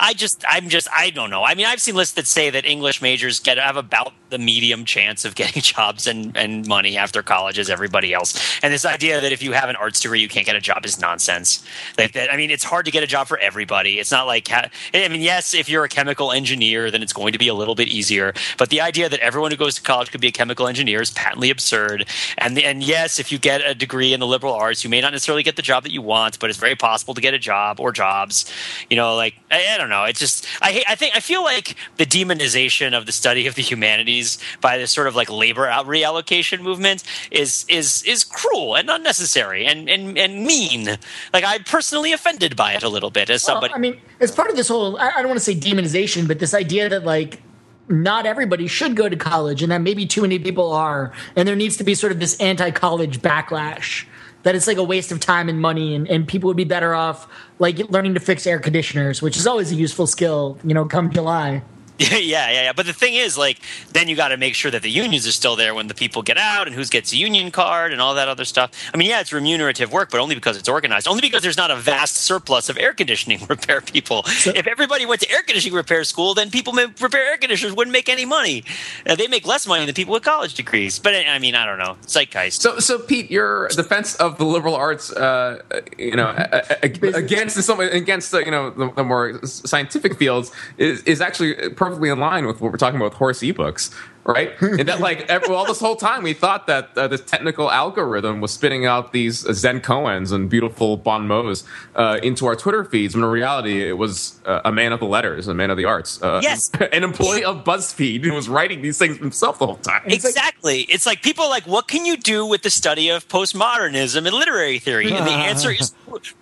I 0.00 0.14
just, 0.14 0.44
I'm 0.48 0.68
just, 0.70 0.88
I 0.96 1.10
don't 1.10 1.28
know. 1.28 1.44
I 1.44 1.54
mean, 1.54 1.66
I've 1.66 1.80
seen 1.80 1.94
lists 1.94 2.14
that 2.14 2.26
say 2.26 2.48
that 2.50 2.64
English 2.64 3.02
majors 3.02 3.38
get 3.38 3.58
have 3.58 3.76
about 3.76 4.12
the 4.30 4.38
medium 4.38 4.84
chance 4.84 5.24
of 5.24 5.34
getting 5.40 5.60
jobs 5.62 6.06
and, 6.06 6.36
and 6.36 6.66
money 6.66 6.96
after 6.96 7.22
college 7.22 7.58
as 7.58 7.68
everybody 7.68 8.14
else. 8.14 8.58
And 8.62 8.72
this 8.72 8.84
idea 8.84 9.20
that 9.20 9.32
if 9.32 9.42
you 9.42 9.52
have 9.52 9.68
an 9.68 9.76
arts 9.76 10.00
degree, 10.00 10.20
you 10.20 10.28
can't 10.28 10.46
get 10.46 10.56
a 10.56 10.60
job 10.60 10.84
is 10.86 10.98
nonsense. 10.98 11.64
Like 11.98 12.12
that, 12.12 12.32
I 12.32 12.36
mean, 12.36 12.50
it's 12.50 12.64
hard 12.64 12.86
to 12.86 12.90
get 12.90 13.02
a 13.02 13.06
job 13.06 13.26
for 13.26 13.38
everybody. 13.38 13.98
It's 13.98 14.10
not 14.10 14.26
like, 14.26 14.50
I 14.50 14.70
mean, 14.94 15.20
yes, 15.20 15.52
if 15.52 15.68
you're 15.68 15.84
a 15.84 15.88
chemical 15.88 16.32
engineer, 16.32 16.90
then 16.90 17.02
it's 17.02 17.12
going 17.12 17.32
to 17.32 17.38
be 17.38 17.48
a 17.48 17.54
little 17.54 17.74
bit 17.74 17.88
easier. 17.88 18.32
But 18.56 18.70
the 18.70 18.80
idea 18.80 19.08
that 19.08 19.20
everyone 19.20 19.50
who 19.50 19.56
goes 19.56 19.74
to 19.74 19.82
college 19.82 20.10
could 20.10 20.20
be 20.20 20.28
a 20.28 20.32
chemical 20.32 20.66
engineer 20.66 21.02
is 21.02 21.10
patently 21.10 21.50
absurd. 21.50 22.08
And 22.38 22.56
the, 22.56 22.64
and 22.64 22.82
yes, 22.82 23.18
if 23.18 23.30
you 23.30 23.38
get 23.38 23.60
a 23.64 23.74
degree 23.74 24.14
in 24.14 24.20
the 24.20 24.26
liberal 24.26 24.54
arts, 24.54 24.82
you 24.82 24.88
may 24.88 25.00
not 25.02 25.12
necessarily 25.12 25.42
get 25.42 25.56
the 25.56 25.62
job 25.62 25.82
that 25.82 25.92
you 25.92 26.00
want, 26.00 26.38
but 26.38 26.48
it's 26.48 26.58
very 26.58 26.76
possible 26.76 27.14
to 27.14 27.20
get 27.20 27.34
a 27.34 27.38
job 27.38 27.80
or 27.80 27.92
jobs. 27.92 28.50
You 28.88 28.96
know, 28.96 29.14
like 29.14 29.34
I, 29.50 29.74
I 29.74 29.78
don't 29.78 29.89
know. 29.90 30.04
It's 30.04 30.18
just 30.18 30.46
I 30.62 30.72
hate. 30.72 30.84
I 30.88 30.94
think 30.94 31.16
I 31.16 31.20
feel 31.20 31.42
like 31.42 31.76
the 31.96 32.06
demonization 32.06 32.96
of 32.96 33.06
the 33.06 33.12
study 33.12 33.46
of 33.46 33.54
the 33.54 33.62
humanities 33.62 34.38
by 34.60 34.78
this 34.78 34.90
sort 34.90 35.06
of 35.06 35.14
like 35.14 35.30
labor 35.30 35.66
out 35.66 35.86
reallocation 35.86 36.60
movement 36.60 37.04
is 37.30 37.64
is 37.68 38.02
is 38.04 38.24
cruel 38.24 38.76
and 38.76 38.88
unnecessary 38.88 39.66
and 39.66 39.88
and 39.88 40.16
and 40.16 40.44
mean. 40.44 40.98
Like 41.32 41.44
I'm 41.46 41.64
personally 41.64 42.12
offended 42.12 42.56
by 42.56 42.72
it 42.72 42.82
a 42.82 42.88
little 42.88 43.10
bit 43.10 43.28
as 43.30 43.44
Well, 43.46 43.56
somebody. 43.56 43.74
I 43.74 43.78
mean, 43.78 44.00
as 44.20 44.30
part 44.30 44.50
of 44.50 44.56
this 44.56 44.68
whole, 44.68 44.96
I, 44.96 45.08
I 45.08 45.18
don't 45.18 45.28
want 45.28 45.38
to 45.38 45.44
say 45.44 45.54
demonization, 45.54 46.26
but 46.26 46.38
this 46.38 46.54
idea 46.54 46.88
that 46.88 47.04
like 47.04 47.42
not 47.88 48.24
everybody 48.24 48.68
should 48.68 48.94
go 48.94 49.08
to 49.08 49.16
college, 49.16 49.62
and 49.62 49.72
that 49.72 49.80
maybe 49.80 50.06
too 50.06 50.22
many 50.22 50.38
people 50.38 50.72
are, 50.72 51.12
and 51.34 51.46
there 51.46 51.56
needs 51.56 51.76
to 51.78 51.84
be 51.84 51.94
sort 51.94 52.12
of 52.12 52.20
this 52.20 52.40
anti-college 52.40 53.20
backlash. 53.20 54.06
That 54.42 54.54
it's 54.54 54.66
like 54.66 54.78
a 54.78 54.84
waste 54.84 55.12
of 55.12 55.20
time 55.20 55.48
and 55.48 55.60
money, 55.60 55.94
and, 55.94 56.08
and 56.08 56.26
people 56.26 56.48
would 56.48 56.56
be 56.56 56.64
better 56.64 56.94
off 56.94 57.28
like 57.58 57.78
learning 57.90 58.14
to 58.14 58.20
fix 58.20 58.46
air 58.46 58.58
conditioners, 58.58 59.20
which 59.20 59.36
is 59.36 59.46
always 59.46 59.70
a 59.70 59.74
useful 59.74 60.06
skill, 60.06 60.58
you 60.64 60.72
know, 60.72 60.86
come 60.86 61.10
July. 61.10 61.62
yeah, 62.12 62.16
yeah, 62.16 62.50
yeah. 62.50 62.72
But 62.72 62.86
the 62.86 62.94
thing 62.94 63.14
is, 63.14 63.36
like, 63.36 63.60
then 63.92 64.08
you 64.08 64.16
got 64.16 64.28
to 64.28 64.38
make 64.38 64.54
sure 64.54 64.70
that 64.70 64.80
the 64.80 64.90
unions 64.90 65.26
are 65.26 65.32
still 65.32 65.54
there 65.54 65.74
when 65.74 65.86
the 65.86 65.94
people 65.94 66.22
get 66.22 66.38
out, 66.38 66.66
and 66.66 66.74
who 66.74 66.82
gets 66.86 67.12
a 67.12 67.16
union 67.16 67.50
card, 67.50 67.92
and 67.92 68.00
all 68.00 68.14
that 68.14 68.26
other 68.26 68.46
stuff. 68.46 68.70
I 68.94 68.96
mean, 68.96 69.10
yeah, 69.10 69.20
it's 69.20 69.34
remunerative 69.34 69.92
work, 69.92 70.10
but 70.10 70.18
only 70.18 70.34
because 70.34 70.56
it's 70.56 70.68
organized. 70.68 71.06
Only 71.06 71.20
because 71.20 71.42
there's 71.42 71.58
not 71.58 71.70
a 71.70 71.76
vast 71.76 72.16
surplus 72.16 72.70
of 72.70 72.78
air 72.78 72.94
conditioning 72.94 73.44
repair 73.50 73.82
people. 73.82 74.22
if 74.26 74.66
everybody 74.66 75.04
went 75.04 75.20
to 75.20 75.30
air 75.30 75.42
conditioning 75.42 75.76
repair 75.76 76.02
school, 76.04 76.32
then 76.32 76.50
people 76.50 76.72
may 76.72 76.86
repair 76.86 77.22
air 77.32 77.36
conditioners 77.36 77.74
wouldn't 77.76 77.92
make 77.92 78.08
any 78.08 78.24
money. 78.24 78.64
Uh, 79.06 79.14
they 79.14 79.28
make 79.28 79.46
less 79.46 79.66
money 79.66 79.84
than 79.84 79.94
people 79.94 80.14
with 80.14 80.22
college 80.22 80.54
degrees. 80.54 80.98
But 80.98 81.14
I 81.14 81.38
mean, 81.38 81.54
I 81.54 81.66
don't 81.66 81.78
know, 81.78 81.98
zeitgeist. 82.06 82.62
So, 82.62 82.78
so 82.78 82.98
Pete, 82.98 83.30
your 83.30 83.68
defense 83.68 84.14
of 84.14 84.38
the 84.38 84.46
liberal 84.46 84.74
arts, 84.74 85.12
uh, 85.12 85.60
you 85.98 86.16
know, 86.16 86.34
against 86.82 87.62
some 87.62 87.80
against 87.80 88.30
the 88.30 88.38
you 88.38 88.50
know 88.50 88.70
the, 88.70 88.90
the 88.92 89.04
more 89.04 89.38
scientific 89.44 90.16
fields 90.16 90.50
is 90.78 91.02
is 91.02 91.20
actually 91.20 91.70
perfectly 91.90 92.08
in 92.08 92.20
line 92.20 92.46
with 92.46 92.60
what 92.60 92.70
we're 92.70 92.78
talking 92.78 92.96
about 92.96 93.10
with 93.10 93.14
horse 93.14 93.40
ebooks, 93.40 93.92
right? 94.24 94.52
and 94.60 94.88
that 94.88 95.00
like 95.00 95.22
every, 95.28 95.54
all 95.54 95.66
this 95.66 95.80
whole 95.80 95.96
time 95.96 96.22
we 96.22 96.32
thought 96.32 96.66
that 96.66 96.90
uh, 96.96 97.08
this 97.08 97.20
technical 97.22 97.70
algorithm 97.70 98.40
was 98.40 98.52
spitting 98.52 98.86
out 98.86 99.12
these 99.12 99.40
Zen 99.52 99.80
koans 99.80 100.32
and 100.32 100.48
beautiful 100.50 100.96
Bon 100.96 101.26
Mots 101.26 101.64
uh, 101.94 102.18
into 102.22 102.46
our 102.46 102.56
Twitter 102.56 102.84
feeds, 102.84 103.14
when 103.14 103.24
in 103.24 103.30
reality 103.30 103.82
it 103.88 103.96
was 103.96 104.40
uh, 104.46 104.60
a 104.64 104.72
man 104.72 104.92
of 104.92 105.00
the 105.00 105.06
letters, 105.06 105.48
a 105.48 105.54
man 105.54 105.70
of 105.70 105.76
the 105.76 105.84
arts, 105.84 106.22
uh, 106.22 106.40
Yes. 106.42 106.70
an 106.92 107.04
employee 107.04 107.44
of 107.44 107.64
BuzzFeed 107.64 108.24
who 108.24 108.32
was 108.32 108.48
writing 108.48 108.82
these 108.82 108.98
things 108.98 109.18
himself 109.18 109.58
the 109.58 109.66
whole 109.66 109.76
time. 109.76 110.02
Exactly. 110.06 110.82
It's 110.82 111.06
like 111.06 111.22
people 111.22 111.44
are 111.44 111.50
like, 111.50 111.66
what 111.66 111.88
can 111.88 112.04
you 112.04 112.16
do 112.16 112.46
with 112.46 112.62
the 112.62 112.70
study 112.70 113.08
of 113.08 113.26
postmodernism 113.28 114.26
and 114.26 114.32
literary 114.32 114.78
theory? 114.78 115.12
And 115.12 115.26
the 115.26 115.30
answer 115.50 115.70
is 115.70 115.94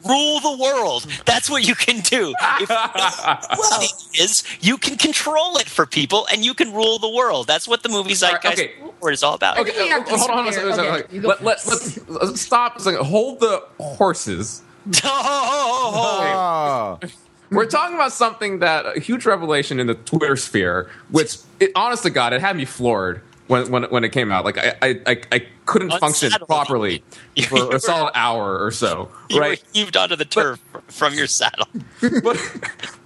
rule 0.07 0.41
the 0.41 0.57
world. 0.61 1.07
That's 1.25 1.51
what 1.51 1.67
you 1.67 1.75
can 1.75 2.01
do. 2.01 2.35
If 2.61 2.69
you 2.69 2.77
know 2.77 3.39
what 3.57 4.59
you 4.61 4.79
can 4.79 4.97
control 4.97 5.57
it 5.59 5.69
for 5.69 5.87
people 5.87 6.27
and 6.33 6.45
you 6.45 6.55
can 6.55 6.73
rule 6.73 6.99
the 6.99 7.09
world. 7.09 7.47
That's 7.47 7.68
what 7.69 7.83
the 7.83 7.89
movie 7.89 8.15
Zeitgeist 8.15 8.53
okay. 8.55 8.73
Word 9.01 9.13
is 9.13 9.23
all 9.23 9.35
about. 9.35 9.59
Okay, 9.59 9.89
Yeah, 9.89 9.99
uh, 9.99 10.17
hold 10.17 10.31
on, 10.31 10.37
hold 10.37 10.41
on. 10.41 10.49
a 10.49 10.53
second, 10.53 10.71
okay, 10.73 10.89
hold 10.91 11.03
on. 11.05 11.15
you 11.15 11.21
go 11.23 11.29
Let, 11.29 11.45
let, 11.45 11.67
let's, 11.67 12.09
let's 12.09 12.41
stop. 12.41 12.77
a 12.77 12.81
second. 12.81 13.05
Hold 13.05 13.41
the 13.41 13.63
horses. 13.79 14.63
Oh, 15.05 16.99
We're 17.51 17.67
talking 17.67 17.95
about 17.95 18.13
something 18.13 18.59
that 18.61 18.97
a 18.97 19.01
huge 19.01 19.25
revelation 19.27 19.81
in 19.81 19.87
the 19.87 19.95
Twitter 19.95 20.37
sphere, 20.37 20.91
which, 21.11 21.37
it, 21.61 21.71
honest 21.75 22.03
to 22.05 22.11
God, 22.11 22.33
it 22.33 22.41
had 22.41 22.57
me 22.57 22.65
floored 22.65 23.23
when 23.47 23.71
when, 23.71 23.85
when 23.85 24.05
it 24.05 24.11
came 24.11 24.31
out. 24.31 24.45
Like 24.45 24.59
I 24.59 24.75
I, 24.83 25.01
I, 25.07 25.23
I 25.33 25.47
couldn't 25.65 25.93
function 25.99 26.31
properly 26.47 27.03
You 27.35 27.45
for 27.45 27.67
were- 27.69 27.77
a 27.77 27.81
solid 27.81 28.13
hour 28.15 28.59
or 28.63 28.71
so. 28.71 29.11
You 29.31 29.41
Right. 29.41 29.63
were 29.63 29.69
heaved 29.73 29.97
onto 29.97 30.17
the 30.17 30.25
turf 30.27 30.61
from 30.89 31.15
your 31.15 31.27
saddle. 31.27 31.67
but, 32.23 32.37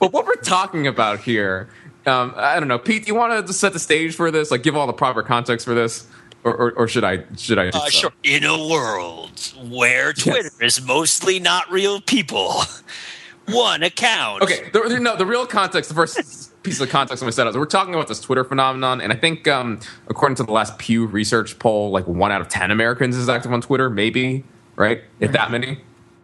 but 0.01 0.13
what 0.13 0.27
we're 0.27 0.35
talking 0.37 0.87
about 0.89 1.21
here, 1.21 1.69
um, 2.07 2.35
I 2.37 2.59
don't 2.59 2.69
know, 2.69 2.79
Pete. 2.79 3.05
Do 3.05 3.13
you 3.13 3.15
want 3.15 3.47
to 3.47 3.53
set 3.53 3.73
the 3.73 3.79
stage 3.79 4.15
for 4.15 4.31
this? 4.31 4.51
Like, 4.51 4.63
give 4.63 4.77
all 4.77 4.87
the 4.87 4.93
proper 4.93 5.23
context 5.23 5.65
for 5.65 5.75
this, 5.75 6.07
or, 6.45 6.55
or, 6.55 6.73
or 6.73 6.89
should 6.89 7.05
I? 7.05 7.25
Should 7.37 7.59
I? 7.59 7.69
Uh, 7.69 7.73
so? 7.85 7.89
sure. 7.91 8.13
In 8.23 8.45
a 8.45 8.69
world 8.69 9.39
where 9.69 10.13
Twitter 10.13 10.51
is 10.61 10.85
mostly 10.85 11.39
not 11.39 11.71
real 11.71 12.01
people, 12.01 12.63
one 13.49 13.83
account. 13.83 14.43
Okay, 14.43 14.71
the, 14.73 14.99
no, 15.01 15.17
the 15.17 15.27
real 15.27 15.47
context, 15.47 15.89
the 15.89 15.95
first 15.95 16.53
piece 16.63 16.81
of 16.81 16.89
context 16.89 17.23
I'm 17.23 17.27
going 17.27 17.31
to 17.31 17.37
set 17.37 17.47
up. 17.47 17.55
we're 17.55 17.67
talking 17.67 17.95
about 17.95 18.09
this 18.09 18.21
Twitter 18.21 18.45
phenomenon, 18.45 19.01
and 19.01 19.13
I 19.13 19.17
think, 19.17 19.47
um, 19.49 19.81
according 20.09 20.37
to 20.37 20.45
the 20.45 20.53
last 20.53 20.79
Pew 20.79 21.07
Research 21.07 21.59
poll, 21.59 21.91
like 21.91 22.07
one 22.07 22.33
out 22.33 22.41
of 22.41 22.49
10 22.49 22.71
Americans 22.71 23.17
is 23.17 23.29
active 23.29 23.53
on 23.53 23.61
Twitter, 23.61 23.91
maybe, 23.91 24.45
right? 24.77 25.03
If 25.21 25.33
that 25.33 25.51
many. 25.51 25.79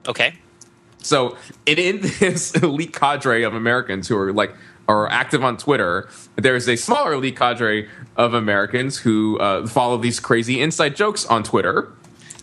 Okay. 0.07 0.35
So, 0.99 1.37
and 1.67 1.79
in 1.79 2.01
this 2.01 2.55
elite 2.63 2.93
cadre 2.93 3.43
of 3.43 3.55
Americans 3.55 4.09
who 4.09 4.17
are 4.17 4.33
like, 4.33 4.55
are 4.89 5.09
active 5.11 5.45
on 5.45 5.57
Twitter, 5.57 6.09
there's 6.37 6.69
a 6.69 6.77
smaller 6.77 7.13
elite 7.13 7.37
cadre 7.37 7.89
of 8.17 8.35
Americans 8.35 8.99
who 8.99 9.39
uh, 9.39 9.67
follow 9.67 9.99
these 9.99 10.19
crazy 10.19 10.61
inside 10.61 10.97
jokes 10.97 11.27
on 11.27 11.43
Twitter, 11.43 11.93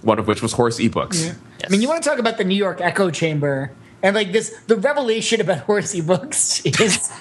one 0.04 0.20
of 0.20 0.28
which 0.28 0.42
was 0.42 0.54
horse 0.54 0.80
ebooks. 0.80 1.36
I 1.66 1.70
mean, 1.70 1.82
you 1.82 1.88
want 1.88 2.04
to 2.04 2.10
talk 2.10 2.20
about 2.20 2.38
the 2.38 2.44
New 2.44 2.56
York 2.56 2.80
echo 2.82 3.10
chamber 3.10 3.72
and 4.06 4.16
like 4.16 4.32
this, 4.32 4.56
the 4.68 4.78
revelation 4.78 5.42
about 5.42 5.60
horsey 5.70 6.02
books 6.02 6.64
is 6.66 7.12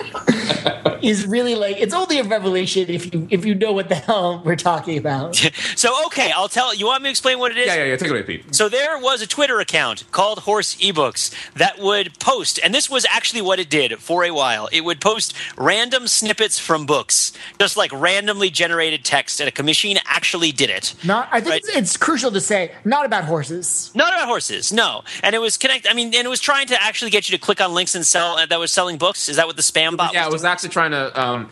is 1.02 1.26
really 1.26 1.54
like 1.54 1.76
it's 1.78 1.94
only 1.94 2.18
a 2.18 2.24
revelation 2.24 2.88
if 2.88 3.12
you 3.12 3.26
if 3.30 3.44
you 3.44 3.54
know 3.54 3.72
what 3.72 3.88
the 3.88 3.94
hell 3.94 4.42
we're 4.44 4.56
talking 4.56 4.98
about. 4.98 5.34
So 5.76 6.06
okay, 6.06 6.30
I'll 6.30 6.48
tell 6.48 6.74
you 6.74 6.86
want 6.86 7.02
me 7.02 7.08
to 7.08 7.10
explain 7.10 7.38
what 7.38 7.50
it 7.52 7.58
is? 7.58 7.66
Yeah, 7.66 7.74
yeah, 7.76 7.84
yeah. 7.84 7.96
Take 7.96 8.08
it 8.08 8.12
away, 8.12 8.22
Pete. 8.22 8.54
So 8.54 8.68
there 8.68 8.98
was 8.98 9.22
a 9.22 9.26
Twitter 9.26 9.60
account 9.60 10.04
called 10.12 10.40
Horse 10.40 10.76
Ebooks 10.76 11.34
that 11.54 11.78
would 11.78 12.18
post, 12.20 12.60
and 12.62 12.74
this 12.74 12.88
was 12.90 13.04
actually 13.10 13.42
what 13.42 13.58
it 13.58 13.68
did 13.68 13.98
for 13.98 14.24
a 14.24 14.30
while. 14.30 14.68
It 14.72 14.84
would 14.84 15.00
post 15.00 15.34
random 15.58 16.06
snippets 16.06 16.58
from 16.58 16.86
books, 16.86 17.32
just 17.58 17.76
like 17.76 17.92
randomly 17.92 18.50
generated 18.50 19.04
text, 19.04 19.40
and 19.40 19.52
a 19.58 19.62
machine 19.62 19.98
actually 20.06 20.52
did 20.52 20.70
it. 20.70 20.94
Not, 21.04 21.28
I 21.32 21.40
think 21.40 21.52
Right. 21.52 21.62
it's, 21.64 21.76
it's 21.76 21.96
crucial 21.96 22.30
to 22.32 22.40
say, 22.40 22.72
not 22.84 23.04
about 23.04 23.24
horses. 23.24 23.90
Not 23.94 24.12
about 24.14 24.28
horses, 24.28 24.72
no. 24.72 25.02
And 25.22 25.34
it 25.34 25.40
was 25.40 25.56
connect. 25.56 25.86
I 25.90 25.94
mean, 25.94 26.08
and 26.14 26.26
it 26.26 26.30
was 26.30 26.40
trying 26.40 26.66
to 26.68 26.73
actually 26.80 27.10
get 27.10 27.28
you 27.28 27.36
to 27.36 27.42
click 27.42 27.60
on 27.60 27.74
links 27.74 27.94
and 27.94 28.06
sell. 28.06 28.36
Uh, 28.36 28.46
that 28.46 28.58
was 28.58 28.70
selling 28.70 28.98
books. 28.98 29.28
Is 29.28 29.36
that 29.36 29.46
what 29.46 29.56
the 29.56 29.62
spam 29.62 29.96
bot? 29.96 30.14
Yeah, 30.14 30.26
it 30.26 30.32
was 30.32 30.44
was 30.44 30.52
actually 30.52 30.68
trying 30.68 30.90
to 30.90 31.20
um, 31.20 31.48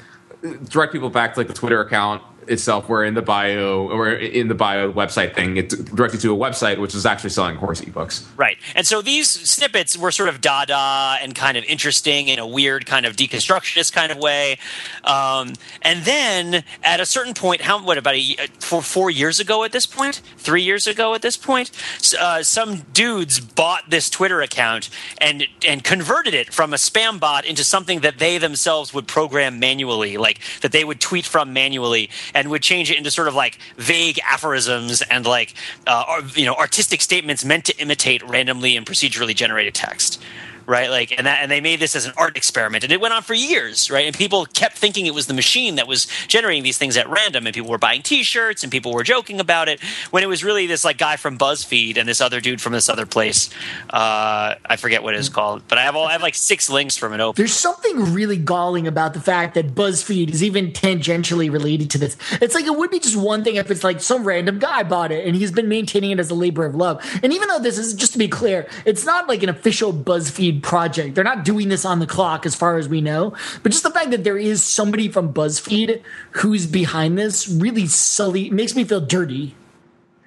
direct 0.69 0.93
people 0.93 1.09
back 1.09 1.35
to 1.35 1.41
like 1.41 1.49
the 1.49 1.55
Twitter 1.55 1.81
account 1.81 2.23
itself, 2.49 2.89
where 2.89 3.05
in 3.05 3.15
the 3.15 3.23
bio 3.23 3.89
or 3.89 4.11
in 4.11 4.49
the 4.49 4.55
bio 4.55 4.93
website 4.93 5.35
thing, 5.35 5.57
it 5.57 5.69
directed 5.69 6.21
to 6.21 6.35
a 6.35 6.37
website 6.37 6.79
which 6.79 6.95
is 6.95 7.07
actually 7.07 7.31
selling 7.31 7.57
horse 7.57 7.81
ebooks. 7.81 8.25
Right. 8.37 8.59
And 8.75 8.87
so 8.87 9.03
these 9.03 9.29
snippets 9.29 9.97
were 9.97 10.11
sort 10.11 10.29
of 10.29 10.41
dada 10.41 11.19
and 11.23 11.35
kind 11.35 11.57
of 11.57 11.65
interesting 11.65 12.29
in 12.29 12.39
a 12.39 12.47
weird 12.47 12.87
kind 12.87 13.07
of 13.07 13.17
deconstructionist 13.17 13.93
kind 13.93 14.13
of 14.13 14.19
way. 14.19 14.59
Um, 15.05 15.55
and 15.83 16.05
then 16.05 16.65
at 16.83 17.01
a 17.01 17.07
certain 17.07 17.35
point, 17.35 17.61
how 17.61 17.83
what 17.83 17.99
about 17.99 18.15
a 18.15 18.37
four, 18.59 18.83
four 18.83 19.11
years 19.11 19.41
ago 19.41 19.65
at 19.65 19.73
this 19.73 19.87
point, 19.87 20.21
three 20.37 20.63
years 20.63 20.87
ago 20.87 21.15
at 21.15 21.23
this 21.23 21.37
point, 21.37 21.71
uh, 22.19 22.43
some 22.43 22.83
dudes 22.93 23.41
bought 23.41 23.91
this 23.91 24.11
Twitter 24.11 24.43
account 24.43 24.91
and 25.19 25.47
and 25.67 25.85
converted 25.85 26.35
it 26.35 26.53
from 26.53 26.73
a 26.73 26.77
spam 26.77 27.19
bot 27.19 27.45
into 27.45 27.65
something 27.65 28.01
that 28.01 28.19
they 28.19 28.39
themselves 28.39 28.93
would 28.95 29.07
program 29.07 29.59
manually, 29.59 30.17
like 30.17 30.41
that 30.61 30.73
they 30.73 30.85
would 30.85 31.01
tweet 31.01 31.25
from 31.25 31.53
manually, 31.53 32.11
and 32.35 32.51
would 32.51 32.63
change 32.63 32.91
it 32.91 32.99
into 32.99 33.11
sort 33.11 33.29
of 33.29 33.35
like 33.35 33.59
vague 33.77 34.19
aphorisms 34.29 35.03
and 35.03 35.27
like 35.27 35.55
uh, 35.87 36.23
you 36.35 36.45
know 36.45 36.55
artistic 36.55 37.01
statements 37.01 37.45
meant 37.45 37.65
to 37.65 37.77
imitate 37.79 38.23
randomly 38.29 38.77
and 38.77 38.87
procedurally 38.87 39.35
generated 39.35 39.75
text 39.75 40.23
right? 40.67 40.91
Like, 40.91 41.13
and 41.17 41.27
that, 41.27 41.43
and 41.43 41.51
they 41.51 41.61
made 41.61 41.81
this 41.81 41.97
as 41.97 42.07
an 42.07 42.13
art 42.17 42.37
experiment, 42.37 42.85
and 42.85 42.93
it 42.93 43.01
went 43.01 43.15
on 43.15 43.23
for 43.23 43.35
years, 43.35 43.91
right? 43.91 44.07
And 44.07 44.17
people 44.17 44.47
kept 44.47 44.77
thinking 44.77 45.07
it 45.07 45.15
was 45.15 45.27
the 45.27 45.35
machine 45.35 45.77
that 45.77 45.87
was 45.87 46.07
generating 46.29 46.63
these 46.63 46.79
things 46.79 46.97
at 46.97 47.09
random, 47.09 47.47
and 47.47 47.55
people 47.55 47.71
were 47.71 47.79
buying 47.79 48.03
T-shirts, 48.03 48.63
and 48.63 48.71
people 48.71 48.93
were 48.93 49.03
joking 49.03 49.41
about 49.41 49.69
it, 49.69 49.81
when 50.11 50.23
it 50.23 50.27
was 50.27 50.45
really 50.45 50.67
this 50.67 50.85
like 50.85 50.99
guy 50.99 51.17
from 51.17 51.39
BuzzFeed 51.39 51.97
and 51.97 52.09
this 52.09 52.21
other 52.21 52.41
dude 52.41 52.61
from 52.61 52.73
this 52.73 52.89
other 52.89 53.07
place. 53.07 53.51
Uh, 53.91 54.55
I 54.65 54.77
forget 54.77 55.03
what 55.03 55.15
it's 55.15 55.29
called, 55.29 55.63
but 55.69 55.79
I 55.79 55.83
have 55.83 55.97
all 55.97 56.07
I 56.07 56.13
have 56.13 56.23
like 56.23 56.35
six 56.35 56.71
links 56.71 56.97
from 56.97 57.13
it 57.13 57.21
open. 57.21 57.41
There's 57.41 57.53
something 57.53 58.13
really 58.13 58.37
galling 58.37 58.87
about 58.87 59.15
the 59.15 59.21
fact 59.21 59.55
that 59.55 59.75
BuzzFeed 59.75 60.31
is 60.31 60.43
even 60.43 60.73
tangentially 60.73 61.51
related 61.51 61.91
to 61.91 61.99
this. 61.99 62.17
It's 62.41 62.55
like 62.55 62.65
it 62.65 62.77
would 62.77 62.91
be 62.91 62.99
just 62.99 63.17
one 63.17 63.45
thing 63.45 63.57
if 63.57 63.71
it's 63.71 63.85
like 63.85 64.01
some 64.01 64.25
random 64.25 64.59
guy 64.59 64.83
bought 64.83 65.13
it 65.13 65.27
and 65.27 65.37
he's 65.37 65.53
been 65.53 65.69
maintaining 65.69 66.11
it 66.11 66.19
as 66.19 66.31
a 66.31 66.35
labor 66.35 66.65
of 66.65 66.75
love. 66.75 67.03
And 67.23 67.33
even 67.33 67.49
though 67.49 67.59
this 67.59 67.79
is 67.79 67.95
just 67.95 68.13
to 68.13 68.19
be 68.19 68.29
clear, 68.29 68.69
it's 68.85 69.05
not 69.05 69.29
like 69.29 69.43
an 69.43 69.49
official 69.49 69.93
BuzzFeed 69.93 70.62
project. 70.63 71.15
They're 71.15 71.25
not 71.25 71.45
doing 71.45 71.69
this 71.69 71.85
on 71.85 71.99
the 71.99 72.07
clock 72.07 72.47
as 72.47 72.55
far 72.55 72.79
as 72.79 72.89
we 72.89 73.01
know. 73.01 73.35
But 73.63 73.73
just 73.73 73.83
the 73.83 73.91
fact 73.91 74.11
that 74.11 74.25
there 74.25 74.39
is 74.39 74.63
somebody 74.63 75.09
from 75.09 75.33
BuzzFeed 75.33 76.03
who's 76.33 76.67
behind 76.67 77.19
this 77.19 77.49
really 77.49 77.87
sully 77.87 78.51
makes 78.51 78.75
me 78.75 78.85
feel 78.85 79.01
dirty. 79.01 79.55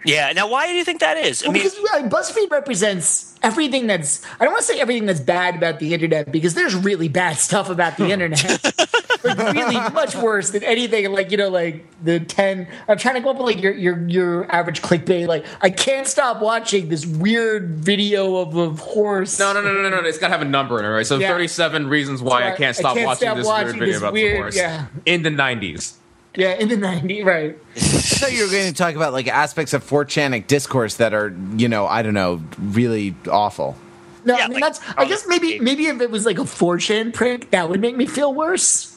Yeah. 0.05 0.31
Now, 0.33 0.47
why 0.47 0.67
do 0.67 0.73
you 0.73 0.83
think 0.83 0.99
that 0.99 1.17
is? 1.17 1.43
I 1.43 1.47
mean, 1.47 1.53
because 1.53 1.75
uh, 1.75 2.07
BuzzFeed 2.07 2.51
represents 2.51 3.35
everything 3.41 3.87
that's. 3.87 4.23
I 4.39 4.43
don't 4.43 4.53
want 4.53 4.65
to 4.65 4.71
say 4.71 4.79
everything 4.79 5.07
that's 5.07 5.19
bad 5.19 5.55
about 5.55 5.79
the 5.79 5.93
internet 5.93 6.31
because 6.31 6.53
there's 6.53 6.75
really 6.75 7.07
bad 7.07 7.37
stuff 7.37 7.69
about 7.69 7.97
the 7.97 8.11
internet. 8.11 8.61
like 9.25 9.53
really 9.55 9.75
much 9.91 10.15
worse 10.15 10.51
than 10.51 10.63
anything. 10.63 11.11
Like 11.11 11.31
you 11.31 11.37
know, 11.37 11.49
like 11.49 11.85
the 12.03 12.19
ten. 12.19 12.67
I'm 12.87 12.97
trying 12.97 13.15
to 13.15 13.21
go 13.21 13.29
up 13.31 13.37
with 13.37 13.45
like 13.47 13.61
your 13.61 13.73
your 13.73 14.07
your 14.07 14.51
average 14.51 14.81
clickbait. 14.81 15.27
Like 15.27 15.45
I 15.61 15.69
can't 15.69 16.07
stop 16.07 16.41
watching 16.41 16.89
this 16.89 17.05
weird 17.05 17.69
video 17.71 18.37
of 18.37 18.55
a 18.55 18.69
horse. 18.71 19.37
No, 19.39 19.53
no, 19.53 19.61
no, 19.61 19.73
no, 19.73 19.81
no. 19.89 20.01
no. 20.01 20.07
It's 20.07 20.17
got 20.17 20.27
to 20.27 20.33
have 20.33 20.41
a 20.41 20.49
number 20.49 20.79
in 20.79 20.85
it, 20.85 20.89
right? 20.89 21.05
So 21.05 21.17
Yeah. 21.17 21.29
37 21.29 21.87
reasons 21.87 22.21
why 22.21 22.39
So 22.41 22.45
I 22.45 22.47
I- 22.53 22.55
can't 22.55 22.69
I 22.77 22.79
stop 22.79 22.93
can't 22.95 23.05
watching 23.07 23.27
stop 23.27 23.37
this 23.37 23.45
watching 23.47 23.65
weird 23.67 23.79
video 23.79 23.91
this 23.93 24.01
about 24.01 24.13
weird- 24.13 24.37
the 24.37 24.41
horse. 24.41 24.55
yeah. 24.55 24.85
In 25.05 25.23
the 25.23 25.29
90s. 25.29 25.93
Yeah, 26.37 26.51
in 26.55 26.67
the 26.67 26.75
'90s, 26.75 27.23
right? 27.25 27.57
I 27.77 27.79
thought 27.79 28.33
you 28.33 28.43
were 28.45 28.51
going 28.51 28.67
to 28.67 28.73
talk 28.73 28.93
about 28.95 29.13
like 29.13 29.29
aspects 29.29 29.71
of 29.73 29.85
4chanic 29.89 30.47
discourse 30.47 30.95
that 30.95 31.13
are, 31.13 31.33
you 31.55 31.69
know, 31.69 31.87
I 31.87 32.01
don't 32.01 32.13
know, 32.13 32.41
really 32.59 33.15
awful. 33.31 33.77
No, 34.25 34.35
Yeah, 34.37 34.43
I 34.43 34.47
mean 34.49 34.59
like- 34.59 34.73
that's. 34.73 34.81
I 34.97 35.05
guess 35.05 35.23
oh, 35.25 35.29
maybe 35.29 35.59
maybe 35.59 35.85
if 35.85 36.01
it 36.01 36.11
was 36.11 36.25
like 36.25 36.37
a 36.37 36.41
4chan 36.43 37.13
prank, 37.13 37.51
that 37.51 37.69
would 37.69 37.79
make 37.79 37.95
me 37.95 38.05
feel 38.05 38.33
worse. 38.33 38.94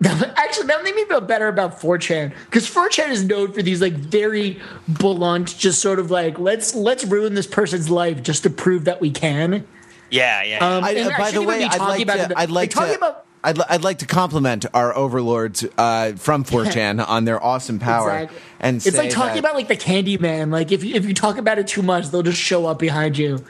That 0.00 0.34
Actually, 0.36 0.66
that 0.66 0.76
would 0.76 0.84
make 0.84 0.96
me 0.96 1.04
feel 1.04 1.20
better 1.20 1.48
about 1.48 1.80
4chan 1.80 2.34
because 2.46 2.68
4chan 2.68 3.10
is 3.10 3.24
known 3.24 3.52
for 3.52 3.62
these 3.62 3.80
like 3.80 3.94
very 3.94 4.60
blunt, 4.88 5.56
just 5.56 5.80
sort 5.80 5.98
of 5.98 6.10
like 6.10 6.38
let's 6.38 6.74
let's 6.74 7.04
ruin 7.04 7.34
this 7.34 7.46
person's 7.46 7.88
life 7.88 8.22
just 8.22 8.42
to 8.42 8.50
prove 8.50 8.84
that 8.84 9.00
we 9.00 9.10
can. 9.10 9.66
yeah, 10.10 10.42
yeah. 10.42 10.58
Um, 10.58 10.84
I, 10.84 10.90
and 10.92 11.12
uh, 11.12 11.18
by 11.18 11.30
the 11.30 11.42
way, 11.42 11.64
I'd 11.64 11.78
like 11.80 12.02
about 12.02 12.16
to. 12.20 12.28
the- 12.28 12.38
I'd 12.38 12.50
like 12.50 12.70
talking 12.70 12.92
to. 12.92 12.98
about 12.98 13.24
I'd, 13.46 13.58
li- 13.58 13.64
I'd 13.68 13.84
like 13.84 13.98
to 13.98 14.06
compliment 14.06 14.64
our 14.72 14.96
overlords 14.96 15.66
uh, 15.76 16.12
from 16.12 16.44
4chan 16.44 17.06
on 17.08 17.24
their 17.26 17.42
awesome 17.42 17.78
power, 17.78 18.10
Exactly. 18.10 18.38
and 18.60 18.76
it's 18.86 18.96
like 18.96 19.10
talking 19.10 19.34
that- 19.34 19.38
about 19.40 19.54
like 19.54 19.68
the 19.68 19.76
candy 19.76 20.16
man 20.18 20.50
like 20.50 20.72
if 20.72 20.82
you, 20.82 20.94
if 20.94 21.04
you 21.04 21.12
talk 21.14 21.36
about 21.38 21.58
it 21.58 21.68
too 21.68 21.82
much 21.82 22.08
they'll 22.08 22.22
just 22.22 22.40
show 22.40 22.66
up 22.66 22.78
behind 22.78 23.18
you 23.18 23.44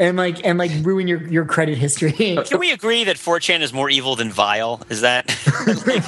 and 0.00 0.16
like 0.16 0.44
and 0.44 0.58
like 0.58 0.72
ruin 0.82 1.06
your 1.06 1.22
your 1.28 1.44
credit 1.44 1.76
history 1.76 2.12
Can 2.12 2.58
we 2.58 2.72
agree 2.72 3.04
that 3.04 3.16
4chan 3.16 3.60
is 3.60 3.72
more 3.72 3.90
evil 3.90 4.16
than 4.16 4.30
vile? 4.32 4.80
Is 4.88 5.02
that 5.02 5.28
like, 5.66 6.04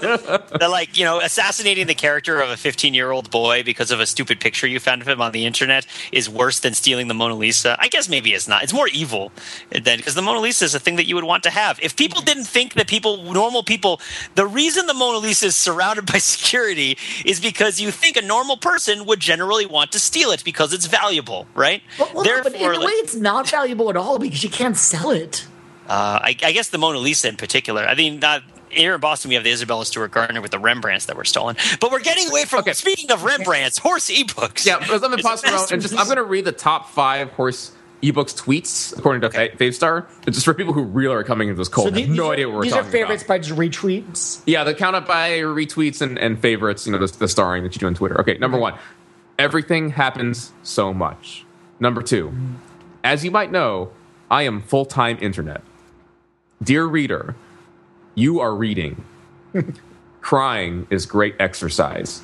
the, 0.00 0.58
the, 0.60 0.68
like 0.68 0.96
you 0.96 1.04
know 1.04 1.20
assassinating 1.20 1.88
the 1.88 1.94
character 1.94 2.40
of 2.40 2.48
a 2.48 2.56
15 2.56 2.94
year 2.94 3.10
old 3.10 3.30
boy 3.30 3.62
because 3.64 3.90
of 3.90 4.00
a 4.00 4.06
stupid 4.06 4.40
picture 4.40 4.66
you 4.66 4.78
found 4.78 5.02
of 5.02 5.08
him 5.08 5.20
on 5.20 5.32
the 5.32 5.44
internet 5.44 5.84
is 6.12 6.30
worse 6.30 6.60
than 6.60 6.74
stealing 6.74 7.08
the 7.08 7.14
Mona 7.14 7.34
Lisa? 7.34 7.76
I 7.78 7.88
guess 7.88 8.08
maybe 8.08 8.32
it's 8.32 8.46
not. 8.46 8.62
It's 8.62 8.72
more 8.72 8.88
evil 8.88 9.32
than 9.70 9.98
because 9.98 10.14
the 10.14 10.22
Mona 10.22 10.40
Lisa 10.40 10.64
is 10.64 10.74
a 10.74 10.80
thing 10.80 10.96
that 10.96 11.06
you 11.06 11.16
would 11.16 11.24
want 11.24 11.42
to 11.42 11.50
have. 11.50 11.80
If 11.82 11.96
people 11.96 12.18
mm-hmm. 12.18 12.26
didn't 12.26 12.44
think 12.44 12.74
that 12.74 12.86
people, 12.86 13.32
normal 13.32 13.64
people, 13.64 14.00
the 14.36 14.46
reason 14.46 14.86
the 14.86 14.94
Mona 14.94 15.18
Lisa 15.18 15.46
is 15.46 15.56
surrounded 15.56 16.06
by 16.12 16.18
security 16.18 16.96
is 17.26 17.40
because 17.40 17.80
you 17.80 17.90
think 17.90 18.16
a 18.16 18.22
normal 18.22 18.56
person 18.56 19.06
would 19.06 19.18
generally 19.18 19.66
want 19.66 19.90
to 19.92 19.98
steal 19.98 20.30
it 20.30 20.44
because 20.44 20.72
it's 20.72 20.86
valuable, 20.86 21.48
right? 21.54 21.82
Well, 21.98 22.18
in 22.18 22.24
Therefore, 22.24 22.74
a 22.92 22.94
way 22.96 23.00
it's 23.02 23.14
not 23.14 23.48
valuable 23.48 23.90
at 23.90 23.96
all 23.96 24.18
because 24.18 24.42
you 24.44 24.50
can't 24.50 24.76
sell 24.76 25.10
it 25.10 25.46
Uh, 25.88 26.18
I, 26.22 26.36
I 26.42 26.52
guess 26.52 26.68
the 26.68 26.78
Mona 26.78 26.98
Lisa 26.98 27.28
in 27.28 27.36
particular. 27.36 27.82
I 27.82 27.94
mean, 27.94 28.22
uh, 28.22 28.40
here 28.70 28.94
in 28.94 29.00
Boston, 29.00 29.28
we 29.30 29.34
have 29.34 29.44
the 29.44 29.50
Isabella 29.50 29.84
Stewart 29.84 30.10
Gardner 30.12 30.40
with 30.40 30.50
the 30.52 30.58
Rembrandts 30.58 31.06
that 31.06 31.16
were 31.16 31.24
stolen. 31.24 31.56
But 31.80 31.90
we're 31.90 32.00
getting 32.00 32.30
away 32.30 32.44
from. 32.46 32.60
Okay. 32.60 32.72
Speaking 32.72 33.10
of 33.10 33.24
Rembrandts, 33.24 33.78
horse 33.78 34.08
ebooks. 34.10 34.64
Yeah, 34.64 34.78
but 34.78 35.02
let 35.02 35.10
me 35.10 35.16
It's 35.18 35.22
pause 35.26 35.42
for 35.42 35.48
a 35.48 35.52
moment 35.52 35.72
and 35.72 35.98
I'm 35.98 36.06
going 36.06 36.16
to 36.16 36.22
read 36.24 36.44
the 36.46 36.52
top 36.52 36.88
five 36.90 37.30
horse 37.32 37.72
ebooks 38.02 38.34
tweets 38.34 38.96
according 38.96 39.20
to 39.22 39.26
okay. 39.28 39.50
Favstar. 39.50 40.06
It's 40.26 40.36
just 40.36 40.44
for 40.46 40.54
people 40.54 40.72
who 40.72 40.82
really 40.84 41.14
are 41.14 41.24
coming 41.24 41.48
into 41.48 41.58
this 41.58 41.68
cold. 41.68 41.86
so 41.86 41.88
and 41.88 41.96
the- 41.96 42.02
have 42.02 42.10
no 42.10 42.22
these 42.24 42.32
idea 42.32 42.48
what 42.48 42.56
we're 42.56 42.62
talking 42.64 42.72
about. 42.78 42.84
these 42.84 42.88
are 42.88 42.92
favorites 42.98 43.22
about. 43.24 43.34
by 43.34 43.38
just 43.40 43.58
retweets 43.58 44.42
Yeah, 44.46 44.64
the 44.64 44.74
count 44.74 44.96
up 44.96 45.06
by 45.06 45.30
retweets 45.40 46.00
and, 46.00 46.18
and 46.18 46.38
favorites. 46.40 46.86
You 46.86 46.92
know, 46.92 47.04
the, 47.04 47.12
the 47.18 47.28
starring 47.28 47.64
that 47.64 47.74
you 47.74 47.80
do 47.80 47.86
on 47.88 47.94
Twitter. 47.94 48.18
Okay, 48.22 48.38
number 48.38 48.56
one, 48.58 48.74
everything 49.38 49.90
happens 49.90 50.52
so 50.62 50.94
much. 50.94 51.44
Number 51.80 52.00
two, 52.00 52.32
as 53.04 53.24
you 53.24 53.30
might 53.30 53.50
know, 53.50 53.90
I 54.30 54.42
am 54.42 54.60
full 54.60 54.84
time 54.84 55.18
internet. 55.20 55.62
Dear 56.62 56.86
reader, 56.86 57.34
you 58.14 58.40
are 58.40 58.54
reading. 58.54 59.04
Crying 60.20 60.86
is 60.90 61.04
great 61.04 61.34
exercise. 61.40 62.22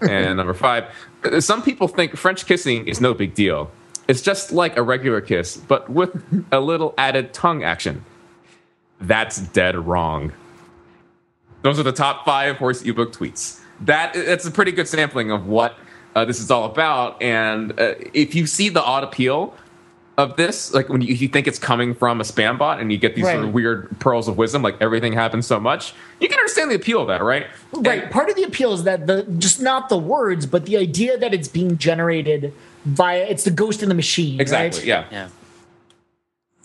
and 0.00 0.36
number 0.36 0.54
five, 0.54 0.92
some 1.38 1.62
people 1.62 1.86
think 1.88 2.16
French 2.16 2.46
kissing 2.46 2.88
is 2.88 3.00
no 3.00 3.14
big 3.14 3.34
deal. 3.34 3.70
It's 4.08 4.20
just 4.20 4.52
like 4.52 4.76
a 4.76 4.82
regular 4.82 5.20
kiss, 5.20 5.56
but 5.56 5.88
with 5.88 6.44
a 6.52 6.60
little 6.60 6.94
added 6.98 7.32
tongue 7.32 7.64
action. 7.64 8.04
That's 9.00 9.38
dead 9.38 9.76
wrong. 9.76 10.32
Those 11.62 11.78
are 11.78 11.82
the 11.82 11.92
top 11.92 12.24
five 12.24 12.56
horse 12.56 12.82
ebook 12.82 13.12
tweets. 13.12 13.60
That 13.80 14.16
it's 14.16 14.46
a 14.46 14.50
pretty 14.50 14.72
good 14.72 14.88
sampling 14.88 15.30
of 15.30 15.46
what 15.46 15.76
uh, 16.14 16.24
this 16.24 16.40
is 16.40 16.50
all 16.50 16.64
about. 16.64 17.20
And 17.22 17.78
uh, 17.78 17.94
if 18.14 18.34
you 18.34 18.46
see 18.46 18.68
the 18.68 18.82
odd 18.82 19.04
appeal 19.04 19.54
of 20.18 20.36
this, 20.36 20.72
like 20.72 20.88
when 20.88 21.02
you, 21.02 21.14
you 21.14 21.28
think 21.28 21.46
it's 21.46 21.58
coming 21.58 21.94
from 21.94 22.20
a 22.20 22.24
spam 22.24 22.56
bot 22.56 22.80
and 22.80 22.90
you 22.90 22.96
get 22.98 23.14
these 23.14 23.26
sort 23.26 23.44
of 23.44 23.52
weird 23.52 23.98
pearls 24.00 24.28
of 24.28 24.38
wisdom, 24.38 24.62
like 24.62 24.76
everything 24.80 25.12
happens 25.12 25.46
so 25.46 25.60
much, 25.60 25.92
you 26.20 26.28
can 26.28 26.38
understand 26.38 26.70
the 26.70 26.74
appeal 26.74 27.02
of 27.02 27.08
that, 27.08 27.22
right? 27.22 27.46
right 27.74 28.02
And- 28.04 28.10
part 28.10 28.30
of 28.30 28.36
the 28.36 28.42
appeal 28.42 28.72
is 28.72 28.84
that 28.84 29.06
the 29.06 29.24
just 29.38 29.60
not 29.60 29.88
the 29.88 29.98
words 29.98 30.46
but 30.46 30.64
the 30.64 30.76
idea 30.78 31.18
that 31.18 31.34
it's 31.34 31.48
being 31.48 31.76
generated 31.76 32.54
via 32.86 33.24
it's 33.24 33.44
the 33.44 33.50
ghost 33.50 33.82
in 33.82 33.88
the 33.90 33.94
machine 33.94 34.40
exactly. 34.40 34.80
right? 34.80 34.86
Yeah. 34.86 35.04
Yeah. 35.10 35.28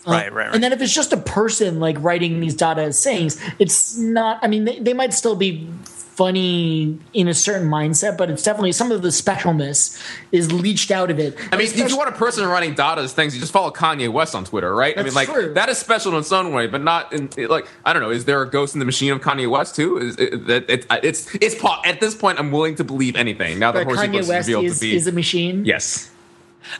Uh, 0.06 0.10
Right, 0.10 0.32
right, 0.32 0.46
right. 0.46 0.54
And 0.54 0.64
then 0.64 0.72
if 0.72 0.80
it's 0.82 0.92
just 0.94 1.12
a 1.12 1.16
person 1.16 1.78
like 1.78 1.96
writing 2.00 2.40
these 2.40 2.56
Dada 2.56 2.92
sayings, 2.92 3.40
it's 3.60 3.96
not. 3.96 4.40
I 4.42 4.48
mean, 4.48 4.64
they, 4.64 4.80
they 4.80 4.94
might 4.94 5.12
still 5.14 5.36
be 5.36 5.68
funny 6.14 6.98
in 7.14 7.26
a 7.26 7.34
certain 7.34 7.68
mindset, 7.68 8.18
but 8.18 8.30
it's 8.30 8.42
definitely 8.42 8.72
some 8.72 8.92
of 8.92 9.02
the 9.02 9.08
specialness 9.08 10.00
is 10.30 10.52
leached 10.52 10.90
out 10.90 11.10
of 11.10 11.18
it. 11.18 11.36
I 11.50 11.56
mean, 11.56 11.66
if 11.66 11.76
you 11.90 11.96
want 11.96 12.10
a 12.10 12.12
person 12.12 12.46
writing 12.46 12.74
Dada's 12.74 13.12
things, 13.12 13.34
you 13.34 13.40
just 13.40 13.52
follow 13.52 13.70
Kanye 13.70 14.12
West 14.12 14.34
on 14.34 14.44
Twitter, 14.44 14.74
right? 14.74 14.96
I 14.98 15.02
mean, 15.02 15.14
like 15.14 15.28
true. 15.28 15.54
that 15.54 15.68
is 15.68 15.78
special 15.78 16.12
in 16.12 16.18
its 16.18 16.30
own 16.30 16.52
way, 16.52 16.66
but 16.66 16.82
not 16.82 17.12
in 17.12 17.30
like 17.48 17.66
I 17.84 17.92
don't 17.92 18.02
know. 18.02 18.10
Is 18.10 18.26
there 18.26 18.42
a 18.42 18.48
ghost 18.48 18.74
in 18.74 18.78
the 18.78 18.84
machine 18.84 19.12
of 19.12 19.20
Kanye 19.20 19.48
West 19.50 19.74
too? 19.74 19.98
Is 19.98 20.16
it, 20.16 20.50
it, 20.50 20.70
it, 20.70 20.86
it's 21.02 21.34
it's 21.36 21.54
po- 21.54 21.80
at 21.84 22.00
this 22.00 22.14
point 22.14 22.38
I'm 22.38 22.50
willing 22.50 22.74
to 22.76 22.84
believe 22.84 23.16
anything 23.16 23.58
now 23.58 23.72
that 23.72 23.80
that 23.80 23.86
Horsey 23.86 24.08
Kanye 24.08 24.12
Books 24.12 24.24
is 24.24 24.28
West 24.28 24.48
revealed 24.48 24.64
is, 24.66 24.74
to 24.78 24.80
be. 24.80 24.96
is 24.96 25.06
a 25.06 25.12
machine. 25.12 25.64
yes, 25.64 26.10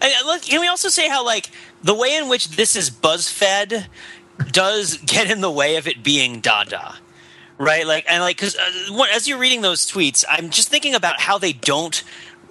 And 0.01 0.12
look, 0.26 0.43
can 0.43 0.61
we 0.61 0.68
also 0.68 0.89
say 0.89 1.09
how 1.09 1.24
like 1.24 1.51
the 1.83 1.95
way 1.95 2.16
in 2.16 2.28
which 2.28 2.51
this 2.51 2.76
is 2.76 2.91
buzz 2.91 3.28
fed 3.30 3.87
does 4.51 4.97
get 4.99 5.30
in 5.30 5.41
the 5.41 5.51
way 5.51 5.76
of 5.76 5.87
it 5.87 6.03
being 6.03 6.41
Dada, 6.41 6.97
right? 7.59 7.86
Like 7.86 8.05
and 8.09 8.22
like 8.22 8.36
because 8.36 8.57
uh, 8.57 9.05
as 9.14 9.28
you're 9.28 9.38
reading 9.38 9.61
those 9.62 9.90
tweets, 9.90 10.24
I'm 10.28 10.50
just 10.50 10.68
thinking 10.68 10.94
about 10.94 11.20
how 11.20 11.38
they 11.38 11.53
don't 11.53 12.03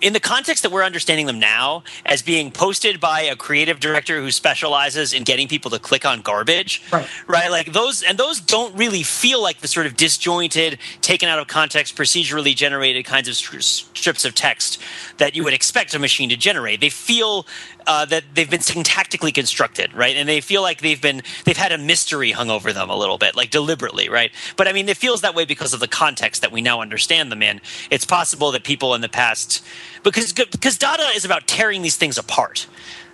in 0.02 0.14
the 0.14 0.20
context 0.20 0.64
that 0.64 0.72
we're 0.72 0.84
understanding 0.84 1.28
them 1.28 1.40
now 1.40 1.84
as 2.08 2.24
being 2.24 2.50
posted 2.50 3.00
by 3.00 3.22
a 3.22 3.36
creative 3.36 3.80
director 3.80 4.20
who 4.20 4.32
specializes 4.32 5.14
in 5.14 5.24
getting 5.24 5.48
people 5.48 5.70
to 5.70 5.78
click 5.78 6.06
on 6.06 6.22
garbage 6.22 6.82
Right. 6.92 7.08
right 7.28 7.52
like 7.52 7.72
those 7.72 8.02
and 8.02 8.18
those 8.18 8.42
don't 8.42 8.76
really 8.76 9.04
feel 9.04 9.44
like 9.44 9.60
the 9.60 9.68
sort 9.68 9.86
of 9.86 9.96
disjointed 9.96 10.80
taken 11.02 11.30
out 11.30 11.38
of 11.38 11.48
context 11.48 11.96
procedurally 11.96 12.56
generated 12.56 13.06
kinds 13.06 13.28
of 13.28 13.36
strips 13.36 14.26
of 14.26 14.34
text 14.34 14.80
that 15.18 15.36
you 15.36 15.44
would 15.44 15.54
expect 15.54 15.94
a 15.94 16.00
machine 16.00 16.30
to 16.30 16.36
generate 16.36 16.82
they 16.82 16.90
feel 16.90 17.46
uh, 17.88 18.06
that 18.06 18.24
they've 18.34 18.50
been 18.50 18.60
syntactically 18.60 19.34
constructed 19.34 19.94
right? 19.94 20.16
And 20.16 20.28
they 20.28 20.42
feel 20.42 20.62
like 20.62 20.82
they've 20.82 21.02
been 21.02 21.24
they've 21.46 21.58
had 21.58 21.72
a 21.72 21.78
mystery 21.78 22.32
hung 22.32 22.50
over 22.50 22.74
them 22.74 22.90
a 22.90 22.96
little 22.96 23.18
bit 23.18 23.36
like 23.36 23.50
deliberately 23.50 24.10
right? 24.10 24.32
But 24.58 24.68
i 24.68 24.74
mean 24.74 24.90
it 24.90 24.98
feels 24.98 25.22
that 25.22 25.36
way 25.36 25.46
because 25.46 25.74
of 25.74 25.80
the 25.80 25.88
context 25.88 26.42
that 26.42 26.52
we 26.52 26.62
now 26.62 26.82
understand 26.82 27.32
them 27.32 27.42
in. 27.42 27.62
It's 27.90 28.06
possible 28.06 28.52
that 28.52 28.64
people 28.64 28.96
in 28.96 29.02
the 29.02 29.10
past 29.10 29.64
because 30.04 30.34
because 30.34 30.78
Dada 30.78 31.10
is 31.16 31.26
about 31.26 31.48
tearing 31.48 31.82
these 31.82 31.98
things 31.98 32.18
apart 32.18 32.68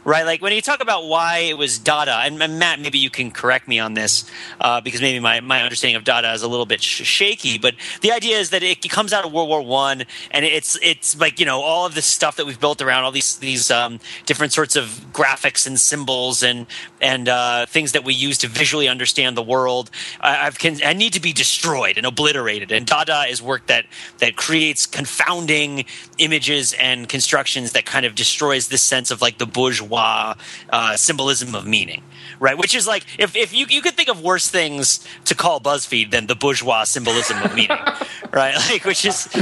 right 0.07 0.25
like 0.25 0.41
when 0.41 0.53
you 0.53 0.61
talk 0.61 0.81
about 0.81 1.05
why 1.05 1.39
it 1.39 1.57
was 1.57 1.77
Dada, 1.77 2.15
and, 2.23 2.37
matt 2.39 2.79
maybe 2.79 2.97
you 2.97 3.09
can 3.09 3.29
correct 3.29 3.67
me 3.67 3.77
on 3.77 3.93
this 3.93 4.23
uh, 4.61 4.79
because 4.79 5.01
maybe 5.01 5.19
my, 5.19 5.41
my 5.41 5.61
understanding 5.61 5.97
of 5.97 6.05
Dada 6.05 6.31
is 6.31 6.43
a 6.43 6.47
little 6.47 6.65
bit 6.65 6.81
sh- 6.81 7.03
shaky 7.03 7.57
but 7.57 7.75
the 8.01 8.13
idea 8.13 8.37
is 8.37 8.51
that 8.51 8.63
it 8.63 8.81
comes 8.89 9.11
out 9.11 9.25
of 9.25 9.33
world 9.33 9.49
war 9.49 9.61
one 9.61 10.05
and 10.31 10.45
it's 10.45 10.79
it's 10.81 11.19
like 11.19 11.41
you 11.41 11.45
know 11.45 11.59
all 11.59 11.85
of 11.85 11.93
this 11.93 12.05
stuff 12.05 12.37
that 12.37 12.45
we've 12.45 12.59
built 12.59 12.81
around 12.81 13.03
all 13.03 13.11
these 13.11 13.37
these 13.39 13.69
um, 13.69 13.99
different 14.25 14.53
sorts 14.53 14.77
of 14.77 14.85
graphics 15.11 15.67
and 15.67 15.77
symbols 15.77 16.41
and 16.41 16.67
and 17.01 17.27
uh, 17.27 17.65
things 17.65 17.91
that 17.91 18.05
we 18.05 18.13
use 18.13 18.37
to 18.37 18.47
visually 18.47 18.87
understand 18.87 19.35
the 19.35 19.43
world 19.43 19.91
I, 20.21 20.51
can, 20.51 20.77
I 20.85 20.93
need 20.93 21.13
to 21.13 21.19
be 21.19 21.33
destroyed 21.33 21.97
and 21.97 22.05
obliterated 22.05 22.71
and 22.71 22.85
dada 22.85 23.25
is 23.29 23.41
work 23.41 23.67
that 23.67 23.85
that 24.19 24.37
creates 24.37 24.85
confounding 24.85 25.83
images 26.17 26.73
and 26.79 27.09
constructions 27.09 27.73
that 27.73 27.85
kind 27.85 28.05
of 28.05 28.15
destroys 28.15 28.69
this 28.69 28.81
sense 28.81 29.11
of 29.11 29.21
like 29.21 29.37
the 29.37 29.45
bourgeois 29.45 29.96
uh, 29.97 30.95
symbolism 30.95 31.55
of 31.55 31.65
meaning 31.65 32.03
right? 32.39 32.57
Which 32.57 32.75
is 32.75 32.87
like 32.87 33.05
if, 33.17 33.35
if 33.35 33.53
you, 33.53 33.65
you 33.69 33.81
could 33.81 33.95
think 33.95 34.09
of 34.09 34.21
worse 34.21 34.47
things 34.47 35.05
to 35.25 35.35
call 35.35 35.59
buzzfeed 35.59 36.11
than 36.11 36.27
the 36.27 36.35
bourgeois 36.35 36.83
symbolism 36.83 37.41
of 37.41 37.55
meaning 37.55 37.77
right? 38.31 38.55
Like 38.69 38.85
which 38.85 39.05
is 39.05 39.33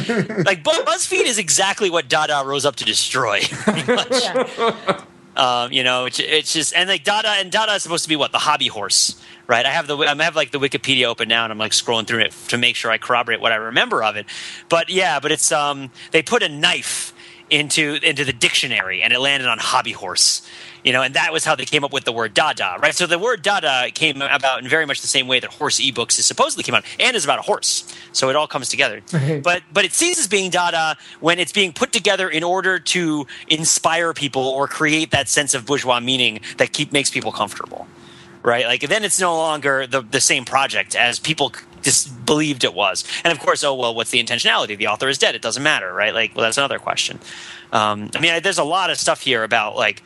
like 0.45 0.63
Bu- 0.63 0.83
buzzfeed 0.83 1.25
is 1.25 1.37
exactly 1.37 1.89
what 1.89 2.07
dada 2.07 2.43
rose 2.45 2.65
up 2.65 2.75
to 2.77 2.85
destroy 2.85 3.41
pretty 3.43 3.91
much. 3.91 5.05
Um, 5.35 5.71
you 5.73 5.83
know, 5.83 6.05
it's, 6.05 6.19
it's 6.19 6.53
just 6.53 6.73
and 6.75 6.87
like 6.87 7.03
Dada 7.03 7.27
and 7.29 7.51
Dada 7.51 7.73
is 7.73 7.83
supposed 7.83 8.03
to 8.03 8.09
be 8.09 8.15
what? 8.15 8.31
The 8.31 8.37
hobby 8.37 8.67
horse, 8.67 9.21
right? 9.47 9.65
I 9.65 9.71
have 9.71 9.85
the 9.85 9.97
I 9.97 10.23
have 10.23 10.35
like 10.35 10.51
the 10.51 10.59
Wikipedia 10.59 11.07
open 11.07 11.27
now, 11.27 11.43
and 11.43 11.51
I'm 11.51 11.57
like 11.57 11.73
scrolling 11.73 12.07
through 12.07 12.21
it 12.21 12.31
to 12.49 12.57
make 12.57 12.77
sure 12.77 12.89
I 12.89 12.97
corroborate 12.97 13.41
what 13.41 13.51
I 13.51 13.55
remember 13.55 14.01
of 14.01 14.15
it. 14.15 14.27
But 14.69 14.89
yeah, 14.89 15.19
but 15.19 15.33
it's 15.33 15.51
um 15.51 15.91
they 16.11 16.21
put 16.21 16.41
a 16.41 16.47
knife 16.47 17.13
into 17.49 17.99
into 18.01 18.25
the 18.25 18.33
dictionary, 18.33 19.01
and 19.01 19.13
it 19.13 19.19
landed 19.19 19.47
on 19.47 19.57
hobby 19.57 19.91
horse. 19.91 20.47
You 20.83 20.93
know, 20.93 21.01
and 21.01 21.15
that 21.15 21.33
was 21.33 21.43
how 21.43 21.55
they 21.55 21.65
came 21.65 21.83
up 21.83 21.91
with 21.91 22.03
the 22.03 22.11
word 22.11 22.35
Dada, 22.35 22.77
right? 22.79 22.93
So 22.93 23.07
the 23.07 23.17
word 23.17 23.41
Dada 23.41 23.89
came 23.91 24.21
about 24.21 24.61
in 24.61 24.69
very 24.69 24.85
much 24.85 25.01
the 25.01 25.07
same 25.07 25.27
way 25.27 25.39
that 25.39 25.49
horse 25.49 25.79
ebooks 25.79 26.19
is 26.19 26.25
supposedly 26.25 26.63
came 26.63 26.75
out, 26.75 26.83
and 26.99 27.15
is 27.15 27.23
about 27.23 27.39
a 27.39 27.41
horse. 27.41 27.91
So 28.11 28.29
it 28.29 28.35
all 28.35 28.47
comes 28.47 28.69
together. 28.69 29.01
But 29.41 29.63
but 29.73 29.83
it 29.85 29.93
ceases 29.93 30.27
being 30.27 30.51
Dada 30.51 30.95
when 31.19 31.39
it's 31.39 31.51
being 31.51 31.73
put 31.73 31.91
together 31.91 32.29
in 32.29 32.43
order 32.43 32.77
to 32.79 33.25
inspire 33.47 34.13
people 34.13 34.43
or 34.43 34.67
create 34.67 35.11
that 35.11 35.27
sense 35.27 35.55
of 35.55 35.65
bourgeois 35.65 35.99
meaning 35.99 36.41
that 36.57 36.71
keep 36.71 36.91
makes 36.91 37.09
people 37.09 37.31
comfortable, 37.31 37.87
right? 38.43 38.65
Like 38.65 38.81
then 38.81 39.03
it's 39.03 39.19
no 39.19 39.35
longer 39.35 39.87
the 39.87 40.01
the 40.01 40.21
same 40.21 40.45
project 40.45 40.95
as 40.95 41.19
people 41.19 41.51
just 41.85 42.25
believed 42.25 42.63
it 42.63 42.73
was. 42.73 43.05
And 43.23 43.31
of 43.31 43.39
course, 43.39 43.63
oh 43.63 43.73
well, 43.73 43.95
what's 43.95 44.11
the 44.11 44.21
intentionality? 44.21 44.77
The 44.77 44.87
author 44.87 45.07
is 45.07 45.17
dead. 45.17 45.35
It 45.35 45.41
doesn't 45.41 45.63
matter, 45.63 45.93
right? 45.93 46.13
Like, 46.13 46.35
well, 46.35 46.43
that's 46.43 46.57
another 46.57 46.79
question. 46.79 47.19
Um, 47.71 48.09
I 48.15 48.19
mean, 48.19 48.41
there's 48.43 48.57
a 48.57 48.63
lot 48.63 48.89
of 48.89 48.97
stuff 48.97 49.21
here 49.21 49.43
about 49.43 49.77
like 49.77 50.03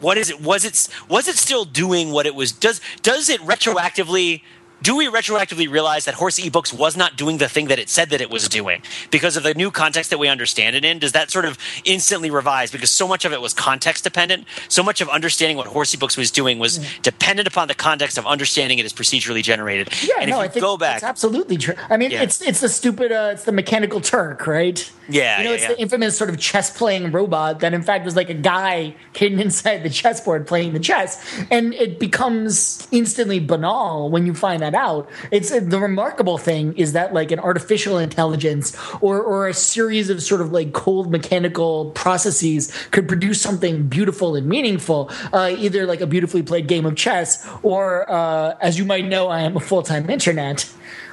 what 0.00 0.18
is 0.18 0.30
it 0.30 0.40
was 0.40 0.64
it 0.64 0.88
was 1.08 1.28
it 1.28 1.36
still 1.36 1.64
doing 1.64 2.10
what 2.10 2.26
it 2.26 2.34
was 2.34 2.52
does 2.52 2.80
does 3.02 3.28
it 3.28 3.40
retroactively 3.42 4.42
do 4.82 4.96
we 4.96 5.06
retroactively 5.06 5.70
realize 5.70 6.04
that 6.04 6.14
horse 6.14 6.38
ebooks 6.40 6.72
was 6.76 6.96
not 6.96 7.16
doing 7.16 7.38
the 7.38 7.48
thing 7.48 7.68
that 7.68 7.78
it 7.78 7.88
said 7.88 8.10
that 8.10 8.20
it 8.20 8.30
was 8.30 8.48
doing 8.48 8.82
because 9.10 9.36
of 9.36 9.42
the 9.42 9.54
new 9.54 9.70
context 9.70 10.10
that 10.10 10.18
we 10.18 10.28
understand 10.28 10.74
it 10.76 10.84
in 10.84 10.98
does 10.98 11.12
that 11.12 11.30
sort 11.30 11.44
of 11.44 11.56
instantly 11.84 12.30
revise 12.30 12.70
because 12.70 12.90
so 12.90 13.06
much 13.06 13.24
of 13.24 13.32
it 13.32 13.40
was 13.40 13.54
context 13.54 14.04
dependent 14.04 14.44
so 14.68 14.82
much 14.82 15.00
of 15.00 15.08
understanding 15.08 15.56
what 15.56 15.66
horse 15.68 15.94
ebooks 15.94 16.16
was 16.16 16.30
doing 16.30 16.58
was 16.58 16.78
dependent 17.02 17.46
upon 17.46 17.68
the 17.68 17.74
context 17.74 18.18
of 18.18 18.26
understanding 18.26 18.78
it 18.78 18.84
as 18.84 18.92
procedurally 18.92 19.42
generated 19.42 19.88
Yeah, 20.02 20.14
and 20.20 20.30
no, 20.30 20.36
if 20.36 20.40
I 20.40 20.44
you 20.44 20.50
think 20.50 20.62
go 20.62 20.76
back 20.76 20.96
it's 20.96 21.04
absolutely 21.04 21.56
true. 21.56 21.74
I 21.88 21.96
mean, 21.96 22.10
Yeah. 22.10 22.22
it's 22.22 22.42
it's 22.42 22.60
the 22.60 22.68
stupid, 22.68 23.12
uh, 23.12 23.30
it's 23.32 23.44
the 23.44 23.52
mechanical 23.52 24.00
Turk, 24.00 24.46
right? 24.46 24.90
Yeah, 25.08 25.38
you 25.38 25.44
know, 25.44 25.50
yeah, 25.50 25.54
it's 25.54 25.62
yeah. 25.64 25.68
the 25.70 25.80
infamous 25.80 26.16
sort 26.16 26.30
of 26.30 26.38
chess 26.38 26.76
playing 26.76 27.10
robot 27.12 27.60
that, 27.60 27.74
in 27.74 27.82
fact, 27.82 28.04
was 28.04 28.16
like 28.16 28.30
a 28.30 28.34
guy 28.34 28.94
hidden 29.14 29.40
inside 29.40 29.82
the 29.82 29.90
chessboard 29.90 30.46
playing 30.46 30.72
the 30.72 30.80
chess, 30.80 31.22
and 31.50 31.74
it 31.74 31.98
becomes 31.98 32.86
instantly 32.90 33.40
banal 33.40 34.10
when 34.10 34.26
you 34.26 34.34
find 34.34 34.62
that 34.62 34.71
out. 34.74 35.08
It's 35.30 35.50
the 35.50 35.78
remarkable 35.78 36.38
thing 36.38 36.76
is 36.76 36.92
that 36.92 37.12
like 37.12 37.30
an 37.30 37.38
artificial 37.38 37.98
intelligence 37.98 38.76
or 39.00 39.20
or 39.20 39.48
a 39.48 39.54
series 39.54 40.10
of 40.10 40.22
sort 40.22 40.40
of 40.40 40.52
like 40.52 40.72
cold 40.72 41.10
mechanical 41.10 41.90
processes 41.92 42.72
could 42.90 43.08
produce 43.08 43.40
something 43.40 43.88
beautiful 43.88 44.36
and 44.36 44.46
meaningful, 44.46 45.10
uh, 45.32 45.54
either 45.56 45.86
like 45.86 46.00
a 46.00 46.06
beautifully 46.06 46.42
played 46.42 46.66
game 46.66 46.86
of 46.86 46.96
chess 46.96 47.48
or, 47.62 48.10
uh, 48.10 48.54
as 48.60 48.78
you 48.78 48.84
might 48.84 49.06
know, 49.06 49.28
I 49.28 49.40
am 49.40 49.56
a 49.56 49.60
full 49.60 49.82
time 49.82 50.08
internet. 50.10 50.68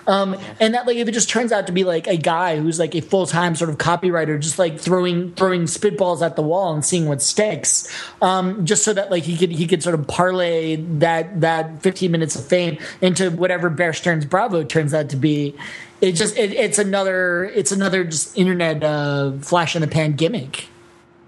Um, 0.09 0.35
and 0.59 0.73
that 0.73 0.87
like 0.87 0.97
if 0.97 1.07
it 1.07 1.11
just 1.11 1.29
turns 1.29 1.51
out 1.51 1.67
to 1.67 1.71
be 1.71 1.83
like 1.83 2.07
a 2.07 2.17
guy 2.17 2.57
who's 2.57 2.79
like 2.79 2.95
a 2.95 3.01
full 3.01 3.27
time 3.27 3.55
sort 3.55 3.69
of 3.69 3.77
copywriter, 3.77 4.39
just 4.39 4.57
like 4.57 4.79
throwing 4.79 5.33
throwing 5.33 5.63
spitballs 5.63 6.25
at 6.25 6.35
the 6.35 6.41
wall 6.41 6.73
and 6.73 6.83
seeing 6.83 7.07
what 7.07 7.21
sticks, 7.21 7.87
um, 8.19 8.65
just 8.65 8.83
so 8.83 8.91
that 8.91 9.11
like 9.11 9.23
he 9.23 9.37
could 9.37 9.51
he 9.51 9.67
could 9.67 9.83
sort 9.83 9.93
of 9.93 10.07
parlay 10.07 10.77
that 10.77 11.41
that 11.41 11.83
fifteen 11.83 12.09
minutes 12.09 12.35
of 12.35 12.43
fame 12.43 12.79
into 13.01 13.29
whatever 13.29 13.69
Bear 13.69 13.93
Stearns 13.93 14.25
Bravo 14.25 14.63
turns 14.63 14.95
out 14.95 15.09
to 15.09 15.15
be. 15.15 15.55
It 16.01 16.13
just 16.13 16.35
it, 16.37 16.53
it's 16.53 16.79
another 16.79 17.45
it's 17.45 17.71
another 17.71 18.03
just 18.03 18.35
internet 18.35 18.83
uh, 18.83 19.33
flash 19.33 19.75
in 19.75 19.81
the 19.81 19.87
pan 19.87 20.13
gimmick. 20.13 20.69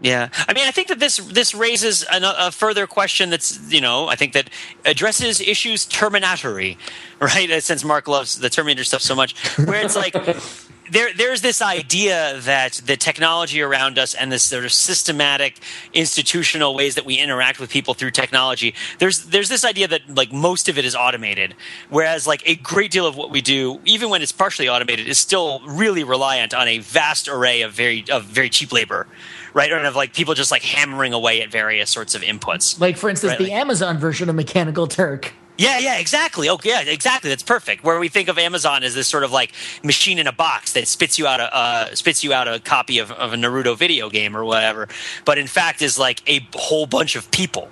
Yeah, 0.01 0.29
I 0.47 0.53
mean, 0.53 0.67
I 0.67 0.71
think 0.71 0.87
that 0.87 0.99
this 0.99 1.17
this 1.17 1.53
raises 1.53 2.03
a, 2.11 2.47
a 2.47 2.51
further 2.51 2.87
question. 2.87 3.29
That's 3.29 3.71
you 3.71 3.81
know, 3.81 4.07
I 4.07 4.15
think 4.15 4.33
that 4.33 4.49
addresses 4.83 5.39
issues 5.39 5.85
terminatory, 5.85 6.77
right? 7.19 7.61
Since 7.61 7.83
Mark 7.83 8.07
loves 8.07 8.39
the 8.39 8.49
Terminator 8.49 8.83
stuff 8.83 9.01
so 9.01 9.13
much, 9.13 9.35
where 9.57 9.85
it's 9.85 9.95
like 9.95 10.15
there 10.91 11.13
there's 11.13 11.41
this 11.41 11.61
idea 11.61 12.39
that 12.41 12.81
the 12.83 12.97
technology 12.97 13.61
around 13.61 13.99
us 13.99 14.15
and 14.15 14.31
this 14.31 14.41
sort 14.41 14.65
of 14.65 14.73
systematic 14.73 15.59
institutional 15.93 16.73
ways 16.73 16.95
that 16.95 17.05
we 17.05 17.19
interact 17.19 17.59
with 17.59 17.69
people 17.69 17.93
through 17.93 18.11
technology. 18.11 18.73
There's 18.97 19.25
there's 19.25 19.49
this 19.49 19.63
idea 19.63 19.87
that 19.87 20.01
like 20.15 20.33
most 20.33 20.67
of 20.67 20.79
it 20.79 20.85
is 20.85 20.95
automated, 20.95 21.53
whereas 21.89 22.25
like 22.25 22.41
a 22.47 22.55
great 22.55 22.89
deal 22.89 23.05
of 23.05 23.15
what 23.15 23.29
we 23.29 23.41
do, 23.41 23.79
even 23.85 24.09
when 24.09 24.23
it's 24.23 24.31
partially 24.31 24.67
automated, 24.67 25.07
is 25.07 25.19
still 25.19 25.61
really 25.67 26.03
reliant 26.03 26.55
on 26.55 26.67
a 26.67 26.79
vast 26.79 27.27
array 27.27 27.61
of 27.61 27.71
very 27.71 28.03
of 28.09 28.23
very 28.23 28.49
cheap 28.49 28.71
labor 28.71 29.05
right? 29.53 29.71
Or 29.71 29.77
of 29.77 29.95
like 29.95 30.13
people 30.13 30.33
just 30.33 30.51
like 30.51 30.63
hammering 30.63 31.13
away 31.13 31.41
at 31.41 31.51
various 31.51 31.89
sorts 31.89 32.15
of 32.15 32.21
inputs. 32.21 32.79
Like 32.79 32.97
for 32.97 33.09
instance, 33.09 33.31
Right, 33.31 33.37
the 33.39 33.43
like- 33.45 33.53
Amazon 33.53 33.97
version 33.97 34.29
of 34.29 34.35
Mechanical 34.35 34.87
Turk. 34.87 35.33
Yeah, 35.57 35.77
yeah, 35.77 35.99
exactly. 35.99 36.49
Oh, 36.49 36.57
yeah, 36.63 36.81
exactly. 36.81 37.29
That's 37.29 37.43
perfect. 37.43 37.83
Where 37.83 37.99
we 37.99 38.07
think 38.07 38.29
of 38.29 38.39
Amazon 38.39 38.83
as 38.83 38.95
this 38.95 39.07
sort 39.07 39.23
of 39.23 39.31
like 39.31 39.53
machine 39.83 40.17
in 40.17 40.25
a 40.25 40.31
box 40.31 40.73
that 40.73 40.87
spits 40.87 41.19
you 41.19 41.27
out 41.27 41.39
a 41.39 41.55
uh, 41.55 41.93
spits 41.93 42.23
you 42.23 42.33
out 42.33 42.47
a 42.47 42.59
copy 42.59 42.97
of, 42.97 43.11
of 43.11 43.33
a 43.33 43.35
Naruto 43.35 43.77
video 43.77 44.09
game 44.09 44.35
or 44.35 44.43
whatever, 44.43 44.87
but 45.23 45.37
in 45.37 45.45
fact 45.45 45.83
is 45.83 45.99
like 45.99 46.27
a 46.27 46.47
whole 46.55 46.87
bunch 46.87 47.15
of 47.15 47.29
people. 47.29 47.69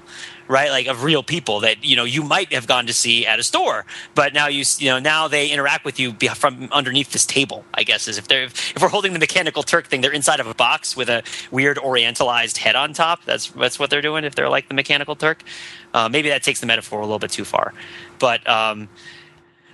Right, 0.52 0.72
like 0.72 0.88
of 0.88 1.04
real 1.04 1.22
people 1.22 1.60
that 1.60 1.86
you 1.86 1.96
know 1.96 2.06
you 2.06 2.24
might 2.24 2.52
have 2.54 2.66
gone 2.66 2.88
to 2.88 2.94
see 2.94 3.24
at 3.28 3.38
a 3.38 3.44
store, 3.44 3.86
but 4.16 4.34
now 4.34 4.48
you 4.48 4.64
you 4.80 4.90
know 4.90 4.98
now 4.98 5.28
they 5.28 5.48
interact 5.50 5.86
with 5.86 6.00
you 6.00 6.12
from 6.34 6.70
underneath 6.72 7.12
this 7.12 7.24
table. 7.28 7.64
I 7.76 7.84
guess 7.84 8.08
is 8.08 8.18
if 8.18 8.28
they're 8.28 8.46
if 8.46 8.82
we're 8.82 8.90
holding 8.90 9.14
the 9.14 9.20
mechanical 9.20 9.62
Turk 9.62 9.86
thing, 9.86 10.02
they're 10.02 10.12
inside 10.12 10.40
of 10.40 10.48
a 10.48 10.56
box 10.56 10.98
with 10.98 11.08
a 11.08 11.22
weird 11.52 11.78
orientalized 11.78 12.58
head 12.58 12.76
on 12.76 12.94
top. 12.94 13.26
That's 13.26 13.50
that's 13.52 13.78
what 13.78 13.92
they're 13.92 14.02
doing. 14.02 14.24
If 14.24 14.34
they're 14.34 14.50
like 14.50 14.68
the 14.68 14.74
mechanical 14.74 15.16
Turk, 15.16 15.44
uh, 15.94 16.10
maybe 16.10 16.30
that 16.30 16.42
takes 16.42 16.62
the 16.62 16.66
metaphor 16.66 17.00
a 17.00 17.04
little 17.04 17.20
bit 17.20 17.30
too 17.30 17.46
far, 17.46 17.76
but 18.18 18.42
um, 18.50 18.90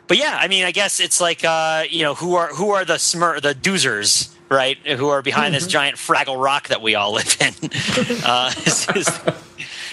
but 0.07 0.17
yeah, 0.17 0.37
I 0.37 0.49
mean, 0.49 0.65
I 0.65 0.71
guess 0.71 0.99
it's 0.99 1.21
like 1.21 1.45
uh, 1.45 1.85
you 1.89 2.03
know 2.03 2.15
who 2.15 2.35
are 2.35 2.49
who 2.49 2.71
are 2.71 2.83
the 2.83 2.95
smur 2.95 3.41
the 3.41 3.55
doozers, 3.55 4.34
right? 4.49 4.77
Who 4.85 5.09
are 5.09 5.21
behind 5.21 5.53
this 5.53 5.67
giant 5.67 5.97
Fraggle 5.97 6.41
Rock 6.41 6.67
that 6.69 6.81
we 6.81 6.95
all 6.95 7.13
live 7.13 7.37
in? 7.39 7.53
uh, 8.25 8.51
is, 8.65 8.87
is, 8.95 9.19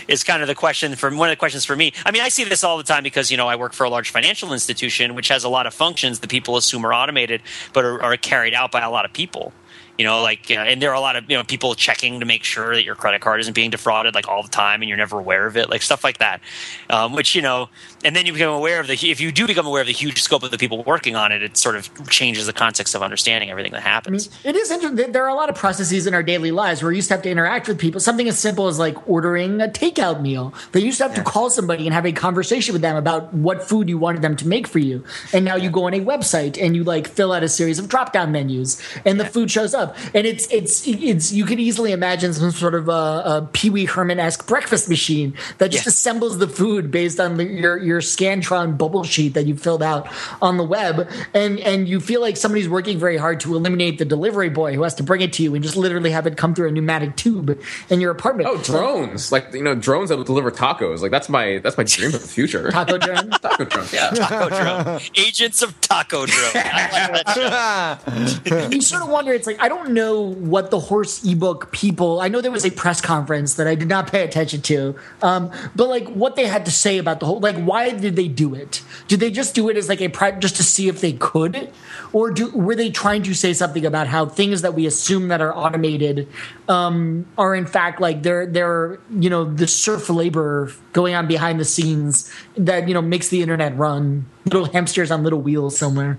is 0.09 0.25
kind 0.25 0.43
of 0.43 0.49
the 0.49 0.55
question 0.55 0.95
for 0.97 1.15
one 1.15 1.29
of 1.29 1.33
the 1.33 1.39
questions 1.39 1.65
for 1.65 1.77
me. 1.77 1.93
I 2.05 2.11
mean, 2.11 2.23
I 2.23 2.29
see 2.29 2.45
this 2.45 2.65
all 2.65 2.77
the 2.77 2.85
time 2.85 3.03
because 3.03 3.31
you 3.31 3.37
know 3.37 3.49
I 3.49 3.57
work 3.57 3.73
for 3.73 3.85
a 3.85 3.91
large 3.91 4.11
financial 4.11 4.53
institution 4.53 5.15
which 5.15 5.29
has 5.29 5.45
a 5.45 5.49
lot 5.49 5.67
of 5.67 5.75
functions 5.75 6.21
that 6.21 6.31
people 6.31 6.57
assume 6.57 6.85
are 6.85 6.95
automated, 6.95 7.43
but 7.73 7.85
are, 7.85 8.03
are 8.03 8.17
carried 8.17 8.55
out 8.55 8.73
by 8.73 8.81
a 8.81 8.91
lot 8.91 9.05
of 9.05 9.13
people. 9.13 9.53
You 9.99 10.07
know, 10.07 10.23
like, 10.23 10.51
uh, 10.51 10.55
and 10.55 10.81
there 10.81 10.91
are 10.91 10.97
a 10.97 11.01
lot 11.01 11.17
of 11.17 11.31
you 11.31 11.37
know 11.37 11.45
people 11.45 11.75
checking 11.75 12.21
to 12.21 12.27
make 12.27 12.45
sure 12.45 12.75
that 12.75 12.85
your 12.85 12.95
credit 12.95 13.21
card 13.21 13.41
isn't 13.41 13.53
being 13.53 13.71
defrauded 13.71 14.15
like 14.15 14.27
all 14.27 14.43
the 14.43 14.49
time, 14.49 14.81
and 14.81 14.89
you're 14.89 14.99
never 14.99 15.19
aware 15.19 15.47
of 15.47 15.57
it, 15.57 15.69
like 15.69 15.83
stuff 15.83 16.03
like 16.03 16.19
that. 16.19 16.41
Um, 16.89 17.13
which 17.13 17.35
you 17.35 17.43
know, 17.43 17.69
and 18.05 18.15
then 18.17 18.27
you 18.27 18.33
become 18.33 18.53
aware 18.55 18.81
of 18.81 18.87
the 18.87 18.93
if 18.95 19.21
you 19.21 19.33
do 19.33 19.47
become 19.47 19.67
aware 19.67 19.81
of 19.81 19.87
the 19.87 19.93
huge 19.93 20.23
scope 20.23 20.43
of 20.43 20.51
the 20.51 20.59
people 20.59 20.83
working 20.85 21.17
on 21.17 21.33
it, 21.33 21.43
it 21.43 21.57
sort 21.57 21.77
of 21.77 21.89
changes 22.09 22.47
the 22.47 22.53
context 22.53 22.95
of 22.95 23.03
understanding 23.03 23.51
everything 23.51 23.73
that 23.73 23.83
happens. 23.83 24.29
It 24.45 24.57
is 24.57 24.71
interesting. 24.71 25.13
There 25.13 25.25
are 25.25 25.29
a 25.29 25.35
lot 25.35 25.49
of 25.49 25.55
processes 25.57 26.07
in 26.07 26.15
our 26.15 26.23
daily 26.23 26.51
lives 26.51 26.83
where 26.83 26.93
you 26.93 26.97
used 26.97 27.09
to 27.09 27.15
have 27.15 27.23
to 27.23 27.31
interact 27.31 27.69
with 27.69 27.79
people. 27.79 28.01
Something 28.01 28.29
as 28.29 28.39
simple 28.39 28.67
as 28.69 28.79
like 28.79 29.09
ordering 29.09 29.61
a 29.61 29.69
takeout 29.69 30.21
meal. 30.21 30.53
They 30.73 30.81
used 30.81 30.99
to 30.99 31.05
have 31.05 31.15
to 31.15 31.23
call 31.23 31.51
somebody 31.51 31.87
and 31.87 31.95
have 31.95 32.07
a 32.07 32.13
conversation 32.13 32.73
with 32.73 32.83
them 32.83 32.97
about 32.97 33.33
what 33.35 33.63
food 33.63 33.89
you 33.89 33.99
wanted 33.99 34.23
them 34.23 34.37
to 34.37 34.49
make 34.49 34.67
for 34.67 34.79
you. 34.79 35.05
And 35.33 35.45
now 35.45 35.57
you 35.57 35.71
go 35.71 35.85
on 35.85 35.95
a 35.95 36.01
website 36.01 36.61
and 36.63 36.75
you 36.77 36.85
like 36.85 37.07
fill 37.09 37.33
out 37.33 37.43
a 37.43 37.49
series 37.49 37.79
of 37.79 37.89
drop 37.89 38.13
down 38.13 38.33
menus, 38.33 38.81
and 39.05 39.19
the 39.21 39.25
food 39.25 39.51
shows 39.51 39.75
up. 39.75 39.97
And 40.15 40.27
it's 40.27 40.47
it's 40.53 40.87
it's 40.87 41.33
you 41.33 41.45
could 41.45 41.61
easily 41.61 41.93
imagine 41.93 42.33
some 42.33 42.51
sort 42.51 42.75
of 42.75 42.89
a, 42.89 42.93
a 42.93 43.49
Pee 43.53 43.71
Wee 43.71 43.85
Herman 43.85 44.19
esque 44.19 44.47
breakfast 44.47 44.89
machine 44.89 45.35
that 45.59 45.71
just 45.71 45.85
Yeah. 45.87 45.91
assembles 45.91 46.39
the 46.39 46.49
food 46.49 46.91
based 46.91 47.21
on 47.21 47.37
the, 47.37 47.45
your 47.45 47.79
your 47.79 47.92
Scantron 48.01 48.79
bubble 48.79 49.05
sheet 49.05 49.35
that 49.35 49.47
you 49.47 49.57
filled 49.57 49.83
out 49.83 50.09
on 50.41 50.57
the 50.57 50.65
web, 50.65 51.09
and 51.35 51.59
and 51.61 51.89
you 51.89 52.01
feel 52.01 52.21
like 52.21 52.37
somebody's 52.37 52.69
working 52.69 52.99
very 52.99 53.17
hard 53.17 53.41
to 53.41 53.55
eliminate 53.55 53.99
the 53.99 54.05
delivery 54.05 54.49
boy 54.49 54.75
who 54.75 54.83
has 54.83 54.95
to 54.97 55.03
bring 55.03 55.21
it 55.21 55.33
to 55.35 55.43
you 55.43 55.55
and 55.55 55.63
just 55.63 55.77
literally 55.77 56.11
have 56.11 56.27
it 56.27 56.37
come 56.37 56.55
through 56.55 56.69
a 56.69 56.73
pneumatic 56.73 57.17
tube 57.17 57.61
in 57.91 58.01
your 58.01 58.11
apartment. 58.11 58.49
Oh, 58.49 58.61
drones! 58.63 59.33
Like 59.33 59.53
you 59.53 59.63
know, 59.63 59.75
drones 59.75 60.09
that 60.09 60.17
will 60.17 60.25
deliver 60.25 60.51
tacos. 60.51 61.01
Like 61.01 61.11
that's 61.11 61.29
my 61.29 61.59
that's 61.59 61.77
my 61.77 61.85
dream 61.85 62.15
of 62.15 62.23
the 62.23 62.29
future. 62.29 62.71
Taco 62.71 62.99
drone. 62.99 63.31
Taco 63.31 63.65
drones. 63.65 63.93
Yeah. 63.93 64.11
Taco 64.11 64.49
Drone, 64.49 65.01
agents 65.17 65.63
of 65.63 65.79
Taco 65.81 66.27
Drone. 66.27 66.53
Like 66.55 68.73
you 68.73 68.81
sort 68.81 69.03
of 69.03 69.09
wonder. 69.09 69.33
It's 69.33 69.47
like 69.47 69.61
I 69.61 69.69
don't 69.69 69.91
know 69.91 70.21
what 70.21 70.71
the 70.71 70.81
horse 70.81 71.25
ebook 71.25 71.73
people. 71.73 72.21
I 72.21 72.29
know 72.29 72.41
there 72.41 72.51
was 72.51 72.65
a 72.65 72.71
press 72.71 73.01
conference 73.01 73.55
that 73.55 73.67
I 73.67 73.75
did 73.75 73.89
not 73.89 74.11
pay 74.11 74.23
attention 74.23 74.63
to, 74.63 74.95
um, 75.23 75.51
but 75.75 75.89
like 75.89 76.09
what 76.09 76.37
they 76.37 76.47
had 76.47 76.65
to 76.67 76.71
say 76.71 76.99
about 76.99 77.21
the 77.21 77.27
whole. 77.27 77.41
Like, 77.41 77.57
why 77.57 77.82
did 77.91 78.17
they 78.17 78.29
do 78.29 78.55
it? 78.55 78.83
Did 79.09 79.21
they 79.21 79.31
just 79.31 79.55
do 79.55 79.69
it 79.69 79.77
as 79.77 79.89
like 79.89 80.01
a 80.01 80.09
just 80.39 80.57
to 80.57 80.63
see 80.63 80.89
if 80.89 81.01
they 81.01 81.13
could, 81.13 81.71
or 82.13 82.31
do 82.31 82.51
were 82.51 82.75
they 82.75 82.91
trying 82.91 83.23
to 83.25 83.35
say 83.35 83.53
something 83.53 83.85
about 83.85 84.07
how 84.07 84.27
things 84.27 84.63
that 84.63 84.75
we 84.75 84.87
assume 84.87 85.29
that 85.29 85.41
are 85.41 85.55
automated 85.55 86.29
um, 86.69 87.27
are 87.37 87.55
in 87.55 87.67
fact 87.67 88.01
like 88.01 88.23
they're 88.23 88.47
they're 88.47 88.99
you 89.11 89.29
know 89.29 89.45
the 89.45 89.67
serf 89.67 90.09
labor 90.09 90.73
going 90.93 91.15
on 91.15 91.27
behind 91.27 91.59
the 91.61 91.65
scenes 91.65 92.33
that 92.57 92.89
you 92.89 92.95
know 92.95 93.03
makes 93.03 93.29
the 93.29 93.43
internet 93.43 93.77
run 93.77 94.27
little 94.45 94.67
hamsters 94.67 95.11
on 95.11 95.23
little 95.23 95.41
wheels 95.41 95.77
somewhere. 95.77 96.19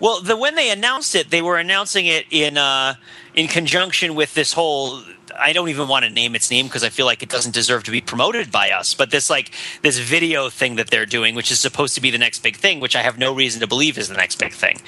Well, 0.00 0.20
the 0.20 0.36
when 0.36 0.54
they 0.54 0.70
announced 0.70 1.14
it, 1.14 1.30
they 1.30 1.42
were 1.42 1.56
announcing 1.56 2.06
it 2.06 2.26
in 2.30 2.56
uh, 2.56 2.94
in 3.34 3.48
conjunction 3.48 4.14
with 4.14 4.34
this 4.34 4.52
whole. 4.52 5.02
I 5.40 5.52
don't 5.52 5.68
even 5.68 5.88
want 5.88 6.04
to 6.04 6.10
name 6.10 6.34
its 6.34 6.50
name 6.50 6.66
because 6.66 6.84
I 6.84 6.88
feel 6.88 7.06
like 7.06 7.22
it 7.22 7.28
doesn't 7.28 7.52
deserve 7.54 7.84
to 7.84 7.90
be 7.90 8.00
promoted 8.00 8.50
by 8.50 8.70
us. 8.70 8.94
But 8.94 9.10
this 9.10 9.30
like 9.30 9.52
this 9.82 9.98
video 9.98 10.50
thing 10.50 10.76
that 10.76 10.90
they're 10.90 11.06
doing, 11.06 11.34
which 11.34 11.50
is 11.50 11.60
supposed 11.60 11.94
to 11.94 12.00
be 12.00 12.10
the 12.10 12.18
next 12.18 12.40
big 12.40 12.56
thing, 12.56 12.80
which 12.80 12.96
I 12.96 13.02
have 13.02 13.18
no 13.18 13.34
reason 13.34 13.60
to 13.60 13.66
believe 13.66 13.98
is 13.98 14.08
the 14.08 14.14
next 14.16 14.36
big 14.38 14.52
thing, 14.52 14.80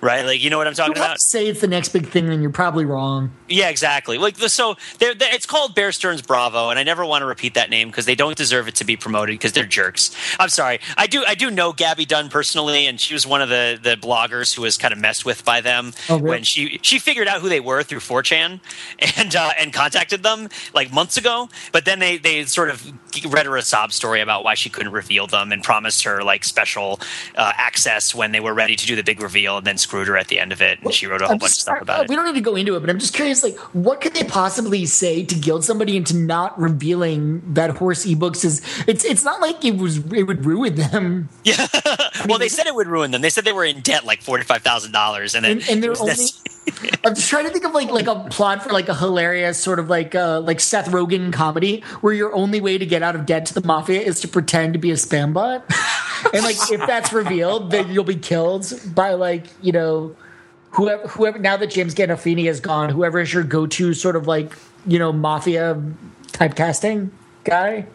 right? 0.00 0.24
Like 0.24 0.42
you 0.42 0.50
know 0.50 0.58
what 0.58 0.66
I'm 0.66 0.74
talking 0.74 0.96
about? 0.96 1.20
say 1.20 1.46
it's 1.48 1.60
the 1.60 1.68
next 1.68 1.90
big 1.90 2.06
thing, 2.08 2.26
then 2.26 2.40
you're 2.40 2.50
probably 2.50 2.84
wrong. 2.84 3.30
Yeah, 3.48 3.68
exactly. 3.68 4.18
Like 4.18 4.36
the, 4.36 4.48
so, 4.48 4.76
they're, 4.98 5.14
they're- 5.14 5.28
it's 5.32 5.46
called 5.46 5.74
Bear 5.74 5.90
Stearns 5.92 6.22
Bravo, 6.22 6.70
and 6.70 6.78
I 6.78 6.82
never 6.82 7.04
want 7.04 7.22
to 7.22 7.26
repeat 7.26 7.54
that 7.54 7.70
name 7.70 7.88
because 7.88 8.06
they 8.06 8.14
don't 8.14 8.36
deserve 8.36 8.68
it 8.68 8.74
to 8.76 8.84
be 8.84 8.96
promoted 8.96 9.34
because 9.34 9.52
they're 9.52 9.64
jerks. 9.66 10.10
I'm 10.38 10.48
sorry. 10.48 10.80
I 10.96 11.06
do 11.06 11.24
I 11.26 11.34
do 11.34 11.50
know 11.50 11.72
Gabby 11.72 12.04
Dunn 12.06 12.28
personally, 12.28 12.86
and 12.86 13.00
she 13.00 13.14
was 13.14 13.26
one 13.26 13.42
of 13.42 13.48
the 13.48 13.78
the 13.82 13.96
bloggers 13.96 14.54
who 14.54 14.62
was 14.62 14.76
kind 14.78 14.92
of 14.92 14.98
messed 14.98 15.24
with 15.24 15.44
by 15.44 15.60
them 15.60 15.92
Oh, 16.08 16.16
really? 16.16 16.28
when 16.30 16.42
she 16.44 16.78
she 16.82 16.98
figured 16.98 17.28
out 17.28 17.40
who 17.40 17.48
they 17.48 17.60
were 17.60 17.82
through 17.82 18.00
4chan 18.00 18.60
and 19.16 19.36
uh, 19.36 19.50
and 19.58 19.72
contacted 19.72 19.97
them 20.22 20.48
like 20.74 20.92
months 20.92 21.16
ago. 21.16 21.48
But 21.72 21.84
then 21.84 21.98
they 21.98 22.16
they 22.18 22.44
sort 22.44 22.70
of 22.70 22.92
read 23.30 23.46
her 23.46 23.56
a 23.56 23.62
sob 23.62 23.92
story 23.92 24.20
about 24.20 24.44
why 24.44 24.54
she 24.54 24.70
couldn't 24.70 24.92
reveal 24.92 25.26
them 25.26 25.50
and 25.52 25.62
promised 25.62 26.04
her 26.04 26.22
like 26.22 26.44
special 26.44 27.00
uh, 27.36 27.52
access 27.56 28.14
when 28.14 28.32
they 28.32 28.40
were 28.40 28.54
ready 28.54 28.76
to 28.76 28.86
do 28.86 28.94
the 28.96 29.02
big 29.02 29.20
reveal, 29.20 29.58
and 29.58 29.66
then 29.66 29.76
screwed 29.78 30.08
her 30.08 30.16
at 30.16 30.28
the 30.28 30.38
end 30.38 30.52
of 30.52 30.62
it. 30.62 30.80
And 30.82 30.92
she 30.94 31.06
wrote 31.06 31.20
a 31.22 31.24
whole 31.26 31.32
I'm 31.34 31.38
bunch 31.38 31.52
of 31.52 31.58
stuff 31.58 31.80
about 31.82 32.04
it. 32.04 32.08
We 32.08 32.16
don't 32.16 32.24
need 32.26 32.34
to 32.34 32.40
go 32.40 32.54
into 32.56 32.76
it, 32.76 32.80
but 32.80 32.90
I'm 32.90 32.98
just 32.98 33.14
curious, 33.14 33.42
like, 33.42 33.56
what 33.74 34.00
could 34.00 34.14
they 34.14 34.24
possibly 34.24 34.86
say 34.86 35.24
to 35.24 35.34
guilt 35.34 35.64
somebody 35.64 35.96
into 35.96 36.16
not 36.16 36.58
revealing 36.58 37.42
that 37.54 37.70
horse 37.76 38.04
ebooks 38.06 38.44
is? 38.44 38.62
It's 38.86 39.04
it's 39.04 39.24
not 39.24 39.40
like 39.40 39.64
it 39.64 39.76
was 39.76 39.98
it 40.12 40.24
would 40.24 40.44
ruin 40.44 40.74
them. 40.76 41.28
Yeah. 41.44 41.66
well, 42.28 42.38
they 42.38 42.48
said 42.48 42.66
it 42.66 42.74
would 42.74 42.88
ruin 42.88 43.10
them. 43.10 43.22
They 43.22 43.30
said 43.30 43.44
they 43.44 43.52
were 43.52 43.64
in 43.64 43.80
debt 43.80 44.04
like 44.04 44.20
forty 44.22 44.44
five 44.44 44.62
thousand 44.62 44.92
dollars, 44.92 45.34
and 45.34 45.44
then 45.44 45.52
And, 45.58 45.68
and 45.70 45.82
they're 45.82 45.98
only. 45.98 46.12
this- 46.12 46.42
I'm 47.04 47.14
just 47.14 47.28
trying 47.28 47.44
to 47.44 47.50
think 47.50 47.64
of 47.64 47.72
like 47.72 47.90
like 47.90 48.06
a 48.06 48.28
plot 48.30 48.62
for 48.62 48.70
like 48.70 48.88
a 48.88 48.94
hilarious 48.94 49.58
sort 49.58 49.78
of 49.78 49.88
like 49.88 50.14
uh, 50.14 50.40
like 50.40 50.60
Seth 50.60 50.88
Rogen 50.88 51.32
comedy 51.32 51.80
where 52.00 52.12
your 52.12 52.34
only 52.34 52.60
way 52.60 52.78
to 52.78 52.86
get 52.86 53.02
out 53.02 53.14
of 53.14 53.26
debt 53.26 53.46
to 53.46 53.54
the 53.54 53.66
mafia 53.66 54.00
is 54.00 54.20
to 54.20 54.28
pretend 54.28 54.72
to 54.74 54.78
be 54.78 54.90
a 54.90 54.94
spam 54.94 55.32
bot, 55.32 55.64
and 56.32 56.42
like 56.44 56.56
if 56.70 56.86
that's 56.86 57.12
revealed, 57.12 57.70
then 57.70 57.90
you'll 57.90 58.04
be 58.04 58.16
killed 58.16 58.72
by 58.94 59.14
like 59.14 59.46
you 59.62 59.72
know 59.72 60.16
whoever 60.70 61.06
whoever. 61.08 61.38
Now 61.38 61.56
that 61.56 61.70
James 61.70 61.94
Gandolfini 61.94 62.48
is 62.48 62.60
gone, 62.60 62.90
whoever 62.90 63.20
is 63.20 63.32
your 63.32 63.44
go 63.44 63.66
to 63.66 63.94
sort 63.94 64.16
of 64.16 64.26
like 64.26 64.52
you 64.86 64.98
know 64.98 65.12
mafia 65.12 65.80
typecasting 66.32 67.10
guy. 67.44 67.86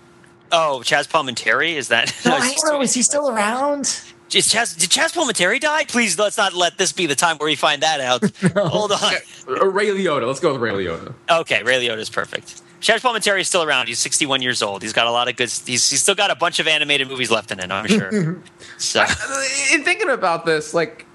oh, 0.52 0.82
Chaz 0.84 1.08
Palminteri 1.08 1.74
is 1.74 1.90
that? 1.90 2.14
No, 2.26 2.36
I 2.36 2.54
don't 2.54 2.74
know. 2.74 2.82
Is 2.82 2.94
he 2.94 3.02
still 3.02 3.30
around? 3.30 4.02
Is 4.36 4.48
Chaz, 4.52 4.78
did 4.78 4.90
Chaz 4.90 5.14
Palminteri 5.14 5.60
die? 5.60 5.86
Please 5.86 6.18
let's 6.18 6.38
not 6.38 6.54
let 6.54 6.78
this 6.78 6.92
be 6.92 7.06
the 7.06 7.16
time 7.16 7.38
where 7.38 7.46
we 7.48 7.56
find 7.56 7.84
that 7.84 8.00
out. 8.00 8.24
Hold 8.58 8.92
on. 8.92 9.14
Uh, 9.48 9.66
Ray 9.68 9.88
Liotta. 9.88 10.26
Let's 10.26 10.40
go 10.40 10.54
with 10.54 10.62
Ray 10.62 10.72
Liotta. 10.72 11.14
Okay, 11.30 11.62
Ray 11.64 11.86
Liotta 11.88 12.00
is 12.00 12.10
perfect. 12.10 12.62
Chaz 12.82 13.00
Palminteri 13.00 13.42
is 13.42 13.48
still 13.48 13.64
around. 13.64 13.88
He's 13.88 14.00
61 14.00 14.42
years 14.42 14.62
old. 14.62 14.82
He's 14.82 14.92
got 14.94 15.08
a 15.08 15.12
lot 15.12 15.30
of 15.30 15.36
good. 15.36 15.50
He's, 15.50 15.90
he's 15.90 16.02
still 16.02 16.16
got 16.16 16.32
a 16.32 16.36
bunch 16.36 16.60
of 16.60 16.68
animated 16.68 17.08
movies 17.08 17.32
left 17.32 17.52
in 17.52 17.60
him. 17.60 17.72
I'm 17.72 17.88
sure. 17.88 18.42
so 18.78 19.02
in 19.74 19.84
thinking 19.84 20.10
about 20.10 20.46
this, 20.46 20.74
like, 20.74 21.06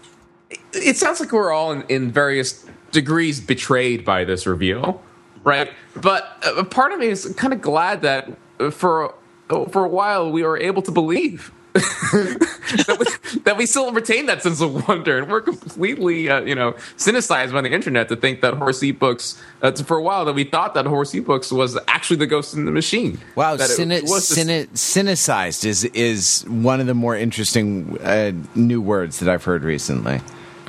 it- 0.50 0.60
it 0.72 0.96
sounds 0.96 1.20
like 1.20 1.32
we're 1.32 1.52
all 1.52 1.72
in, 1.72 1.82
in 1.88 2.10
various 2.10 2.64
degrees 2.92 3.40
betrayed 3.40 4.04
by 4.04 4.24
this 4.24 4.46
reveal, 4.46 5.02
right? 5.44 5.70
But 5.94 6.42
a 6.56 6.64
part 6.64 6.92
of 6.92 7.00
me 7.00 7.08
is 7.08 7.34
kind 7.36 7.52
of 7.52 7.60
glad 7.60 8.00
that 8.02 8.30
uh, 8.60 8.70
for 8.70 9.14
uh, 9.50 9.66
for 9.66 9.84
a 9.84 9.88
while 9.88 10.30
we 10.30 10.42
were 10.42 10.56
able 10.58 10.80
to 10.82 10.90
believe. 10.90 11.52
that, 11.74 12.96
we, 12.98 13.40
that 13.40 13.56
we 13.56 13.66
still 13.66 13.92
retain 13.92 14.26
that 14.26 14.42
sense 14.42 14.60
of 14.60 14.88
wonder, 14.88 15.18
and 15.18 15.30
we're 15.30 15.40
completely, 15.40 16.28
uh, 16.28 16.40
you 16.40 16.54
know, 16.54 16.72
cynicized 16.96 17.52
by 17.52 17.60
the 17.60 17.70
internet 17.70 18.08
to 18.08 18.16
think 18.16 18.40
that 18.40 18.54
horse 18.54 18.80
ebooks. 18.80 19.40
Uh, 19.60 19.72
for 19.72 19.96
a 19.96 20.02
while, 20.02 20.24
that 20.24 20.34
we 20.34 20.44
thought 20.44 20.74
that 20.74 20.86
horse 20.86 21.12
ebooks 21.12 21.52
was 21.52 21.78
actually 21.88 22.16
the 22.16 22.26
ghost 22.26 22.54
in 22.54 22.64
the 22.64 22.70
machine. 22.70 23.18
Wow, 23.34 23.56
cyni- 23.56 24.02
cyni- 24.02 24.68
cynicized 24.68 25.64
is 25.64 25.84
is 25.84 26.44
one 26.48 26.80
of 26.80 26.86
the 26.86 26.94
more 26.94 27.16
interesting 27.16 27.98
uh, 28.00 28.32
new 28.54 28.80
words 28.80 29.18
that 29.20 29.28
I've 29.28 29.44
heard 29.44 29.62
recently. 29.62 30.20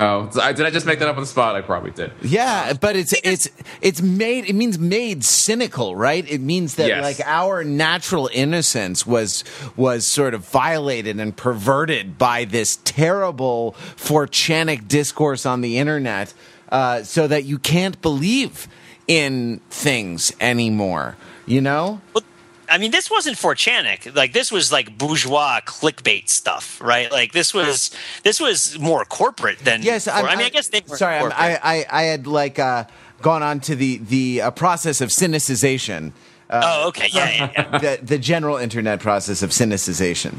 Oh, 0.02 0.30
did 0.32 0.62
I 0.64 0.70
just 0.70 0.86
make 0.86 0.98
that 1.00 1.08
up 1.08 1.16
on 1.16 1.22
the 1.22 1.26
spot? 1.26 1.56
I 1.56 1.60
probably 1.60 1.90
did. 1.90 2.10
Yeah, 2.22 2.72
but 2.72 2.96
it's 2.96 3.12
it's 3.22 3.48
it's 3.82 4.00
made. 4.00 4.46
It 4.46 4.54
means 4.54 4.78
made 4.78 5.22
cynical, 5.24 5.94
right? 5.94 6.24
It 6.26 6.40
means 6.40 6.76
that 6.76 6.88
Yes. 6.88 7.02
like 7.02 7.20
our 7.26 7.62
natural 7.64 8.30
innocence 8.32 9.06
was 9.06 9.44
was 9.76 10.06
sort 10.06 10.32
of 10.32 10.48
violated 10.48 11.20
and 11.20 11.36
perverted 11.36 12.16
by 12.16 12.46
this 12.46 12.78
terrible 12.84 13.72
forchanic 13.96 14.88
discourse 14.88 15.44
on 15.44 15.60
the 15.60 15.76
internet, 15.76 16.32
uh, 16.70 17.02
so 17.02 17.26
that 17.28 17.44
you 17.44 17.58
can't 17.58 18.00
believe 18.00 18.68
in 19.06 19.60
things 19.68 20.32
anymore. 20.40 21.16
You 21.46 21.60
know? 21.60 22.00
Well, 22.14 22.22
I 22.70 22.78
mean, 22.78 22.92
this 22.92 23.10
wasn't 23.10 23.36
Forchanic. 23.36 24.14
Like 24.14 24.32
this 24.32 24.52
was 24.52 24.70
like 24.70 24.96
bourgeois 24.96 25.60
clickbait 25.66 26.28
stuff, 26.28 26.80
right? 26.80 27.10
Like 27.10 27.32
this 27.32 27.52
was 27.52 27.90
this 28.22 28.40
was 28.40 28.78
more 28.78 29.04
corporate 29.04 29.58
than. 29.58 29.82
Yes, 29.82 30.06
I 30.06 30.22
mean, 30.22 30.46
I 30.46 30.48
guess 30.48 30.68
they 30.68 30.82
were 30.86 30.96
sorry. 30.96 31.16
I, 31.16 31.58
I 31.62 31.86
I 31.90 32.02
had 32.04 32.26
like 32.26 32.58
uh, 32.58 32.84
gone 33.20 33.42
on 33.42 33.60
to 33.60 33.74
the 33.74 33.98
the 33.98 34.42
uh, 34.42 34.50
process 34.52 35.00
of 35.00 35.10
cynicization. 35.10 36.12
oh, 36.50 36.88
okay, 36.88 37.08
yeah, 37.12 37.30
yeah, 37.30 37.50
yeah. 37.52 37.78
the, 37.96 37.98
the 38.02 38.18
general 38.18 38.56
internet 38.56 39.00
process 39.00 39.42
of 39.42 39.50
cynicization. 39.50 40.38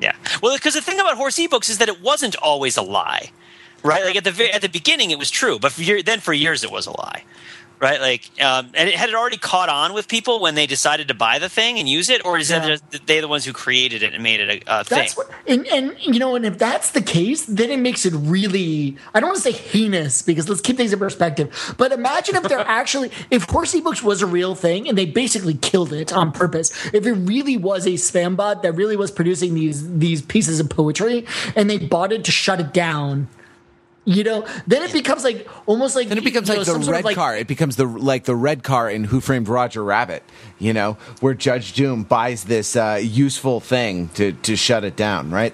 Yeah. 0.00 0.14
Well, 0.42 0.56
because 0.56 0.74
the 0.74 0.80
thing 0.80 1.00
about 1.00 1.16
horse 1.16 1.38
ebooks 1.38 1.68
is 1.68 1.78
that 1.78 1.88
it 1.88 2.00
wasn't 2.00 2.36
always 2.36 2.76
a 2.76 2.82
lie, 2.82 3.30
right? 3.82 4.04
Like 4.04 4.16
at 4.16 4.24
the 4.24 4.54
at 4.54 4.62
the 4.62 4.68
beginning, 4.68 5.10
it 5.10 5.18
was 5.18 5.30
true, 5.30 5.58
but 5.58 5.72
for 5.72 5.82
year, 5.82 6.02
then 6.02 6.20
for 6.20 6.32
years 6.32 6.64
it 6.64 6.70
was 6.70 6.86
a 6.86 6.92
lie, 6.92 7.24
right? 7.80 8.00
Like, 8.00 8.30
um, 8.40 8.70
and 8.74 8.88
it 8.88 8.94
had 8.94 9.08
it 9.08 9.14
already 9.14 9.36
caught 9.36 9.68
on 9.68 9.92
with 9.92 10.08
people 10.08 10.40
when 10.40 10.54
they 10.54 10.66
decided 10.66 11.08
to 11.08 11.14
buy 11.14 11.38
the 11.38 11.48
thing 11.48 11.78
and 11.78 11.88
use 11.88 12.08
it, 12.10 12.24
or 12.24 12.38
is 12.38 12.50
Yeah. 12.50 12.66
just 12.66 13.06
they 13.06 13.20
the 13.20 13.28
ones 13.28 13.44
who 13.44 13.52
created 13.52 14.02
it 14.02 14.14
and 14.14 14.22
made 14.22 14.40
it 14.40 14.64
a, 14.66 14.80
a 14.80 14.84
thing? 14.84 14.98
That's 14.98 15.16
what, 15.16 15.30
and, 15.46 15.66
and 15.68 15.96
you 16.00 16.18
know, 16.18 16.34
and 16.34 16.44
if 16.44 16.58
that's 16.58 16.90
the 16.90 17.02
case, 17.02 17.44
then 17.46 17.70
it 17.70 17.78
makes 17.78 18.04
it 18.06 18.12
really. 18.14 18.96
I 19.14 19.20
don't 19.20 19.28
want 19.30 19.42
to 19.42 19.52
say 19.52 19.52
heinous 19.52 20.22
because 20.22 20.48
let's 20.48 20.60
keep 20.60 20.76
things 20.76 20.92
in 20.92 20.98
perspective. 20.98 21.74
But 21.78 21.92
imagine 21.92 22.36
if 22.36 22.44
they're 22.44 22.58
actually, 22.66 23.10
if 23.30 23.44
Horse 23.44 23.74
ebooks 23.74 24.02
was 24.02 24.22
a 24.22 24.26
real 24.26 24.54
thing 24.54 24.88
and 24.88 24.96
they 24.96 25.06
basically 25.06 25.54
killed 25.54 25.92
it 25.92 26.12
on 26.12 26.32
purpose. 26.32 26.72
If 26.92 27.06
it 27.06 27.12
really 27.12 27.56
was 27.56 27.86
a 27.86 27.90
spam 27.90 28.36
bot 28.36 28.62
that 28.62 28.72
really 28.72 28.96
was 28.96 29.10
producing 29.10 29.54
these 29.54 29.98
these 29.98 30.22
pieces 30.22 30.60
of 30.60 30.68
poetry 30.68 31.26
and 31.56 31.68
they 31.70 31.78
bought 31.78 32.12
it 32.12 32.24
to 32.24 32.30
shut 32.32 32.60
it 32.60 32.72
down. 32.72 33.28
You 34.08 34.24
know, 34.24 34.46
then 34.66 34.82
it 34.82 34.90
becomes 34.94 35.22
like 35.22 35.46
almost 35.66 35.94
like 35.94 36.08
Then 36.08 36.16
it 36.16 36.24
becomes 36.24 36.48
you 36.48 36.54
like 36.56 36.66
know, 36.66 36.78
the 36.78 36.90
red 36.90 37.04
like, 37.04 37.14
car. 37.14 37.36
It 37.36 37.46
becomes 37.46 37.76
the 37.76 37.84
like 37.84 38.24
the 38.24 38.34
red 38.34 38.62
car 38.62 38.88
in 38.88 39.04
Who 39.04 39.20
Framed 39.20 39.48
Roger 39.48 39.84
Rabbit. 39.84 40.22
You 40.58 40.72
know, 40.72 40.94
where 41.20 41.34
Judge 41.34 41.74
Doom 41.74 42.04
buys 42.04 42.44
this 42.44 42.74
uh, 42.74 42.98
useful 43.02 43.60
thing 43.60 44.08
to 44.14 44.32
to 44.32 44.56
shut 44.56 44.82
it 44.82 44.96
down. 44.96 45.30
Right. 45.30 45.52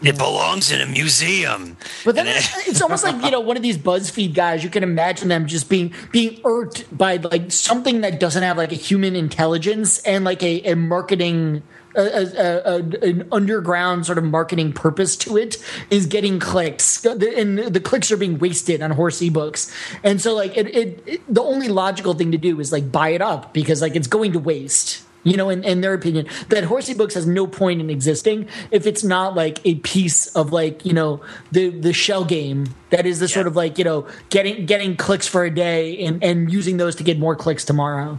It 0.00 0.16
belongs 0.16 0.70
in 0.70 0.80
a 0.80 0.86
museum. 0.86 1.76
But 2.06 2.14
then 2.14 2.26
it- 2.28 2.36
it's, 2.36 2.68
it's 2.68 2.80
almost 2.82 3.04
like 3.04 3.22
you 3.22 3.32
know 3.32 3.40
one 3.40 3.58
of 3.58 3.62
these 3.62 3.76
BuzzFeed 3.76 4.32
guys. 4.32 4.64
You 4.64 4.70
can 4.70 4.82
imagine 4.82 5.28
them 5.28 5.46
just 5.46 5.68
being 5.68 5.92
being 6.10 6.40
irked 6.44 6.96
by 6.96 7.16
like 7.16 7.52
something 7.52 8.00
that 8.00 8.18
doesn't 8.18 8.42
have 8.42 8.56
like 8.56 8.72
a 8.72 8.76
human 8.76 9.14
intelligence 9.14 9.98
and 10.04 10.24
like 10.24 10.42
a, 10.42 10.62
a 10.62 10.74
marketing. 10.74 11.62
A, 11.98 12.76
a, 12.76 12.76
an 13.02 13.28
underground 13.32 14.06
sort 14.06 14.18
of 14.18 14.24
marketing 14.24 14.72
purpose 14.72 15.16
to 15.18 15.36
it 15.36 15.56
is 15.90 16.06
getting 16.06 16.38
clicks, 16.38 17.04
and 17.04 17.58
the 17.58 17.80
clicks 17.80 18.12
are 18.12 18.16
being 18.16 18.38
wasted 18.38 18.82
on 18.82 18.92
horse 18.92 19.20
ebooks. 19.20 19.74
And 20.04 20.20
so, 20.20 20.34
like, 20.34 20.56
it, 20.56 20.68
it, 20.68 21.02
it 21.06 21.34
the 21.34 21.42
only 21.42 21.68
logical 21.68 22.14
thing 22.14 22.32
to 22.32 22.38
do 22.38 22.60
is 22.60 22.72
like 22.72 22.92
buy 22.92 23.10
it 23.10 23.22
up 23.22 23.52
because 23.52 23.82
like 23.82 23.96
it's 23.96 24.06
going 24.06 24.32
to 24.32 24.38
waste 24.38 25.02
you 25.24 25.36
know, 25.36 25.50
in, 25.50 25.64
in 25.64 25.80
their 25.80 25.94
opinion, 25.94 26.26
that 26.48 26.64
Horse 26.64 26.88
ebooks 26.88 27.14
has 27.14 27.26
no 27.26 27.46
point 27.46 27.80
in 27.80 27.90
existing 27.90 28.48
if 28.70 28.86
it's 28.86 29.04
not 29.04 29.34
like 29.34 29.60
a 29.66 29.76
piece 29.76 30.28
of 30.28 30.52
like 30.52 30.84
you 30.86 30.92
know 30.92 31.20
the 31.52 31.70
the 31.70 31.92
shell 31.92 32.24
game 32.24 32.74
that 32.90 33.04
is 33.04 33.20
the 33.20 33.28
sort 33.28 33.46
of 33.46 33.56
like 33.56 33.78
you 33.78 33.84
know 33.84 34.06
getting 34.30 34.64
getting 34.64 34.96
clicks 34.96 35.26
for 35.26 35.44
a 35.44 35.50
day 35.50 35.98
and 36.04 36.22
and 36.22 36.50
using 36.50 36.76
those 36.76 36.96
to 36.96 37.02
get 37.02 37.18
more 37.18 37.36
clicks 37.36 37.64
tomorrow. 37.64 38.18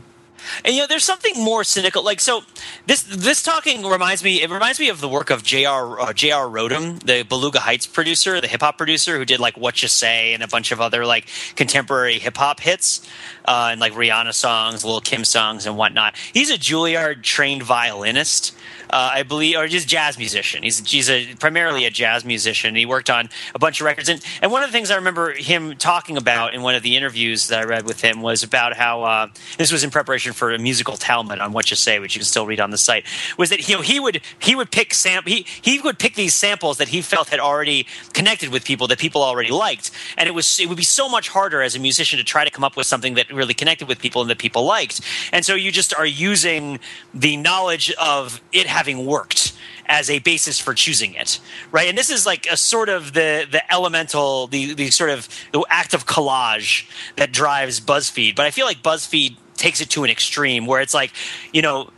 And 0.63 0.75
you 0.75 0.81
know, 0.81 0.87
there's 0.87 1.03
something 1.03 1.33
more 1.41 1.63
cynical. 1.63 2.03
Like 2.03 2.19
so, 2.19 2.43
this 2.85 3.03
this 3.03 3.43
talking 3.43 3.85
reminds 3.85 4.23
me. 4.23 4.41
It 4.41 4.49
reminds 4.49 4.79
me 4.79 4.89
of 4.89 5.01
the 5.01 5.09
work 5.09 5.29
of 5.29 5.43
J.R. 5.43 5.99
Uh, 5.99 6.13
J.R. 6.13 6.47
Rotem, 6.47 6.99
the 7.03 7.23
Beluga 7.23 7.59
Heights 7.59 7.87
producer, 7.87 8.39
the 8.41 8.47
hip 8.47 8.61
hop 8.61 8.77
producer, 8.77 9.17
who 9.17 9.25
did 9.25 9.39
like 9.39 9.57
"What 9.57 9.81
You 9.81 9.87
Say" 9.87 10.33
and 10.33 10.43
a 10.43 10.47
bunch 10.47 10.71
of 10.71 10.81
other 10.81 11.05
like 11.05 11.27
contemporary 11.55 12.19
hip 12.19 12.37
hop 12.37 12.59
hits, 12.59 13.07
uh, 13.49 13.69
and 13.71 13.81
like 13.81 13.93
Rihanna 13.93 14.33
songs, 14.33 14.85
Lil 14.85 15.01
Kim 15.01 15.25
songs, 15.25 15.65
and 15.65 15.75
whatnot. 15.75 16.15
He's 16.31 16.51
a 16.51 16.57
Juilliard 16.57 17.23
trained 17.23 17.63
violinist. 17.63 18.55
Uh, 18.91 19.11
I 19.13 19.21
believe, 19.21 19.55
or 19.55 19.67
just 19.67 19.87
jazz 19.87 20.17
musician. 20.17 20.63
He's 20.63 20.79
he's 20.79 21.11
a 21.11 21.35
primarily 21.35 21.85
a 21.85 21.91
jazz 21.91 22.25
musician. 22.25 22.75
He 22.75 22.87
worked 22.87 23.11
on 23.11 23.29
a 23.53 23.59
bunch 23.59 23.81
of 23.81 23.85
records, 23.85 24.09
and 24.09 24.19
and 24.41 24.51
one 24.51 24.63
of 24.63 24.69
the 24.69 24.71
things 24.71 24.89
I 24.89 24.95
remember 24.95 25.31
him 25.31 25.75
talking 25.75 26.17
about 26.17 26.55
in 26.55 26.63
one 26.63 26.73
of 26.73 26.81
the 26.81 26.97
interviews 26.97 27.49
that 27.49 27.59
I 27.59 27.65
read 27.65 27.85
with 27.85 28.01
him 28.01 28.23
was 28.23 28.41
about 28.41 28.75
how 28.75 29.03
uh, 29.03 29.27
this 29.59 29.71
was 29.71 29.83
in 29.83 29.91
preparation 29.91 30.33
for 30.33 30.51
a 30.51 30.57
musical 30.57 30.97
Talmud 30.97 31.37
on 31.37 31.51
what 31.51 31.69
you 31.69 31.75
say, 31.75 31.99
which 31.99 32.15
you 32.15 32.19
can 32.19 32.25
still 32.25 32.47
read 32.47 32.59
on 32.59 32.71
the 32.71 32.79
site. 32.79 33.05
Was 33.37 33.51
that 33.51 33.69
you 33.69 33.75
know 33.75 33.83
he 33.83 33.99
would 33.99 34.21
he 34.39 34.55
would 34.55 34.71
pick 34.71 34.91
sam 34.91 35.21
he 35.23 35.45
he 35.61 35.79
would 35.79 35.99
pick 35.99 36.15
these 36.15 36.33
samples 36.33 36.79
that 36.79 36.87
he 36.87 37.03
felt 37.03 37.29
had 37.29 37.39
already 37.39 37.85
connected 38.13 38.49
with 38.49 38.65
people 38.65 38.87
that 38.87 38.97
people 38.97 39.21
already 39.21 39.51
liked, 39.51 39.91
and 40.17 40.27
it 40.27 40.31
was 40.31 40.59
it 40.59 40.67
would 40.67 40.77
be 40.77 40.83
so 40.83 41.07
much 41.07 41.29
harder 41.29 41.61
as 41.61 41.75
a 41.75 41.79
musician 41.79 42.17
to 42.17 42.23
try 42.23 42.43
to 42.43 42.49
come 42.49 42.63
up 42.63 42.75
with 42.75 42.87
something 42.87 43.13
that 43.13 43.31
really 43.39 43.55
connected 43.55 43.87
with 43.87 43.99
people 43.99 44.21
and 44.21 44.29
that 44.29 44.37
people 44.37 44.63
liked, 44.63 45.01
and 45.33 45.43
so 45.43 45.55
you 45.55 45.71
just 45.71 45.93
are 45.95 46.05
using 46.05 46.79
the 47.13 47.37
knowledge 47.37 47.91
of 47.93 48.41
it 48.51 48.67
having 48.67 49.05
worked 49.05 49.53
as 49.87 50.07
a 50.07 50.19
basis 50.19 50.59
for 50.59 50.75
choosing 50.75 51.15
it 51.15 51.39
right? 51.71 51.89
And 51.89 51.97
this 51.97 52.09
is 52.09 52.25
like 52.25 52.45
a 52.47 52.57
sort 52.57 52.89
of 52.89 53.13
the 53.13 53.47
the 53.49 53.61
elemental 53.73 54.47
the 54.47 54.73
the 54.73 54.91
sort 54.91 55.09
of 55.09 55.27
the 55.51 55.65
act 55.69 55.93
of 55.93 56.05
collage 56.05 56.89
that 57.15 57.31
drives 57.31 57.79
buzzfeed. 57.79 58.35
But 58.35 58.45
i 58.45 58.51
feel 58.51 58.65
like 58.65 58.81
buzzfeed 58.81 59.35
takes 59.55 59.81
it 59.81 59.89
to 59.91 60.03
an 60.03 60.09
extreme 60.09 60.65
where 60.65 60.81
it's 60.81 60.93
like 60.93 61.11
you 61.51 61.61
know 61.61 61.89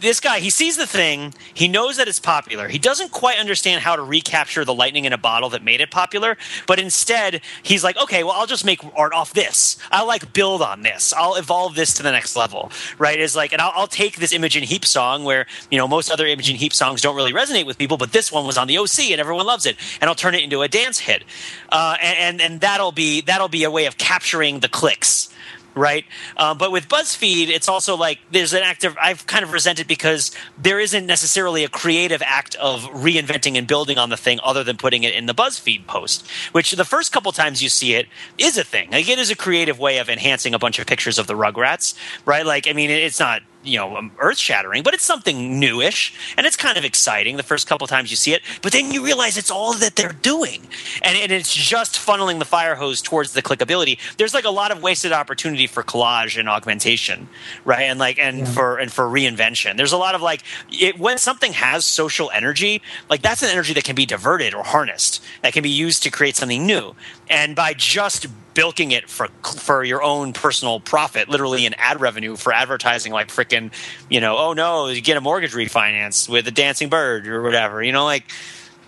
this 0.00 0.20
guy 0.20 0.40
he 0.40 0.50
sees 0.50 0.76
the 0.76 0.86
thing 0.86 1.34
he 1.54 1.68
knows 1.68 1.96
that 1.96 2.08
it's 2.08 2.20
popular. 2.20 2.68
He 2.68 2.78
doesn't 2.78 3.10
quite 3.10 3.38
understand 3.38 3.82
how 3.82 3.96
to 3.96 4.02
recapture 4.02 4.64
the 4.64 4.74
lightning 4.74 5.04
in 5.04 5.12
a 5.12 5.18
bottle 5.18 5.50
that 5.50 5.62
made 5.62 5.80
it 5.80 5.90
popular 5.90 6.36
but 6.66 6.78
instead 6.78 7.40
he's 7.62 7.84
like 7.84 7.96
okay 7.96 8.24
well 8.24 8.34
i'll 8.34 8.46
just 8.46 8.64
make 8.64 8.80
art 8.96 9.12
off 9.12 9.32
this. 9.32 9.76
I'll 9.90 10.06
like 10.06 10.32
build 10.32 10.62
on 10.62 10.82
this. 10.82 11.12
I'll 11.12 11.36
evolve 11.36 11.74
this 11.74 11.94
to 11.94 12.02
the 12.02 12.12
next 12.12 12.36
level 12.36 12.70
right? 12.98 13.18
Is 13.18 13.36
like 13.36 13.52
and 13.52 13.60
I'll, 13.60 13.72
I'll 13.74 13.86
take 13.86 14.16
this 14.16 14.32
Imogen 14.32 14.62
Heap 14.62 14.84
song 14.84 15.24
where 15.24 15.46
you 15.70 15.78
know 15.78 15.88
most 15.88 16.10
other 16.10 16.26
Imogen 16.26 16.56
Heap 16.56 16.72
songs 16.72 17.00
don't 17.00 17.16
really 17.16 17.32
resonate 17.32 17.66
with 17.66 17.78
people 17.78 17.96
but 17.96 18.12
this 18.12 18.30
one 18.32 18.46
was 18.46 18.58
on 18.58 18.66
the 18.66 18.78
oc 18.78 18.98
and 18.98 19.20
everyone 19.20 19.46
loves 19.46 19.66
it 19.66 19.76
and 20.00 20.08
i'll 20.08 20.14
turn 20.14 20.34
it 20.34 20.42
into 20.42 20.62
a 20.62 20.68
dance 20.68 20.98
hit. 20.98 21.24
Uh, 21.70 21.96
and, 22.00 22.18
and 22.18 22.40
and 22.40 22.60
that'll 22.60 22.92
be 22.92 23.20
that'll 23.22 23.48
be 23.48 23.64
a 23.64 23.70
way 23.70 23.86
of 23.86 23.98
capturing 23.98 24.60
the 24.60 24.68
clicks 24.68 25.28
right? 25.76 26.04
Uh, 26.36 26.54
but 26.54 26.72
with 26.72 26.88
BuzzFeed, 26.88 27.48
it's 27.48 27.68
also 27.68 27.96
like 27.96 28.18
there's 28.32 28.54
an 28.54 28.62
act 28.62 28.82
of 28.82 28.96
I've 29.00 29.26
kind 29.26 29.44
of 29.44 29.52
resented 29.52 29.86
because 29.86 30.32
there 30.58 30.80
isn't 30.80 31.06
necessarily 31.06 31.62
a 31.62 31.68
creative 31.68 32.22
act 32.24 32.56
of 32.56 32.82
reinventing 32.84 33.56
and 33.56 33.68
building 33.68 33.98
on 33.98 34.08
the 34.08 34.16
thing 34.16 34.40
other 34.42 34.64
than 34.64 34.76
putting 34.78 35.04
it 35.04 35.14
in 35.14 35.26
the 35.26 35.34
BuzzFeed 35.34 35.86
post, 35.86 36.28
which 36.52 36.72
the 36.72 36.84
first 36.84 37.12
couple 37.12 37.30
times 37.30 37.62
you 37.62 37.68
see 37.68 37.94
it 37.94 38.08
is 38.38 38.56
a 38.56 38.64
thing. 38.64 38.90
Like 38.90 39.08
it 39.08 39.18
is 39.18 39.30
a 39.30 39.36
creative 39.36 39.78
way 39.78 39.98
of 39.98 40.08
enhancing 40.08 40.54
a 40.54 40.58
bunch 40.58 40.78
of 40.78 40.86
pictures 40.86 41.18
of 41.18 41.26
the 41.26 41.34
Rugrats, 41.34 41.94
right? 42.24 42.46
Like 42.46 42.66
I 42.66 42.72
mean, 42.72 42.90
it's 42.90 43.20
not 43.20 43.42
you 43.66 43.78
know 43.78 43.96
um, 43.96 44.12
earth 44.18 44.38
shattering 44.38 44.82
but 44.82 44.94
it's 44.94 45.04
something 45.04 45.58
newish 45.58 46.14
and 46.36 46.46
it's 46.46 46.56
kind 46.56 46.78
of 46.78 46.84
exciting 46.84 47.36
the 47.36 47.42
first 47.42 47.66
couple 47.66 47.86
times 47.86 48.10
you 48.10 48.16
see 48.16 48.32
it 48.32 48.42
but 48.62 48.72
then 48.72 48.90
you 48.92 49.04
realize 49.04 49.36
it's 49.36 49.50
all 49.50 49.74
that 49.74 49.96
they're 49.96 50.12
doing. 50.12 50.62
And, 51.02 51.16
and 51.16 51.32
it's 51.32 51.54
just 51.54 51.94
funneling 51.94 52.38
the 52.38 52.44
fire 52.44 52.74
hose 52.74 53.02
towards 53.02 53.32
the 53.32 53.42
clickability. 53.42 53.98
There's 54.16 54.34
like 54.34 54.44
a 54.44 54.50
lot 54.50 54.70
of 54.70 54.82
wasted 54.82 55.12
opportunity 55.12 55.66
for 55.66 55.82
collage 55.82 56.38
and 56.38 56.48
augmentation 56.48 57.28
right? 57.64 57.82
And 57.82 57.98
like 57.98 58.18
and 58.18 58.48
for 58.48 58.78
and 58.78 58.92
for 58.92 59.04
reinvention. 59.04 59.76
There's 59.76 59.92
a 59.92 59.96
lot 59.96 60.14
of 60.14 60.22
like 60.22 60.42
it, 60.70 60.98
when 60.98 61.18
something 61.18 61.52
has 61.52 61.84
social 61.84 62.30
energy 62.32 62.82
like 63.10 63.22
that's 63.22 63.42
an 63.42 63.50
energy 63.50 63.72
that 63.74 63.84
can 63.84 63.94
be 63.94 64.06
diverted 64.06 64.54
or 64.54 64.62
harnessed 64.62 65.22
that 65.42 65.52
can 65.52 65.62
be 65.62 65.70
used 65.70 66.02
to 66.04 66.10
create 66.10 66.36
something 66.36 66.66
new 66.66 66.94
and 67.28 67.56
by 67.56 67.74
just 67.74 68.26
bilking 68.56 68.90
it 68.90 69.08
for 69.08 69.28
for 69.42 69.84
your 69.84 70.02
own 70.02 70.32
personal 70.32 70.80
profit, 70.80 71.28
literally 71.28 71.66
in 71.66 71.74
ad 71.74 72.00
revenue 72.00 72.36
for 72.36 72.52
advertising, 72.52 73.12
like 73.12 73.28
freaking, 73.28 73.70
you 74.08 74.20
know, 74.20 74.36
oh 74.38 74.54
no, 74.54 74.88
you 74.88 75.00
get 75.00 75.16
a 75.16 75.20
mortgage 75.20 75.52
refinance 75.52 76.28
with 76.28 76.48
a 76.48 76.50
dancing 76.50 76.88
bird 76.88 77.28
or 77.28 77.42
whatever, 77.42 77.82
you 77.82 77.92
know, 77.92 78.04
like. 78.04 78.24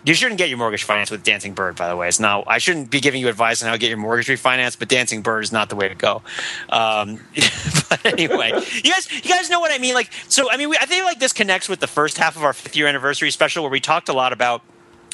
You 0.05 0.15
shouldn't 0.15 0.39
get 0.39 0.49
your 0.49 0.59
mortgage 0.59 0.85
finance 0.85 1.11
with 1.11 1.25
Dancing 1.25 1.55
Bird, 1.55 1.75
by 1.75 1.89
the 1.89 1.97
way. 1.97 2.07
It's 2.07 2.21
not. 2.21 2.45
I 2.47 2.59
shouldn't 2.59 2.89
be 2.89 3.01
giving 3.01 3.21
you 3.21 3.29
advice 3.29 3.63
on 3.63 3.67
how 3.67 3.73
to 3.73 3.79
get 3.79 3.89
your 3.89 3.99
mortgage 3.99 4.29
refinanced, 4.29 4.79
but 4.79 4.89
Dancing 4.89 5.23
Bird 5.23 5.43
is 5.43 5.51
not 5.51 5.69
the 5.69 5.77
way 5.77 5.89
to 5.89 5.95
go. 5.97 6.23
Um, 6.71 7.21
but 7.91 8.07
anyway, 8.07 8.53
you 8.85 8.93
guys, 8.93 9.13
you 9.13 9.29
guys 9.29 9.51
know 9.51 9.59
what 9.59 9.73
I 9.73 9.79
mean. 9.79 9.95
Like, 9.95 10.11
so 10.29 10.51
I 10.51 10.57
mean, 10.57 10.71
we, 10.71 10.77
I 10.77 10.87
think 10.87 11.05
like 11.05 11.19
this 11.19 11.33
connects 11.33 11.69
with 11.69 11.81
the 11.81 11.89
first 11.89 12.17
half 12.17 12.37
of 12.37 12.45
our 12.45 12.53
fifth 12.53 12.77
year 12.77 12.87
anniversary 12.87 13.33
special, 13.33 13.65
where 13.65 13.73
we 13.73 13.81
talked 13.81 14.09
a 14.09 14.13
lot 14.13 14.33
about 14.33 14.63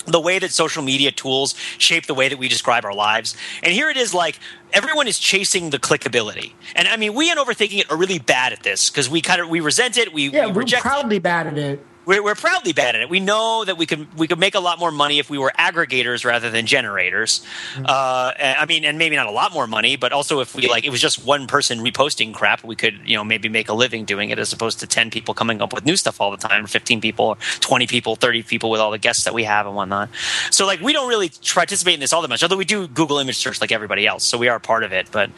the 0.07 0.21
way 0.21 0.39
that 0.39 0.51
social 0.53 0.83
media 0.83 1.11
tools 1.11 1.55
shape 1.79 2.07
the 2.07 2.15
way 2.15 2.29
that 2.29 2.39
we 2.39 2.49
describe 2.49 2.85
our 2.85 2.95
lives. 2.95 3.37
And 3.63 3.73
here 3.73 3.89
it 3.91 3.97
is 3.97 4.13
like 4.15 4.39
everyone 4.73 5.07
is 5.09 5.19
chasing 5.19 5.71
the 5.71 5.79
clickability. 5.79 6.53
And 6.77 6.89
I 6.89 6.97
mean, 6.97 7.15
we 7.15 7.31
in 7.31 7.39
overthinking 7.39 7.81
it 7.81 7.91
are 7.91 7.97
really 7.97 8.19
bad 8.19 8.53
at 8.53 8.63
this 8.63 8.91
because 8.91 9.09
we 9.09 9.21
kind 9.21 9.41
of 9.41 9.49
we 9.49 9.61
resent 9.61 9.97
it, 9.99 10.13
we, 10.13 10.29
Yeah, 10.29 10.47
we 10.47 10.53
we're 10.53 10.59
reject 10.61 10.85
it. 10.87 11.23
bad 11.23 11.47
at 11.47 11.59
it. 11.59 11.87
We're, 12.07 12.23
we're 12.23 12.35
proudly 12.35 12.73
bad 12.73 12.95
at 12.95 13.03
it. 13.03 13.09
We 13.09 13.21
know 13.21 13.65
that 13.65 13.79
we 13.79 13.87
could 13.87 14.13
we 14.19 14.27
could 14.27 14.39
make 14.39 14.55
a 14.55 14.61
lot 14.61 14.79
more 14.79 14.91
money 14.91 15.19
if 15.19 15.31
we 15.31 15.39
were 15.39 15.53
aggregators 15.59 16.25
rather 16.25 16.51
than 16.51 16.67
generators. 16.67 17.45
Uh, 17.77 18.33
I 18.37 18.67
mean, 18.67 18.85
and 18.85 18.99
maybe 18.99 19.17
not 19.17 19.27
a 19.27 19.31
lot 19.31 19.53
more 19.53 19.67
money, 19.67 19.97
but 19.97 20.13
also 20.13 20.41
if 20.41 20.55
we 20.55 20.69
like 20.69 20.85
it 20.85 20.91
was 20.91 21.01
just 21.01 21.25
one 21.25 21.47
person 21.47 21.79
reposting 21.79 22.35
crap, 22.35 22.65
we 22.65 22.77
could 22.77 23.01
you 23.05 23.17
know 23.17 23.25
maybe 23.25 23.49
make 23.49 23.69
a 23.69 23.75
living 23.75 24.05
doing 24.05 24.31
it 24.31 24.39
as 24.39 24.53
opposed 24.53 24.81
to 24.81 24.87
ten 24.87 25.11
people 25.11 25.35
coming 25.35 25.63
up 25.63 25.73
with 25.73 25.85
new 25.85 25.97
stuff 25.97 26.21
all 26.21 26.31
the 26.31 26.37
time, 26.37 26.65
or 26.65 26.69
fifteen 26.69 27.01
people, 27.01 27.27
or 27.27 27.37
twenty 27.61 27.87
people, 27.87 28.17
thirty 28.17 28.43
people 28.43 28.71
with 28.71 28.81
all 28.81 28.91
the 28.91 28.99
guests 28.99 29.25
that 29.25 29.35
we 29.35 29.45
have 29.45 29.67
and 29.67 29.75
whatnot. 29.75 30.11
So 30.51 30.67
like 30.67 30.81
we 30.81 30.93
don't 30.93 31.09
really 31.09 31.31
participate 31.53 31.95
in 31.95 32.01
this 32.01 32.13
all 32.13 32.23
that 32.23 32.29
much, 32.29 32.43
although 32.43 32.57
we 32.57 32.65
do 32.65 32.87
Google 32.87 33.19
image 33.19 33.37
search 33.37 33.61
like 33.61 33.73
everybody 33.73 34.07
else, 34.07 34.25
so 34.25 34.39
we 34.39 34.49
are 34.49 34.59
part 34.59 34.85
of 34.85 34.93
it. 34.93 35.09
But 35.11 35.31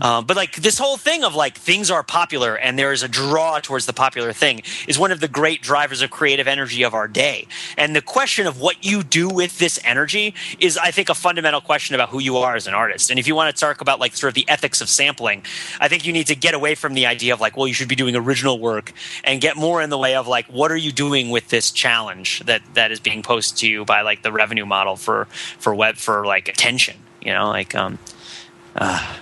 uh, 0.00 0.22
but 0.22 0.36
like 0.36 0.56
this 0.56 0.78
whole 0.78 0.96
thing 0.96 1.24
of 1.24 1.34
like 1.34 1.56
things 1.58 1.90
are 1.90 2.02
popular 2.02 2.56
and 2.56 2.78
there 2.78 2.92
is 2.92 3.02
a 3.02 3.08
draw 3.08 3.60
towards 3.60 3.86
the 3.86 3.92
popular 3.92 4.32
thing 4.32 4.62
is 4.88 4.98
one 4.98 5.12
of 5.12 5.20
the 5.20 5.28
great 5.28 5.62
drivers 5.62 6.02
of 6.02 6.05
creative 6.08 6.48
energy 6.48 6.82
of 6.82 6.94
our 6.94 7.08
day. 7.08 7.46
And 7.76 7.94
the 7.94 8.02
question 8.02 8.46
of 8.46 8.60
what 8.60 8.84
you 8.84 9.02
do 9.02 9.28
with 9.28 9.58
this 9.58 9.78
energy 9.84 10.34
is, 10.58 10.76
I 10.76 10.90
think, 10.90 11.08
a 11.08 11.14
fundamental 11.14 11.60
question 11.60 11.94
about 11.94 12.10
who 12.10 12.18
you 12.18 12.36
are 12.38 12.56
as 12.56 12.66
an 12.66 12.74
artist. 12.74 13.10
And 13.10 13.18
if 13.18 13.26
you 13.26 13.34
want 13.34 13.54
to 13.54 13.60
talk 13.60 13.80
about 13.80 14.00
like 14.00 14.16
sort 14.16 14.28
of 14.28 14.34
the 14.34 14.48
ethics 14.48 14.80
of 14.80 14.88
sampling, 14.88 15.42
I 15.80 15.88
think 15.88 16.06
you 16.06 16.12
need 16.12 16.26
to 16.28 16.34
get 16.34 16.54
away 16.54 16.74
from 16.74 16.94
the 16.94 17.06
idea 17.06 17.34
of 17.34 17.40
like, 17.40 17.56
well, 17.56 17.66
you 17.66 17.74
should 17.74 17.88
be 17.88 17.96
doing 17.96 18.16
original 18.16 18.58
work 18.58 18.92
and 19.24 19.40
get 19.40 19.56
more 19.56 19.82
in 19.82 19.90
the 19.90 19.98
way 19.98 20.14
of 20.14 20.26
like, 20.26 20.46
what 20.46 20.70
are 20.70 20.76
you 20.76 20.92
doing 20.92 21.30
with 21.30 21.48
this 21.48 21.70
challenge 21.70 22.40
that 22.40 22.62
that 22.74 22.90
is 22.90 23.00
being 23.00 23.22
posed 23.22 23.58
to 23.58 23.68
you 23.68 23.84
by 23.84 24.02
like 24.02 24.22
the 24.22 24.32
revenue 24.32 24.66
model 24.66 24.96
for 24.96 25.26
for 25.58 25.74
web 25.74 25.96
for 25.96 26.26
like 26.26 26.48
attention. 26.48 26.96
You 27.20 27.32
know, 27.32 27.48
like 27.48 27.74
um. 27.74 27.98
Uh, 28.74 29.16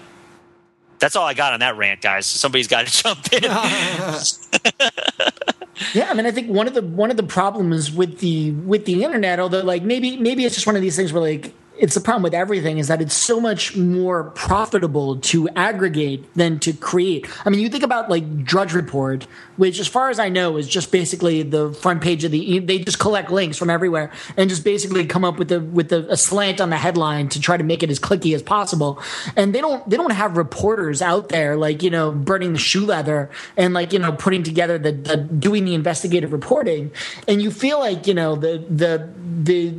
that's 0.98 1.16
all 1.16 1.26
I 1.26 1.34
got 1.34 1.52
on 1.52 1.60
that 1.60 1.76
rant, 1.76 2.00
guys. 2.00 2.24
Somebody's 2.24 2.66
got 2.66 2.86
to 2.86 2.92
jump 3.02 3.30
in. 3.30 3.42
Yeah, 5.92 6.10
I 6.10 6.14
mean, 6.14 6.26
I 6.26 6.30
think 6.30 6.48
one 6.48 6.66
of 6.66 6.74
the 6.74 6.82
one 6.82 7.10
of 7.10 7.16
the 7.16 7.22
problems 7.22 7.90
with 7.90 8.20
the 8.20 8.52
with 8.52 8.84
the 8.84 9.04
internet, 9.04 9.40
although 9.40 9.62
like 9.62 9.82
maybe 9.82 10.16
maybe 10.16 10.44
it's 10.44 10.54
just 10.54 10.66
one 10.66 10.76
of 10.76 10.82
these 10.82 10.96
things 10.96 11.12
where 11.12 11.22
like 11.22 11.52
it's 11.76 11.94
the 11.94 12.00
problem 12.00 12.22
with 12.22 12.34
everything 12.34 12.78
is 12.78 12.88
that 12.88 13.02
it's 13.02 13.14
so 13.14 13.40
much 13.40 13.76
more 13.76 14.24
profitable 14.30 15.16
to 15.16 15.48
aggregate 15.50 16.24
than 16.34 16.58
to 16.60 16.72
create. 16.72 17.28
I 17.44 17.50
mean, 17.50 17.60
you 17.60 17.68
think 17.68 17.82
about 17.82 18.08
like 18.08 18.44
Drudge 18.44 18.72
Report, 18.72 19.26
which, 19.56 19.80
as 19.80 19.88
far 19.88 20.08
as 20.08 20.18
I 20.18 20.28
know, 20.28 20.56
is 20.56 20.68
just 20.68 20.92
basically 20.92 21.42
the 21.42 21.72
front 21.72 22.02
page 22.02 22.24
of 22.24 22.30
the. 22.30 22.60
They 22.60 22.78
just 22.78 22.98
collect 22.98 23.30
links 23.30 23.58
from 23.58 23.70
everywhere 23.70 24.12
and 24.36 24.48
just 24.48 24.64
basically 24.64 25.04
come 25.06 25.24
up 25.24 25.38
with 25.38 25.48
the 25.48 25.60
with 25.60 25.88
the, 25.88 26.10
a 26.10 26.16
slant 26.16 26.60
on 26.60 26.70
the 26.70 26.76
headline 26.76 27.28
to 27.30 27.40
try 27.40 27.56
to 27.56 27.64
make 27.64 27.82
it 27.82 27.90
as 27.90 27.98
clicky 27.98 28.34
as 28.34 28.42
possible. 28.42 29.00
And 29.36 29.54
they 29.54 29.60
don't 29.60 29.88
they 29.88 29.96
don't 29.96 30.12
have 30.12 30.36
reporters 30.36 31.02
out 31.02 31.28
there 31.28 31.56
like 31.56 31.82
you 31.82 31.90
know 31.90 32.12
burning 32.12 32.52
the 32.52 32.58
shoe 32.58 32.86
leather 32.86 33.30
and 33.56 33.74
like 33.74 33.92
you 33.92 33.98
know 33.98 34.12
putting 34.12 34.42
together 34.42 34.78
the, 34.78 34.92
the 34.92 35.16
doing 35.16 35.64
the 35.64 35.74
investigative 35.74 36.32
reporting. 36.32 36.92
And 37.26 37.42
you 37.42 37.50
feel 37.50 37.80
like 37.80 38.06
you 38.06 38.14
know 38.14 38.36
the 38.36 38.64
the 38.68 39.10
the 39.42 39.74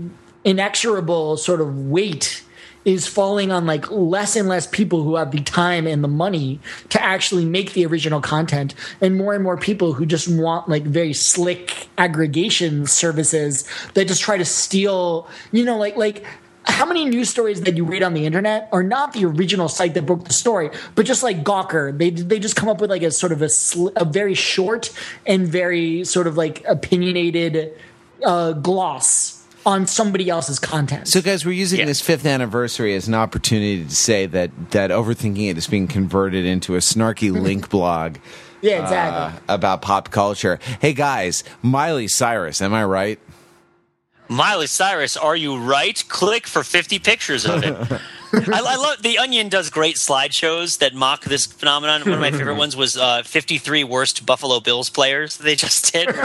inexorable 0.45 1.37
sort 1.37 1.59
of 1.59 1.87
weight 1.87 2.43
is 2.85 3.07
falling 3.07 3.51
on 3.51 3.65
like 3.65 3.89
less 3.89 4.35
and 4.35 4.47
less 4.47 4.67
people 4.67 5.03
who 5.03 5.15
have 5.15 5.31
the 5.31 5.41
time 5.41 5.87
and 5.87 6.03
the 6.03 6.07
money 6.07 6.59
to 6.89 7.03
actually 7.03 7.43
make 7.43 7.73
the 7.73 7.85
original 7.85 8.21
content 8.21 8.75
and 9.01 9.17
more 9.17 9.33
and 9.33 9.43
more 9.43 9.57
people 9.57 9.93
who 9.93 10.05
just 10.05 10.27
want 10.27 10.69
like 10.69 10.83
very 10.83 11.11
slick 11.11 11.87
aggregation 11.97 12.85
services 12.85 13.67
that 13.95 14.07
just 14.07 14.21
try 14.21 14.37
to 14.37 14.45
steal 14.45 15.27
you 15.51 15.65
know 15.65 15.77
like 15.77 15.97
like 15.97 16.23
how 16.67 16.85
many 16.85 17.05
news 17.05 17.29
stories 17.29 17.61
that 17.61 17.75
you 17.75 17.85
read 17.85 18.03
on 18.03 18.13
the 18.13 18.25
internet 18.25 18.69
are 18.71 18.83
not 18.83 19.13
the 19.13 19.25
original 19.25 19.67
site 19.67 19.93
that 19.93 20.03
broke 20.03 20.25
the 20.25 20.33
story, 20.33 20.71
but 20.95 21.05
just 21.05 21.21
like 21.21 21.43
Gawker, 21.43 21.95
they 21.95 22.09
they 22.09 22.39
just 22.39 22.55
come 22.55 22.67
up 22.69 22.81
with 22.81 22.89
like 22.89 23.03
a 23.03 23.11
sort 23.11 23.31
of 23.31 23.43
a, 23.43 23.49
sl- 23.49 23.89
a 23.95 24.03
very 24.03 24.33
short 24.33 24.91
and 25.27 25.47
very 25.47 26.03
sort 26.05 26.25
of 26.25 26.37
like 26.37 26.63
opinionated 26.67 27.79
uh, 28.23 28.53
gloss 28.53 29.34
on 29.65 29.87
somebody 29.87 30.29
else's 30.29 30.59
content. 30.59 31.07
So, 31.07 31.21
guys, 31.21 31.45
we're 31.45 31.51
using 31.53 31.79
Yeah. 31.79 31.85
this 31.85 32.01
fifth 32.01 32.25
anniversary 32.25 32.93
as 32.95 33.07
an 33.07 33.15
opportunity 33.15 33.83
to 33.83 33.95
say 33.95 34.25
that 34.27 34.51
that 34.71 34.91
overthinking 34.91 35.49
it 35.49 35.57
is 35.57 35.67
being 35.67 35.87
converted 35.87 36.45
into 36.45 36.75
a 36.75 36.79
snarky 36.79 37.31
link 37.41 37.69
blog 37.69 38.17
yeah, 38.61 38.81
exactly. 38.83 39.41
uh, 39.49 39.53
about 39.55 39.81
pop 39.81 40.11
culture. 40.11 40.59
Hey, 40.79 40.93
guys, 40.93 41.43
Miley 41.61 42.07
Cyrus, 42.07 42.61
am 42.61 42.73
I 42.73 42.83
right? 42.85 43.19
Miley 44.27 44.65
Cyrus, 44.67 45.15
are 45.17 45.35
you 45.35 45.57
right? 45.57 46.03
Click 46.07 46.47
for 46.47 46.63
50 46.63 46.97
pictures 46.99 47.45
of 47.45 47.63
it. 47.63 48.01
I, 48.35 48.61
I 48.65 48.75
love 48.75 49.01
the 49.01 49.17
Onion 49.17 49.49
does 49.49 49.69
great 49.69 49.95
slideshows 49.95 50.79
that 50.79 50.93
mock 50.93 51.23
this 51.23 51.45
phenomenon. 51.45 52.01
One 52.01 52.13
of 52.13 52.19
my 52.19 52.31
favorite 52.31 52.55
ones 52.57 52.75
was 52.75 52.97
uh, 52.97 53.23
53 53.23 53.83
worst 53.83 54.25
Buffalo 54.25 54.59
Bills 54.59 54.89
players 54.89 55.37
they 55.37 55.55
just 55.55 55.93
did. 55.93 56.09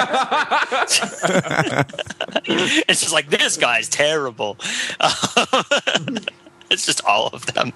it's 2.45 3.01
just 3.01 3.12
like 3.12 3.31
this 3.31 3.57
guy's 3.57 3.89
terrible. 3.89 4.57
it's 6.70 6.87
just 6.87 7.05
all 7.05 7.28
of 7.28 7.47
them. 7.47 7.73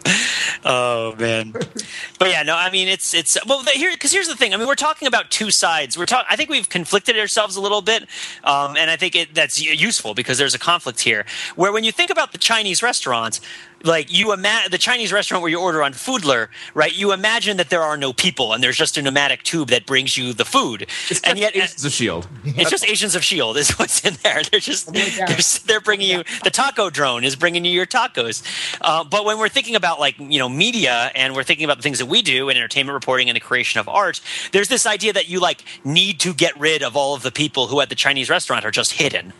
Oh 0.65 1.15
man, 1.19 1.53
but 1.53 2.31
yeah, 2.31 2.43
no, 2.43 2.57
I 2.57 2.71
mean 2.71 2.89
it's 2.89 3.13
it's 3.15 3.37
well 3.47 3.63
the- 3.63 3.71
here 3.73 3.91
because 3.93 4.13
here's 4.13 4.29
the 4.29 4.37
thing. 4.37 4.55
I 4.55 4.57
mean 4.57 4.67
we're 4.67 4.75
talking 4.75 5.09
about 5.09 5.31
two 5.31 5.51
sides. 5.51 5.99
We're 5.99 6.07
talking. 6.07 6.27
I 6.31 6.37
think 6.37 6.51
we've 6.51 6.69
conflicted 6.69 7.19
ourselves 7.19 7.57
a 7.57 7.61
little 7.61 7.83
bit, 7.83 8.05
um, 8.45 8.77
and 8.77 8.91
I 8.91 8.97
think 8.97 9.15
it, 9.17 9.35
that's 9.35 9.61
useful 9.61 10.15
because 10.15 10.39
there's 10.39 10.55
a 10.55 10.59
conflict 10.59 11.01
here. 11.01 11.27
Where 11.57 11.73
when 11.73 11.85
you 11.85 11.93
think 11.93 12.11
about 12.11 12.33
the 12.33 12.39
Chinese 12.39 12.83
restaurants. 12.83 13.41
Like 13.85 14.13
you 14.13 14.33
imagine 14.33 14.71
the 14.71 14.79
Chinese 14.79 15.13
restaurant 15.13 15.43
where 15.43 15.51
you 15.51 15.61
order 15.61 15.83
on 15.83 15.93
Foodler, 15.93 16.49
right? 16.75 16.93
You 16.93 17.13
imagine 17.13 17.59
that 17.59 17.71
there 17.71 17.83
are 17.83 17.97
no 17.97 18.13
people 18.13 18.53
and 18.53 18.63
there's 18.63 18.77
just 18.77 18.97
a 18.97 19.03
pneumatic 19.03 19.43
tube 19.43 19.69
that 19.69 19.87
brings 19.87 20.17
you 20.17 20.33
the 20.33 20.45
food, 20.45 20.89
and 21.25 21.39
yet 21.39 21.55
it's 21.55 21.85
a 21.85 21.91
shield. 21.91 22.27
it's 22.45 22.71
just 22.71 22.87
Agents 22.87 23.15
of 23.15 23.23
Shield 23.23 23.57
is 23.57 23.71
what's 23.79 24.05
in 24.05 24.15
there. 24.23 24.43
They're 24.43 24.61
just 24.61 24.93
my 24.93 25.25
they're, 25.27 25.37
they're 25.67 25.81
bringing 25.81 26.09
you 26.09 26.25
the 26.43 26.51
taco 26.51 26.91
drone 26.91 27.25
is 27.25 27.37
bringing 27.37 27.65
you 27.65 27.73
your 27.73 27.87
tacos. 27.87 28.43
Uh, 28.81 29.05
but 29.05 29.25
when 29.25 29.39
we're 29.39 29.49
thinking 29.49 29.77
about 29.77 30.01
like 30.01 30.19
you 30.19 30.39
know 30.39 30.49
media 30.49 31.11
and 31.15 31.35
we're 31.35 31.43
thinking 31.43 31.65
about 31.65 31.77
the 31.77 31.83
things 31.83 31.99
that 31.99 32.07
we 32.07 32.23
do 32.23 32.49
in 32.49 32.57
entertainment 32.57 32.95
reporting 32.95 33.29
and 33.29 33.37
the 33.37 33.41
creation 33.41 33.81
of 33.81 33.89
art, 33.89 34.21
there's 34.53 34.69
this 34.69 34.87
idea 34.87 35.13
that 35.13 35.29
you 35.29 35.41
like 35.41 35.65
need 35.85 36.21
to 36.21 36.33
get 36.33 36.59
rid 36.59 36.83
of 36.83 36.97
all 36.97 37.15
of 37.15 37.23
the 37.23 37.33
people 37.33 37.67
who 37.67 37.81
at 37.81 37.89
the 37.89 37.95
Chinese 37.95 38.31
restaurant 38.31 38.65
are 38.65 38.71
just 38.71 38.93
hidden, 38.93 39.33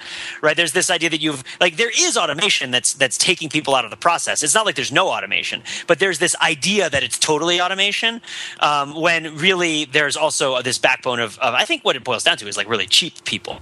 right? 0.43 0.57
There's 0.57 0.73
this 0.73 0.91
idea 0.91 1.11
that 1.11 1.21
you've 1.21 1.45
like 1.61 1.77
there 1.77 1.91
is 1.97 2.17
automation 2.17 2.71
that's 2.71 2.95
that's 2.95 3.17
taking 3.17 3.49
people 3.49 3.75
out 3.75 3.85
of 3.85 3.91
the 3.91 3.97
process. 3.97 4.34
It's 4.43 4.55
not 4.55 4.67
like 4.67 4.75
there's 4.75 4.93
no 4.93 5.09
automation, 5.09 5.63
but 5.87 5.99
there's 5.99 6.19
this 6.19 6.35
idea 6.37 6.91
that 6.91 7.03
it's 7.03 7.19
totally 7.19 7.61
automation 7.61 8.21
um, 8.61 8.95
when 8.95 9.37
really 9.37 9.85
there's 9.85 10.17
also 10.17 10.63
this 10.63 10.79
backbone 10.79 11.21
of, 11.21 11.39
of 11.39 11.55
I 11.55 11.65
think 11.65 11.85
what 11.85 11.97
it 11.97 12.05
boils 12.05 12.25
down 12.25 12.37
to 12.39 12.49
is 12.49 12.57
like 12.57 12.69
really 12.69 12.87
cheap 12.87 13.25
people 13.25 13.61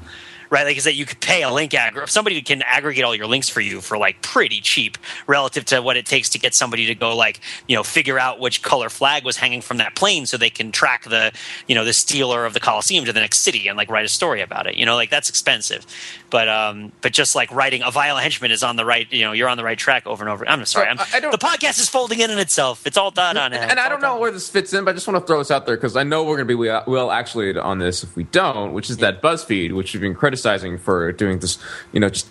right? 0.52 0.64
Like, 0.66 0.76
is 0.76 0.84
that 0.84 0.94
you 0.94 1.06
could 1.06 1.18
pay 1.20 1.42
a 1.42 1.50
link 1.50 1.72
aggr 1.72 2.08
Somebody 2.08 2.40
can 2.42 2.60
aggregate 2.62 3.04
all 3.04 3.14
your 3.14 3.26
links 3.26 3.48
for 3.48 3.60
you 3.62 3.80
for 3.80 3.96
like 3.96 4.20
pretty 4.22 4.60
cheap 4.60 4.98
relative 5.26 5.64
to 5.66 5.80
what 5.80 5.96
it 5.96 6.04
takes 6.06 6.28
to 6.30 6.38
get 6.38 6.54
somebody 6.54 6.86
to 6.86 6.94
go 6.94 7.16
like, 7.16 7.40
you 7.66 7.74
know, 7.74 7.82
figure 7.82 8.18
out 8.18 8.38
which 8.38 8.62
color 8.62 8.90
flag 8.90 9.24
was 9.24 9.38
hanging 9.38 9.62
from 9.62 9.78
that 9.78 9.96
plane 9.96 10.26
so 10.26 10.36
they 10.36 10.50
can 10.50 10.70
track 10.70 11.04
the, 11.04 11.32
you 11.66 11.74
know, 11.74 11.84
the 11.84 11.92
stealer 11.94 12.44
of 12.44 12.52
the 12.52 12.60
Coliseum 12.60 13.04
to 13.06 13.12
the 13.12 13.20
next 13.20 13.38
city 13.38 13.66
and 13.66 13.76
like 13.78 13.90
write 13.90 14.04
a 14.04 14.08
story 14.08 14.42
about 14.42 14.66
it. 14.66 14.76
You 14.76 14.84
know, 14.84 14.94
like 14.94 15.08
that's 15.10 15.28
expensive. 15.30 15.86
But, 16.30 16.48
um, 16.48 16.92
but 17.00 17.12
just 17.12 17.34
like 17.34 17.50
writing 17.50 17.82
a 17.82 17.90
vile 17.90 18.16
henchman 18.18 18.50
is 18.50 18.62
on 18.62 18.76
the 18.76 18.84
right, 18.84 19.10
you 19.10 19.22
know, 19.24 19.32
you're 19.32 19.48
on 19.48 19.56
the 19.56 19.64
right 19.64 19.78
track 19.78 20.06
over 20.06 20.22
and 20.22 20.30
over. 20.30 20.46
I'm 20.48 20.64
sorry. 20.66 20.88
I'm, 20.88 20.98
I- 21.00 21.20
don't- 21.20 21.32
the 21.32 21.38
podcast 21.38 21.80
is 21.80 21.88
folding 21.88 22.20
in 22.20 22.30
on 22.30 22.38
itself. 22.38 22.86
It's 22.86 22.98
all 22.98 23.10
done 23.10 23.38
on 23.38 23.52
it. 23.54 23.60
And 23.60 23.80
I 23.80 23.88
don't 23.88 24.02
know 24.02 24.18
where 24.18 24.30
this 24.30 24.48
fits 24.50 24.72
in, 24.74 24.84
but 24.84 24.90
I 24.90 24.94
just 24.94 25.08
want 25.08 25.18
to 25.18 25.26
throw 25.26 25.38
this 25.38 25.50
out 25.50 25.64
there 25.66 25.76
because 25.76 25.96
I 25.96 26.02
know 26.02 26.24
we're 26.24 26.36
going 26.36 26.48
to 26.48 26.56
be 26.56 26.90
well, 26.90 27.10
actually 27.10 27.56
on 27.56 27.78
this 27.78 28.02
if 28.02 28.16
we 28.16 28.24
don't, 28.24 28.72
which 28.74 28.90
is 28.90 28.98
that 28.98 29.22
BuzzFeed, 29.22 29.72
which 29.72 29.94
you've 29.94 30.00
been 30.02 30.14
criticizing 30.42 30.78
for 30.78 31.12
doing 31.12 31.38
this, 31.38 31.58
you 31.92 32.00
know, 32.00 32.08
just 32.08 32.28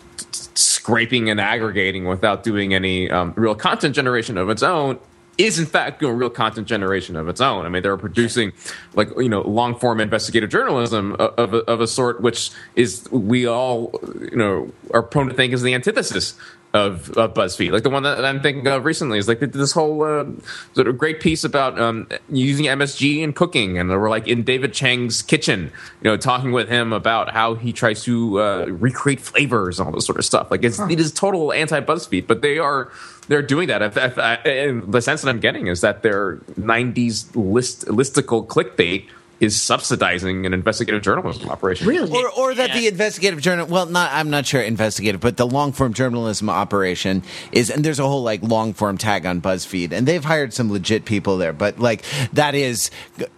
scraping 0.58 1.30
and 1.30 1.40
aggregating 1.40 2.06
without 2.06 2.44
doing 2.44 2.74
any 2.74 3.10
um, 3.10 3.34
real 3.36 3.56
content 3.56 3.96
generation 3.96 4.38
of 4.38 4.50
its 4.50 4.64
own. 4.64 5.00
Is 5.38 5.58
in 5.58 5.66
fact 5.66 6.02
doing 6.02 6.18
real 6.18 6.30
content 6.30 6.68
generation 6.68 7.16
of 7.16 7.28
its 7.28 7.42
own. 7.42 7.66
I 7.66 7.70
mean, 7.70 7.82
they're 7.82 7.98
producing 7.98 8.52
like 8.94 9.10
you 9.18 9.30
know 9.30 9.42
long 9.42 9.80
form 9.80 10.00
investigative 10.00 10.50
journalism 10.50 11.14
of, 11.14 11.34
of, 11.38 11.54
of 11.54 11.82
a 11.82 11.88
sort 11.88 12.22
which 12.22 12.52
is 12.76 13.10
we 13.12 13.48
all 13.48 13.92
you 14.20 14.36
know 14.36 14.72
are 14.94 15.02
prone 15.02 15.30
to 15.30 15.34
think 15.34 15.54
is 15.54 15.64
the 15.64 15.74
antithesis 15.74 16.36
of, 16.74 17.10
of 17.18 17.34
BuzzFeed. 17.34 17.72
Like 17.72 17.84
the 17.84 17.90
one 17.90 18.04
that 18.04 18.24
I'm 18.24 18.42
thinking 18.42 18.66
of 18.68 18.86
recently 18.86 19.18
is 19.18 19.28
like 19.28 19.40
this 19.40 19.74
whole 19.74 20.04
uh, 20.04 20.26
sort 20.74 20.88
of 20.88 20.98
great 20.98 21.20
piece 21.20 21.44
about 21.44 21.80
um, 21.80 22.08
using 22.30 22.66
MSG 22.66 23.20
in 23.22 23.34
cooking, 23.34 23.78
and 23.78 23.90
they 23.90 23.96
were 23.96 24.10
like 24.10 24.28
in 24.28 24.44
David 24.44 24.74
Chang's 24.74 25.22
kitchen, 25.22 25.64
you 26.02 26.10
know, 26.10 26.16
talking 26.18 26.52
with 26.52 26.70
him 26.70 26.94
about 26.94 27.32
how 27.32 27.56
he 27.56 27.74
tries 27.74 28.04
to 28.04 28.40
uh, 28.40 28.66
recreate 28.68 29.20
flavors 29.20 29.80
and 29.80 29.88
all 29.88 29.94
this 29.94 30.06
sort 30.06 30.18
of 30.18 30.26
stuff. 30.26 30.50
Like 30.50 30.64
it's, 30.64 30.80
it 30.80 31.00
is 31.00 31.12
total 31.12 31.52
anti 31.52 31.82
BuzzFeed, 31.82 32.28
but 32.28 32.42
they 32.42 32.58
are 32.58 32.90
they're 33.28 33.42
doing 33.42 33.68
that. 33.68 33.82
If, 33.82 33.98
if, 33.98 34.18
I- 34.18 34.36
and 34.36 34.92
the 34.92 35.02
sense 35.02 35.22
that 35.22 35.30
I'm 35.30 35.40
getting 35.40 35.68
is 35.68 35.82
that 35.82 36.04
their 36.04 36.38
'90s 36.60 37.36
list 37.36 37.86
listicle 37.88 38.48
clickbait 38.48 39.08
is 39.42 39.60
subsidizing 39.60 40.46
an 40.46 40.54
investigative 40.54 41.02
journalism 41.02 41.50
operation. 41.50 41.88
really? 41.88 42.10
Or, 42.12 42.30
or 42.30 42.54
that 42.54 42.70
Yeah. 42.70 42.78
the 42.80 42.88
investigative 42.88 43.42
journal, 43.42 43.66
well, 43.66 43.88
not, 43.88 44.12
I'm 44.14 44.30
not 44.30 44.46
sure 44.46 44.62
investigative, 44.62 45.20
but 45.20 45.36
the 45.36 45.48
long 45.48 45.74
form 45.74 45.94
journalism 45.94 46.50
operation 46.50 47.24
is, 47.52 47.70
and 47.70 47.84
there's 47.84 48.00
a 48.00 48.08
whole 48.08 48.22
like 48.24 48.44
long 48.44 48.74
form 48.74 48.98
tag 48.98 49.26
on 49.26 49.42
BuzzFeed, 49.42 49.92
and 49.92 50.08
they've 50.08 50.24
hired 50.24 50.54
some 50.54 50.72
legit 50.72 51.04
people 51.06 51.38
there, 51.38 51.54
but 51.54 51.80
like 51.80 52.04
that 52.32 52.56
is, 52.56 52.92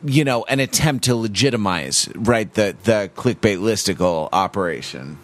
you 0.04 0.24
know, 0.26 0.44
an 0.50 0.60
attempt 0.60 1.06
to 1.06 1.16
legitimize, 1.16 2.10
right, 2.16 2.54
the, 2.54 2.76
the 2.84 3.10
clickbait 3.16 3.58
listicle 3.60 4.28
operation. 4.34 5.18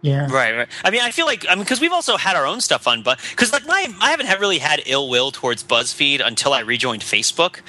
yeah. 0.00 0.26
Right, 0.30 0.56
right. 0.56 0.68
I 0.84 0.90
mean, 0.90 1.02
I 1.02 1.10
feel 1.10 1.26
like 1.26 1.44
I 1.48 1.54
mean 1.54 1.64
because 1.64 1.80
we've 1.80 1.92
also 1.92 2.16
had 2.16 2.34
our 2.34 2.46
own 2.46 2.60
stuff 2.62 2.86
on, 2.88 3.02
but 3.02 3.20
because 3.30 3.52
like 3.52 3.66
my 3.66 3.88
I 4.00 4.10
haven't 4.10 4.26
had 4.26 4.40
really 4.40 4.58
had 4.58 4.80
ill 4.86 5.08
will 5.10 5.30
towards 5.32 5.62
BuzzFeed 5.64 6.24
until 6.24 6.52
I 6.52 6.60
rejoined 6.60 7.02
Facebook. 7.02 7.60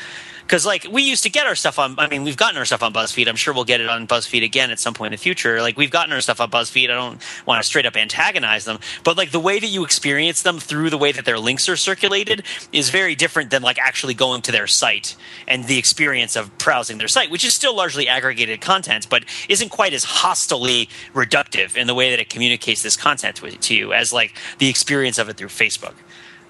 Because 0.47 0.65
like 0.65 0.87
we 0.89 1.01
used 1.01 1.23
to 1.23 1.29
get 1.29 1.45
our 1.45 1.55
stuff 1.55 1.77
on, 1.77 1.95
I 1.99 2.07
mean, 2.07 2.23
we've 2.23 2.37
gotten 2.37 2.57
our 2.57 2.63
stuff 2.63 2.81
on 2.81 2.93
BuzzFeed. 2.93 3.27
I'm 3.27 3.35
sure 3.35 3.53
we'll 3.53 3.65
get 3.65 3.81
it 3.81 3.89
on 3.89 4.07
BuzzFeed 4.07 4.45
again 4.45 4.71
at 4.71 4.79
some 4.79 4.93
point 4.93 5.13
in 5.13 5.17
the 5.17 5.21
future. 5.21 5.61
Like 5.61 5.75
we've 5.75 5.91
gotten 5.91 6.13
our 6.13 6.21
stuff 6.21 6.39
on 6.39 6.49
BuzzFeed. 6.49 6.85
I 6.85 6.93
don't 6.93 7.21
want 7.45 7.61
to 7.61 7.67
straight 7.67 7.85
up 7.85 7.97
antagonize 7.97 8.63
them, 8.63 8.79
but 9.03 9.17
like 9.17 9.31
the 9.31 9.41
way 9.41 9.59
that 9.59 9.67
you 9.67 9.83
experience 9.83 10.43
them 10.43 10.59
through 10.59 10.89
the 10.89 10.97
way 10.97 11.11
that 11.11 11.25
their 11.25 11.37
links 11.37 11.67
are 11.67 11.75
circulated 11.75 12.43
is 12.71 12.89
very 12.89 13.13
different 13.13 13.49
than 13.49 13.61
like 13.61 13.77
actually 13.77 14.13
going 14.13 14.41
to 14.43 14.53
their 14.53 14.67
site 14.67 15.17
and 15.49 15.65
the 15.65 15.77
experience 15.77 16.37
of 16.37 16.57
browsing 16.57 16.97
their 16.97 17.09
site, 17.09 17.29
which 17.29 17.43
is 17.43 17.53
still 17.53 17.75
largely 17.75 18.07
aggregated 18.07 18.61
content, 18.61 19.09
but 19.09 19.25
isn't 19.49 19.69
quite 19.69 19.91
as 19.91 20.05
hostily 20.05 20.87
reductive 21.13 21.75
in 21.75 21.87
the 21.87 21.93
way 21.93 22.09
that 22.11 22.19
it 22.21 22.29
communicates 22.29 22.83
this 22.83 22.95
content 22.95 23.35
to, 23.35 23.75
you 23.75 23.91
as 23.91 24.13
like 24.13 24.33
the 24.59 24.69
experience 24.69 25.17
of 25.17 25.27
it 25.27 25.35
through 25.35 25.49
Facebook 25.49 25.93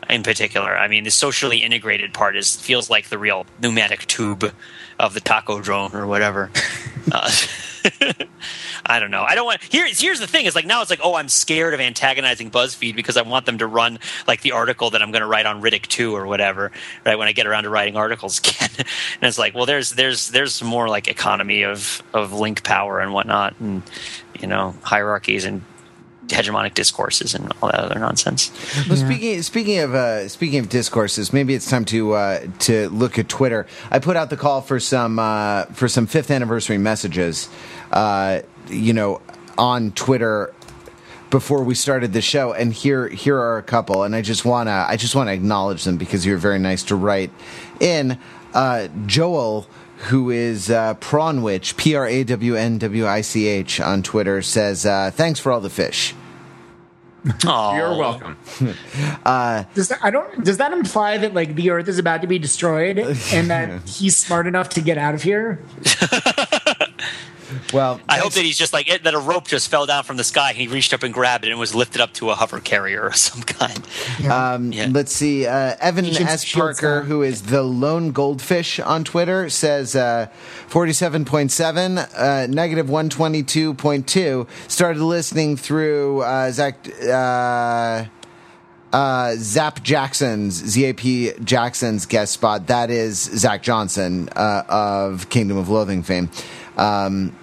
in 0.09 0.23
particular. 0.23 0.77
I 0.77 0.87
mean, 0.87 1.03
the 1.03 1.11
socially 1.11 1.63
integrated 1.63 2.13
part 2.13 2.35
is 2.35 2.55
feels 2.55 2.89
like 2.89 3.09
the 3.09 3.17
real 3.17 3.45
pneumatic 3.61 4.05
tube 4.07 4.51
of 4.99 5.13
the 5.13 5.19
taco 5.19 5.61
drone 5.61 5.93
or 5.93 6.07
whatever. 6.07 6.49
uh, 7.11 7.31
I 8.85 8.99
don't 8.99 9.11
know. 9.11 9.23
I 9.23 9.35
don't 9.35 9.45
want. 9.45 9.61
Here's 9.69 9.99
here's 9.99 10.19
the 10.19 10.27
thing: 10.27 10.45
is 10.45 10.55
like 10.55 10.65
now 10.65 10.81
it's 10.81 10.89
like, 10.89 11.01
oh, 11.03 11.15
I'm 11.15 11.29
scared 11.29 11.73
of 11.73 11.79
antagonizing 11.79 12.51
BuzzFeed 12.51 12.95
because 12.95 13.17
I 13.17 13.21
want 13.21 13.45
them 13.45 13.57
to 13.59 13.67
run 13.67 13.99
like 14.27 14.41
the 14.41 14.53
article 14.53 14.91
that 14.91 15.01
I'm 15.01 15.11
going 15.11 15.21
to 15.21 15.27
write 15.27 15.45
on 15.45 15.61
Riddick 15.61 15.87
two 15.87 16.15
or 16.15 16.25
whatever. 16.25 16.71
Right 17.05 17.17
when 17.17 17.27
I 17.27 17.33
get 17.33 17.47
around 17.47 17.63
to 17.63 17.69
writing 17.69 17.97
articles 17.97 18.39
again, 18.39 18.69
and 18.77 19.27
it's 19.27 19.37
like, 19.37 19.55
well, 19.55 19.65
there's 19.65 19.91
there's 19.91 20.29
there's 20.29 20.63
more 20.63 20.87
like 20.87 21.07
economy 21.07 21.63
of 21.63 22.01
of 22.13 22.33
link 22.33 22.63
power 22.63 22.99
and 22.99 23.13
whatnot, 23.13 23.55
and 23.59 23.83
you 24.39 24.47
know 24.47 24.75
hierarchies 24.83 25.45
and 25.45 25.61
hegemonic 26.27 26.73
discourses 26.73 27.33
and 27.33 27.51
all 27.61 27.69
that 27.69 27.79
other 27.79 27.99
nonsense. 27.99 28.51
Well, 28.87 28.97
speaking 28.97 29.41
speaking 29.41 29.79
of 29.79 29.93
uh, 29.93 30.27
speaking 30.27 30.59
of 30.59 30.69
discourses, 30.69 31.33
maybe 31.33 31.53
it's 31.53 31.69
time 31.69 31.85
to 31.85 32.13
uh, 32.13 32.47
to 32.59 32.89
look 32.89 33.17
at 33.19 33.29
Twitter. 33.29 33.67
I 33.91 33.99
put 33.99 34.15
out 34.15 34.29
the 34.29 34.37
call 34.37 34.61
for 34.61 34.79
some 34.79 35.19
uh, 35.19 35.65
for 35.65 35.87
some 35.87 36.07
fifth 36.07 36.31
anniversary 36.31 36.77
messages. 36.77 37.49
Uh, 37.91 38.41
you 38.67 38.93
know, 38.93 39.21
on 39.57 39.91
Twitter 39.91 40.53
before 41.29 41.63
we 41.63 41.75
started 41.75 42.13
the 42.13 42.21
show, 42.21 42.53
and 42.53 42.73
here 42.73 43.07
here 43.07 43.37
are 43.37 43.57
a 43.57 43.63
couple, 43.63 44.03
and 44.03 44.15
I 44.15 44.21
just 44.21 44.45
wanna 44.45 44.85
I 44.87 44.97
just 44.97 45.15
wanna 45.15 45.31
acknowledge 45.31 45.83
them 45.83 45.97
because 45.97 46.25
you're 46.25 46.37
very 46.37 46.59
nice 46.59 46.83
to 46.83 46.95
write 46.95 47.31
in. 47.79 48.17
Uh, 48.53 48.87
Joel, 49.05 49.67
who 49.97 50.29
is 50.29 50.69
uh, 50.69 50.93
Prawnwich, 50.95 51.75
P 51.77 51.95
R 51.95 52.05
A 52.07 52.23
W 52.23 52.55
N 52.55 52.77
W 52.77 53.07
I 53.07 53.21
C 53.21 53.47
H 53.47 53.79
on 53.79 54.03
Twitter, 54.03 54.41
says 54.41 54.85
uh, 54.85 55.11
thanks 55.13 55.39
for 55.39 55.51
all 55.51 55.59
the 55.59 55.69
fish. 55.69 56.13
Aw. 57.45 57.75
You're 57.75 57.97
welcome. 57.97 58.37
Does 58.59 59.89
that, 59.89 59.99
I 60.01 60.09
don't. 60.11 60.43
Does 60.43 60.57
that 60.57 60.71
imply 60.71 61.17
that 61.17 61.33
like 61.33 61.55
the 61.55 61.71
Earth 61.71 61.87
is 61.87 61.99
about 61.99 62.21
to 62.21 62.27
be 62.27 62.39
destroyed 62.39 62.99
and 62.99 63.49
that 63.49 63.81
he's 63.87 64.15
smart 64.15 64.47
enough 64.47 64.69
to 64.69 64.81
get 64.81 64.97
out 64.97 65.13
of 65.13 65.23
here? 65.23 65.59
Well, 67.73 67.99
I 68.09 68.17
hope 68.17 68.33
that 68.33 68.43
he's 68.43 68.57
just 68.57 68.73
like 68.73 68.89
it, 68.89 69.03
that 69.03 69.13
a 69.13 69.19
rope 69.19 69.47
just 69.47 69.69
fell 69.69 69.85
down 69.85 70.03
from 70.03 70.17
the 70.17 70.23
sky 70.23 70.49
and 70.49 70.57
he 70.57 70.67
reached 70.67 70.93
up 70.93 71.03
and 71.03 71.13
grabbed 71.13 71.45
it 71.45 71.51
and 71.51 71.59
was 71.59 71.73
lifted 71.73 72.01
up 72.01 72.13
to 72.13 72.29
a 72.29 72.35
hover 72.35 72.59
carrier 72.59 73.07
of 73.07 73.15
some 73.27 73.41
kind. 73.41 73.87
Um, 74.29 74.71
Yeah. 74.71 74.87
Let's 74.91 75.11
see. 75.13 75.45
Uh, 75.47 75.75
Evan 75.79 76.05
Agents 76.05 76.31
S. 76.33 76.53
Parker, 76.53 76.99
Sound. 76.99 77.07
who 77.07 77.21
is 77.23 77.43
the 77.43 77.63
lone 77.63 78.11
goldfish 78.11 78.79
on 78.79 79.03
Twitter, 79.03 79.49
says 79.49 79.95
uh, 79.95 80.27
47.7, 80.69 82.17
uh, 82.17 82.47
negative 82.47 82.87
122.2. 82.87 84.47
Started 84.67 85.01
listening 85.01 85.57
through 85.57 86.21
uh, 86.21 86.51
Zach. 86.51 86.75
Uh, 87.03 88.05
uh, 88.93 89.35
Zap 89.35 89.83
Jackson's 89.83 90.53
ZAP 90.55 91.43
Jackson's 91.43 92.05
guest 92.05 92.31
spot. 92.31 92.67
That 92.67 92.89
is 92.89 93.19
Zach 93.21 93.61
Johnson 93.61 94.29
uh, 94.29 94.63
of 94.69 95.29
Kingdom 95.29 95.57
of 95.57 95.67
Loathing 95.67 96.03
fame. 96.03 96.29
Um, 96.77 97.35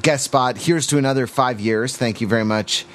guest 0.00 0.24
spot. 0.24 0.56
Here's 0.58 0.86
to 0.88 0.98
another 0.98 1.26
five 1.26 1.60
years. 1.60 1.96
Thank 1.96 2.20
you 2.20 2.28
very 2.28 2.44
much, 2.44 2.86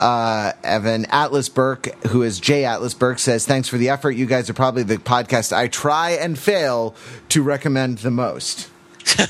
uh, 0.00 0.52
Evan. 0.62 1.06
Atlas 1.06 1.48
Burke, 1.48 1.86
who 2.08 2.22
is 2.22 2.38
Jay 2.38 2.64
Atlas 2.64 2.94
Burke, 2.94 3.18
says, 3.18 3.46
Thanks 3.46 3.68
for 3.68 3.78
the 3.78 3.88
effort. 3.88 4.10
You 4.12 4.26
guys 4.26 4.50
are 4.50 4.54
probably 4.54 4.82
the 4.82 4.96
podcast 4.96 5.52
I 5.56 5.68
try 5.68 6.10
and 6.10 6.38
fail 6.38 6.94
to 7.30 7.42
recommend 7.42 7.98
the 7.98 8.10
most. 8.10 8.68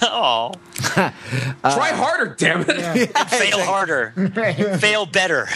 Oh, 0.03 0.53
Try 0.93 1.11
harder, 1.63 2.37
damn 2.39 2.61
it. 2.69 3.19
fail 3.29 3.59
harder, 3.65 4.11
fail 4.79 5.07
better. 5.07 5.49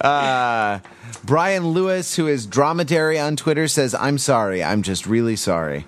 uh, 0.00 0.80
Brian 1.24 1.68
Lewis, 1.68 2.16
who 2.16 2.26
is 2.26 2.46
Dromedary 2.46 3.18
on 3.18 3.36
Twitter, 3.36 3.68
says, 3.68 3.94
I'm 3.94 4.18
sorry. 4.18 4.62
I'm 4.62 4.82
just 4.82 5.06
really 5.06 5.36
sorry. 5.36 5.86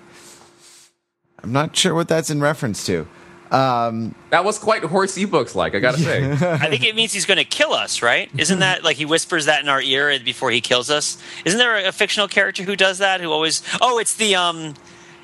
I'm 1.43 1.51
not 1.51 1.75
sure 1.75 1.93
what 1.93 2.07
that's 2.07 2.29
in 2.29 2.41
reference 2.41 2.85
to. 2.87 3.07
That 3.51 4.43
was 4.43 4.57
quite 4.59 4.83
horse 4.83 5.17
ebooks 5.17 5.55
like, 5.55 5.75
I 5.75 5.79
gotta 5.79 5.97
say. 5.99 6.31
I 6.33 6.69
think 6.69 6.83
it 6.83 6.95
means 6.95 7.13
he's 7.13 7.25
going 7.25 7.37
to 7.37 7.45
kill 7.45 7.73
us, 7.73 8.01
right? 8.01 8.29
Isn't 8.37 8.59
that 8.59 8.83
like 8.83 8.97
he 8.97 9.05
whispers 9.05 9.45
that 9.45 9.61
in 9.63 9.69
our 9.69 9.81
ear 9.81 10.19
before 10.19 10.51
he 10.51 10.61
kills 10.61 10.89
us? 10.89 11.17
Isn't 11.45 11.59
there 11.59 11.85
a 11.85 11.91
fictional 11.91 12.27
character 12.27 12.63
who 12.63 12.75
does 12.75 12.97
that? 12.97 13.21
Who 13.21 13.31
always? 13.31 13.61
Oh, 13.81 13.99
it's 13.99 14.15
the 14.15 14.35
um. 14.35 14.73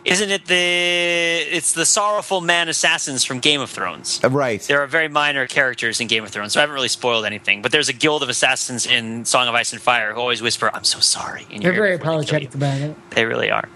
Isn't 0.03 0.31
it 0.31 0.45
the? 0.45 0.55
It's 0.55 1.73
the 1.73 1.85
sorrowful 1.85 2.41
man 2.41 2.69
assassins 2.69 3.23
from 3.23 3.39
Game 3.39 3.61
of 3.61 3.69
Thrones. 3.69 4.19
Uh, 4.23 4.29
Right. 4.31 4.59
There 4.61 4.81
are 4.81 4.87
very 4.87 5.07
minor 5.09 5.45
characters 5.45 5.99
in 6.01 6.07
Game 6.07 6.23
of 6.23 6.31
Thrones, 6.31 6.53
so 6.53 6.59
I 6.59 6.61
haven't 6.61 6.73
really 6.73 6.87
spoiled 6.87 7.23
anything. 7.25 7.61
But 7.61 7.71
there's 7.71 7.87
a 7.89 7.93
guild 7.93 8.23
of 8.23 8.29
assassins 8.29 8.87
in 8.87 9.25
Song 9.25 9.47
of 9.47 9.53
Ice 9.53 9.73
and 9.73 9.81
Fire 9.81 10.13
who 10.13 10.19
always 10.19 10.41
whisper, 10.41 10.71
"I'm 10.73 10.85
so 10.85 10.99
sorry." 11.01 11.45
In 11.51 11.61
They're 11.61 11.73
very 11.73 11.91
ear 11.91 11.97
before 11.99 12.19
they 12.19 12.25
kill 12.25 12.41
you. 12.41 12.47
apologetic 12.47 12.55
about 12.55 12.81
it. 12.81 13.11
They 13.11 13.25
really 13.25 13.51
are. 13.51 13.69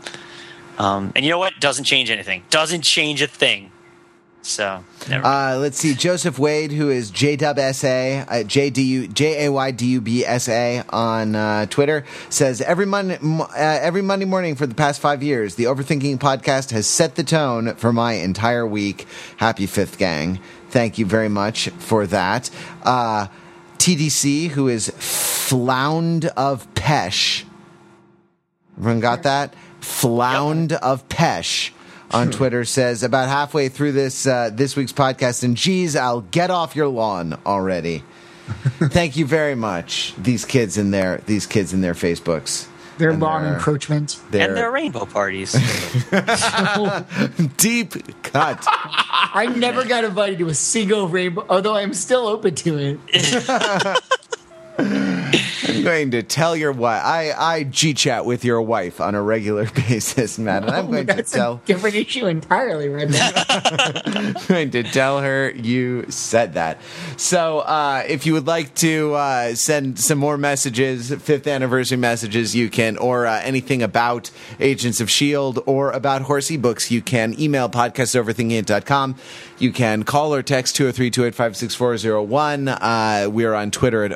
Um, 0.77 1.11
and 1.15 1.23
you 1.23 1.31
know 1.31 1.38
what? 1.38 1.53
Doesn't 1.60 1.85
change 1.85 2.10
anything. 2.10 2.43
Doesn't 2.49 2.81
change 2.81 3.22
a 3.22 3.27
thing. 3.27 3.72
So 4.45 4.84
never. 5.10 5.26
Uh, 5.26 5.57
let's 5.57 5.77
see. 5.80 5.95
Joseph 5.95 6.38
Wade, 6.38 6.72
who 6.72 6.91
is 6.91 7.11
JWSA, 7.11 8.27
uh, 8.27 8.31
JDU, 8.43 9.11
J-A-Y-D-U-B-S-A 9.11 10.84
on 10.89 11.35
uh, 11.35 11.65
Twitter, 11.65 12.06
says, 12.30 12.61
every, 12.61 12.85
Mon- 12.85 13.11
uh, 13.11 13.47
every 13.57 14.03
Monday 14.03 14.26
morning 14.26 14.56
for 14.56 14.68
the 14.68 14.76
past 14.76 15.02
five 15.02 15.23
years, 15.23 15.56
the 15.56 15.64
Overthinking 15.64 16.19
podcast 16.19 16.69
has 16.72 16.85
set 16.85 17.15
the 17.15 17.23
tone 17.23 17.73
for 17.76 17.91
my 17.91 18.14
entire 18.14 18.68
week. 18.68 19.07
Happy 19.38 19.65
fifth 19.65 19.97
gang. 19.97 20.39
Thank 20.69 20.99
you 20.99 21.07
very 21.07 21.30
much 21.30 21.69
for 21.69 22.06
that. 22.07 22.52
Uh, 22.84 23.27
TDC, 23.80 24.49
who 24.49 24.68
is 24.68 24.89
Flound 24.99 26.26
of 26.38 26.72
Pesh. 26.76 27.45
Everyone 28.77 28.99
got 28.99 29.23
that? 29.23 29.56
Flound 29.86 30.74
of 30.74 31.07
Pesh 31.10 31.72
on 32.12 32.32
Twitter 32.32 32.66
says 32.66 33.03
about 33.03 33.30
halfway 33.30 33.70
through 33.70 33.91
this 33.94 34.26
uh, 34.26 34.49
this 34.52 34.76
week's 34.76 34.94
podcast, 34.94 35.44
and 35.44 35.56
geez, 35.56 35.95
I'll 35.95 36.22
get 36.22 36.49
off 36.49 36.76
your 36.76 36.88
lawn 36.88 37.38
already. 37.45 38.03
Thank 38.80 39.18
you 39.18 39.26
very 39.26 39.56
much, 39.56 40.14
these 40.18 40.45
kids 40.45 40.78
in 40.78 40.91
their 40.91 41.18
these 41.26 41.45
kids 41.45 41.74
in 41.74 41.82
their 41.82 41.94
Facebooks. 41.94 42.68
Their 42.98 43.10
And 43.12 43.20
lawn 43.22 43.44
their- 43.44 43.53
encroachment. 43.56 44.20
Their 44.32 44.48
and 44.48 44.57
their 44.57 44.72
rainbow 44.72 45.06
parties. 45.06 45.52
deep 47.57 47.94
cut. 48.24 48.64
I 48.68 49.52
never 49.56 49.84
got 49.84 50.06
invited 50.06 50.40
to 50.40 50.48
a 50.48 50.53
single 50.53 51.07
rainbow, 51.10 51.45
although 51.49 51.76
I'm 51.76 51.94
still 51.94 52.26
open 52.28 52.56
to 52.56 52.78
it. 52.78 52.99
I'm 54.77 55.84
going 55.84 56.11
to 56.11 56.23
tell 56.23 56.56
your 56.56 56.72
wife. 56.72 57.02
I 57.03 57.31
I 57.31 57.64
g 57.64 57.93
chat 57.93 58.26
with 58.26 58.43
your 58.43 58.61
wife 58.61 58.99
on 59.02 59.15
a 59.15 59.22
regular 59.22 59.69
basis, 59.76 60.38
Matt, 60.38 60.64
and 60.64 60.72
I'm 60.72 60.91
going 60.91 61.07
to 61.07 61.23
tell 61.23 61.61
a 61.64 61.68
different 61.68 61.95
issue 61.95 62.26
entirely 62.27 62.89
right 62.89 63.10
now. 63.10 63.31
I'm 64.06 64.34
going 64.47 64.72
to 64.72 64.84
tell 64.84 65.22
her 65.22 65.52
you 65.52 66.06
said 66.10 66.53
that. 66.53 66.80
So, 67.18 67.60
uh, 67.60 68.03
if 68.07 68.26
you 68.26 68.34
would 68.34 68.47
like 68.47 68.73
to 68.76 69.14
uh, 69.15 69.56
send 69.56 69.99
some 69.99 70.18
more 70.18 70.38
messages, 70.38 71.14
fifth 71.14 71.47
anniversary 71.47 71.97
messages, 71.97 72.56
you 72.56 72.69
can, 72.69 72.97
or 72.97 73.26
uh, 73.26 73.39
anything 73.41 73.81
about 73.81 74.31
Agents 74.60 74.99
of 74.99 75.07
S.H.I.E.L.D. 75.07 75.61
or 75.65 75.91
about 75.91 76.23
Horse 76.23 76.49
ebooks, 76.49 76.91
you 76.91 77.02
can 77.02 77.39
email 77.39 77.69
podcastoverthinkingit.com. 77.69 79.15
You 79.57 79.72
can 79.72 80.03
call 80.03 80.34
or 80.34 80.43
text 80.43 80.76
203 80.76 81.10
285 81.11 81.57
6401. 81.57 82.68
Uh, 82.68 83.30
We 83.31 83.45
are 83.45 83.56
on 83.56 83.72
Twitter 83.72 84.03
at 84.03 84.11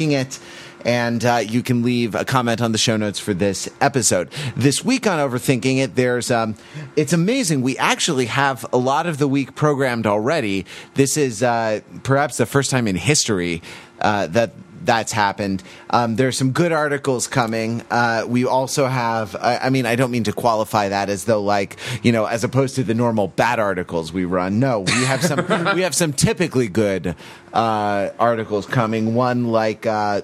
It 0.00 0.38
and 0.84 1.24
uh, 1.24 1.36
you 1.36 1.62
can 1.62 1.82
leave 1.82 2.14
a 2.14 2.24
comment 2.24 2.60
on 2.60 2.72
the 2.72 2.78
show 2.78 2.96
notes 2.96 3.18
for 3.18 3.34
this 3.34 3.68
episode. 3.80 4.30
This 4.54 4.84
week 4.84 5.06
on 5.06 5.18
Overthinking 5.18 5.78
It, 5.78 5.94
there's 5.94 6.30
um, 6.30 6.56
it's 6.96 7.12
amazing. 7.12 7.62
We 7.62 7.78
actually 7.78 8.26
have 8.26 8.66
a 8.72 8.76
lot 8.76 9.06
of 9.06 9.18
the 9.18 9.26
week 9.26 9.54
programmed 9.54 10.06
already. 10.06 10.66
This 10.94 11.16
is 11.16 11.42
uh, 11.42 11.80
perhaps 12.02 12.36
the 12.36 12.46
first 12.46 12.70
time 12.70 12.86
in 12.86 12.96
history 12.96 13.62
uh, 14.00 14.26
that 14.28 14.52
that's 14.84 15.12
happened. 15.12 15.62
Um, 15.90 16.16
there's 16.16 16.36
some 16.36 16.52
good 16.52 16.72
articles 16.72 17.26
coming. 17.26 17.82
Uh, 17.90 18.24
we 18.26 18.44
also 18.44 18.86
have, 18.86 19.34
I, 19.36 19.58
I 19.58 19.70
mean, 19.70 19.86
I 19.86 19.96
don't 19.96 20.10
mean 20.10 20.24
to 20.24 20.32
qualify 20.32 20.88
that 20.88 21.08
as 21.08 21.24
though 21.24 21.42
like, 21.42 21.76
you 22.02 22.12
know, 22.12 22.26
as 22.26 22.44
opposed 22.44 22.76
to 22.76 22.84
the 22.84 22.94
normal 22.94 23.28
bad 23.28 23.58
articles 23.58 24.12
we 24.12 24.24
run. 24.24 24.60
No, 24.60 24.80
we 24.80 25.04
have 25.04 25.22
some, 25.22 25.46
we 25.74 25.82
have 25.82 25.94
some 25.94 26.12
typically 26.12 26.68
good 26.68 27.16
uh, 27.52 28.10
articles 28.18 28.66
coming. 28.66 29.14
One 29.14 29.48
like, 29.48 29.86
uh, 29.86 30.22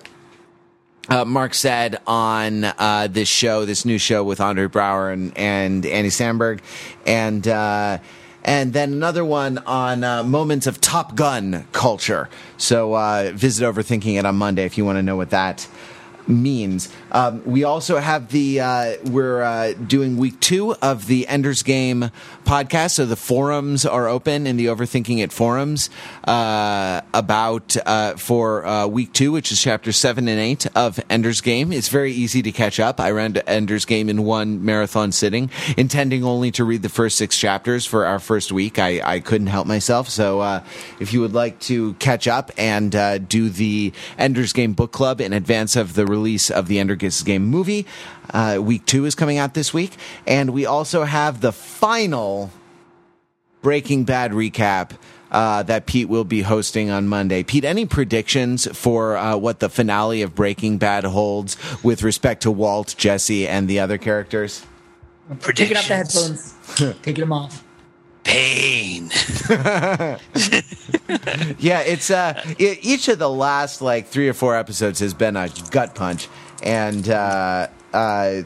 uh, 1.09 1.25
Mark 1.25 1.55
said 1.55 1.99
on 2.07 2.65
uh, 2.65 3.09
this 3.11 3.29
show, 3.29 3.65
this 3.65 3.85
new 3.85 3.99
show 3.99 4.23
with 4.23 4.41
Andre 4.41 4.67
Braugher 4.67 5.13
and, 5.13 5.37
and 5.37 5.85
Andy 5.85 6.11
Samberg, 6.11 6.61
and 7.05 7.49
uh, 7.49 7.99
and 8.45 8.73
then 8.73 8.93
another 8.93 9.25
one 9.25 9.59
on 9.59 10.05
uh, 10.05 10.23
moments 10.23 10.67
of 10.67 10.81
Top 10.81 11.15
Gun 11.15 11.67
culture. 11.73 12.29
So 12.57 12.95
uh, 12.95 13.33
visit 13.35 13.65
Overthinking 13.65 14.19
It 14.19 14.25
on 14.25 14.37
Monday 14.37 14.65
if 14.65 14.79
you 14.79 14.85
want 14.85 14.97
to 14.99 15.03
know 15.03 15.17
what 15.17 15.31
that 15.31 15.69
means. 16.31 16.89
Um, 17.13 17.43
we 17.45 17.65
also 17.65 17.99
have 17.99 18.31
the 18.31 18.61
uh, 18.61 18.97
we're 19.05 19.43
uh, 19.43 19.73
doing 19.73 20.17
week 20.17 20.41
two 20.41 20.75
of 20.77 21.07
the 21.07 21.27
Ender's 21.27 21.63
Game 21.63 22.11
podcast. 22.45 22.93
So 22.93 23.07
the 23.07 23.17
forums 23.17 23.85
are 23.85 24.09
open 24.09 24.47
in 24.47 24.57
the 24.57 24.67
Overthinking 24.67 25.23
It 25.23 25.33
forums 25.33 25.91
uh, 26.25 27.01
about 27.13 27.77
uh, 27.85 28.15
for 28.17 28.65
uh, 28.65 28.87
week 28.87 29.13
two, 29.13 29.33
which 29.33 29.53
is 29.53 29.61
chapter 29.61 29.93
seven 29.93 30.29
and 30.29 30.41
eight 30.41 30.67
of 30.77 31.01
Ender's 31.11 31.41
Game. 31.41 31.73
It's 31.73 31.89
very 31.89 32.13
easy 32.13 32.43
to 32.43 32.53
catch 32.53 32.79
up. 32.81 33.01
I 33.01 33.11
ran 33.11 33.37
Ender's 33.37 33.85
Game 33.85 34.09
in 34.09 34.25
one 34.25 34.65
marathon 34.65 35.13
sitting, 35.13 35.51
intending 35.77 36.25
only 36.25 36.51
to 36.53 36.65
read 36.65 36.83
the 36.83 36.89
first 36.89 37.17
six 37.17 37.37
chapters 37.37 37.87
for 37.87 38.07
our 38.07 38.19
first 38.19 38.53
week. 38.53 38.79
I, 38.79 39.01
I 39.05 39.21
couldn't 39.21 39.49
help 39.49 39.67
myself. 39.67 40.09
So 40.09 40.41
uh, 40.41 40.65
if 41.01 41.13
you 41.13 41.21
would 41.21 41.35
like 41.35 41.59
to 41.61 41.95
catch 41.95 42.29
up 42.29 42.51
and 42.57 42.91
do 43.29 43.49
the 43.51 43.93
Ender's 44.19 44.53
Game 44.53 44.73
book 44.73 44.93
club 44.93 45.21
in 45.21 45.33
advance 45.33 45.77
of 45.77 45.95
the 45.95 46.07
release 46.07 46.20
of 46.51 46.69
the 46.69 46.79
Ender 46.79 46.95
Ender's 46.95 47.23
Game 47.23 47.45
movie, 47.45 47.87
uh, 48.33 48.59
week 48.61 48.85
two 48.87 49.05
is 49.05 49.15
coming 49.15 49.39
out 49.39 49.55
this 49.55 49.73
week, 49.73 49.97
and 50.27 50.51
we 50.51 50.67
also 50.67 51.05
have 51.05 51.41
the 51.41 51.53
final 51.53 52.51
Breaking 53.63 54.05
Bad 54.05 54.33
recap 54.33 54.93
uh, 55.31 55.63
that 55.65 55.87
Pete 55.87 56.09
will 56.09 56.25
be 56.25 56.43
hosting 56.43 56.91
on 56.91 57.07
Monday. 57.09 57.43
Pete, 57.43 57.65
any 57.65 57.87
predictions 57.87 58.67
for 58.77 59.17
uh, 59.17 59.37
what 59.37 59.61
the 59.61 59.69
finale 59.69 60.23
of 60.23 60.35
Breaking 60.35 60.79
Bad 60.79 61.05
holds 61.05 61.57
with 61.83 62.03
respect 62.03 62.43
to 62.43 62.51
Walt, 62.51 62.95
Jesse, 62.99 63.47
and 63.47 63.69
the 63.69 63.81
other 63.81 63.99
characters? 63.99 64.61
Take 64.61 65.71
it 65.71 65.77
off 65.77 65.89
the 65.89 65.95
Predictions. 65.95 66.55
headphones. 66.67 66.97
Taking 67.03 67.21
them 67.21 67.33
off. 67.33 67.65
Pain. 68.25 69.11
Yeah, 71.59 71.81
it's 71.81 72.11
uh, 72.11 72.43
e- 72.59 72.79
each 72.83 73.09
of 73.09 73.19
the 73.19 73.29
last 73.29 73.83
like 73.83 74.07
three 74.07 74.29
or 74.29 74.33
four 74.33 74.57
episodes 74.57 75.01
has 75.01 75.13
been 75.15 75.37
a 75.37 75.51
gut 75.71 75.95
punch, 75.95 76.29
and 76.63 77.09
uh, 77.09 77.67
uh, 77.93 78.43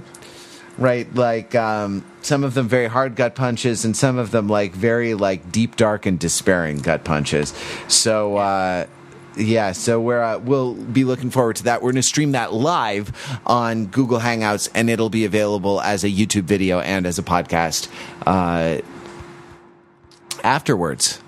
right, 0.78 1.14
like 1.14 1.54
um, 1.54 2.04
some 2.22 2.42
of 2.42 2.54
them 2.54 2.68
very 2.68 2.88
hard 2.88 3.16
gut 3.16 3.34
punches, 3.34 3.84
and 3.84 3.96
some 3.96 4.18
of 4.18 4.30
them 4.30 4.48
like 4.48 4.72
very 4.72 5.14
like 5.14 5.52
deep, 5.52 5.76
dark, 5.76 6.06
and 6.06 6.18
despairing 6.18 6.78
gut 6.78 7.04
punches. 7.04 7.54
So. 7.88 8.36
Uh, 8.36 8.86
yeah, 9.36 9.72
so 9.72 10.00
we're 10.00 10.22
uh, 10.22 10.38
we'll 10.38 10.74
be 10.74 11.02
looking 11.02 11.28
forward 11.30 11.56
to 11.56 11.64
that. 11.64 11.82
We're 11.82 11.90
going 11.90 11.96
to 11.96 12.02
stream 12.04 12.30
that 12.32 12.52
live 12.52 13.10
on 13.44 13.86
Google 13.86 14.20
Hangouts, 14.20 14.70
and 14.76 14.88
it'll 14.88 15.10
be 15.10 15.24
available 15.24 15.80
as 15.80 16.04
a 16.04 16.08
YouTube 16.08 16.44
video 16.44 16.78
and 16.78 17.04
as 17.04 17.18
a 17.18 17.22
podcast 17.24 17.88
uh, 18.26 18.80
afterwards. 20.44 21.20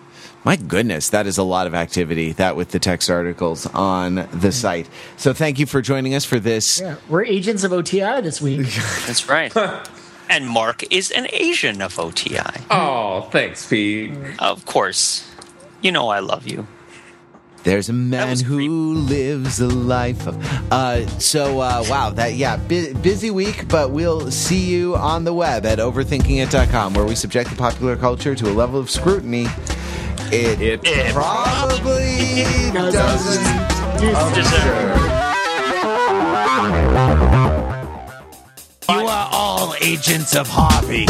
My 0.45 0.55
goodness, 0.55 1.09
that 1.09 1.27
is 1.27 1.39
a 1.39 1.43
lot 1.43 1.67
of 1.67 1.75
activity. 1.75 2.31
That 2.33 2.55
with 2.55 2.71
the 2.71 2.79
text 2.79 3.11
articles 3.11 3.67
on 3.67 4.15
the 4.15 4.23
mm. 4.23 4.53
site. 4.53 4.89
So 5.17 5.33
thank 5.33 5.59
you 5.59 5.67
for 5.67 5.83
joining 5.83 6.15
us 6.15 6.25
for 6.25 6.39
this. 6.39 6.81
Yeah, 6.81 6.97
we're 7.09 7.25
agents 7.25 7.65
of 7.65 7.73
OTI 7.73 8.21
this 8.21 8.41
week. 8.41 8.61
That's 9.07 9.29
right. 9.29 9.53
and 10.31 10.47
Mark 10.47 10.85
is 10.93 11.11
an 11.11 11.27
Asian 11.33 11.83
of 11.83 11.99
OTI. 11.99 12.63
Oh, 12.71 13.23
thanks, 13.33 13.67
Pete. 13.67 14.13
Of 14.39 14.67
course. 14.67 15.29
You 15.83 15.91
know 15.91 16.09
I 16.11 16.21
love 16.21 16.47
you. 16.47 16.69
There's 17.67 17.89
a 17.89 17.93
man 17.93 18.39
who 18.39 18.57
creep- 18.59 19.11
lives 19.11 19.59
a 19.61 19.67
life 19.67 20.25
of. 20.29 20.39
Uh, 20.73 21.05
so 21.19 21.59
uh, 21.59 21.85
wow, 21.89 22.11
that 22.11 22.35
yeah, 22.35 22.57
bu- 22.59 22.95
busy 22.95 23.31
week, 23.31 23.67
but 23.69 23.91
we'll 23.91 24.31
see 24.31 24.61
you 24.61 24.95
on 24.95 25.25
the 25.25 25.33
web 25.35 25.67
at 25.67 25.81
overthinkingit.com, 25.81 26.95
where 26.95 27.05
we 27.05 27.17
subject 27.17 27.51
the 27.51 27.57
popular 27.57 27.97
culture 27.97 28.37
to 28.37 28.49
a 28.49 28.55
level 28.55 28.79
of 28.79 28.89
scrutiny. 28.89 29.47
It, 30.31 30.61
It- 30.61 30.81
It 30.85 31.13
probably 31.13 32.71
doesn't. 32.73 33.67
Deserve 34.35 34.97
You 38.89 39.07
are 39.09 39.29
all 39.33 39.75
agents 39.83 40.37
of 40.37 40.47
Harvey. 40.49 41.07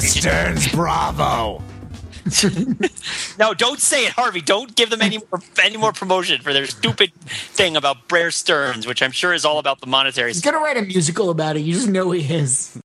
Bear 0.00 0.08
Stearns 0.08 0.72
Bravo. 0.72 1.62
No, 3.38 3.54
don't 3.54 3.80
say 3.80 4.04
it, 4.04 4.12
Harvey. 4.12 4.42
Don't 4.42 4.76
give 4.76 4.90
them 4.90 5.00
any 5.00 5.16
more 5.18 5.40
any 5.62 5.78
more 5.78 5.92
promotion 5.92 6.42
for 6.42 6.52
their 6.52 6.66
stupid 6.66 7.12
thing 7.14 7.74
about 7.76 8.06
Bear 8.08 8.30
Stearns, 8.30 8.86
which 8.86 9.02
I'm 9.02 9.12
sure 9.12 9.32
is 9.32 9.46
all 9.46 9.58
about 9.58 9.80
the 9.80 9.86
monetary. 9.86 10.28
He's 10.28 10.42
gonna 10.42 10.58
write 10.58 10.76
a 10.76 10.82
musical 10.82 11.30
about 11.30 11.56
it. 11.56 11.60
You 11.60 11.72
just 11.72 11.88
know 11.88 12.10
he 12.10 12.22
is. 12.22 12.78